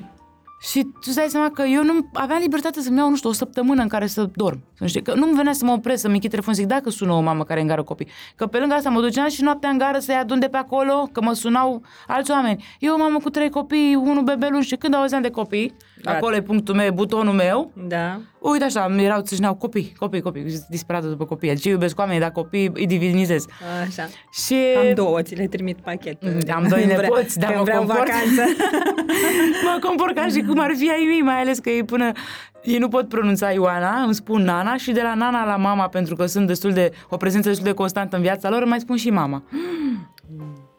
Și 0.72 0.82
tu 0.84 0.99
îți 1.05 1.16
dai 1.16 1.26
seama 1.28 1.49
că 1.49 1.61
eu 1.61 1.84
nu 1.84 2.09
aveam 2.14 2.39
libertate 2.41 2.82
să-mi 2.82 2.97
iau, 2.97 3.09
nu 3.09 3.16
știu, 3.16 3.30
o 3.30 3.34
săptămână 3.34 3.82
în 3.82 3.88
care 3.88 4.07
să 4.07 4.30
dorm. 4.36 4.59
Să 4.74 4.86
știi, 4.86 5.01
că 5.01 5.14
nu-mi 5.14 5.36
venea 5.36 5.53
să 5.53 5.66
mă 5.66 5.72
opresc, 5.72 6.01
să-mi 6.01 6.14
închid 6.14 6.30
telefonul, 6.30 6.55
zic, 6.59 6.68
dacă 6.68 6.89
sună 6.89 7.14
o 7.14 7.20
mamă 7.22 7.43
care 7.43 7.61
îngară 7.61 7.84
copii. 7.84 8.07
Că 8.36 8.45
pe 8.47 8.57
lângă 8.57 8.74
asta 8.76 8.89
mă 8.89 9.01
duceam 9.01 9.28
și 9.30 9.41
noaptea 9.43 9.70
în 9.70 9.78
gară 9.78 9.99
să-i 9.99 10.16
adun 10.16 10.39
de 10.39 10.47
pe 10.47 10.57
acolo, 10.57 11.09
că 11.11 11.22
mă 11.22 11.34
sunau 11.34 11.82
alți 12.07 12.32
oameni. 12.32 12.64
Eu 12.80 12.93
o 12.93 12.97
mamă 12.97 13.20
cu 13.20 13.30
trei 13.30 13.49
copii, 13.49 13.95
unul 13.95 14.24
bebeluș 14.24 14.66
și 14.66 14.76
când 14.76 14.93
auzeam 14.93 15.22
de 15.22 15.30
copii, 15.30 15.76
Gata. 16.04 16.18
acolo 16.18 16.36
e 16.36 16.41
punctul 16.41 16.76
meu, 16.76 16.86
e 16.86 16.91
butonul 16.91 17.34
meu, 17.34 17.72
Da. 17.88 18.20
uite 18.39 18.64
așa, 18.64 18.88
mi 18.88 19.04
erau 19.04 19.22
țâșneau 19.22 19.56
copii, 19.56 19.93
copii, 19.97 20.22
copii, 20.22 20.49
sunt 20.51 20.66
disperată 20.70 21.08
după 21.08 21.26
copii. 21.26 21.56
Ce 21.58 21.70
iubesc 21.70 21.99
oamenii, 21.99 22.20
dar 22.22 22.32
copii 22.32 22.72
îi 22.74 22.88
divinizez. 22.88 23.45
Așa. 23.88 24.08
Și 24.45 24.56
Am 24.88 24.93
două, 24.93 25.22
ți 25.22 25.36
le 25.36 25.47
trimit 25.47 25.78
pachet. 25.78 26.18
Am 26.54 26.66
doi 26.70 26.84
Vrea- 26.88 26.99
nepoți, 27.01 27.39
dar 27.39 27.51
că 27.51 27.58
mă 27.58 27.64
vreau 27.64 27.80
comport. 27.84 27.99
vacanță. 28.08 28.41
mă 29.66 29.80
comport 29.88 30.16
ca 30.16 30.28
și 30.28 30.41
cum 30.41 30.60
ar 30.60 30.72
fi 30.78 30.89
ai 30.89 31.06
mei, 31.08 31.22
mai 31.22 31.39
ales 31.41 31.60
că 31.60 31.70
ei 31.70 31.84
până 31.84 32.12
ei 32.64 32.78
nu 32.78 32.88
pot 32.88 33.08
pronunța 33.08 33.51
Ioana, 33.51 34.01
îmi 34.01 34.14
spun 34.16 34.41
Nana 34.41 34.78
și 34.78 34.91
de 34.91 35.01
la 35.01 35.14
Nana 35.14 35.45
la 35.45 35.56
mama, 35.56 35.88
pentru 35.88 36.16
că 36.16 36.26
sunt 36.26 36.47
destul 36.47 36.72
de, 36.74 36.91
o 37.10 37.18
prezență 37.18 37.47
destul 37.47 37.66
de 37.68 37.74
constantă 37.74 38.16
în 38.16 38.22
viața 38.22 38.49
lor, 38.49 38.66
mai 38.66 38.80
spun 38.80 38.95
și 38.95 39.10
mama. 39.10 39.43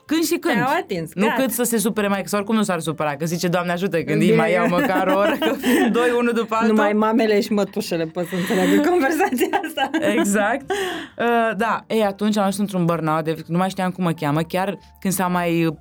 Când 0.07 0.23
și 0.23 0.37
când. 0.37 0.55
Te-au 0.55 0.77
atins, 0.81 1.11
Nu 1.15 1.27
gata. 1.27 1.41
cât 1.43 1.51
să 1.51 1.63
se 1.63 1.79
supere 1.79 2.09
mai, 2.09 2.23
că 2.23 2.37
oricum 2.37 2.55
nu 2.55 2.63
s-ar 2.63 2.81
supăra, 2.81 3.17
că 3.17 3.25
zice, 3.27 3.49
Doamne 3.49 3.73
ajută, 3.73 4.03
când 4.03 4.19
Bine. 4.19 4.31
ei 4.33 4.37
mai 4.37 4.53
iau 4.53 4.69
măcar 4.69 5.07
o 5.07 5.19
oră, 5.19 5.37
că 5.41 5.53
fiind 5.63 5.93
doi, 5.93 6.11
unul 6.19 6.33
după 6.33 6.55
altul. 6.55 6.75
Numai 6.77 6.93
mamele 6.93 7.41
și 7.41 7.53
mătușele 7.53 8.05
pot 8.05 8.27
să 8.27 8.35
înțeleagă 8.35 8.81
conversația 8.91 9.61
asta. 9.67 9.91
Exact. 10.19 10.71
Uh, 10.71 11.57
da, 11.57 11.85
ei, 11.87 12.03
atunci 12.03 12.37
am 12.37 12.43
ajuns 12.43 12.59
într-un 12.59 12.85
burnout, 12.85 13.25
de, 13.25 13.35
nu 13.47 13.59
mai 13.59 13.71
știam 13.71 13.91
cum 13.91 14.05
mă 14.05 14.13
cheamă, 14.13 14.41
chiar 14.43 14.79
când 15.01 15.15
s-a 15.15 15.27
mai 15.27 15.65
uh, 15.67 15.75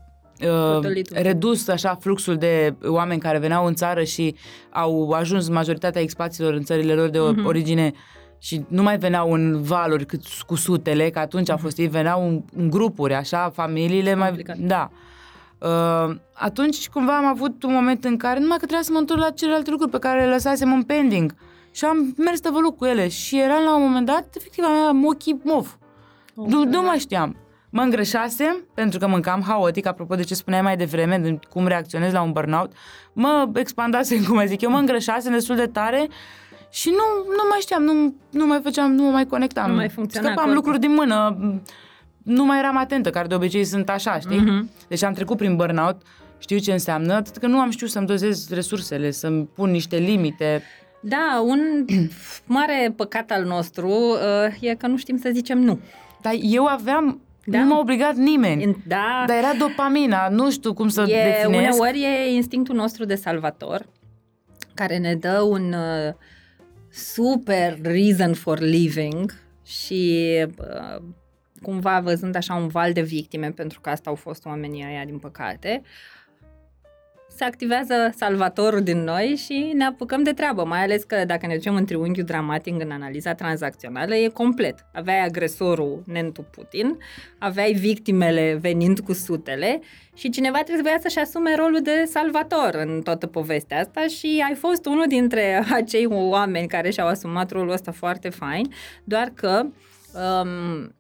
Potolit 0.74 1.10
un 1.10 1.16
pic. 1.16 1.26
redus 1.26 1.68
așa 1.68 1.98
fluxul 2.00 2.36
de 2.36 2.76
oameni 2.86 3.20
care 3.20 3.38
veneau 3.38 3.66
în 3.66 3.74
țară 3.76 4.04
și 4.04 4.36
au 4.70 5.10
ajuns 5.10 5.50
majoritatea 5.50 6.02
expațiilor 6.02 6.54
în 6.54 6.64
țările 6.64 6.94
lor 6.94 7.10
de 7.10 7.20
Mhm. 7.20 7.42
uh-huh. 7.42 7.46
origine 7.46 7.92
și 8.44 8.66
nu 8.68 8.84
mai 8.84 8.98
veneau 8.98 9.32
în 9.32 9.62
valuri 9.62 10.06
cât 10.06 10.22
cu 10.48 10.56
sutele, 10.56 11.10
că 11.10 11.20
atunci 11.20 11.50
a 11.50 11.58
fost, 11.58 11.78
ei 11.78 11.88
veneau 11.88 12.28
în, 12.28 12.42
în 12.56 12.70
grupuri, 12.70 13.14
așa, 13.14 13.52
familiile 13.54 14.16
mai... 14.16 14.28
Complicat. 14.28 14.58
Da. 14.58 14.90
Uh, 15.58 16.16
atunci 16.34 16.90
cumva 16.90 17.18
am 17.18 17.26
avut 17.26 17.64
un 17.64 17.74
moment 17.74 18.04
în 18.06 18.18
care 18.18 18.40
numai 18.40 18.58
că 18.58 18.66
trebuia 18.66 18.86
să 18.86 18.92
mă 18.92 18.98
întorc 18.98 19.20
la 19.20 19.30
celelalte 19.30 19.70
lucruri 19.70 19.92
pe 19.92 20.00
care 20.00 20.20
le 20.20 20.30
lăsasem 20.32 20.74
în 20.74 20.84
pending. 20.84 21.36
Și 21.72 21.86
am 21.86 22.14
mers 22.18 22.40
tăvăluc 22.40 22.78
cu 22.78 22.86
ele 22.86 23.08
și 23.08 23.40
eram 23.40 23.64
la 23.64 23.76
un 23.76 23.82
moment 23.82 24.06
dat, 24.06 24.36
efectiv, 24.36 24.64
aveam 24.64 25.06
ochii 25.06 25.42
mov. 25.44 25.78
Nu, 26.34 26.66
nu 26.66 26.82
mai 26.82 26.98
știam. 26.98 27.36
Mă 27.70 27.82
îngreșasem, 27.82 28.68
pentru 28.74 29.00
că 29.00 29.08
mâncam 29.08 29.42
haotic, 29.42 29.86
apropo 29.86 30.16
de 30.16 30.24
ce 30.24 30.36
spuneai 30.36 30.62
mai 30.62 30.78
devreme, 30.78 31.18
de 31.18 31.40
cum 31.50 31.68
reacționez 31.68 32.12
la 32.14 32.22
un 32.22 32.32
burnout. 32.32 32.72
Mă 33.14 33.50
expandasem, 33.54 34.24
cum 34.28 34.46
zic 34.46 34.62
eu, 34.62 34.70
mă 34.70 34.78
îngreșasem 34.78 35.32
destul 35.32 35.56
de 35.56 35.66
tare 35.68 36.08
și 36.74 36.90
nu, 36.90 37.32
nu 37.32 37.44
mai 37.50 37.60
știam, 37.62 37.84
nu, 37.84 38.16
nu 38.30 38.46
mai 38.48 38.60
făceam, 38.64 38.92
nu 38.94 39.04
mă 39.04 39.10
mai 39.12 39.26
conectam. 39.26 39.70
Nu 39.70 39.76
mai 39.76 39.90
funcționa 39.90 40.26
Scăpam 40.26 40.44
corpul. 40.46 40.56
lucruri 40.64 40.80
din 40.80 40.94
mână, 40.94 41.38
nu 42.24 42.46
mai 42.46 42.58
eram 42.58 42.78
atentă, 42.78 43.10
care 43.10 43.28
de 43.28 43.36
obicei 43.36 43.64
sunt 43.64 43.90
așa, 43.90 44.20
știi? 44.20 44.38
Mhm. 44.40 44.70
Deci 44.88 45.04
am 45.04 45.14
trecut 45.14 45.38
prin 45.38 45.56
burnout, 45.56 46.02
știu 46.38 46.58
ce 46.58 46.72
înseamnă, 46.72 47.14
atât 47.14 47.38
că 47.38 47.48
nu 47.48 47.60
am 47.60 47.70
știut 47.70 47.90
să-mi 47.90 48.08
dozez 48.08 48.50
resursele, 48.50 49.12
să-mi 49.12 49.46
pun 49.46 49.72
niște 49.72 49.98
limite. 49.98 50.62
Da, 51.02 51.42
un 51.46 51.60
mare 52.46 52.94
păcat 52.96 53.32
al 53.32 53.44
nostru 53.44 53.90
uh, 53.90 54.18
e 54.70 54.76
că 54.76 54.88
nu 54.88 54.98
știm 54.98 55.18
să 55.18 55.30
zicem 55.34 55.60
nu. 55.60 55.80
Dar 56.22 56.34
eu 56.42 56.66
aveam, 56.66 57.22
Da. 57.46 57.60
nu 57.60 57.66
m-a 57.66 57.80
obligat 57.80 58.16
nimeni. 58.16 58.62
In- 58.64 58.84
Da, 58.88 59.24
Dar 59.28 59.38
era 59.38 59.54
dopamina, 59.60 60.28
nu 60.30 60.52
știu 60.52 60.74
cum 60.74 60.88
să 60.88 61.02
e, 61.02 61.06
definesc. 61.46 61.74
uneori 61.80 62.02
e 62.04 62.34
instinctul 62.36 62.76
nostru 62.76 63.06
de 63.06 63.16
salvator 63.16 63.86
care 64.74 64.98
ne 64.98 65.16
dă 65.16 65.42
un 65.42 65.74
uh, 65.74 66.14
super 66.94 67.80
reason 67.82 68.34
for 68.34 68.60
living 68.60 69.34
și 69.66 70.30
uh, 70.58 71.04
cumva 71.62 72.00
văzând 72.00 72.36
așa 72.36 72.54
un 72.54 72.68
val 72.68 72.94
de 72.94 73.02
victime, 73.02 73.52
pentru 73.52 73.82
că 73.82 73.90
asta 73.90 74.10
au 74.10 74.16
fost 74.16 74.46
oamenii 74.46 74.84
aia 74.84 75.06
din 75.06 75.20
păcate, 75.20 75.82
se 77.36 77.44
activează 77.44 78.14
salvatorul 78.16 78.82
din 78.82 79.04
noi 79.04 79.36
și 79.46 79.72
ne 79.74 79.84
apucăm 79.84 80.24
de 80.24 80.32
treabă, 80.32 80.64
mai 80.64 80.84
ales 80.84 81.04
că 81.04 81.24
dacă 81.26 81.48
ne 81.48 81.56
ducem 81.56 81.76
în 81.76 81.86
triunghiul 81.86 82.26
dramatic 82.26 82.82
în 82.82 82.92
analiza 82.92 83.34
tranzacțională, 83.34 84.16
e 84.16 84.28
complet. 84.28 84.86
Aveai 84.94 85.26
agresorul 85.26 86.04
Nentu 86.06 86.42
Putin, 86.42 86.98
aveai 87.40 87.72
victimele 87.72 88.58
venind 88.62 89.00
cu 89.00 89.14
sutele 89.14 89.82
și 90.16 90.30
cineva 90.30 90.64
trebuia 90.64 90.98
să-și 91.02 91.20
asume 91.20 91.56
rolul 91.56 91.82
de 91.82 92.04
salvator 92.06 92.74
în 92.86 93.02
toată 93.02 93.28
povestea 93.28 93.80
asta 93.80 94.08
și 94.08 94.44
ai 94.48 94.56
fost 94.56 94.86
unul 94.86 95.06
dintre 95.08 95.64
acei 95.82 96.06
oameni 96.10 96.68
care 96.68 96.90
și-au 96.90 97.08
asumat 97.08 97.52
rolul 97.52 97.72
ăsta 97.72 97.92
foarte 97.92 98.30
fain, 98.30 98.74
doar 99.04 99.32
că 99.36 99.66
um, 100.14 100.94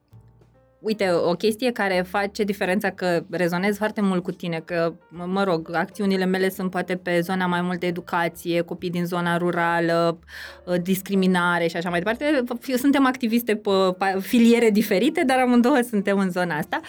Uite, 0.85 1.11
o 1.11 1.33
chestie 1.33 1.71
care 1.71 2.05
face 2.07 2.43
diferența 2.43 2.89
că 2.89 3.23
rezonez 3.29 3.77
foarte 3.77 4.01
mult 4.01 4.23
cu 4.23 4.31
tine, 4.31 4.61
că, 4.65 4.93
mă, 5.09 5.25
mă 5.27 5.43
rog, 5.43 5.69
acțiunile 5.73 6.25
mele 6.25 6.49
sunt 6.49 6.69
poate 6.69 6.95
pe 6.95 7.19
zona 7.19 7.45
mai 7.45 7.61
mult 7.61 7.79
de 7.79 7.87
educație, 7.87 8.61
copii 8.61 8.89
din 8.89 9.05
zona 9.05 9.37
rurală, 9.37 10.19
uh, 10.65 10.75
discriminare 10.81 11.67
și 11.67 11.77
așa 11.77 11.89
mai 11.89 11.99
departe. 11.99 12.43
F- 12.43 12.77
Suntem 12.77 13.05
activiste 13.05 13.55
pe 13.55 13.69
pe 13.97 14.19
filiere 14.19 14.69
diferite, 14.69 15.23
dar 15.25 15.39
amândouă 15.39 15.79
suntem 15.89 16.17
în 16.17 16.29
zona 16.29 16.55
asta. 16.57 16.79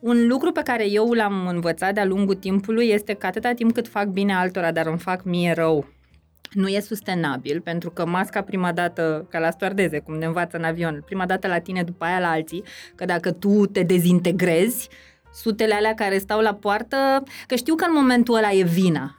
Un 0.00 0.26
lucru 0.26 0.52
pe 0.52 0.60
care 0.64 0.90
eu 0.90 1.12
l-am 1.12 1.46
învățat 1.46 1.94
de-a 1.94 2.04
lungul 2.04 2.34
timpului 2.34 2.88
este 2.88 3.12
că 3.14 3.26
atâta 3.26 3.52
timp 3.52 3.72
cât 3.72 3.88
fac 3.88 4.06
bine 4.06 4.34
altora, 4.34 4.72
dar 4.72 4.86
îmi 4.86 4.98
fac 4.98 5.24
mie 5.24 5.52
rău, 5.52 5.86
nu 6.52 6.68
e 6.68 6.80
sustenabil, 6.80 7.60
pentru 7.60 7.90
că 7.90 8.06
masca 8.06 8.42
prima 8.42 8.72
dată, 8.72 9.26
ca 9.30 9.38
la 9.38 9.50
stoardeze, 9.50 9.98
cum 9.98 10.14
ne 10.14 10.26
învață 10.26 10.56
în 10.56 10.64
avion, 10.64 11.02
prima 11.04 11.26
dată 11.26 11.46
la 11.46 11.58
tine, 11.58 11.82
după 11.82 12.04
aia 12.04 12.18
la 12.18 12.30
alții, 12.30 12.62
că 12.94 13.04
dacă 13.04 13.32
tu 13.32 13.66
te 13.66 13.82
dezintegrezi 13.82 14.88
sutele 15.32 15.74
alea 15.74 15.94
care 15.94 16.18
stau 16.18 16.40
la 16.40 16.54
poartă, 16.54 17.22
că 17.46 17.54
știu 17.54 17.74
că 17.74 17.84
în 17.84 17.92
momentul 17.94 18.34
ăla 18.34 18.50
e 18.50 18.62
vina. 18.62 19.12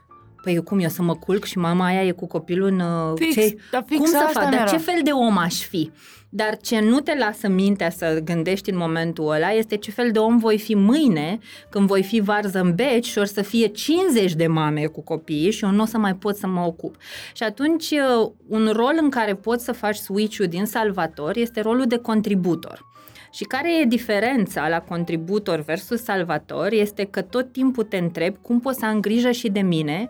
Păi 0.44 0.56
eu 0.56 0.64
cum 0.64 0.80
eu 0.80 0.90
să 0.90 1.02
mă 1.02 1.16
culc 1.16 1.44
și 1.44 1.58
mama 1.58 1.86
aia 1.86 2.04
e 2.04 2.12
cu 2.12 2.28
copilul 2.28 2.68
în... 2.68 2.80
uh, 2.80 3.14
Fix, 3.16 3.34
ce, 3.34 3.58
dar 3.72 3.84
fix 3.88 4.00
cum 4.00 4.10
să 4.10 4.18
asta 4.18 4.30
fac? 4.40 4.44
Dar 4.44 4.52
mi-era. 4.52 4.66
ce 4.66 4.78
fel 4.78 5.00
de 5.04 5.12
om 5.12 5.38
aș 5.38 5.56
fi? 5.56 5.92
Dar 6.30 6.58
ce 6.58 6.80
nu 6.80 7.00
te 7.00 7.18
lasă 7.18 7.48
mintea 7.48 7.90
să 7.90 8.20
gândești 8.24 8.70
în 8.70 8.78
momentul 8.78 9.32
ăla 9.32 9.52
este 9.52 9.78
ce 9.78 9.92
fel 9.92 10.12
de 10.12 10.20
om 10.20 10.38
voi 10.38 10.58
fi 10.58 10.76
mâine 10.76 11.40
când 11.70 11.88
voi 11.88 12.04
fi 12.04 12.20
varză 12.20 12.60
în 12.60 12.76
beci 12.76 13.06
și 13.06 13.18
or 13.18 13.26
să 13.26 13.42
fie 13.42 13.68
50 13.68 14.34
de 14.34 14.48
mame 14.48 14.86
cu 14.86 15.02
copii 15.02 15.52
și 15.52 15.64
eu 15.64 15.70
nu 15.70 15.82
o 15.82 15.86
să 15.86 15.98
mai 15.98 16.16
pot 16.16 16.36
să 16.36 16.48
mă 16.48 16.62
ocup. 16.62 16.96
Și 17.34 17.44
atunci 17.44 17.90
uh, 17.90 18.32
un 18.48 18.70
rol 18.74 18.94
în 19.02 19.10
care 19.10 19.36
poți 19.36 19.64
să 19.64 19.72
faci 19.72 19.96
switch-ul 19.96 20.48
din 20.48 20.66
salvator 20.66 21.38
este 21.38 21.62
rolul 21.62 21.86
de 21.86 21.98
contributor. 21.98 22.88
Și 23.32 23.44
care 23.44 23.82
e 23.82 23.86
diferența 23.86 24.68
la 24.68 24.80
contributor 24.80 25.60
versus 25.60 26.04
salvator 26.04 26.72
este 26.72 27.04
că 27.04 27.22
tot 27.22 27.52
timpul 27.52 27.84
te 27.84 27.98
întreb 27.98 28.36
cum 28.42 28.60
pot 28.60 28.76
să 28.76 28.86
am 28.86 29.00
grijă 29.00 29.32
și 29.32 29.50
de 29.50 29.62
mine 29.62 30.10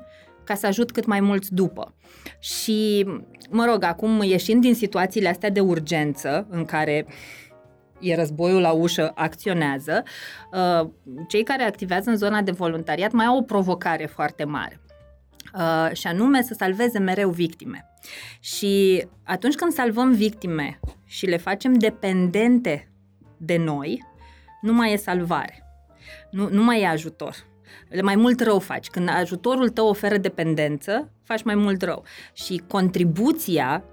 ca 0.49 0.55
să 0.55 0.65
ajut 0.65 0.91
cât 0.91 1.05
mai 1.05 1.19
mulți 1.19 1.53
după. 1.53 1.93
Și, 2.39 3.05
mă 3.49 3.65
rog, 3.65 3.83
acum 3.83 4.21
ieșind 4.21 4.61
din 4.61 4.75
situațiile 4.75 5.29
astea 5.29 5.49
de 5.49 5.59
urgență 5.59 6.47
în 6.49 6.65
care 6.65 7.05
e 7.99 8.15
războiul 8.15 8.61
la 8.61 8.71
ușă, 8.71 9.11
acționează, 9.15 10.03
uh, 10.51 10.89
cei 11.27 11.43
care 11.43 11.63
activează 11.63 12.09
în 12.09 12.17
zona 12.17 12.41
de 12.41 12.51
voluntariat 12.51 13.11
mai 13.11 13.25
au 13.25 13.37
o 13.37 13.41
provocare 13.41 14.05
foarte 14.05 14.43
mare. 14.43 14.81
Uh, 15.53 15.89
și 15.93 16.07
anume 16.07 16.41
să 16.41 16.53
salveze 16.53 16.99
mereu 16.99 17.29
victime. 17.29 17.85
Și 18.39 19.03
atunci 19.23 19.55
când 19.55 19.71
salvăm 19.71 20.11
victime 20.13 20.79
și 21.05 21.25
le 21.25 21.37
facem 21.37 21.73
dependente 21.73 22.91
de 23.37 23.57
noi, 23.57 24.05
nu 24.61 24.73
mai 24.73 24.93
e 24.93 24.97
salvare. 24.97 25.63
Nu, 26.31 26.49
nu 26.49 26.63
mai 26.63 26.81
e 26.81 26.87
ajutor. 26.87 27.48
Mai 28.01 28.15
mult 28.15 28.41
rău 28.41 28.59
faci. 28.59 28.87
Când 28.87 29.09
ajutorul 29.09 29.69
tău 29.69 29.87
oferă 29.87 30.17
dependență, 30.17 31.11
faci 31.23 31.43
mai 31.43 31.55
mult 31.55 31.81
rău. 31.81 32.03
Și 32.33 32.63
contribuția 32.67 33.83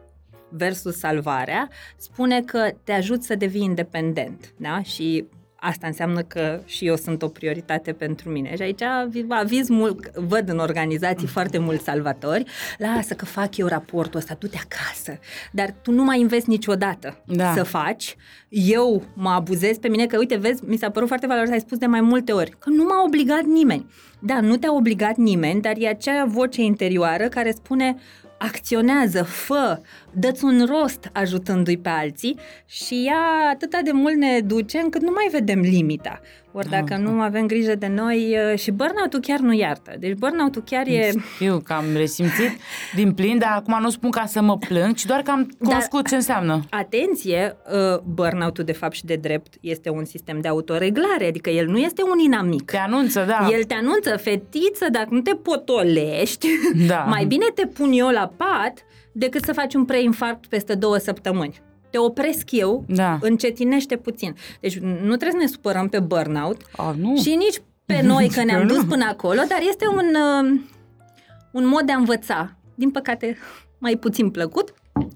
versus 0.49 0.99
salvarea 0.99 1.69
spune 1.97 2.41
că 2.41 2.71
te 2.85 2.93
ajut 2.93 3.23
să 3.23 3.35
devii 3.35 3.63
independent. 3.63 4.55
Da? 4.57 4.83
Și 4.83 5.27
asta 5.67 5.87
înseamnă 5.87 6.23
că 6.23 6.61
și 6.65 6.87
eu 6.87 6.97
sunt 6.97 7.23
o 7.23 7.29
prioritate 7.29 7.93
pentru 7.93 8.31
mine. 8.31 8.57
Și 8.57 8.63
aici 8.63 8.83
aviz 9.29 9.69
mult, 9.69 10.11
văd 10.15 10.49
în 10.49 10.59
organizații 10.59 11.27
foarte 11.27 11.59
mulți 11.59 11.85
salvatori, 11.85 12.45
lasă 12.79 13.15
că 13.15 13.25
fac 13.25 13.57
eu 13.57 13.67
raportul 13.67 14.19
ăsta, 14.19 14.37
du-te 14.39 14.59
acasă, 14.65 15.19
dar 15.53 15.75
tu 15.83 15.91
nu 15.91 16.05
mai 16.05 16.21
investi 16.21 16.51
niciodată 16.51 17.23
Da. 17.25 17.53
să 17.53 17.63
faci. 17.63 18.17
Eu 18.49 19.03
mă 19.15 19.31
abuzez 19.31 19.79
pe 19.79 19.89
mine, 19.89 20.07
că 20.07 20.19
uite, 20.19 20.37
vezi, 20.37 20.65
mi 20.65 20.77
s-a 20.77 20.91
părut 20.91 21.09
foarte 21.09 21.27
valoros, 21.27 21.51
ai 21.51 21.61
spus 21.61 21.79
de 21.79 21.87
mai 21.87 22.01
multe 22.01 22.33
ori, 22.33 22.51
că 22.59 22.71
nu 22.71 22.85
m-a 22.85 23.03
obligat 23.05 23.43
nimeni. 23.43 23.87
Da, 24.19 24.41
nu 24.41 24.57
te-a 24.57 24.75
obligat 24.75 25.17
nimeni, 25.17 25.61
dar 25.61 25.73
e 25.77 25.89
acea 25.89 26.25
voce 26.25 26.63
interioară 26.63 27.29
care 27.29 27.51
spune 27.51 27.97
acționează, 28.39 29.23
fă, 29.23 29.81
dă-ți 30.19 30.45
un 30.45 30.67
rost 30.69 31.11
ajutându-i 31.13 31.77
pe 31.77 31.89
alții 31.89 32.39
și 32.67 33.05
ea 33.07 33.51
atâta 33.53 33.79
de 33.85 33.91
mult 33.93 34.15
ne 34.15 34.41
duce 34.41 34.79
încât 34.79 35.03
nu 35.03 35.11
mai 35.15 35.29
vedem 35.31 35.61
limita. 35.61 36.21
Ori 36.53 36.69
dacă 36.69 36.95
Ah, 36.95 37.01
nu 37.01 37.21
avem 37.21 37.47
grijă 37.47 37.75
de 37.75 37.87
noi 37.87 38.37
uh, 38.53 38.59
și 38.59 38.71
burnout-ul 38.71 39.21
chiar 39.21 39.39
nu 39.39 39.53
iartă. 39.53 39.95
Deci 39.99 40.13
burnout-ul 40.13 40.63
chiar 40.63 40.87
e... 40.87 41.11
Știu 41.35 41.61
că 41.65 41.73
am 41.73 41.85
resimțit 41.97 42.51
din 42.95 43.13
plin, 43.13 43.39
dar 43.39 43.51
acum 43.55 43.79
nu 43.81 43.91
spun 43.91 44.11
ca 44.11 44.27
să 44.27 44.43
mă 44.43 44.59
plâng, 44.59 44.95
ci 44.95 45.05
doar 45.05 45.21
că 45.23 45.31
am 45.31 45.49
cunoscut 45.59 46.09
ce 46.09 46.15
înseamnă. 46.15 46.61
Atenție, 46.71 47.57
uh, 47.73 47.99
burnout-ul 48.05 48.65
de 48.65 48.73
fapt 48.73 48.95
și 48.95 49.05
de 49.05 49.15
drept 49.17 49.55
este 49.61 49.91
un 49.91 50.05
sistem 50.05 50.41
de 50.41 50.49
autoreglare, 50.49 51.27
adică 51.27 51.51
el 51.51 51.67
nu 51.67 51.79
este 51.79 52.03
un 52.03 52.19
inamic. 52.19 52.71
Te 52.71 52.77
anunță, 52.77 53.25
da. 53.29 53.49
El 53.51 53.65
te 53.65 53.75
anunță, 53.75 54.17
fetiță, 54.17 54.87
dacă 54.91 55.09
nu 55.11 55.21
te 55.21 55.35
potolești, 55.35 56.49
Da. 56.87 56.97
mai 57.09 57.25
bine 57.25 57.47
te 57.55 57.67
pun 57.67 57.91
eu 57.93 58.09
la 58.09 58.33
pat 58.37 58.85
decât 59.19 59.45
să 59.45 59.53
faci 59.53 59.75
un 59.75 59.85
preinfarct 59.85 60.47
peste 60.47 60.75
două 60.75 60.97
săptămâni. 60.97 61.61
Te 61.91 61.99
opresc 61.99 62.51
eu, 62.51 62.85
Da. 62.89 63.19
încetinește 63.21 63.97
puțin. 63.97 64.35
Deci 64.61 64.79
nu 64.79 65.17
trebuie 65.17 65.31
să 65.31 65.37
ne 65.37 65.47
supărăm 65.47 65.89
pe 65.89 66.01
burnout 66.01 66.61
A, 66.77 66.95
nu. 66.99 67.17
și 67.17 67.35
nici 67.35 67.63
pe 67.87 68.01
noi 68.03 68.29
că 68.35 68.45
ne-am 68.45 68.61
Eu 68.61 68.67
nu. 68.67 68.75
dus 68.75 68.85
până 68.85 69.05
acolo, 69.09 69.41
dar 69.49 69.59
este 69.69 69.87
un, 69.87 70.05
uh, 70.55 70.61
un 71.53 71.67
mod 71.67 71.81
de 71.81 71.93
a 71.93 71.97
învăța. 71.97 72.57
Din 72.75 72.91
păcate, 72.91 73.37
mai 73.79 73.97
puțin 73.97 74.31
plăcut, 74.31 74.75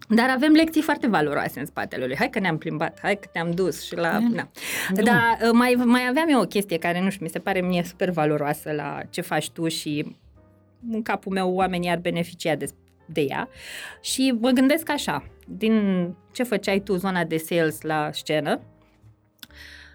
dar 0.08 0.30
avem 0.30 0.52
lecții 0.52 0.82
foarte 0.82 1.06
valoroase 1.06 1.60
în 1.60 1.66
spatele 1.66 2.06
lui. 2.06 2.16
Hai 2.16 2.30
că 2.30 2.38
ne-am 2.38 2.58
plimbat, 2.58 2.98
hai 3.02 3.18
că 3.18 3.28
te-am 3.32 3.50
dus 3.50 3.82
și 3.82 3.96
la... 3.96 4.18
Na. 4.18 4.48
Dar 4.94 5.38
uh, 5.42 5.50
mai, 5.52 5.74
mai 5.84 6.06
aveam 6.08 6.28
eu 6.28 6.40
o 6.40 6.44
chestie 6.44 6.78
care, 6.78 7.00
nu 7.02 7.10
știu, 7.10 7.24
mi 7.24 7.30
se 7.30 7.38
pare 7.38 7.60
mie 7.60 7.82
super 7.82 8.10
valoroasă 8.10 8.72
la 8.72 9.00
ce 9.10 9.20
faci 9.20 9.50
tu 9.50 9.68
și 9.68 10.16
în 10.90 11.02
capul 11.02 11.32
meu 11.32 11.50
oamenii 11.52 11.90
ar 11.90 11.98
beneficia 11.98 12.54
de, 12.54 12.66
de 13.12 13.20
ea. 13.20 13.48
Și 14.00 14.34
mă 14.40 14.50
gândesc 14.50 14.90
așa, 14.90 15.24
din 15.46 16.06
ce 16.32 16.42
făceai 16.42 16.80
tu 16.80 16.96
zona 16.96 17.24
de 17.24 17.36
sales 17.36 17.82
la 17.82 18.08
scenă, 18.12 18.60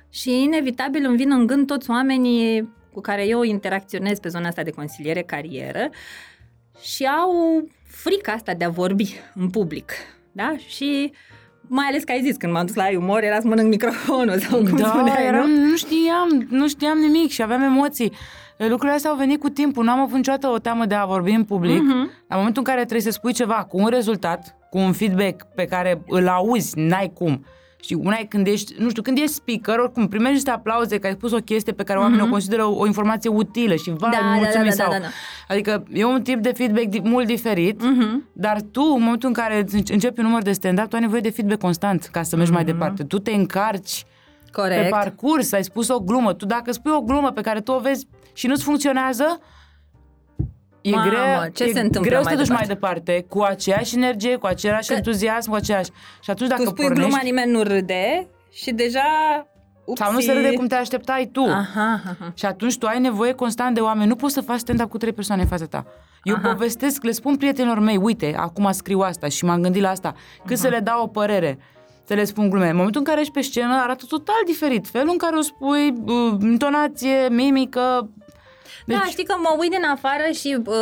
și 0.09 0.41
inevitabil 0.43 1.05
îmi 1.05 1.17
vin 1.17 1.31
în 1.31 1.47
gând 1.47 1.67
toți 1.67 1.89
oamenii 1.89 2.69
cu 2.93 3.01
care 3.01 3.27
eu 3.27 3.43
interacționez 3.43 4.19
pe 4.19 4.29
zona 4.29 4.47
asta 4.47 4.63
de 4.63 4.71
consiliere 4.71 5.21
carieră 5.21 5.89
și 6.81 7.05
au 7.05 7.67
frica 7.87 8.31
asta 8.31 8.53
de 8.53 8.63
a 8.63 8.69
vorbi 8.69 9.15
în 9.33 9.49
public. 9.49 9.91
Da? 10.31 10.55
Și 10.67 11.11
mai 11.61 11.85
ales 11.85 12.03
că 12.03 12.11
ai 12.11 12.21
zis, 12.21 12.35
când 12.35 12.51
m-am 12.51 12.65
dus 12.65 12.75
la 12.75 12.87
umor, 12.97 13.23
era 13.23 13.39
să 13.39 13.47
mănânc 13.47 13.69
microfonul 13.69 14.39
sau 14.39 14.63
cum 14.63 14.77
da, 14.77 14.87
spuneai, 14.87 15.25
eram, 15.25 15.49
nu? 15.49 15.69
nu 15.69 15.75
știam, 15.75 16.47
nu 16.49 16.67
știam 16.67 16.97
nimic 16.97 17.31
și 17.31 17.41
aveam 17.41 17.61
emoții. 17.61 18.11
Lucrurile 18.57 18.91
astea 18.95 19.09
au 19.09 19.15
venit 19.17 19.39
cu 19.39 19.49
timpul, 19.49 19.83
n-am 19.83 19.99
avut 19.99 20.15
niciodată 20.15 20.47
o 20.47 20.57
teamă 20.57 20.85
de 20.85 20.95
a 20.95 21.05
vorbi 21.05 21.31
în 21.31 21.43
public. 21.43 21.81
Mhm. 21.81 22.09
La 22.27 22.35
momentul 22.35 22.61
în 22.65 22.73
care 22.73 22.79
trebuie 22.79 23.01
să 23.01 23.09
spui 23.11 23.33
ceva 23.33 23.53
cu 23.69 23.77
un 23.77 23.87
rezultat, 23.87 24.55
cu 24.69 24.77
un 24.77 24.91
feedback 24.91 25.43
pe 25.55 25.65
care 25.65 26.01
îl 26.07 26.27
auzi, 26.27 26.79
n-ai 26.79 27.11
cum. 27.13 27.45
Și 27.81 27.93
una 27.93 28.17
e 28.19 28.23
când 28.25 28.47
ești, 28.47 28.73
nu 28.77 28.89
știu, 28.89 29.01
când 29.01 29.17
ești 29.17 29.31
speaker, 29.33 29.77
oricum 29.79 30.07
primești 30.07 30.33
niște 30.33 30.49
aplauze 30.49 30.97
că 30.99 31.07
ai 31.07 31.13
spus 31.13 31.31
o 31.31 31.37
chestie 31.37 31.73
pe 31.73 31.83
care 31.83 31.99
oamenii 31.99 32.25
o 32.25 32.29
consideră 32.29 32.63
o, 32.65 32.79
o 32.79 32.85
informație 32.85 33.29
utilă 33.29 33.75
și 33.75 33.89
vai, 33.97 34.09
Mhm. 34.13 34.19
Da, 34.21 34.27
da, 34.29 34.35
mulțumim 34.35 34.69
da, 34.69 34.75
da, 34.75 34.83
sau... 34.83 34.91
da, 34.91 34.97
da. 34.97 35.05
Adică 35.47 35.83
e 35.93 36.03
un 36.05 36.21
tip 36.21 36.39
de 36.41 36.51
feedback 36.55 36.85
di- 36.85 37.01
mult 37.03 37.25
diferit, 37.27 37.83
Mhm. 37.83 38.29
dar 38.33 38.61
tu, 38.71 38.81
în 38.95 39.01
momentul 39.03 39.27
în 39.27 39.33
care 39.33 39.59
îți 39.59 39.91
începi 39.91 40.19
un 40.19 40.25
număr 40.25 40.41
de 40.41 40.51
stand-up, 40.51 40.85
tu 40.89 40.95
ai 40.95 41.01
nevoie 41.01 41.21
de 41.21 41.29
feedback 41.29 41.59
constant 41.61 42.09
ca 42.11 42.23
să 42.23 42.35
mergi 42.35 42.51
mai 42.51 42.63
departe. 42.65 43.03
Tu 43.03 43.19
te 43.19 43.31
încarci 43.31 44.05
pe 44.45 44.61
Corect. 44.61 44.89
parcurs, 44.89 45.51
ai 45.51 45.63
spus 45.63 45.87
o 45.89 45.99
glumă. 45.99 46.33
Tu 46.33 46.45
dacă 46.45 46.71
spui 46.71 46.91
o 46.91 47.01
glumă 47.01 47.31
pe 47.31 47.41
care 47.41 47.59
tu 47.61 47.71
o 47.71 47.79
vezi 47.79 48.07
și 48.35 48.47
nu-ți 48.47 48.63
funcționează, 48.63 49.39
e 50.81 50.89
Mamă, 50.89 51.09
greu, 51.09 51.49
ce 51.53 51.63
e 51.63 51.73
se 51.73 51.79
întâmplă 51.79 52.09
greu 52.09 52.21
să 52.21 52.27
mai 52.27 52.33
te 52.33 52.39
duci 52.39 52.47
departe? 52.47 52.67
mai 52.67 52.75
departe, 52.75 53.25
cu 53.29 53.41
aceeași 53.41 53.95
energie, 53.95 54.35
cu 54.35 54.45
același 54.45 54.87
Că- 54.87 54.93
entuziasm, 54.93 55.49
cu 55.49 55.55
aceeași. 55.55 55.89
Și 56.21 56.29
atunci 56.29 56.49
dacă 56.49 56.63
tu 56.63 56.69
spui 56.69 56.83
pornești, 56.85 57.09
gluma, 57.09 57.23
nimeni 57.23 57.51
nu 57.51 57.63
râde 57.63 58.27
și 58.51 58.71
deja... 58.71 59.03
Upsi. 59.85 60.03
sau 60.03 60.11
nu 60.13 60.19
se 60.19 60.33
râde 60.33 60.53
cum 60.53 60.67
te 60.67 60.75
așteptai 60.75 61.29
tu. 61.31 61.43
Aha, 61.43 62.01
aha. 62.05 62.31
Și 62.33 62.45
atunci 62.45 62.77
tu 62.77 62.85
ai 62.85 62.99
nevoie 62.99 63.31
constant 63.33 63.75
de 63.75 63.81
oameni. 63.81 64.07
Nu 64.07 64.15
poți 64.15 64.33
să 64.33 64.41
faci 64.41 64.59
stand-up 64.59 64.89
cu 64.89 64.97
trei 64.97 65.13
persoane 65.13 65.41
în 65.41 65.47
fața 65.47 65.65
ta. 65.65 65.85
Eu 66.23 66.35
Aha. 66.35 66.47
povestesc, 66.47 67.03
le 67.03 67.11
spun 67.11 67.35
prietenilor 67.35 67.79
mei, 67.79 67.97
uite, 67.97 68.35
acum 68.37 68.71
scriu 68.71 68.99
asta 68.99 69.27
și 69.27 69.45
m-am 69.45 69.61
gândit 69.61 69.81
la 69.81 69.89
asta. 69.89 70.15
Cât 70.45 70.57
să 70.57 70.67
le 70.67 70.79
dau 70.79 71.03
o 71.03 71.07
părere, 71.07 71.59
să 72.03 72.13
le 72.13 72.23
spun 72.23 72.49
glume. 72.49 72.69
În 72.69 72.75
momentul 72.75 72.99
în 73.01 73.07
care 73.07 73.19
ești 73.21 73.33
pe 73.33 73.41
scenă, 73.41 73.79
arată 73.81 74.05
total 74.09 74.41
diferit. 74.45 74.87
Felul 74.87 75.09
în 75.11 75.17
care 75.17 75.35
o 75.35 75.41
spui, 75.41 75.93
uh, 76.05 76.37
intonație, 76.41 77.27
mimică. 77.29 78.09
Deci... 78.85 78.97
Da, 78.97 79.03
știi 79.09 79.23
că 79.23 79.35
mă 79.37 79.55
uit 79.59 79.71
din 79.71 79.83
afară 79.83 80.23
și 80.33 80.57
uh, 80.65 80.75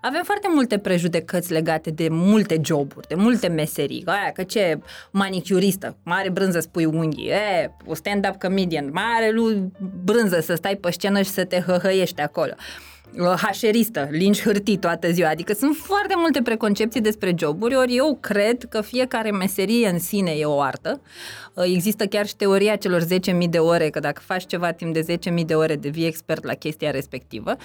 avem 0.00 0.22
foarte 0.24 0.48
multe 0.50 0.78
prejudecăți 0.78 1.52
legate 1.52 1.90
de 1.90 2.08
multe 2.10 2.60
joburi, 2.64 3.08
de 3.08 3.14
multe 3.14 3.48
meserii. 3.48 4.02
Aia, 4.06 4.30
că 4.32 4.42
ce 4.42 4.78
manicuristă, 5.10 5.96
mare 6.02 6.30
brânză 6.30 6.60
spui 6.60 6.84
unghii, 6.84 7.28
e, 7.28 7.72
o 7.86 7.94
stand-up 7.94 8.40
comedian, 8.40 8.90
mare 8.92 9.30
lui 9.30 9.72
brânză 10.04 10.40
să 10.40 10.54
stai 10.54 10.76
pe 10.76 10.90
scenă 10.90 11.22
și 11.22 11.30
să 11.30 11.44
te 11.44 11.60
hăhăiești 11.66 12.20
acolo. 12.20 12.52
Uh, 12.56 12.95
Hașeristă, 13.42 14.08
linci 14.10 14.42
hârtii 14.42 14.76
toată 14.78 15.10
ziua. 15.10 15.28
Adică 15.28 15.52
sunt 15.52 15.76
foarte 15.76 16.14
multe 16.16 16.42
preconcepții 16.42 17.00
despre 17.00 17.34
joburi, 17.38 17.76
ori 17.76 17.96
eu 17.96 18.18
cred 18.20 18.64
că 18.68 18.80
fiecare 18.80 19.30
meserie 19.30 19.88
în 19.88 19.98
sine 19.98 20.30
e 20.30 20.44
o 20.44 20.60
artă. 20.60 21.00
Uh, 21.54 21.64
Există 21.66 22.06
chiar 22.06 22.26
și 22.26 22.36
teoria 22.36 22.76
celor 22.76 23.02
10.000 23.02 23.48
de 23.50 23.58
ore, 23.58 23.88
că 23.90 23.98
dacă 24.00 24.20
faci 24.24 24.46
ceva 24.46 24.72
timp 24.72 24.94
de 24.94 25.18
10.000 25.38 25.44
de 25.46 25.54
ore, 25.54 25.76
devii 25.76 26.06
expert 26.06 26.44
la 26.44 26.52
chestia 26.54 26.90
respectivă. 26.90 27.56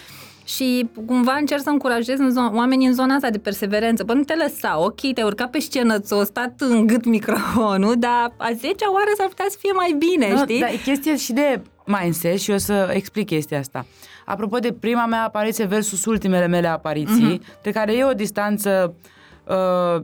Și 0.45 0.89
cumva 1.05 1.33
încerc 1.39 1.61
să 1.61 1.69
încurajez 1.69 2.19
în 2.19 2.31
zon- 2.31 2.55
oamenii 2.55 2.87
în 2.87 2.93
zona 2.93 3.15
asta 3.15 3.29
de 3.29 3.37
perseverență. 3.37 4.03
Bă, 4.03 4.13
nu 4.13 4.23
te 4.23 4.33
lăsa, 4.35 4.79
ok, 4.79 4.99
te-ai 5.13 5.25
urcat 5.25 5.49
pe 5.49 5.59
scenă, 5.59 5.99
ți-o 5.99 6.23
stat 6.23 6.53
în 6.57 6.87
gât 6.87 7.05
microfonul, 7.05 7.95
dar 7.97 8.33
a 8.37 8.51
10 8.53 8.85
oară 8.85 9.09
s-ar 9.17 9.27
putea 9.27 9.45
să 9.49 9.57
fie 9.59 9.71
mai 9.71 9.95
bine, 9.97 10.31
Nu, 10.33 10.37
știi? 10.37 10.59
Dar 10.59 10.69
e 10.69 10.75
chestie 10.83 11.17
și 11.17 11.33
de 11.33 11.61
mindset 11.85 12.39
și 12.39 12.51
o 12.51 12.57
să 12.57 12.89
explic 12.93 13.25
chestia 13.25 13.59
asta. 13.59 13.85
Apropo 14.31 14.57
de 14.57 14.73
prima 14.79 15.05
mea 15.05 15.23
apariție 15.23 15.65
versus 15.65 16.05
ultimele 16.05 16.47
mele 16.47 16.67
apariții, 16.67 17.23
Mhm. 17.23 17.41
pe 17.61 17.71
care 17.71 17.95
e 17.95 18.03
o 18.03 18.13
distanță 18.13 18.93
uh, 19.47 20.01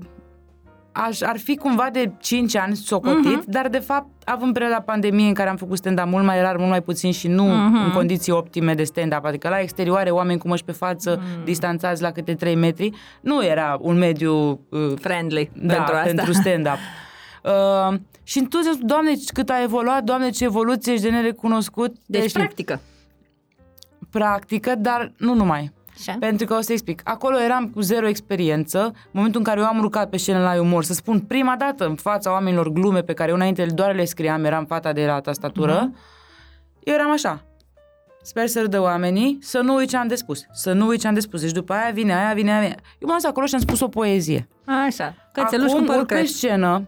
aș, 0.92 1.22
ar 1.22 1.38
fi 1.38 1.56
cumva 1.56 1.90
de 1.92 2.12
5 2.20 2.56
ani 2.56 2.76
socotit, 2.76 3.42
uh-huh. 3.42 3.48
dar 3.48 3.68
de 3.68 3.80
fapt, 3.80 4.08
având 4.26 4.54
perioada 4.54 4.82
pandemiei 4.82 5.28
în 5.28 5.34
care 5.34 5.50
am 5.50 5.56
făcut 5.56 5.78
stand-up 5.78 6.06
mult 6.06 6.26
mai 6.26 6.42
rar, 6.42 6.58
mult 6.58 6.70
mai 6.70 6.82
puțin 6.82 7.12
și 7.12 7.28
nu 7.28 7.46
uh-huh. 7.46 7.86
în 7.86 7.92
condiții 7.94 8.32
optime 8.32 8.74
de 8.74 8.84
stand-up, 8.84 9.26
adică 9.26 9.50
la 9.50 9.60
exterioare, 9.60 10.10
oameni 10.10 10.40
cu 10.40 10.48
măști 10.48 10.66
pe 10.66 10.72
față, 10.72 11.18
uh-huh. 11.18 11.44
distanțați 11.44 12.02
la 12.02 12.12
câte 12.12 12.34
3 12.34 12.56
metri, 12.56 12.92
nu 13.22 13.46
era 13.46 13.78
un 13.82 13.98
mediu... 13.98 14.60
Uh, 14.70 14.94
Friendly 15.00 15.52
da, 15.54 15.74
pentru 15.74 15.96
asta. 15.96 16.06
pentru 16.06 16.34
stand-up. 16.34 16.78
Uh, 17.44 17.98
și 18.24 18.38
întotdeauna, 18.38 18.80
Doamne, 18.82 19.12
cât 19.34 19.50
a 19.50 19.62
evoluat, 19.62 20.04
Doamne, 20.04 20.30
ce 20.30 20.44
evoluție 20.44 20.94
ești 20.94 21.06
de 21.06 21.12
nerecunoscut. 21.12 21.96
Deci, 22.06 22.30
Știi, 22.30 22.40
practică. 22.40 22.80
Practică, 24.12 24.76
dar 24.76 25.12
nu 25.18 25.34
numai. 25.34 25.76
Așa. 25.99 26.16
Pentru 26.20 26.45
că 26.45 26.53
o 26.53 26.62
să 26.62 26.72
explic. 26.72 27.01
Acolo 27.03 27.39
eram 27.39 27.68
cu 27.68 27.82
zero 27.82 28.08
experiență. 28.08 28.80
În 28.84 29.12
momentul 29.12 29.39
în 29.39 29.45
care 29.45 29.60
eu 29.60 29.66
am 29.66 29.78
urcat 29.78 30.10
pe 30.10 30.18
scenă 30.18 30.39
la 30.39 30.62
umor, 30.62 30.84
să 30.84 30.93
spun 30.93 31.20
prima 31.20 31.55
dată 31.58 31.86
în 31.86 31.95
fața 31.95 32.32
oamenilor 32.32 32.70
glume 32.70 33.01
pe 33.01 33.14
care 33.14 33.30
eu 33.30 33.36
înainte 33.36 33.66
doar 33.66 33.95
le 33.95 34.05
scriam, 34.05 34.45
eram 34.45 34.66
fata 34.66 34.93
de 34.93 35.05
la 35.05 35.20
tastatură, 35.20 35.89
uh-huh. 35.89 35.97
eu 36.84 36.93
eram 36.93 37.12
așa. 37.12 37.41
Sper 38.22 38.47
să 38.47 38.60
râdă 38.62 38.82
oamenii, 38.82 39.38
să 39.41 39.60
nu 39.60 39.76
uit 39.76 39.89
ce 39.89 39.97
am 39.97 40.08
de 40.08 40.16
spus. 40.16 40.45
Să 40.51 40.74
nu 40.74 40.88
uit 40.88 40.99
ce 40.99 41.08
am 41.08 41.14
de 41.14 41.20
spus. 41.20 41.41
Deci 41.41 41.51
după 41.51 41.74
aia 41.74 41.91
vine 41.93 42.16
aia, 42.16 42.34
vine 42.34 42.51
aia. 42.51 42.62
Vine. 42.62 42.76
Eu 42.99 43.08
m-am 43.08 43.18
dus 43.18 43.30
acolo 43.30 43.45
și 43.45 43.55
am 43.55 43.62
spus 43.62 43.80
o 43.80 43.88
poezie. 43.88 44.47
Așa. 44.86 45.16
Cățeluș 45.34 45.70
cu 45.70 45.76
Acum 45.76 45.86
părul 45.86 45.99
urc 46.01 46.08
pe 46.08 46.16
creț. 46.16 46.30
scenă 46.30 46.88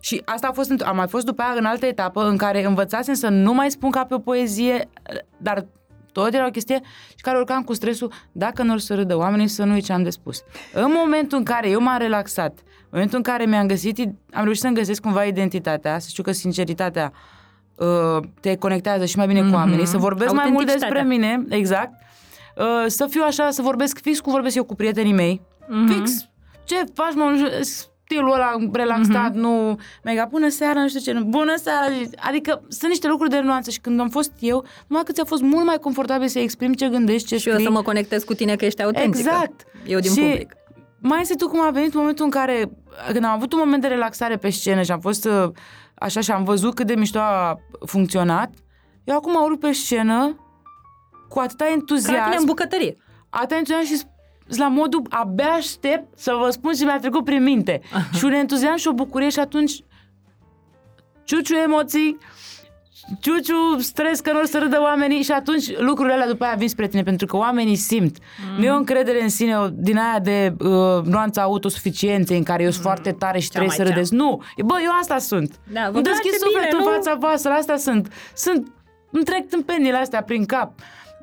și 0.00 0.22
asta 0.24 0.46
a 0.46 0.52
fost, 0.52 0.72
înt- 0.72 0.86
am 0.86 0.96
mai 0.96 1.08
fost 1.08 1.24
după 1.24 1.42
aia 1.42 1.54
în 1.58 1.64
altă 1.64 1.86
etapă 1.86 2.24
în 2.28 2.36
care 2.36 2.64
învățasem 2.64 3.14
să 3.14 3.28
nu 3.28 3.54
mai 3.54 3.70
spun 3.70 3.90
ca 3.90 4.04
pe 4.04 4.14
o 4.14 4.18
poezie, 4.18 4.88
dar 5.36 5.66
tot 6.14 6.34
era 6.34 6.46
o 6.46 6.50
chestie 6.50 6.80
și 7.08 7.22
care 7.22 7.38
urcam 7.38 7.62
cu 7.62 7.74
stresul, 7.74 8.12
dacă 8.32 8.62
nu 8.62 8.72
or 8.72 8.78
să 8.78 8.94
râdă 8.94 9.16
oamenii, 9.16 9.48
să 9.48 9.64
nu 9.64 9.72
uit 9.72 9.84
ce 9.84 9.92
am 9.92 10.02
de 10.02 10.10
spus. 10.10 10.42
În 10.72 10.92
momentul 10.94 11.38
în 11.38 11.44
care 11.44 11.68
eu 11.68 11.80
m-am 11.80 11.98
relaxat, 11.98 12.52
în 12.64 12.88
momentul 12.90 13.16
în 13.16 13.22
care 13.22 13.44
mi-am 13.46 13.66
găsit, 13.66 13.98
am 14.32 14.42
reușit 14.44 14.62
să-mi 14.62 14.74
găsesc 14.74 15.00
cumva 15.00 15.24
identitatea, 15.24 15.98
să 15.98 16.06
știu 16.10 16.22
că 16.22 16.32
sinceritatea 16.32 17.12
uh, 17.74 18.18
te 18.40 18.56
conectează 18.56 19.04
și 19.04 19.16
mai 19.16 19.26
bine 19.26 19.48
cu 19.48 19.54
oamenii, 19.54 19.86
să 19.86 19.98
vorbesc 19.98 20.32
mai 20.32 20.50
mult 20.50 20.66
despre 20.66 20.98
Autenticitatea. 20.98 21.36
mine, 21.38 21.56
exact, 21.56 21.92
uh, 22.56 22.84
să 22.86 23.06
fiu 23.06 23.22
așa, 23.26 23.50
să 23.50 23.62
vorbesc 23.62 23.98
fix 24.00 24.20
cum 24.20 24.32
vorbesc 24.32 24.56
eu 24.56 24.64
cu 24.64 24.74
prietenii 24.74 25.12
mei, 25.12 25.40
fix 25.86 26.28
ce 26.64 26.84
faci, 26.94 27.14
mă, 27.14 27.24
nu 27.24 27.36
știu, 27.36 27.48
stilul 28.04 28.32
ăla 28.32 28.56
relaxat, 28.72 29.30
Mhm. 29.30 29.38
nu 29.40 29.78
mega, 30.04 30.24
bună 30.30 30.48
seara, 30.48 30.80
nu 30.80 30.88
știu 30.88 31.00
ce, 31.00 31.12
nu, 31.12 31.24
bună 31.24 31.54
seara, 31.56 31.86
adică 32.16 32.62
sunt 32.68 32.90
niște 32.90 33.08
lucruri 33.08 33.30
de 33.30 33.40
nuanță 33.40 33.70
și 33.70 33.80
când 33.80 34.00
am 34.00 34.08
fost 34.08 34.32
eu, 34.38 34.64
numai 34.86 35.04
că 35.04 35.12
ți-a 35.12 35.24
fost 35.24 35.42
mult 35.42 35.64
mai 35.66 35.78
confortabil 35.78 36.28
să 36.28 36.38
exprimi 36.38 36.74
ce 36.76 36.88
gândești, 36.88 37.26
ce 37.28 37.36
Și 37.36 37.46
eu 37.48 37.52
scrii. 37.54 37.66
să 37.66 37.72
mă 37.72 37.82
conectez 37.82 38.24
cu 38.24 38.34
tine 38.34 38.56
că 38.56 38.64
ești 38.64 38.82
autentică. 38.82 39.18
Exact. 39.18 39.64
Eu 39.86 39.98
din 39.98 40.12
și 40.12 40.20
public. 40.20 40.52
Mai 40.98 41.20
este 41.20 41.34
tu 41.34 41.48
cum 41.48 41.60
a 41.60 41.70
venit 41.70 41.94
momentul 41.94 42.24
în 42.24 42.30
care, 42.30 42.70
când 43.12 43.24
am 43.24 43.30
avut 43.30 43.52
un 43.52 43.58
moment 43.58 43.82
de 43.82 43.88
relaxare 43.88 44.36
pe 44.36 44.50
scenă 44.50 44.82
și 44.82 44.90
am 44.92 45.00
fost 45.00 45.24
uh, 45.24 45.48
așa 45.94 46.20
și 46.20 46.30
am 46.30 46.44
văzut 46.44 46.74
cât 46.74 46.86
de 46.86 46.94
mișto 46.94 47.18
a 47.18 47.58
funcționat, 47.86 48.50
eu 49.04 49.16
acum 49.16 49.34
urc 49.42 49.58
pe 49.58 49.72
scenă 49.72 50.36
cu 51.28 51.38
atâta 51.38 51.64
Ca 51.64 51.70
la 51.70 51.76
tine 51.76 51.96
entuziasm, 52.00 52.38
în 52.38 52.44
bucătărie. 52.46 52.96
atâta 53.30 53.56
entuziasm 53.56 53.84
și 53.86 53.96
s- 53.96 54.06
la 54.46 54.68
modul 54.68 55.02
abia 55.08 55.46
aștept 55.48 56.18
să 56.18 56.32
vă 56.40 56.50
spun 56.50 56.72
ce 56.72 56.84
mi-a 56.84 56.98
trecut 56.98 57.24
prin 57.24 57.42
minte. 57.42 57.80
și 58.16 58.24
un 58.24 58.32
entuziasm 58.32 58.76
și 58.76 58.88
o 58.88 58.92
bucurie 58.92 59.28
și 59.28 59.38
atunci 59.38 59.72
ciuciu 61.24 61.54
emoții, 61.54 62.18
ciuciu 63.20 63.78
stres 63.78 64.20
că 64.20 64.32
nu 64.32 64.40
o 64.40 64.44
să 64.44 64.58
râdă 64.58 64.80
oamenii 64.80 65.22
și 65.22 65.30
atunci 65.32 65.78
lucrurile 65.78 66.14
alea 66.14 66.26
după 66.28 66.44
aia 66.44 66.54
vin 66.54 66.68
spre 66.68 66.88
tine 66.88 67.02
pentru 67.02 67.26
că 67.26 67.36
oamenii 67.36 67.76
simt. 67.76 68.16
Mm. 68.52 68.58
Nu 68.58 68.64
e 68.64 68.70
o 68.70 68.76
încredere 68.76 69.22
în 69.22 69.28
sine 69.28 69.58
o- 69.58 69.68
din 69.72 69.98
aia 69.98 70.18
de 70.18 70.54
uh, 70.60 71.02
nuanța 71.04 71.42
autosuficienței 71.42 72.36
în 72.36 72.42
care 72.42 72.62
eu 72.62 72.70
sunt 72.70 72.82
foarte 72.82 73.12
tare 73.12 73.38
și 73.38 73.44
Cea 73.50 73.50
trebuie 73.52 73.76
să 73.76 73.82
mai 73.82 73.90
cea. 73.90 73.94
râdeți. 73.96 74.14
Nu, 74.14 74.42
E, 74.56 74.62
bă, 74.62 74.74
eu 74.84 74.90
asta 75.00 75.18
sunt. 75.18 75.58
Da, 75.72 75.80
vă 75.80 75.96
Îmi 75.96 76.02
place 76.02 76.08
deschid 76.22 76.30
bine, 76.30 76.36
sufletul 76.50 76.78
nu? 76.78 76.84
în 76.86 76.92
fața 76.92 77.14
voastră, 77.20 77.50
asta 77.50 77.76
sunt. 77.76 78.12
Sunt, 78.34 78.72
îmi 79.10 79.24
trec 79.24 79.48
tâmpenile 79.48 79.96
astea 79.96 80.22
prin 80.22 80.44
cap. 80.44 80.72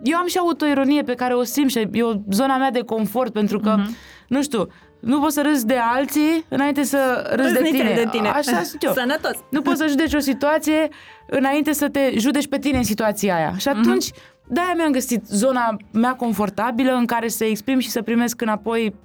Eu 0.04 0.18
am 0.18 0.28
și 0.28 0.38
autoironie 0.38 1.02
pe 1.04 1.14
care 1.14 1.34
o 1.34 1.44
simt 1.44 1.70
și 1.70 1.88
e 1.92 2.04
o 2.04 2.14
zona 2.32 2.58
mea 2.58 2.72
de 2.72 2.82
confort 2.84 3.34
pentru 3.34 3.60
că, 3.60 3.76
Mhm. 3.78 3.96
nu 4.28 4.42
știu, 4.42 4.68
nu 5.00 5.20
poți 5.20 5.34
să 5.34 5.42
râzi 5.42 5.66
de 5.66 5.78
alții 5.94 6.46
înainte 6.50 6.84
să 6.84 7.32
râzi 7.36 7.54
de 7.54 7.60
Râznițele 7.60 7.90
tine. 7.90 8.04
de 8.04 8.10
tine. 8.12 8.28
Așa 8.30 8.64
sunt 8.64 8.84
eu. 8.84 8.94
Sănătos. 8.94 9.32
Nu 9.50 9.62
poți 9.62 9.78
să 9.78 9.88
judeci 9.88 10.14
o 10.14 10.20
situație 10.20 10.90
înainte 11.28 11.74
să 11.74 11.90
te 11.90 12.12
judeci 12.18 12.48
pe 12.48 12.60
tine 12.60 12.78
în 12.78 12.84
situația 12.84 13.36
aia. 13.36 13.54
Și 13.58 13.68
atunci, 13.68 14.10
de-aia 14.48 14.74
mi-am 14.76 14.92
găsit 14.92 15.26
zona 15.28 15.78
mea 15.94 16.16
confortabilă 16.16 16.92
în 16.94 17.06
care 17.06 17.28
să 17.28 17.44
exprim 17.44 17.80
și 17.80 17.90
să 17.90 18.02
primesc 18.02 18.42
înapoi 18.42 18.96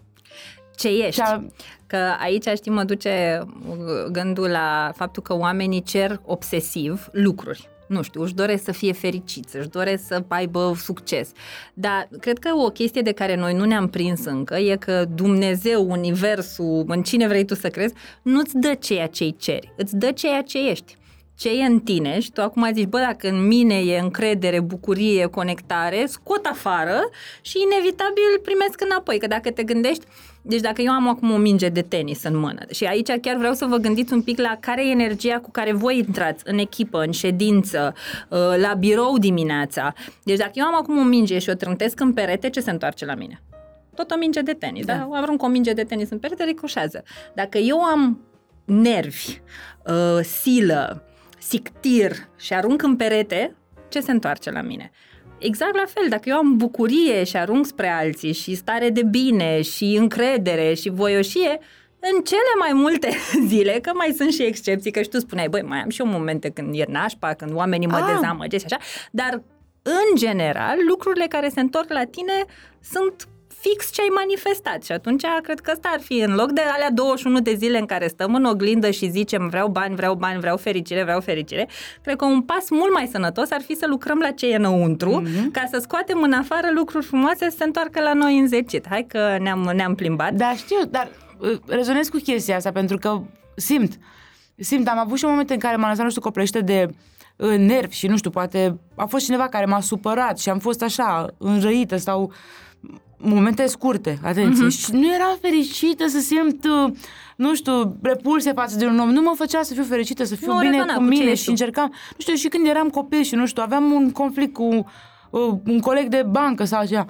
Ce 0.76 0.88
ești? 0.88 1.20
cea... 1.20 1.44
Că 1.86 1.96
aici, 2.20 2.44
știi, 2.56 2.70
mă 2.70 2.84
duce 2.84 3.42
uh, 3.68 3.76
gândul 4.12 4.48
la 4.48 4.90
faptul 4.94 5.22
că 5.22 5.34
oamenii 5.36 5.82
cer 5.82 6.20
obsesiv 6.24 7.08
lucruri. 7.12 7.68
Nu 7.86 8.02
știu, 8.02 8.22
își 8.22 8.34
doresc 8.34 8.64
să 8.64 8.72
fie 8.72 8.92
fericiți, 8.92 9.56
își 9.56 9.68
doresc 9.68 10.06
să 10.06 10.24
aibă 10.28 10.72
succes. 10.76 11.32
Dar 11.74 12.08
cred 12.20 12.38
că 12.38 12.50
o 12.54 12.68
chestie 12.68 13.02
de 13.02 13.12
care 13.12 13.36
noi 13.36 13.54
nu 13.54 13.64
ne-am 13.64 13.88
prins 13.88 14.24
încă 14.24 14.56
e 14.56 14.76
că 14.76 15.04
Dumnezeu, 15.14 15.90
Universul, 15.90 16.84
în 16.88 17.02
cine 17.02 17.26
vrei 17.26 17.44
tu 17.44 17.54
să 17.54 17.68
crezi, 17.68 17.94
nu-ți 18.22 18.58
dă 18.58 18.74
ceea 18.74 19.06
ce 19.06 19.24
îi 19.24 19.36
ceri, 19.38 19.72
îți 19.76 19.96
dă 19.96 20.10
ceea 20.10 20.42
ce 20.42 20.68
ești 20.68 20.96
ce 21.38 21.48
e 21.48 21.64
în 21.64 21.80
tine 21.80 22.20
și 22.20 22.32
tu 22.32 22.40
acum 22.40 22.70
zici, 22.72 22.88
bă, 22.88 22.98
dacă 22.98 23.28
în 23.28 23.46
mine 23.46 23.74
e 23.74 23.98
încredere, 23.98 24.60
bucurie, 24.60 25.26
conectare, 25.26 26.06
scot 26.06 26.44
afară 26.44 27.10
și 27.40 27.58
inevitabil 27.62 28.40
primesc 28.42 28.80
înapoi. 28.80 29.18
Că 29.18 29.26
dacă 29.26 29.50
te 29.50 29.62
gândești, 29.62 30.04
deci 30.46 30.60
dacă 30.60 30.82
eu 30.82 30.92
am 30.92 31.08
acum 31.08 31.30
o 31.30 31.36
minge 31.36 31.68
de 31.68 31.82
tenis 31.82 32.22
în 32.22 32.36
mână 32.36 32.60
și 32.70 32.84
aici 32.84 33.10
chiar 33.20 33.36
vreau 33.36 33.52
să 33.52 33.64
vă 33.64 33.76
gândiți 33.76 34.12
un 34.12 34.22
pic 34.22 34.38
la 34.38 34.56
care 34.60 34.86
e 34.86 34.90
energia 34.90 35.40
cu 35.40 35.50
care 35.50 35.72
voi 35.72 35.98
intrați 35.98 36.42
în 36.46 36.58
echipă, 36.58 37.02
în 37.02 37.10
ședință, 37.10 37.94
uh, 38.28 38.38
la 38.38 38.74
birou 38.74 39.18
dimineața. 39.18 39.92
Deci 40.24 40.38
dacă 40.38 40.52
eu 40.54 40.64
am 40.64 40.74
acum 40.74 40.98
o 40.98 41.02
minge 41.02 41.38
și 41.38 41.50
o 41.50 41.54
trântesc 41.54 42.00
în 42.00 42.12
perete, 42.12 42.50
ce 42.50 42.60
se 42.60 42.70
întoarce 42.70 43.04
la 43.04 43.14
mine? 43.14 43.42
Tot 43.94 44.10
o 44.10 44.16
minge 44.16 44.40
de 44.40 44.52
tenis, 44.52 44.84
da? 44.84 44.94
da? 44.94 45.08
Arunc 45.12 45.42
o 45.42 45.46
minge 45.46 45.72
de 45.72 45.84
tenis 45.84 46.10
în 46.10 46.18
perete, 46.18 46.44
ricoșează. 46.44 47.02
Dacă 47.34 47.58
eu 47.58 47.82
am 47.82 48.20
nervi, 48.64 49.40
uh, 49.86 50.24
silă, 50.24 51.02
sictir 51.38 52.12
și 52.36 52.54
arunc 52.54 52.82
în 52.82 52.96
perete, 52.96 53.56
ce 53.88 54.00
se 54.00 54.10
întoarce 54.10 54.50
la 54.50 54.60
mine? 54.60 54.90
Exact 55.38 55.74
la 55.74 55.84
fel, 55.86 56.08
dacă 56.08 56.28
eu 56.28 56.36
am 56.36 56.56
bucurie 56.56 57.24
și 57.24 57.36
arunc 57.36 57.66
spre 57.66 57.88
alții 57.88 58.32
și 58.32 58.54
stare 58.54 58.90
de 58.90 59.02
bine 59.02 59.62
și 59.62 59.96
încredere 59.98 60.74
și 60.74 60.88
voioșie, 60.88 61.58
în 62.00 62.22
cele 62.22 62.52
mai 62.58 62.72
multe 62.72 63.08
zile, 63.50 63.78
că 63.82 63.90
mai 63.94 64.14
sunt 64.16 64.32
și 64.32 64.42
excepții, 64.42 64.90
că 64.90 65.02
și 65.02 65.08
tu 65.08 65.18
spuneai, 65.18 65.48
băi, 65.48 65.62
mai 65.62 65.78
am 65.78 65.88
și 65.88 66.00
eu 66.00 66.06
momente 66.06 66.48
când 66.50 66.74
e 66.78 66.84
nașpa, 66.88 67.34
când 67.34 67.52
oamenii 67.54 67.86
mă 67.86 67.96
Ah. 67.96 68.12
dezamăgesc 68.14 68.66
și 68.66 68.74
așa, 68.74 68.84
dar 69.10 69.42
în 69.82 70.16
general, 70.16 70.76
lucrurile 70.88 71.26
care 71.26 71.48
se 71.48 71.60
întorc 71.60 71.92
la 71.92 72.04
tine 72.04 72.44
sunt 72.80 73.28
fix 73.68 73.92
ce 73.92 74.00
ai 74.00 74.08
manifestat 74.14 74.82
și 74.82 74.92
atunci 74.92 75.24
cred 75.42 75.60
că 75.60 75.70
ăsta 75.74 75.88
ar 75.92 76.00
fi 76.00 76.18
în 76.18 76.34
loc 76.34 76.52
de 76.52 76.60
alea 76.60 76.90
21 76.90 77.40
de 77.40 77.54
zile 77.54 77.78
în 77.78 77.86
care 77.86 78.06
stăm 78.06 78.34
în 78.34 78.44
oglindă 78.44 78.90
și 78.90 79.10
zicem 79.10 79.48
vreau 79.48 79.68
bani, 79.68 79.94
vreau 79.94 80.14
bani, 80.14 80.40
vreau 80.40 80.56
fericire, 80.56 81.02
vreau 81.02 81.20
fericire, 81.20 81.68
cred 82.02 82.16
că 82.16 82.24
un 82.24 82.42
pas 82.42 82.70
mult 82.70 82.92
mai 82.92 83.08
sănătos 83.12 83.50
ar 83.50 83.60
fi 83.60 83.74
să 83.74 83.86
lucrăm 83.88 84.18
la 84.18 84.30
ce 84.30 84.46
e 84.46 84.56
înăuntru 84.56 85.22
mm-hmm. 85.22 85.50
ca 85.52 85.64
să 85.70 85.78
scoatem 85.82 86.22
în 86.22 86.32
afară 86.32 86.70
lucruri 86.74 87.04
frumoase 87.06 87.50
să 87.50 87.56
se 87.56 87.64
întoarcă 87.64 88.00
la 88.00 88.12
noi 88.12 88.38
în 88.38 88.48
zecit. 88.48 88.86
Hai 88.88 89.06
că 89.08 89.36
ne-am, 89.40 89.70
ne-am 89.74 89.94
plimbat. 89.94 90.32
Da, 90.32 90.54
știu, 90.56 90.76
dar 90.90 91.10
uh, 91.38 91.58
rezonez 91.66 92.08
cu 92.08 92.16
chestia 92.16 92.56
asta 92.56 92.72
pentru 92.72 92.98
că 92.98 93.20
simt. 93.56 93.98
Simt, 94.56 94.88
am 94.88 94.98
avut 94.98 95.18
și 95.18 95.24
momente 95.24 95.52
în 95.52 95.58
care 95.58 95.76
m-a 95.76 95.88
lăsat, 95.88 96.04
nu 96.04 96.10
știu, 96.10 96.22
coplește 96.22 96.60
de 96.60 96.88
uh, 97.36 97.56
nervi 97.56 97.94
și 97.94 98.06
nu 98.06 98.16
știu, 98.16 98.30
poate 98.30 98.78
a 98.94 99.04
fost 99.04 99.24
cineva 99.24 99.48
care 99.48 99.64
m-a 99.64 99.80
supărat 99.80 100.38
și 100.38 100.48
am 100.48 100.58
fost 100.58 100.82
așa, 100.82 101.26
înrăită 101.38 101.96
sau 101.96 102.32
momente 103.16 103.66
scurte, 103.66 104.18
atenție, 104.22 104.66
uh-huh. 104.66 104.78
și 104.78 104.92
nu 104.92 105.14
eram 105.14 105.38
fericită 105.40 106.06
să 106.06 106.18
simt, 106.18 106.64
uh, 106.64 106.92
nu 107.36 107.54
știu, 107.54 107.96
repulsie 108.02 108.52
față 108.52 108.76
de 108.76 108.86
un 108.86 108.98
om. 108.98 109.10
Nu 109.10 109.22
mă 109.22 109.32
făcea 109.36 109.62
să 109.62 109.74
fiu 109.74 109.84
fericită, 109.84 110.24
să 110.24 110.34
fiu 110.34 110.52
Nu 110.52 110.58
bine 110.58 110.70
rezona 110.70 110.94
cu 110.94 110.98
cu 110.98 111.04
ce 111.04 111.18
mine 111.18 111.30
ești 111.30 111.38
și 111.38 111.44
tu. 111.44 111.50
încercam, 111.50 111.88
nu 111.88 112.16
știu, 112.18 112.34
și 112.34 112.48
când 112.48 112.66
eram 112.66 112.88
copil 112.88 113.22
și 113.22 113.34
nu 113.34 113.46
știu, 113.46 113.62
aveam 113.62 113.92
un 113.92 114.10
conflict 114.10 114.52
cu 114.52 114.64
uh, 115.30 115.54
un 115.66 115.80
coleg 115.80 116.08
de 116.08 116.22
bancă 116.30 116.64
sau 116.64 116.80
așa. 116.80 117.06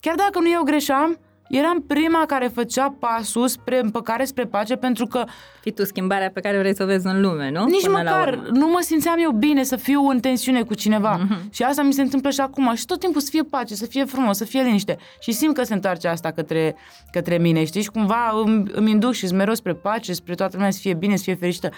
Chiar 0.00 0.14
dacă 0.14 0.38
nu 0.38 0.50
eu 0.50 0.62
greșeam, 0.62 1.18
eram 1.48 1.82
prima 1.86 2.24
care 2.26 2.46
făcea 2.46 2.96
pasul 2.98 3.48
spre 3.48 3.80
împăcare, 3.82 4.24
spre 4.24 4.44
pace, 4.44 4.76
pentru 4.76 5.06
că 5.06 5.24
Fii 5.60 5.72
tu 5.72 5.84
schimbarea 5.84 6.30
pe 6.30 6.40
care 6.40 6.58
vrei 6.58 6.74
să 6.74 6.82
o 6.82 6.86
vezi 6.86 7.06
în 7.06 7.20
lume, 7.20 7.50
nu? 7.50 7.64
nici 7.64 7.82
Până 7.82 8.02
la 8.02 8.10
măcar 8.10 8.28
urmă. 8.28 8.46
nu 8.52 8.66
mă 8.66 8.78
simțeam 8.80 9.16
eu 9.18 9.30
bine 9.30 9.62
să 9.62 9.76
fiu 9.76 10.08
în 10.08 10.20
tensiune 10.20 10.62
cu 10.62 10.74
cineva. 10.74 11.16
Mhm. 11.16 11.34
Mm-hmm. 11.34 11.50
Și 11.50 11.62
asta 11.62 11.82
mi 11.82 11.92
se 11.92 12.02
întâmplă 12.02 12.30
și 12.30 12.40
acum. 12.40 12.74
Și 12.74 12.84
tot 12.84 13.00
timpul 13.00 13.20
să 13.20 13.28
fie 13.30 13.42
pace, 13.42 13.74
să 13.74 13.86
fie 13.86 14.04
frumos, 14.04 14.36
să 14.36 14.44
fie 14.44 14.62
liniște. 14.62 14.96
Și 15.20 15.32
simt 15.32 15.54
că 15.54 15.62
se 15.62 15.74
întoarce 15.74 16.08
asta 16.08 16.30
către, 16.30 16.76
către 17.10 17.38
mine, 17.38 17.64
știi? 17.64 17.82
Și 17.82 17.90
cumva 17.90 18.42
îmi, 18.44 18.64
îmi 18.72 18.90
induc 18.90 19.12
și 19.12 19.24
îți 19.24 19.34
mereu 19.34 19.54
spre 19.54 19.74
pace, 19.74 20.12
spre 20.12 20.34
toată 20.34 20.52
lumea 20.56 20.70
să 20.70 20.78
fie 20.80 20.94
bine, 20.94 21.16
să 21.16 21.22
fie 21.22 21.34
fericită. 21.34 21.68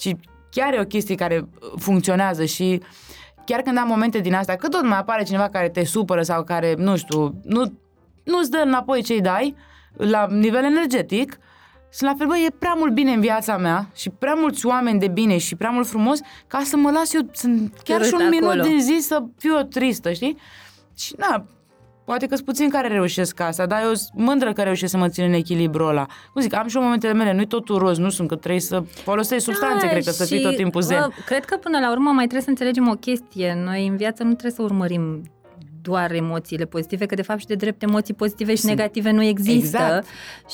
Și 0.00 0.16
chiar 0.50 0.74
e 0.74 0.80
o 0.80 0.84
chestie 0.84 1.14
care 1.14 1.38
uh, 1.38 1.72
funcționează 1.78 2.44
și 2.44 2.80
chiar 3.44 3.60
când 3.60 3.78
am 3.78 3.88
momente 3.88 4.18
din 4.18 4.34
astea, 4.34 4.56
că 4.56 4.68
tot 4.68 4.82
mai 4.82 4.98
apare 4.98 5.22
cineva 5.22 5.48
care 5.48 5.68
te 5.68 5.84
supără 5.84 6.22
sau 6.22 6.44
care, 6.44 6.74
nu 6.76 6.96
știu, 6.96 7.40
nu, 7.44 7.72
nu-ți 8.24 8.50
dă 8.50 8.62
înapoi 8.64 9.02
ce-i 9.02 9.20
dai 9.20 9.56
la 9.96 10.26
nivel 10.30 10.64
energetic, 10.64 11.38
sunt 11.90 12.10
la 12.10 12.16
fel, 12.16 12.26
bă, 12.26 12.36
e 12.36 12.50
prea 12.58 12.74
mult 12.78 12.92
bine 12.92 13.12
în 13.12 13.20
viața 13.20 13.56
mea 13.56 13.90
și 13.94 14.10
prea 14.10 14.34
mulți 14.34 14.66
oameni 14.66 14.98
de 14.98 15.08
bine 15.08 15.38
și 15.38 15.56
prea 15.56 15.70
mult 15.70 15.86
frumos 15.86 16.20
ca 16.46 16.60
să 16.64 16.76
mă 16.76 16.90
las 16.90 17.14
eu, 17.14 17.20
sunt 17.32 17.74
chiar 17.84 18.04
și 18.04 18.10
un 18.12 18.18
Târât 18.18 18.32
minut 18.32 18.48
acolo. 18.48 18.62
din 18.62 18.80
zi 18.80 18.98
să 19.00 19.22
fiu 19.38 19.56
eu 19.56 19.62
tristă, 19.62 20.12
știi? 20.12 20.36
Și 20.96 21.14
na, 21.18 21.46
poate 22.04 22.26
că 22.26 22.34
sunt 22.34 22.46
puțin 22.46 22.68
care 22.68 22.88
reușesc 22.88 23.40
asta, 23.40 23.66
dar 23.66 23.82
eu 23.82 23.94
sunt 23.94 24.10
mândră 24.14 24.52
că 24.52 24.62
reușesc 24.62 24.90
să 24.90 24.98
mă 24.98 25.08
țin 25.08 25.24
în 25.24 25.32
echilibru 25.32 25.84
ăla. 25.84 26.06
Cum 26.32 26.42
zic, 26.42 26.54
am 26.54 26.66
și 26.66 26.76
eu 26.76 26.82
momentele 26.82 27.12
mele, 27.12 27.32
nu-i 27.32 27.46
totul 27.46 27.78
roz, 27.78 27.98
nu 27.98 28.10
sunt 28.10 28.28
că 28.28 28.36
trebuie 28.36 28.60
să 28.60 28.80
folosești 28.80 29.44
substanțe, 29.44 29.88
cred 29.88 30.04
că 30.04 30.10
să 30.10 30.24
fii 30.24 30.36
și, 30.36 30.42
tot 30.42 30.56
timpul 30.56 30.80
zen. 30.80 30.98
bă, 30.98 31.08
cred 31.26 31.44
că 31.44 31.56
până 31.56 31.78
la 31.78 31.90
urmă 31.90 32.10
mai 32.10 32.26
trebuie 32.26 32.42
să 32.42 32.48
înțelegem 32.48 32.88
o 32.88 32.94
chestie. 32.94 33.62
Noi 33.64 33.86
în 33.86 33.96
viață 33.96 34.22
nu 34.22 34.28
trebuie 34.28 34.52
să 34.52 34.62
urmărim 34.62 35.22
doar 35.82 36.12
emoțiile 36.12 36.64
pozitive, 36.64 37.06
că 37.06 37.14
de 37.14 37.22
fapt 37.22 37.40
și 37.40 37.46
de 37.46 37.54
drept 37.54 37.82
emoții 37.82 38.14
pozitive 38.14 38.50
și 38.54 38.60
Sunt- 38.60 38.70
negative 38.76 39.10
nu 39.10 39.22
există 39.22 39.76
Exact. 39.78 40.06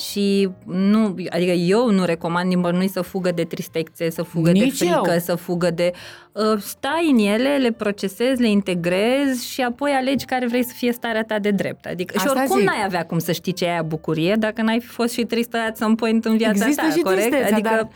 și 0.09 0.49
nu, 0.65 1.15
adică 1.29 1.51
eu 1.51 1.91
nu 1.91 2.05
recomand 2.05 2.47
nimănui 2.49 2.87
să 2.87 3.01
fugă 3.01 3.31
de 3.31 3.43
tristețe, 3.43 4.09
să 4.09 4.21
fugă 4.23 4.51
Nici 4.51 4.77
de 4.77 4.85
frică, 4.85 5.11
eu. 5.11 5.19
să 5.19 5.35
fugă 5.35 5.71
de... 5.71 5.91
Uh, 6.31 6.59
stai 6.61 7.09
în 7.11 7.17
ele, 7.17 7.57
le 7.57 7.71
procesezi, 7.71 8.41
le 8.41 8.49
integrezi 8.49 9.47
și 9.51 9.61
apoi 9.61 9.91
alegi 9.91 10.25
care 10.25 10.47
vrei 10.47 10.63
să 10.63 10.73
fie 10.75 10.91
starea 10.91 11.23
ta 11.23 11.39
de 11.39 11.51
drept. 11.51 11.85
Adică 11.85 12.13
și 12.19 12.25
Asta 12.27 12.39
oricum 12.39 12.57
zic. 12.59 12.67
n-ai 12.67 12.83
avea 12.85 13.05
cum 13.05 13.19
să 13.19 13.31
știi 13.31 13.53
ce 13.53 13.65
e 13.65 13.69
aia 13.69 13.81
bucurie 13.81 14.35
dacă 14.39 14.61
n-ai 14.61 14.79
fi 14.79 14.87
fost 14.87 15.13
și 15.13 15.23
tristă 15.23 15.57
at 15.67 15.77
some 15.77 15.95
point 15.95 16.25
în 16.25 16.37
viața 16.37 16.55
Există 16.65 16.81
ta, 16.81 16.91
și 16.91 16.99
corect? 16.99 17.21
tristețea, 17.21 17.53
adică 17.55 17.69
dar 17.69 17.89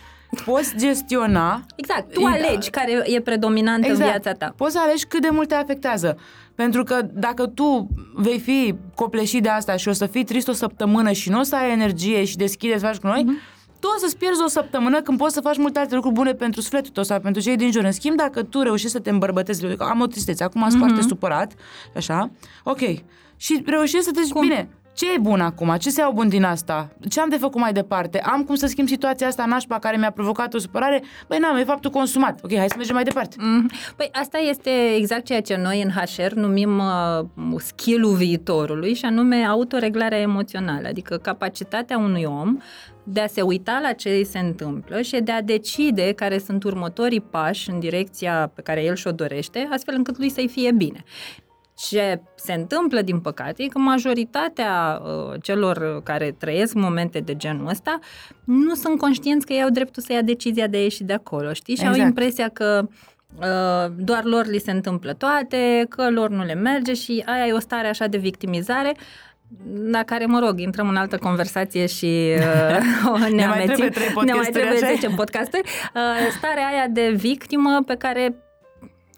poți 0.46 0.74
gestiona 0.78 1.66
Exact, 1.76 2.14
tu 2.14 2.22
E- 2.22 2.26
alegi 2.28 2.70
care 2.70 3.04
e 3.06 3.22
predominant 3.22 3.86
în 3.88 3.96
viața 3.96 4.32
ta. 4.32 4.54
Poți 4.58 4.74
să 4.74 4.80
alegi 4.84 5.06
cât 5.06 5.22
de 5.22 5.28
mult 5.32 5.48
te 5.48 5.56
afectează. 5.56 6.18
Pentru 6.56 6.84
că 6.84 7.02
dacă 7.14 7.48
tu 7.48 7.88
vei 8.16 8.40
fi 8.40 8.76
copleșit 8.96 9.44
de 9.44 9.50
asta 9.50 9.76
și 9.76 9.88
o 9.88 9.92
să 9.92 10.06
fii 10.06 10.24
trist 10.24 10.48
o 10.48 10.54
săptămână 10.54 11.12
și 11.12 11.30
nu 11.30 11.40
o 11.40 11.44
să 11.44 11.56
ai 11.56 11.72
energie 11.72 12.24
și 12.24 12.36
deschide 12.36 12.78
să 12.78 12.86
faci 12.86 12.98
cu 12.98 13.08
noi, 13.08 13.26
tu 13.80 13.88
o 13.96 14.00
să-ți 14.00 14.18
pierzi 14.18 14.42
o 14.44 14.48
săptămână 14.48 15.02
când 15.02 15.18
poți 15.18 15.34
să 15.34 15.42
faci 15.42 15.58
multe 15.58 15.80
alte 15.80 15.96
lucruri 15.96 16.16
bune 16.16 16.34
pentru 16.34 16.62
sufletul 16.62 16.92
tău 16.92 17.04
sau 17.04 17.20
pentru 17.20 17.42
cei 17.42 17.56
din 17.56 17.72
jur. 17.72 17.84
În 17.84 17.92
schimb, 17.92 18.18
dacă 18.18 18.44
tu 18.44 18.62
reușești 18.62 18.92
să 18.92 19.00
te 19.00 19.10
îmbărbătezi, 19.10 19.76
că 19.76 19.84
am 19.84 20.00
o 20.00 20.08
tristețe, 20.08 20.44
acum 20.44 20.70
sunt 20.70 20.82
foarte 20.82 21.02
supărat, 21.02 21.54
așa, 21.96 22.32
ok, 22.64 22.80
și 23.38 23.62
reușești 23.66 24.06
să 24.06 24.12
te 24.12 24.22
zici, 24.22 24.32
Cum? 24.32 24.42
bine, 24.42 24.70
ce 24.94 25.14
e 25.14 25.18
bun 25.18 25.42
acum? 25.42 25.76
Ce 25.80 25.90
se 25.90 26.02
iau 26.02 26.12
bun 26.12 26.30
din 26.30 26.44
asta? 26.44 26.90
Ce 27.10 27.20
am 27.20 27.30
de 27.30 27.38
făcut 27.38 27.62
mai 27.62 27.74
departe? 27.74 28.20
Am 28.20 28.44
cum 28.44 28.56
să 28.56 28.68
schimb 28.68 28.88
situația 28.88 29.28
asta 29.28 29.46
nașpa 29.46 29.80
care 29.80 29.98
mi-a 29.98 30.12
provocat 30.12 30.54
o 30.54 30.58
supărare? 30.58 31.04
Băi, 31.28 31.38
n-am, 31.38 31.58
e 31.58 31.64
faptul 31.64 31.90
consumat. 31.90 32.40
Ok, 32.44 32.56
hai 32.56 32.70
să 32.70 32.74
mergem 32.78 32.96
mai 32.96 33.04
departe. 33.04 33.36
Mhm. 33.40 33.72
Păi 33.96 34.10
asta 34.12 34.38
este 34.38 34.70
exact 34.96 35.26
ceea 35.26 35.42
ce 35.42 35.56
noi 35.56 35.82
în 35.82 35.90
HR 35.90 36.32
numim 36.34 36.78
uh, 36.78 37.60
skill-ul 37.60 38.16
viitorului 38.16 38.94
și 38.94 39.06
anume 39.06 39.46
autoreglarea 39.46 40.20
emoțională, 40.20 40.88
adică 40.88 41.18
capacitatea 41.18 41.98
unui 41.98 42.24
om 42.24 42.58
de 43.04 43.20
a 43.20 43.28
se 43.28 43.42
uita 43.42 43.80
la 43.82 43.92
ce 43.92 44.10
îi 44.10 44.26
se 44.26 44.40
întâmplă 44.40 45.02
și 45.02 45.22
de 45.22 45.32
a 45.32 45.42
decide 45.42 46.12
care 46.12 46.38
sunt 46.38 46.64
următorii 46.64 47.22
pași 47.22 47.70
în 47.70 47.80
direcția 47.80 48.52
pe 48.56 48.62
care 48.62 48.84
el 48.84 48.96
și-o 48.96 49.12
dorește, 49.12 49.68
astfel 49.72 49.96
încât 49.98 50.18
lui 50.18 50.30
să-i 50.30 50.48
fie 50.48 50.72
bine. 50.72 51.04
Ce 51.76 52.22
se 52.36 52.54
întâmplă, 52.54 53.02
din 53.02 53.20
păcate, 53.20 53.64
e 53.64 53.68
că 53.68 53.80
majoritatea 53.80 55.02
uh, 55.04 55.34
celor 55.42 56.02
care 56.04 56.36
trăiesc 56.40 56.74
momente 56.74 57.20
de 57.20 57.36
genul 57.36 57.68
ăsta 57.68 58.00
nu 58.44 58.76
sunt 58.76 59.00
conștienți 59.00 59.46
că 59.46 59.54
ei 59.54 59.64
au 59.64 59.70
dreptul 59.70 60.04
să 60.04 60.14
ia 60.14 60.22
decizia 60.22 60.68
de 60.68 60.78
a 60.78 60.82
ieși 60.82 61.04
de 61.04 61.14
acolo, 61.14 61.54
știi? 61.54 61.76
Și 61.76 61.84
au 61.86 61.90
Exact. 61.92 62.08
impresia 62.08 62.50
că 62.54 62.88
uh, 63.40 63.94
doar 63.98 64.24
lor 64.24 64.46
li 64.46 64.60
se 64.60 64.72
întâmplă 64.72 65.14
toate, 65.14 65.86
că 65.90 66.10
lor 66.10 66.30
nu 66.30 66.44
le 66.44 66.54
merge 66.54 66.94
și 66.94 67.24
aia 67.26 67.46
e 67.48 67.54
o 67.54 67.60
stare 67.60 67.88
așa 67.88 68.08
de 68.08 68.18
victimizare 68.18 68.94
la 69.92 70.04
care, 70.04 70.26
mă 70.26 70.40
rog, 70.40 70.60
intrăm 70.60 70.90
în 70.90 70.96
altă 70.96 71.18
conversație 71.18 71.86
și 71.86 72.32
uh, 72.38 73.20
ne, 73.20 73.28
Ne 73.30 73.46
mai 73.46 73.54
amețim. 73.54 73.66
trebuie 73.66 73.90
trei 73.90 74.08
ne 74.08 74.14
mai 74.14 74.24
podcasturi, 74.24 74.52
trebuie 74.52 74.84
așa 74.84 74.92
e? 74.92 74.96
10 74.96 75.16
podcasturi. 75.16 75.62
Uh, 75.96 76.02
starea 76.38 76.68
aia 76.68 76.88
de 76.90 77.12
victimă 77.16 77.84
pe 77.86 77.96
care 77.96 78.36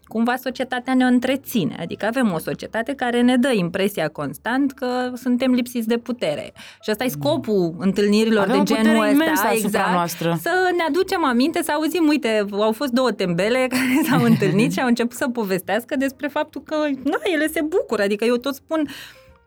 cumva 0.08 0.36
societatea 0.36 0.94
ne 0.94 1.04
întreține. 1.04 1.76
Adică 1.80 2.06
avem 2.06 2.32
o 2.32 2.38
societate 2.38 2.94
care 2.94 3.22
ne 3.22 3.38
dă 3.38 3.52
impresia 3.52 4.08
constant 4.08 4.72
că 4.72 5.12
suntem 5.16 5.52
lipsiți 5.52 5.88
de 5.88 5.98
putere. 5.98 6.54
Și 6.82 6.90
asta 6.90 7.04
e 7.04 7.08
scopul 7.08 7.76
întâlnirilor 7.80 8.44
Avem 8.44 8.60
o 8.60 8.64
de 8.64 8.74
putere 8.74 8.88
genul 8.88 9.06
imensă 9.06 9.32
ăsta. 9.32 9.48
asupra 9.48 9.68
exact, 9.68 9.92
noastră. 9.92 10.38
Să 10.42 10.50
ne 10.78 10.84
aducem 10.88 11.26
aminte, 11.26 11.64
să 11.64 11.72
auzim, 11.72 12.08
uite, 12.08 12.46
au 12.52 12.72
fost 12.72 12.92
două 12.92 13.12
tembele 13.12 13.68
care 13.76 14.02
s-au 14.10 14.24
întâlnit 14.24 14.72
și 14.72 14.80
au 14.80 14.88
început 14.88 15.18
să 15.18 15.30
povestească 15.30 15.96
despre 15.96 16.28
faptul 16.28 16.62
că, 16.62 16.76
na, 17.04 17.18
ele 17.34 17.48
se 17.48 17.62
bucură. 17.62 18.02
Adică 18.02 18.26
eu 18.26 18.36
tot 18.36 18.56
spun, 18.56 18.88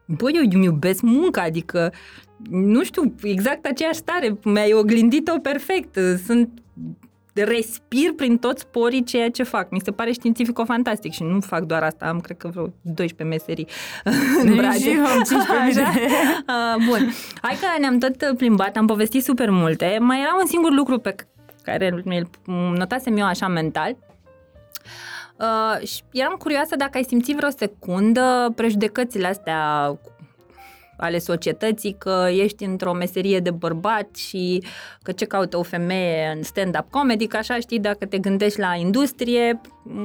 băi, 0.06 0.32
eu 0.34 0.42
îmi 0.52 0.64
iubesc 0.64 1.00
munca, 1.02 1.42
adică 1.42 1.92
nu 2.50 2.84
știu, 2.84 3.14
exact 3.22 3.66
aceeași 3.66 3.98
stare, 3.98 4.38
mi-ai 4.44 4.72
oglindit-o 4.72 5.38
perfect. 5.38 5.98
Sunt 6.26 6.48
respir 7.42 8.12
prin 8.16 8.38
toți 8.38 8.66
porii 8.66 9.04
ceea 9.04 9.30
ce 9.30 9.42
fac. 9.42 9.70
Mi 9.70 9.80
se 9.84 9.90
pare 9.90 10.12
științifico-fantastic 10.12 11.12
și 11.12 11.22
nu 11.22 11.40
fac 11.40 11.62
doar 11.62 11.82
asta, 11.82 12.06
am 12.06 12.20
cred 12.20 12.36
că 12.36 12.48
vreo 12.48 12.72
12 12.82 13.36
meserii 13.36 13.66
în 14.42 14.48
Nici 14.48 14.56
brațe. 14.56 14.90
eu 14.90 15.04
am 15.04 15.22
15 15.22 15.80
Așa? 15.80 15.92
Uh, 16.48 16.84
Bun. 16.88 17.12
Hai 17.42 17.56
că 17.60 17.80
ne-am 17.80 17.98
tot 17.98 18.36
plimbat, 18.36 18.76
am 18.76 18.86
povestit 18.86 19.24
super 19.24 19.50
multe. 19.50 19.98
Mai 20.00 20.20
era 20.20 20.36
un 20.40 20.46
singur 20.46 20.72
lucru 20.72 20.98
pe 20.98 21.14
care 21.62 22.02
mi-l 22.04 22.28
notasem 22.76 23.16
eu 23.16 23.26
așa 23.26 23.48
mental. 23.48 23.96
Uh, 25.36 25.86
și 25.86 26.02
eram 26.12 26.34
curioasă 26.38 26.76
dacă 26.76 26.90
ai 26.94 27.04
simțit 27.04 27.36
vreo 27.36 27.50
secundă 27.50 28.52
prejudecățile 28.54 29.26
astea 29.26 29.92
ale 30.98 31.18
societății 31.18 31.96
că 31.98 32.26
ești 32.30 32.64
într-o 32.64 32.92
meserie 32.92 33.40
de 33.40 33.50
bărbat 33.50 34.16
și 34.16 34.62
că 35.02 35.12
ce 35.12 35.24
caută 35.24 35.56
o 35.56 35.62
femeie 35.62 36.32
în 36.36 36.42
stand-up 36.42 36.90
comedy, 36.90 37.26
că 37.26 37.36
așa 37.36 37.58
știi, 37.58 37.78
dacă 37.78 38.06
te 38.06 38.18
gândești 38.18 38.60
la 38.60 38.74
industrie, 38.74 39.60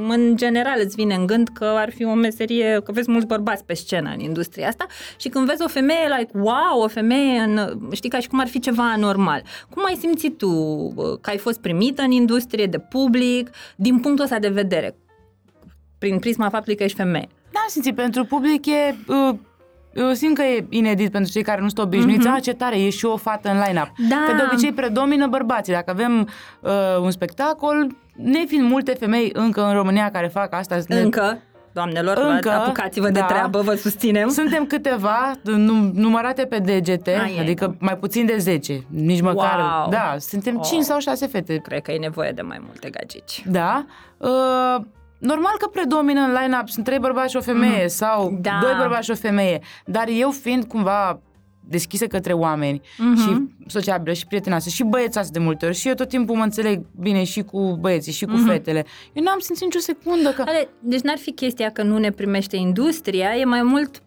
în 0.07 0.35
general 0.35 0.79
îți 0.83 0.95
vine 0.95 1.15
în 1.15 1.25
gând 1.25 1.47
că 1.53 1.65
ar 1.65 1.91
fi 1.91 2.05
o 2.05 2.13
meserie, 2.13 2.81
că 2.83 2.91
vezi 2.91 3.11
mulți 3.11 3.27
bărbați 3.27 3.65
pe 3.65 3.73
scenă 3.73 4.11
în 4.13 4.19
industria 4.19 4.67
asta 4.67 4.85
și 5.17 5.29
când 5.29 5.47
vezi 5.47 5.61
o 5.63 5.67
femeie, 5.67 6.15
like, 6.17 6.31
wow, 6.33 6.81
o 6.81 6.87
femeie, 6.87 7.39
în, 7.39 7.79
știi, 7.91 8.09
ca 8.09 8.19
și 8.19 8.27
cum 8.27 8.39
ar 8.39 8.47
fi 8.47 8.59
ceva 8.59 8.91
anormal. 8.91 9.43
Cum 9.69 9.85
ai 9.85 9.95
simțit 9.99 10.37
tu 10.37 10.49
uh, 10.49 11.17
că 11.21 11.29
ai 11.29 11.37
fost 11.37 11.59
primită 11.59 12.01
în 12.01 12.11
industrie 12.11 12.65
de 12.65 12.79
public, 12.79 13.49
din 13.75 13.99
punctul 13.99 14.23
ăsta 14.23 14.39
de 14.39 14.49
vedere, 14.49 14.95
prin 15.97 16.19
prisma 16.19 16.49
faptului 16.49 16.77
că 16.77 16.83
ești 16.83 16.97
femeie? 16.97 17.27
N-am 17.53 17.67
simțit, 17.67 17.95
pentru 17.95 18.25
public 18.25 18.65
e... 18.65 18.95
Uh, 19.07 19.35
eu 19.93 20.13
simt 20.13 20.35
că 20.35 20.41
e 20.41 20.65
inedit 20.69 21.11
pentru 21.11 21.31
cei 21.31 21.43
care 21.43 21.61
nu 21.61 21.67
sunt 21.67 21.79
obișnuiți. 21.79 22.27
Mm-hmm. 22.27 22.41
ce 22.41 22.53
tare, 22.53 22.79
e 22.79 22.89
și 22.89 23.05
o 23.05 23.17
fată 23.17 23.49
în 23.49 23.61
line-up. 23.67 23.91
Da. 24.09 24.23
Că 24.27 24.33
de 24.35 24.43
obicei 24.51 24.71
predomină 24.73 25.27
bărbații. 25.27 25.73
Dacă 25.73 25.91
avem 25.91 26.29
uh, 26.61 26.71
un 27.01 27.11
spectacol, 27.11 27.87
ne 28.15 28.43
fiind 28.47 28.69
multe 28.69 28.93
femei 28.93 29.29
încă 29.33 29.65
în 29.65 29.73
România 29.73 30.09
care 30.11 30.27
fac 30.27 30.53
asta. 30.53 30.77
ne- 30.87 30.99
Încă, 30.99 31.41
doamnelor, 31.73 32.17
Încă, 32.17 32.51
apucați-vă 32.51 33.09
de 33.09 33.19
da. 33.19 33.25
treabă, 33.25 33.61
vă 33.61 33.73
susținem. 33.75 34.29
Suntem 34.29 34.65
câteva 34.65 35.31
num- 35.43 35.91
numărate 35.93 36.45
pe 36.45 36.57
degete, 36.57 37.11
Ai, 37.11 37.31
ai, 37.35 37.39
adică 37.39 37.75
mai 37.79 37.97
puțin 37.97 38.25
de 38.25 38.35
10, 38.37 38.83
nici 38.89 39.21
măcar. 39.21 39.59
Wow. 39.59 39.89
Da, 39.89 40.15
suntem 40.19 40.55
Oh. 40.57 40.65
5 40.65 40.83
sau 40.83 40.99
6 40.99 41.27
fete. 41.27 41.55
Cred 41.57 41.81
că 41.81 41.91
e 41.91 41.97
nevoie 41.97 42.31
de 42.31 42.41
mai 42.41 42.57
multe 42.65 42.89
gagici. 42.89 43.43
Da. 43.47 43.85
Uh, 44.17 44.75
normal 45.23 45.53
că 45.59 45.67
predomină 45.67 46.19
în 46.19 46.31
line-up 46.41 46.69
sunt 46.69 46.85
trei 46.85 46.99
bărbați 46.99 47.29
și 47.31 47.37
o 47.37 47.41
femeie 47.41 47.87
sau 47.87 48.37
Da. 48.41 48.59
doi 48.61 48.73
bărbați 48.77 49.05
și 49.05 49.11
o 49.11 49.15
femeie, 49.15 49.59
dar 49.85 50.07
eu 50.19 50.31
fiind 50.31 50.63
cumva 50.65 51.19
deschisă 51.67 52.07
către 52.07 52.33
oameni 52.33 52.81
Mhm. 52.97 53.15
și 53.21 53.47
sociabilă 53.67 54.13
și 54.13 54.27
prietenoasă 54.27 54.69
și 54.69 54.83
băiețați 54.83 55.31
de 55.31 55.39
multe 55.39 55.65
ori 55.65 55.75
și 55.75 55.87
eu 55.87 55.93
tot 55.93 56.07
timpul 56.09 56.35
mă 56.35 56.43
înțeleg 56.43 56.81
bine 56.99 57.23
și 57.23 57.41
cu 57.41 57.77
băieții 57.79 58.11
și 58.11 58.25
cu 58.25 58.31
Mhm. 58.31 58.45
fetele. 58.47 58.85
Eu 59.13 59.23
n-am 59.23 59.39
simțit 59.39 59.63
nicio 59.65 59.79
secundă 59.79 60.29
că... 60.29 60.43
Ale, 60.47 60.69
deci 60.79 61.01
n-ar 61.01 61.17
fi 61.17 61.31
chestia 61.31 61.69
că 61.71 61.83
nu 61.83 61.97
ne 61.97 62.09
primește 62.11 62.55
industria, 62.55 63.35
e 63.35 63.45
mai 63.45 63.61
mult 63.63 64.02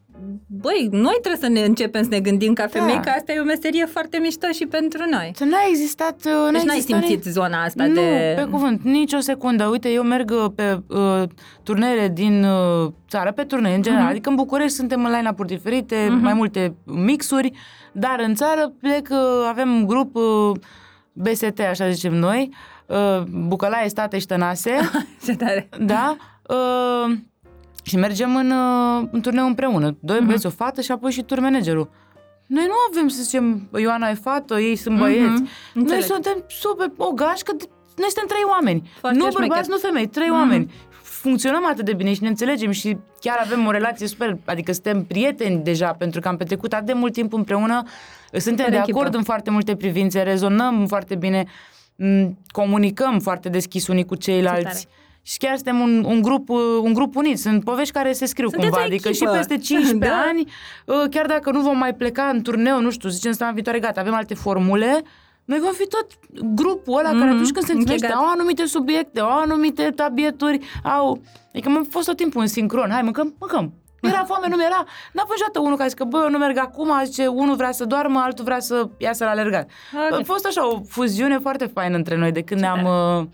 Băi, 0.47 0.89
noi 0.91 1.19
trebuie 1.21 1.41
să 1.41 1.49
ne 1.49 1.65
începem 1.65 2.03
să 2.03 2.09
ne 2.09 2.21
gândim 2.21 2.53
ca 2.53 2.67
femei 2.67 2.95
Da. 2.95 3.01
că 3.01 3.09
asta 3.09 3.33
e 3.33 3.41
o 3.41 3.45
meserie 3.45 3.85
foarte 3.85 4.19
mișto 4.19 4.47
și 4.55 4.67
pentru 4.67 5.01
noi. 5.11 5.33
Să 5.35 5.45
n-a 5.45 5.59
existat... 5.69 6.17
uh, 6.25 6.33
n-a 6.33 6.51
Deci 6.51 6.63
n-ai 6.63 6.77
existat 6.77 7.05
simțit 7.05 7.25
zona 7.25 7.63
asta 7.63 7.87
nu, 7.87 7.95
de... 7.95 8.33
pe 8.37 8.45
cuvânt, 8.51 8.83
nici 8.83 9.13
o 9.13 9.19
secundă. 9.21 9.67
Uite, 9.67 9.89
eu 9.89 10.03
merg 10.03 10.31
uh, 10.31 10.51
pe 10.55 10.81
uh, 10.89 11.23
turnele 11.63 12.09
din 12.09 12.45
uh, 12.45 12.93
țară, 13.09 13.33
pe 13.33 13.43
turnee 13.43 13.75
în 13.75 13.83
general. 13.83 14.03
Mhm. 14.05 14.13
Adică 14.13 14.29
în 14.29 14.35
București 14.35 14.77
suntem 14.77 15.05
în 15.05 15.11
line-up-uri 15.17 15.49
diferite, 15.49 16.19
mai 16.21 16.35
multe 16.35 16.75
mixuri, 16.85 17.53
dar 17.93 18.21
în 18.27 18.35
țară 18.35 18.73
plec, 18.81 19.09
uh, 19.11 19.19
avem 19.49 19.71
un 19.75 19.87
grup 19.87 20.15
uh, 20.17 20.51
BST, 21.13 21.61
așa 21.71 21.91
zicem 21.91 22.15
noi, 22.15 22.51
uh, 22.87 23.23
Bucălaie, 23.47 23.89
State 23.89 24.19
și 24.19 24.27
Tănase, 24.27 24.71
Ce 25.25 25.37
tare. 25.37 25.69
da? 25.81 26.17
Uh, 26.49 27.17
și 27.87 27.97
mergem 27.97 28.37
în, 28.37 28.51
uh, 28.51 29.09
în 29.11 29.21
turneu 29.21 29.47
împreună. 29.47 29.97
Doi 30.01 30.17
Mhm. 30.17 30.27
băieți, 30.27 30.47
o 30.47 30.51
fată 30.51 30.81
și 30.81 30.93
apoi 30.93 31.11
și 31.13 31.23
tur 31.23 31.41
managerul. 31.41 31.91
Noi 32.47 32.65
nu 32.67 32.73
avem 32.91 33.09
să 33.09 33.23
zicem, 33.23 33.69
Ioana 33.79 34.09
e 34.11 34.15
fată, 34.15 34.59
ei 34.61 34.77
sunt 34.77 34.99
băieți. 34.99 35.21
Noi 35.21 35.33
Mhm. 35.41 35.49
Înțeleg. 35.75 36.03
suntem 36.03 36.45
super 36.49 36.91
o 36.97 37.11
gașcă, 37.11 37.53
de- 37.59 37.65
noi 37.97 38.09
suntem 38.09 38.27
trei 38.29 38.43
oameni. 38.51 38.91
Foarte 39.01 39.19
nu 39.19 39.25
șmecher. 39.25 39.47
bărbați, 39.49 39.69
nu 39.71 39.77
femei, 39.77 40.07
trei 40.07 40.29
Mhm. 40.29 40.37
oameni. 40.39 40.71
funcționăm 41.03 41.67
atât 41.67 41.85
de 41.85 41.93
bine 41.95 42.13
și 42.15 42.23
ne 42.23 42.29
înțelegem 42.29 42.71
și 42.71 42.97
chiar 43.21 43.39
avem 43.45 43.67
o 43.67 43.71
relație 43.71 44.07
super, 44.07 44.39
adică 44.45 44.73
suntem 44.73 45.05
prieteni 45.05 45.63
deja 45.65 45.93
pentru 45.93 46.21
că 46.21 46.29
am 46.29 46.37
petrecut 46.37 46.73
atât 46.73 46.87
de 46.87 46.93
mult 46.93 47.13
timp 47.13 47.33
împreună, 47.33 47.83
suntem 48.33 48.57
Super 48.57 48.71
de 48.71 48.77
echipă. 48.77 48.99
acord 48.99 49.15
în 49.15 49.23
foarte 49.23 49.51
multe 49.51 49.77
privințe, 49.77 50.23
rezonăm 50.23 50.87
foarte 50.87 51.15
bine, 51.15 51.45
m, 51.97 52.39
comunicăm 52.49 53.19
foarte 53.21 53.49
deschis 53.49 53.87
unii 53.87 54.05
cu 54.05 54.15
Ce 54.15 54.31
ceilalți. 54.31 54.63
tare. 54.63 54.79
Și 55.27 55.39
chiar 55.39 55.55
suntem 55.55 55.79
un, 55.81 56.05
un, 56.05 56.23
grup, 56.23 56.49
uh, 56.49 56.59
un 56.83 56.93
grup 56.93 57.17
unit. 57.17 57.39
Sunt 57.39 57.65
povești 57.65 57.93
care 57.93 58.13
se 58.13 58.27
scriu 58.27 58.49
Sunteți 58.49 58.71
cumva. 58.71 58.85
o 58.85 58.87
Adică 58.87 59.09
și 59.11 59.15
echipă. 59.23 59.31
peste 59.37 59.57
15 59.69 60.11
Da. 60.11 60.21
ani, 60.29 60.53
uh, 60.87 61.05
chiar 61.11 61.27
dacă 61.27 61.51
nu 61.51 61.61
vom 61.61 61.79
mai 61.79 61.95
pleca 61.95 62.23
în 62.33 62.43
turneu, 62.43 62.81
nu 62.81 62.91
știu, 62.91 63.09
zicem 63.09 63.31
săptămâna 63.31 63.55
viitoare, 63.55 63.79
gata, 63.81 64.01
avem 64.01 64.15
alte 64.15 64.35
formule, 64.35 65.03
noi 65.45 65.59
vom 65.59 65.73
fi 65.73 65.87
tot 65.87 66.07
grupul 66.55 66.99
ăla 66.99 67.09
care 67.09 67.25
Mhm, 67.25 67.33
atunci 67.35 67.51
când 67.51 67.65
se 67.65 67.73
întâlnește 67.73 68.07
închegat. 68.07 68.25
au 68.25 68.31
anumite 68.33 68.65
subiecte, 68.67 69.21
au 69.21 69.39
anumite 69.41 69.91
tabieturi, 69.97 70.59
au... 70.83 71.21
Adică 71.53 71.69
am 71.69 71.87
fost 71.91 72.07
tot 72.07 72.17
timpul 72.17 72.41
în 72.41 72.47
sincron. 72.47 72.91
Hai, 72.91 73.03
mâncăm, 73.03 73.35
mâncăm. 73.39 73.73
Era 74.03 74.25
foame, 74.29 74.47
nu 74.49 74.65
era. 74.65 74.85
N-a 75.13 75.23
fost 75.23 75.31
niciodată 75.33 75.61
unul 75.61 75.77
care 75.77 75.89
zice 75.89 76.03
că, 76.03 76.09
bă, 76.09 76.21
eu 76.23 76.31
nu 76.31 76.39
merg 76.39 76.59
acum, 76.59 76.91
zice, 77.05 77.27
unul 77.27 77.57
vrea 77.57 77.73
să 77.73 77.85
doarmă, 77.85 78.21
altul 78.21 78.45
vrea 78.45 78.61
să 78.61 78.89
iasă 78.99 79.25
la 79.25 79.31
alergat. 79.31 79.71
Ok. 80.11 80.19
A 80.21 80.23
fost 80.25 80.47
așa 80.47 80.69
o 80.73 80.81
fuziune 80.89 81.39
foarte 81.39 81.67
faină 81.67 81.97
între 81.97 82.17
noi 82.17 82.33
de 82.33 82.43
când 82.43 82.61
ne-am, 82.61 82.85
uh, 82.85 83.21
uh, 83.21 83.27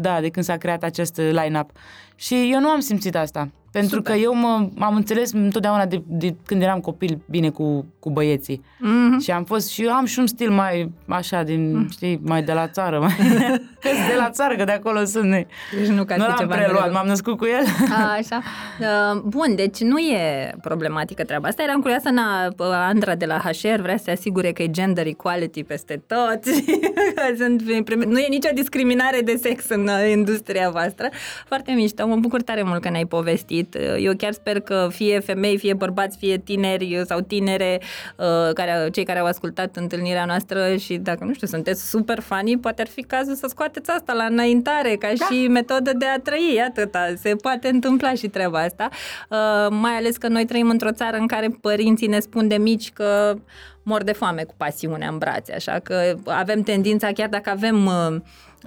da, 0.00 0.20
de 0.20 0.28
când 0.28 0.44
s-a 0.44 0.56
creat 0.56 0.82
acest 0.82 1.18
uh, 1.18 1.30
line-up. 1.30 1.70
Și 2.14 2.50
eu 2.52 2.60
nu 2.60 2.68
am 2.68 2.80
simțit 2.80 3.16
asta. 3.16 3.48
Pentru 3.72 3.96
Super. 3.96 4.12
că 4.12 4.18
eu 4.18 4.34
mă, 4.34 4.68
am 4.78 4.94
înțeles 4.94 5.32
întotdeauna 5.32 5.86
de, 5.86 6.02
de 6.06 6.34
când 6.46 6.62
eram 6.62 6.80
copil 6.80 7.18
bine 7.30 7.50
cu, 7.50 7.86
cu 7.98 8.10
băieții. 8.10 8.64
Mhm. 8.78 9.18
Și 9.18 9.30
am 9.30 9.44
fost 9.44 9.70
și 9.70 9.82
eu 9.84 9.92
am 9.92 10.04
și 10.04 10.18
un 10.18 10.26
stil 10.26 10.50
mai 10.50 10.92
așa 11.08 11.42
din, 11.42 11.88
știi, 11.90 12.20
mai 12.22 12.42
de 12.42 12.52
la 12.52 12.68
țară. 12.68 12.98
Mai, 12.98 13.16
că 13.82 13.88
de 14.08 14.14
la 14.16 14.30
țară, 14.30 14.56
că 14.56 14.64
de 14.64 14.72
acolo 14.72 15.04
sunt. 15.04 15.24
Ne. 15.24 15.46
Deci 15.78 15.86
nu 15.86 16.04
ca 16.04 16.16
nu 16.16 16.22
să 16.22 16.28
l-am 16.28 16.38
ceva 16.38 16.54
preluat, 16.54 16.82
greu. 16.82 16.92
m-am 16.92 17.06
născut 17.06 17.36
cu 17.36 17.46
el. 17.46 17.64
A, 17.92 18.12
Așa. 18.18 18.42
Uh, 18.80 19.20
Bun, 19.24 19.54
deci 19.54 19.80
nu 19.80 19.98
e 19.98 20.54
problematică 20.62 21.24
treaba 21.24 21.48
asta. 21.48 21.62
Eram 21.62 21.80
curioasă, 21.80 22.10
na, 22.10 22.48
Andra 22.86 23.14
de 23.14 23.26
la 23.26 23.38
HR 23.38 23.80
vrea 23.80 23.96
să 23.96 24.02
se 24.04 24.10
asigure 24.10 24.52
că 24.52 24.62
e 24.62 24.70
gender 24.70 25.06
equality 25.06 25.64
peste 25.64 26.02
tot. 26.06 26.40
Că 27.14 27.34
Sunt, 27.36 27.62
nu 28.04 28.18
e 28.18 28.26
nicio 28.28 28.48
discriminare 28.54 29.20
de 29.20 29.38
sex 29.42 29.68
în 29.68 29.88
uh, 29.88 30.10
industria 30.10 30.70
voastră. 30.70 31.08
Foarte 31.46 31.72
mișto, 31.72 32.06
mă 32.06 32.16
bucur 32.16 32.42
tare 32.42 32.62
mult 32.62 32.80
că 32.80 32.90
ne-ai 32.90 33.06
povestit. 33.06 33.59
Uh, 33.74 34.04
Eu 34.04 34.14
chiar 34.16 34.32
sper 34.32 34.60
că 34.60 34.88
fie 34.92 35.18
femei, 35.20 35.58
fie 35.58 35.74
bărbați, 35.74 36.16
fie 36.18 36.38
tineri 36.38 36.96
uh, 36.98 37.02
sau 37.06 37.20
tinere, 37.20 37.80
uh, 38.16 38.52
care, 38.54 38.88
cei 38.92 39.04
care 39.04 39.18
au 39.18 39.26
ascultat 39.26 39.76
întâlnirea 39.76 40.24
noastră 40.24 40.76
și 40.76 40.96
dacă, 40.96 41.24
nu 41.24 41.34
știu, 41.34 41.46
sunteți 41.46 41.88
super 41.88 42.20
fani, 42.20 42.58
poate 42.58 42.80
ar 42.82 42.88
fi 42.88 43.02
cazul 43.02 43.34
să 43.34 43.46
scoateți 43.48 43.90
asta 43.90 44.12
la 44.12 44.24
înaintare, 44.24 44.96
ca 44.96 45.08
Da. 45.18 45.24
și 45.24 45.48
metodă 45.48 45.92
de 45.98 46.04
a 46.04 46.18
trăi, 46.18 46.62
atâta. 46.68 47.12
Se 47.16 47.34
poate 47.34 47.68
întâmpla 47.68 48.14
și 48.14 48.28
treaba 48.28 48.58
asta. 48.58 48.88
Uh, 49.28 49.66
mai 49.70 49.92
ales 49.92 50.16
că 50.16 50.28
noi 50.28 50.44
trăim 50.44 50.68
într-o 50.68 50.92
țară 50.92 51.16
în 51.16 51.26
care 51.26 51.48
părinții 51.60 52.06
ne 52.06 52.18
spun 52.20 52.48
de 52.48 52.56
mici 52.56 52.92
că 52.92 53.34
mor 53.82 54.02
de 54.02 54.12
foame 54.12 54.42
cu 54.44 54.54
pasiunea 54.56 55.08
în 55.08 55.18
brațe, 55.18 55.54
așa 55.54 55.78
că 55.78 56.14
avem 56.24 56.62
tendința, 56.62 57.12
chiar 57.12 57.28
dacă 57.28 57.50
avem, 57.50 57.86
uh, 57.86 58.16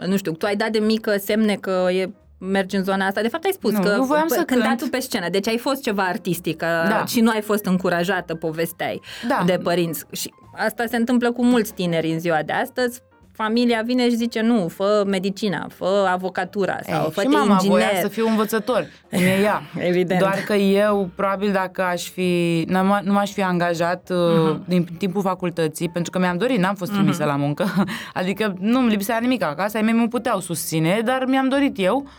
nu 0.07 0.17
știu, 0.17 0.31
tu 0.31 0.45
ai 0.45 0.55
dat 0.55 0.69
de 0.69 0.79
mică 0.79 1.17
semne 1.17 1.55
că 1.55 1.87
e 1.91 2.09
mergi 2.51 2.75
în 2.75 2.83
zona 2.83 3.05
asta. 3.05 3.21
De 3.21 3.27
fapt 3.27 3.45
ai 3.45 3.51
spus 3.53 3.71
Nu, 3.71 3.79
că 3.81 3.95
nu 3.95 4.03
voiam 4.03 4.25
p- 4.25 4.35
să 4.35 4.43
cântat 4.45 4.67
cânt. 4.67 4.79
tu 4.81 4.87
pe 4.89 4.99
scenă, 4.99 5.29
deci 5.29 5.47
ai 5.47 5.57
fost 5.57 5.81
ceva 5.81 6.03
artistic 6.03 6.57
Da. 6.59 6.85
da. 6.89 7.05
și 7.05 7.19
nu 7.21 7.29
ai 7.29 7.41
fost 7.41 7.65
încurajată, 7.65 8.35
povesteai 8.35 9.01
Da. 9.27 9.43
de 9.45 9.59
părinți. 9.63 10.03
Și 10.11 10.33
asta 10.57 10.83
se 10.89 10.95
întâmplă 10.95 11.31
cu 11.31 11.43
mulți 11.45 11.73
tineri 11.73 12.11
în 12.11 12.19
ziua 12.19 12.39
de 12.45 12.53
astăzi. 12.53 13.01
Familia 13.35 13.81
vine 13.85 14.09
și 14.09 14.15
zice, 14.15 14.41
nu, 14.41 14.67
fă 14.67 15.03
medicina, 15.07 15.67
fă 15.75 16.07
avocatura 16.11 16.77
sau 16.89 17.03
Ei, 17.03 17.11
fă 17.11 17.21
și 17.21 17.27
mama 17.27 17.51
inginer. 17.53 17.77
voia 17.77 18.01
să 18.01 18.07
fiu 18.07 18.27
învățător, 18.27 18.87
cum 19.11 19.19
e 19.21 19.39
ea. 19.43 19.61
Evident. 19.89 20.19
Doar 20.19 20.35
că 20.45 20.53
eu, 20.53 21.09
probabil 21.15 21.51
dacă 21.51 21.83
aș 21.83 22.03
fi, 22.09 22.63
n-am- 22.67 23.01
nu 23.03 23.13
m-aș 23.13 23.31
fi 23.31 23.41
angajat 23.43 24.09
uh, 24.09 24.17
Mhm. 24.17 24.63
din 24.67 24.87
timpul 24.97 25.21
facultății, 25.21 25.89
pentru 25.89 26.11
că 26.11 26.19
mi-am 26.19 26.37
dorit, 26.37 26.57
n-am 26.59 26.75
fost 26.75 26.91
trimisă 26.91 27.23
la 27.23 27.35
muncă, 27.35 27.65
adică 28.13 28.53
nu-mi 28.59 28.89
lipsea 28.89 29.17
nimic 29.21 29.43
acasă, 29.43 29.77
ai 29.77 29.83
mei 29.83 29.93
mă 29.93 30.07
puteau 30.07 30.39
susține, 30.39 31.01
dar 31.05 31.25
mi-am 31.27 31.49
dorit 31.49 31.73
eu. 31.79 32.03
Uh, 32.05 32.11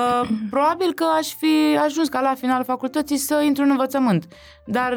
probabil 0.50 0.92
că 0.92 1.04
aș 1.18 1.34
fi 1.34 1.78
ajuns 1.84 2.08
ca 2.08 2.20
la 2.20 2.34
finalul 2.34 2.64
facultății 2.64 3.16
să 3.16 3.42
intru 3.44 3.62
în 3.62 3.70
învățământ. 3.70 4.24
Dar 4.66 4.92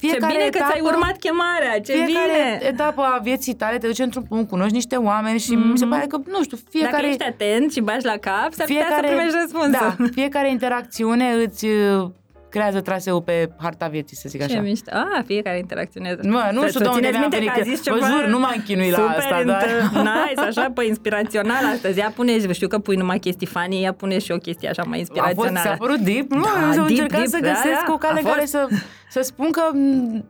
Ce 0.00 0.06
fiecare 0.06 0.32
bine 0.32 0.48
că 0.48 0.58
ți-ai 0.58 0.80
etapă- 0.80 0.94
urmat 0.94 1.16
chemarea, 1.18 1.80
ce 1.80 1.92
fiecare 1.92 2.58
bine! 2.58 2.68
etapă 2.70 3.00
a 3.00 3.18
vieții 3.22 3.54
tale 3.54 3.78
te 3.78 3.86
duce 3.86 4.02
într-un 4.02 4.22
punct, 4.22 4.48
cunoști 4.48 4.74
niște 4.74 4.96
oameni 4.96 5.38
și 5.38 5.54
mi 5.54 5.78
se 5.78 5.86
pare 5.86 6.06
că, 6.06 6.16
nu 6.26 6.42
știu, 6.42 6.58
fiecare... 6.70 6.92
Dacă 6.92 7.06
ești 7.06 7.22
atent 7.22 7.72
și 7.72 7.80
bagi 7.80 8.04
la 8.04 8.16
cap, 8.16 8.52
s-ar 8.52 8.66
putea 8.66 8.86
să 8.96 9.02
primești 9.06 9.36
răspunsul. 9.40 9.94
Da, 9.98 10.04
fiecare 10.12 10.50
interacțiune 10.50 11.32
îți 11.32 11.66
uh, 11.66 12.10
creează 12.50 12.80
traseul 12.80 13.22
pe 13.22 13.50
harta 13.58 13.86
vieții, 13.86 14.16
să 14.16 14.28
zic 14.28 14.46
Ce 14.46 14.52
așa. 14.52 14.60
mișto. 14.62 14.90
Ah, 14.94 15.24
fiecare 15.26 15.58
interacțiune. 15.58 16.16
Mă, 16.22 16.48
nu 16.52 16.60
Să- 16.60 16.66
știu 16.66 16.78
să 16.78 16.78
de 16.78 16.88
unde 16.88 16.98
țineți 17.00 17.10
mi-a 17.12 17.20
minte 17.20 17.36
venit, 17.36 17.52
că 17.52 17.60
a 17.60 17.62
că 17.62 17.68
zis 17.68 17.78
vă 17.84 17.94
ceva 17.94 18.06
jur, 18.06 18.26
nu 18.26 18.38
m-am 18.38 18.62
chinuit 18.64 18.90
la 18.90 18.96
super 18.96 19.16
asta, 19.16 19.42
dar- 19.46 19.66
int- 19.68 19.92
Nice, 20.28 20.40
așa, 20.60 20.70
pe 20.74 20.84
inspirațional 20.84 21.64
astăzi. 21.72 21.98
Ea 21.98 22.12
pune, 22.16 22.52
știu 22.52 22.68
că 22.68 22.78
pui 22.78 22.96
numai 22.96 23.18
chestii 23.18 23.46
funny, 23.46 23.82
ea 23.82 23.92
pune 23.92 24.18
și 24.18 24.30
o 24.32 24.36
chestie 24.36 24.68
așa 24.68 24.82
mai 24.82 24.98
A 24.98 25.04
fost, 25.04 25.10
inspirațională. 25.10 25.60
ți-a 25.68 25.76
părut 25.78 25.98
deep? 25.98 26.30
Nu, 26.30 26.42
Da, 26.42 26.62
eu 26.64 26.70
deep, 26.70 26.88
încercat 26.88 27.18
deep, 27.18 27.26
să 27.30 27.38
da, 27.40 27.48
găsesc 27.48 27.84
da, 27.86 27.92
o 27.92 27.96
cale 27.96 28.20
a 28.20 28.22
care 28.28 28.40
fost. 28.40 28.50
să, 28.52 28.66
să 29.10 29.20
spun 29.22 29.50
că 29.50 29.62
m, 29.72 29.78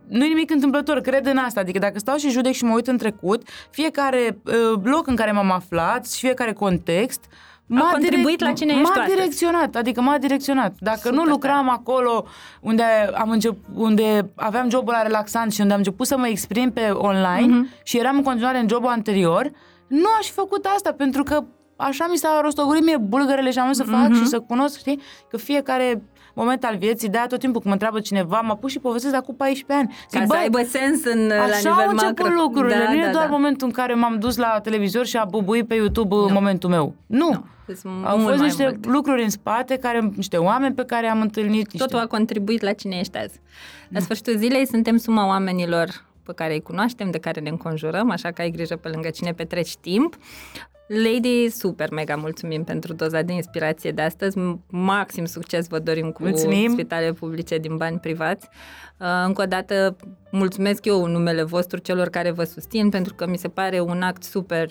nu 0.09 0.25
e 0.25 0.29
nimic 0.29 0.51
întâmplător, 0.51 1.01
cred 1.01 1.27
în 1.27 1.37
asta. 1.37 1.61
Adică 1.61 1.79
dacă 1.79 1.99
stau 1.99 2.17
și 2.17 2.31
judec 2.31 2.53
și 2.53 2.65
mă 2.65 2.75
uit 2.75 2.87
în 2.87 2.97
trecut, 2.97 3.49
fiecare 3.71 4.39
uh, 4.45 4.81
loc 4.85 5.07
în 5.07 5.17
care 5.17 5.31
m-am 5.31 5.51
aflat 5.51 6.07
și 6.11 6.19
fiecare 6.19 6.53
context, 6.53 7.25
m-a 7.69 7.91
contribuit 7.91 8.41
la 8.41 8.53
cine 8.53 8.73
ești 8.73 8.83
tu 8.85 8.89
M-a 8.89 9.01
astăzi. 9.03 9.17
direcționat, 9.17 9.75
adică 9.75 10.01
m-a 10.01 10.19
direcționat. 10.19 10.75
Dacă 10.81 10.97
Super 10.99 11.13
nu 11.13 11.19
tare. 11.19 11.31
lucram 11.31 11.69
acolo 11.71 12.25
unde, 12.61 12.83
am 13.15 13.31
încep, 13.31 13.57
unde 13.75 14.31
aveam 14.35 14.71
jobul 14.71 14.93
la 14.93 15.03
relaxant 15.03 15.53
și 15.53 15.61
unde 15.61 15.73
am 15.73 15.79
început 15.79 16.07
să 16.07 16.17
mă 16.17 16.27
exprim 16.29 16.73
pe 16.73 16.89
online 16.91 17.47
Mhm. 17.57 17.69
și 17.83 17.99
eram 17.99 18.17
în 18.17 18.23
continuare 18.23 18.59
în 18.59 18.69
jobul 18.69 18.89
anterior, 18.89 19.51
nu 19.87 20.09
aș 20.19 20.27
fi 20.27 20.33
făcut 20.33 20.67
asta 20.77 20.93
pentru 20.93 21.23
că 21.23 21.45
așa 21.77 22.07
mi 22.11 22.17
s-a 22.17 22.41
rostogolit 22.43 22.85
mie 22.85 22.97
bulgărele 22.97 23.51
și 23.51 23.59
am 23.59 23.65
vrut 23.65 23.77
să 23.77 23.85
fac 23.85 24.09
Mhm. 24.09 24.15
și 24.19 24.27
să 24.27 24.41
cunosc, 24.41 24.79
știi, 24.79 25.01
că 25.31 25.37
fiecare 25.37 26.03
moment 26.39 26.65
al 26.65 26.77
vieții, 26.77 27.09
de-aia 27.09 27.27
tot 27.27 27.39
timpul 27.39 27.61
când 27.61 27.67
mă 27.67 27.73
întreabă 27.73 28.01
cineva, 28.01 28.41
mă 28.41 28.57
pus 28.57 28.71
și 28.71 28.79
povestesc 28.79 29.13
de 29.13 29.19
acum 29.19 29.35
14 29.37 29.87
ani. 29.87 29.97
Ca 30.11 30.19
Zic, 30.19 30.21
să 30.21 30.27
"Băi, 30.27 30.39
aibă 30.39 30.63
sens 30.69 31.05
în, 31.05 31.27
la 31.27 31.35
Așa 31.43 31.57
nivel 31.57 31.73
au 31.73 31.89
început 31.91 32.19
macro. 32.19 32.43
lucrurile. 32.43 32.75
Da, 32.75 32.93
nu 32.93 32.99
e 32.99 33.05
da, 33.05 33.11
doar 33.11 33.25
da. 33.25 33.31
momentul 33.31 33.67
în 33.67 33.73
care 33.73 33.95
m-am 33.95 34.19
dus 34.19 34.37
la 34.37 34.61
televizor 34.63 35.07
și 35.07 35.17
a 35.17 35.25
bubuit 35.25 35.67
pe 35.69 35.75
YouTube 35.75 36.15
nu. 36.15 36.29
momentul 36.33 36.71
meu. 36.71 36.95
Nu. 37.07 37.29
Nu. 37.31 37.45
Sunt 37.75 38.05
Au 38.05 38.17
mult 38.17 38.27
fost 38.29 38.39
mai 38.39 38.47
niște 38.47 38.63
mult. 38.63 38.87
lucruri 38.87 39.23
în 39.23 39.31
spate, 39.31 39.77
care, 39.77 40.11
niște 40.17 40.37
oameni 40.37 40.75
pe 40.75 40.85
care 40.85 41.07
am 41.07 41.21
întâlnit. 41.21 41.73
Niște... 41.73 41.77
Totul 41.79 41.99
a 41.99 42.07
contribuit 42.07 42.61
la 42.63 42.73
cine 42.73 42.97
ești 42.99 43.17
azi. 43.19 43.41
La 43.89 44.01
sfârșitul 44.01 44.37
zilei 44.37 44.67
suntem 44.67 44.97
suma 44.97 45.27
oamenilor 45.27 46.05
pe 46.23 46.33
care 46.35 46.53
îi 46.53 46.63
cunoaștem, 46.63 47.11
de 47.11 47.19
care 47.19 47.41
ne 47.41 47.49
înconjurăm, 47.49 48.11
așa 48.11 48.31
că 48.31 48.43
ai 48.43 48.51
grijă 48.51 48.77
pe 48.77 48.89
lângă 48.89 49.09
cine 49.11 49.33
petreci 49.33 49.77
timp. 49.77 50.17
Lady, 50.89 51.49
super 51.51 51.91
mega 51.93 52.17
mulțumim 52.17 52.65
pentru 52.65 52.93
doza 52.93 53.23
de 53.23 53.33
inspirație 53.33 53.91
de 53.91 54.03
astăzi. 54.03 54.39
M- 54.39 54.59
Maxim 54.71 55.25
succes 55.25 55.67
vă 55.69 55.79
dorim 55.79 56.11
cu 56.11 56.23
Mulțumim. 56.23 56.73
spitale 56.73 57.13
publice 57.13 57.59
din 57.59 57.77
bani 57.77 57.99
privați. 57.99 58.49
Uh, 58.99 59.07
Încă 59.27 59.43
o 59.43 59.47
dată 59.47 59.97
mulțumesc 60.31 60.85
eu 60.85 61.03
în 61.05 61.11
numele 61.11 61.43
vostru 61.43 61.79
celor 61.79 62.09
care 62.09 62.31
vă 62.31 62.45
susțin 62.45 62.89
pentru 62.89 63.15
că 63.15 63.27
mi 63.27 63.39
se 63.39 63.49
pare 63.49 63.81
un 63.81 64.03
act 64.03 64.23
super, 64.23 64.71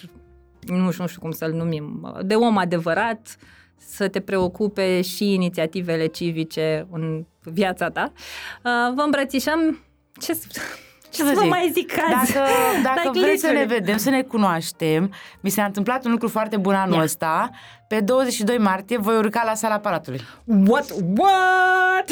nu 0.67 0.91
știu, 0.91 1.01
nu 1.03 1.07
știu 1.07 1.21
cum 1.21 1.31
să-l 1.31 1.51
numim, 1.51 2.15
de 2.25 2.35
om 2.35 2.57
adevărat, 2.57 3.37
să 3.77 4.07
te 4.07 4.19
preocupe 4.19 5.01
și 5.01 5.33
inițiativele 5.33 6.05
civice 6.05 6.87
în 6.91 7.25
viața 7.43 7.89
ta. 7.89 8.11
Uh, 8.15 8.93
Vă 8.95 9.01
îmbrățișăm. 9.01 9.79
Ce, 10.19 10.33
să- 10.33 10.47
ce 11.17 11.23
să 11.23 11.33
vă 11.33 11.41
zic? 11.41 11.49
mai 11.49 11.69
zic 11.73 11.91
azi? 12.15 12.33
Dacă, 12.33 12.47
dacă 12.83 13.01
Like 13.13 13.19
vreți 13.19 13.41
să 13.41 13.47
ne 13.47 13.51
literally. 13.51 13.79
vedem, 13.79 13.97
să 13.97 14.09
ne 14.09 14.21
cunoaștem, 14.21 15.13
mi 15.39 15.49
s-a 15.49 15.63
întâmplat 15.63 16.05
un 16.05 16.11
lucru 16.11 16.27
foarte 16.27 16.57
bun 16.57 16.73
anul 16.73 16.95
Ia. 16.95 17.01
ăsta. 17.03 17.49
Pe 17.87 17.99
22 17.99 18.57
martie 18.57 18.97
voi 18.97 19.15
urca 19.17 19.41
la 19.45 19.53
sala 19.53 19.77
Palatului. 19.79 20.21
What? 20.67 20.85
What? 21.17 22.05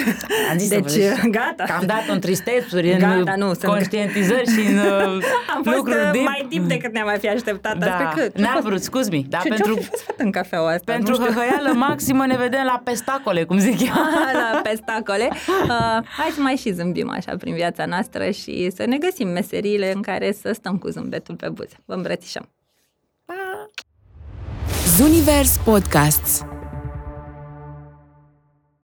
Am 0.51 0.57
zis 0.57 0.67
să 0.67 0.73
deci, 0.73 0.83
vă 0.83 0.89
zic. 0.89 1.29
gata. 1.29 1.63
Că 1.63 1.71
am 1.79 1.85
dat 1.85 2.03
în 2.11 2.19
tristețuri, 2.19 2.91
în 2.91 2.99
Gata, 2.99 3.35
nu, 3.35 3.45
sunt- 3.53 3.63
conștientizări 3.65 4.49
și 4.51 4.59
în 4.59 4.77
uh, 4.85 5.23
Am 5.55 5.63
fost 5.63 5.75
lucruri 5.77 5.97
uh, 6.03 6.09
deep. 6.11 6.25
mai 6.25 6.47
deep 6.49 6.63
decât 6.63 6.93
ne-am 6.93 7.05
mai 7.05 7.17
fi 7.17 7.29
așteptat. 7.29 7.77
Da, 7.77 7.85
Asta 7.85 8.11
cât? 8.15 8.37
n-am 8.37 8.61
vrut, 8.63 8.81
scuze-mi. 8.81 9.25
Dar 9.29 9.41
Ce, 9.41 9.47
pentru, 9.47 9.73
ce-o 9.73 9.81
fi 9.81 9.89
fost 9.89 10.13
în 10.17 10.31
cafeaua 10.31 10.69
asta? 10.69 10.91
pentru 10.91 11.13
nu 11.17 11.19
știu. 11.23 11.33
hăhăială 11.33 11.73
maximă 11.87 12.25
ne 12.25 12.37
vedem 12.37 12.63
la 12.65 12.81
pestacole, 12.83 13.43
cum 13.43 13.57
zic 13.59 13.79
eu. 13.81 13.93
la 14.53 14.59
pestacole. 14.63 15.27
Uh, 15.31 15.69
hai 16.17 16.29
să 16.35 16.41
mai 16.41 16.55
și 16.55 16.71
zâmbim 16.73 17.09
așa 17.09 17.35
prin 17.37 17.53
viața 17.53 17.85
noastră 17.85 18.29
și 18.29 18.71
să 18.75 18.85
ne 18.85 18.97
găsim 18.97 19.27
meseriile 19.27 19.91
în 19.95 20.01
care 20.01 20.31
să 20.41 20.51
stăm 20.53 20.77
cu 20.77 20.87
zâmbetul 20.87 21.35
pe 21.35 21.49
buze. 21.49 21.75
Vă 21.85 21.93
îmbrățișăm! 21.93 22.49
Zunivers 24.97 25.59
Podcasts 25.65 26.54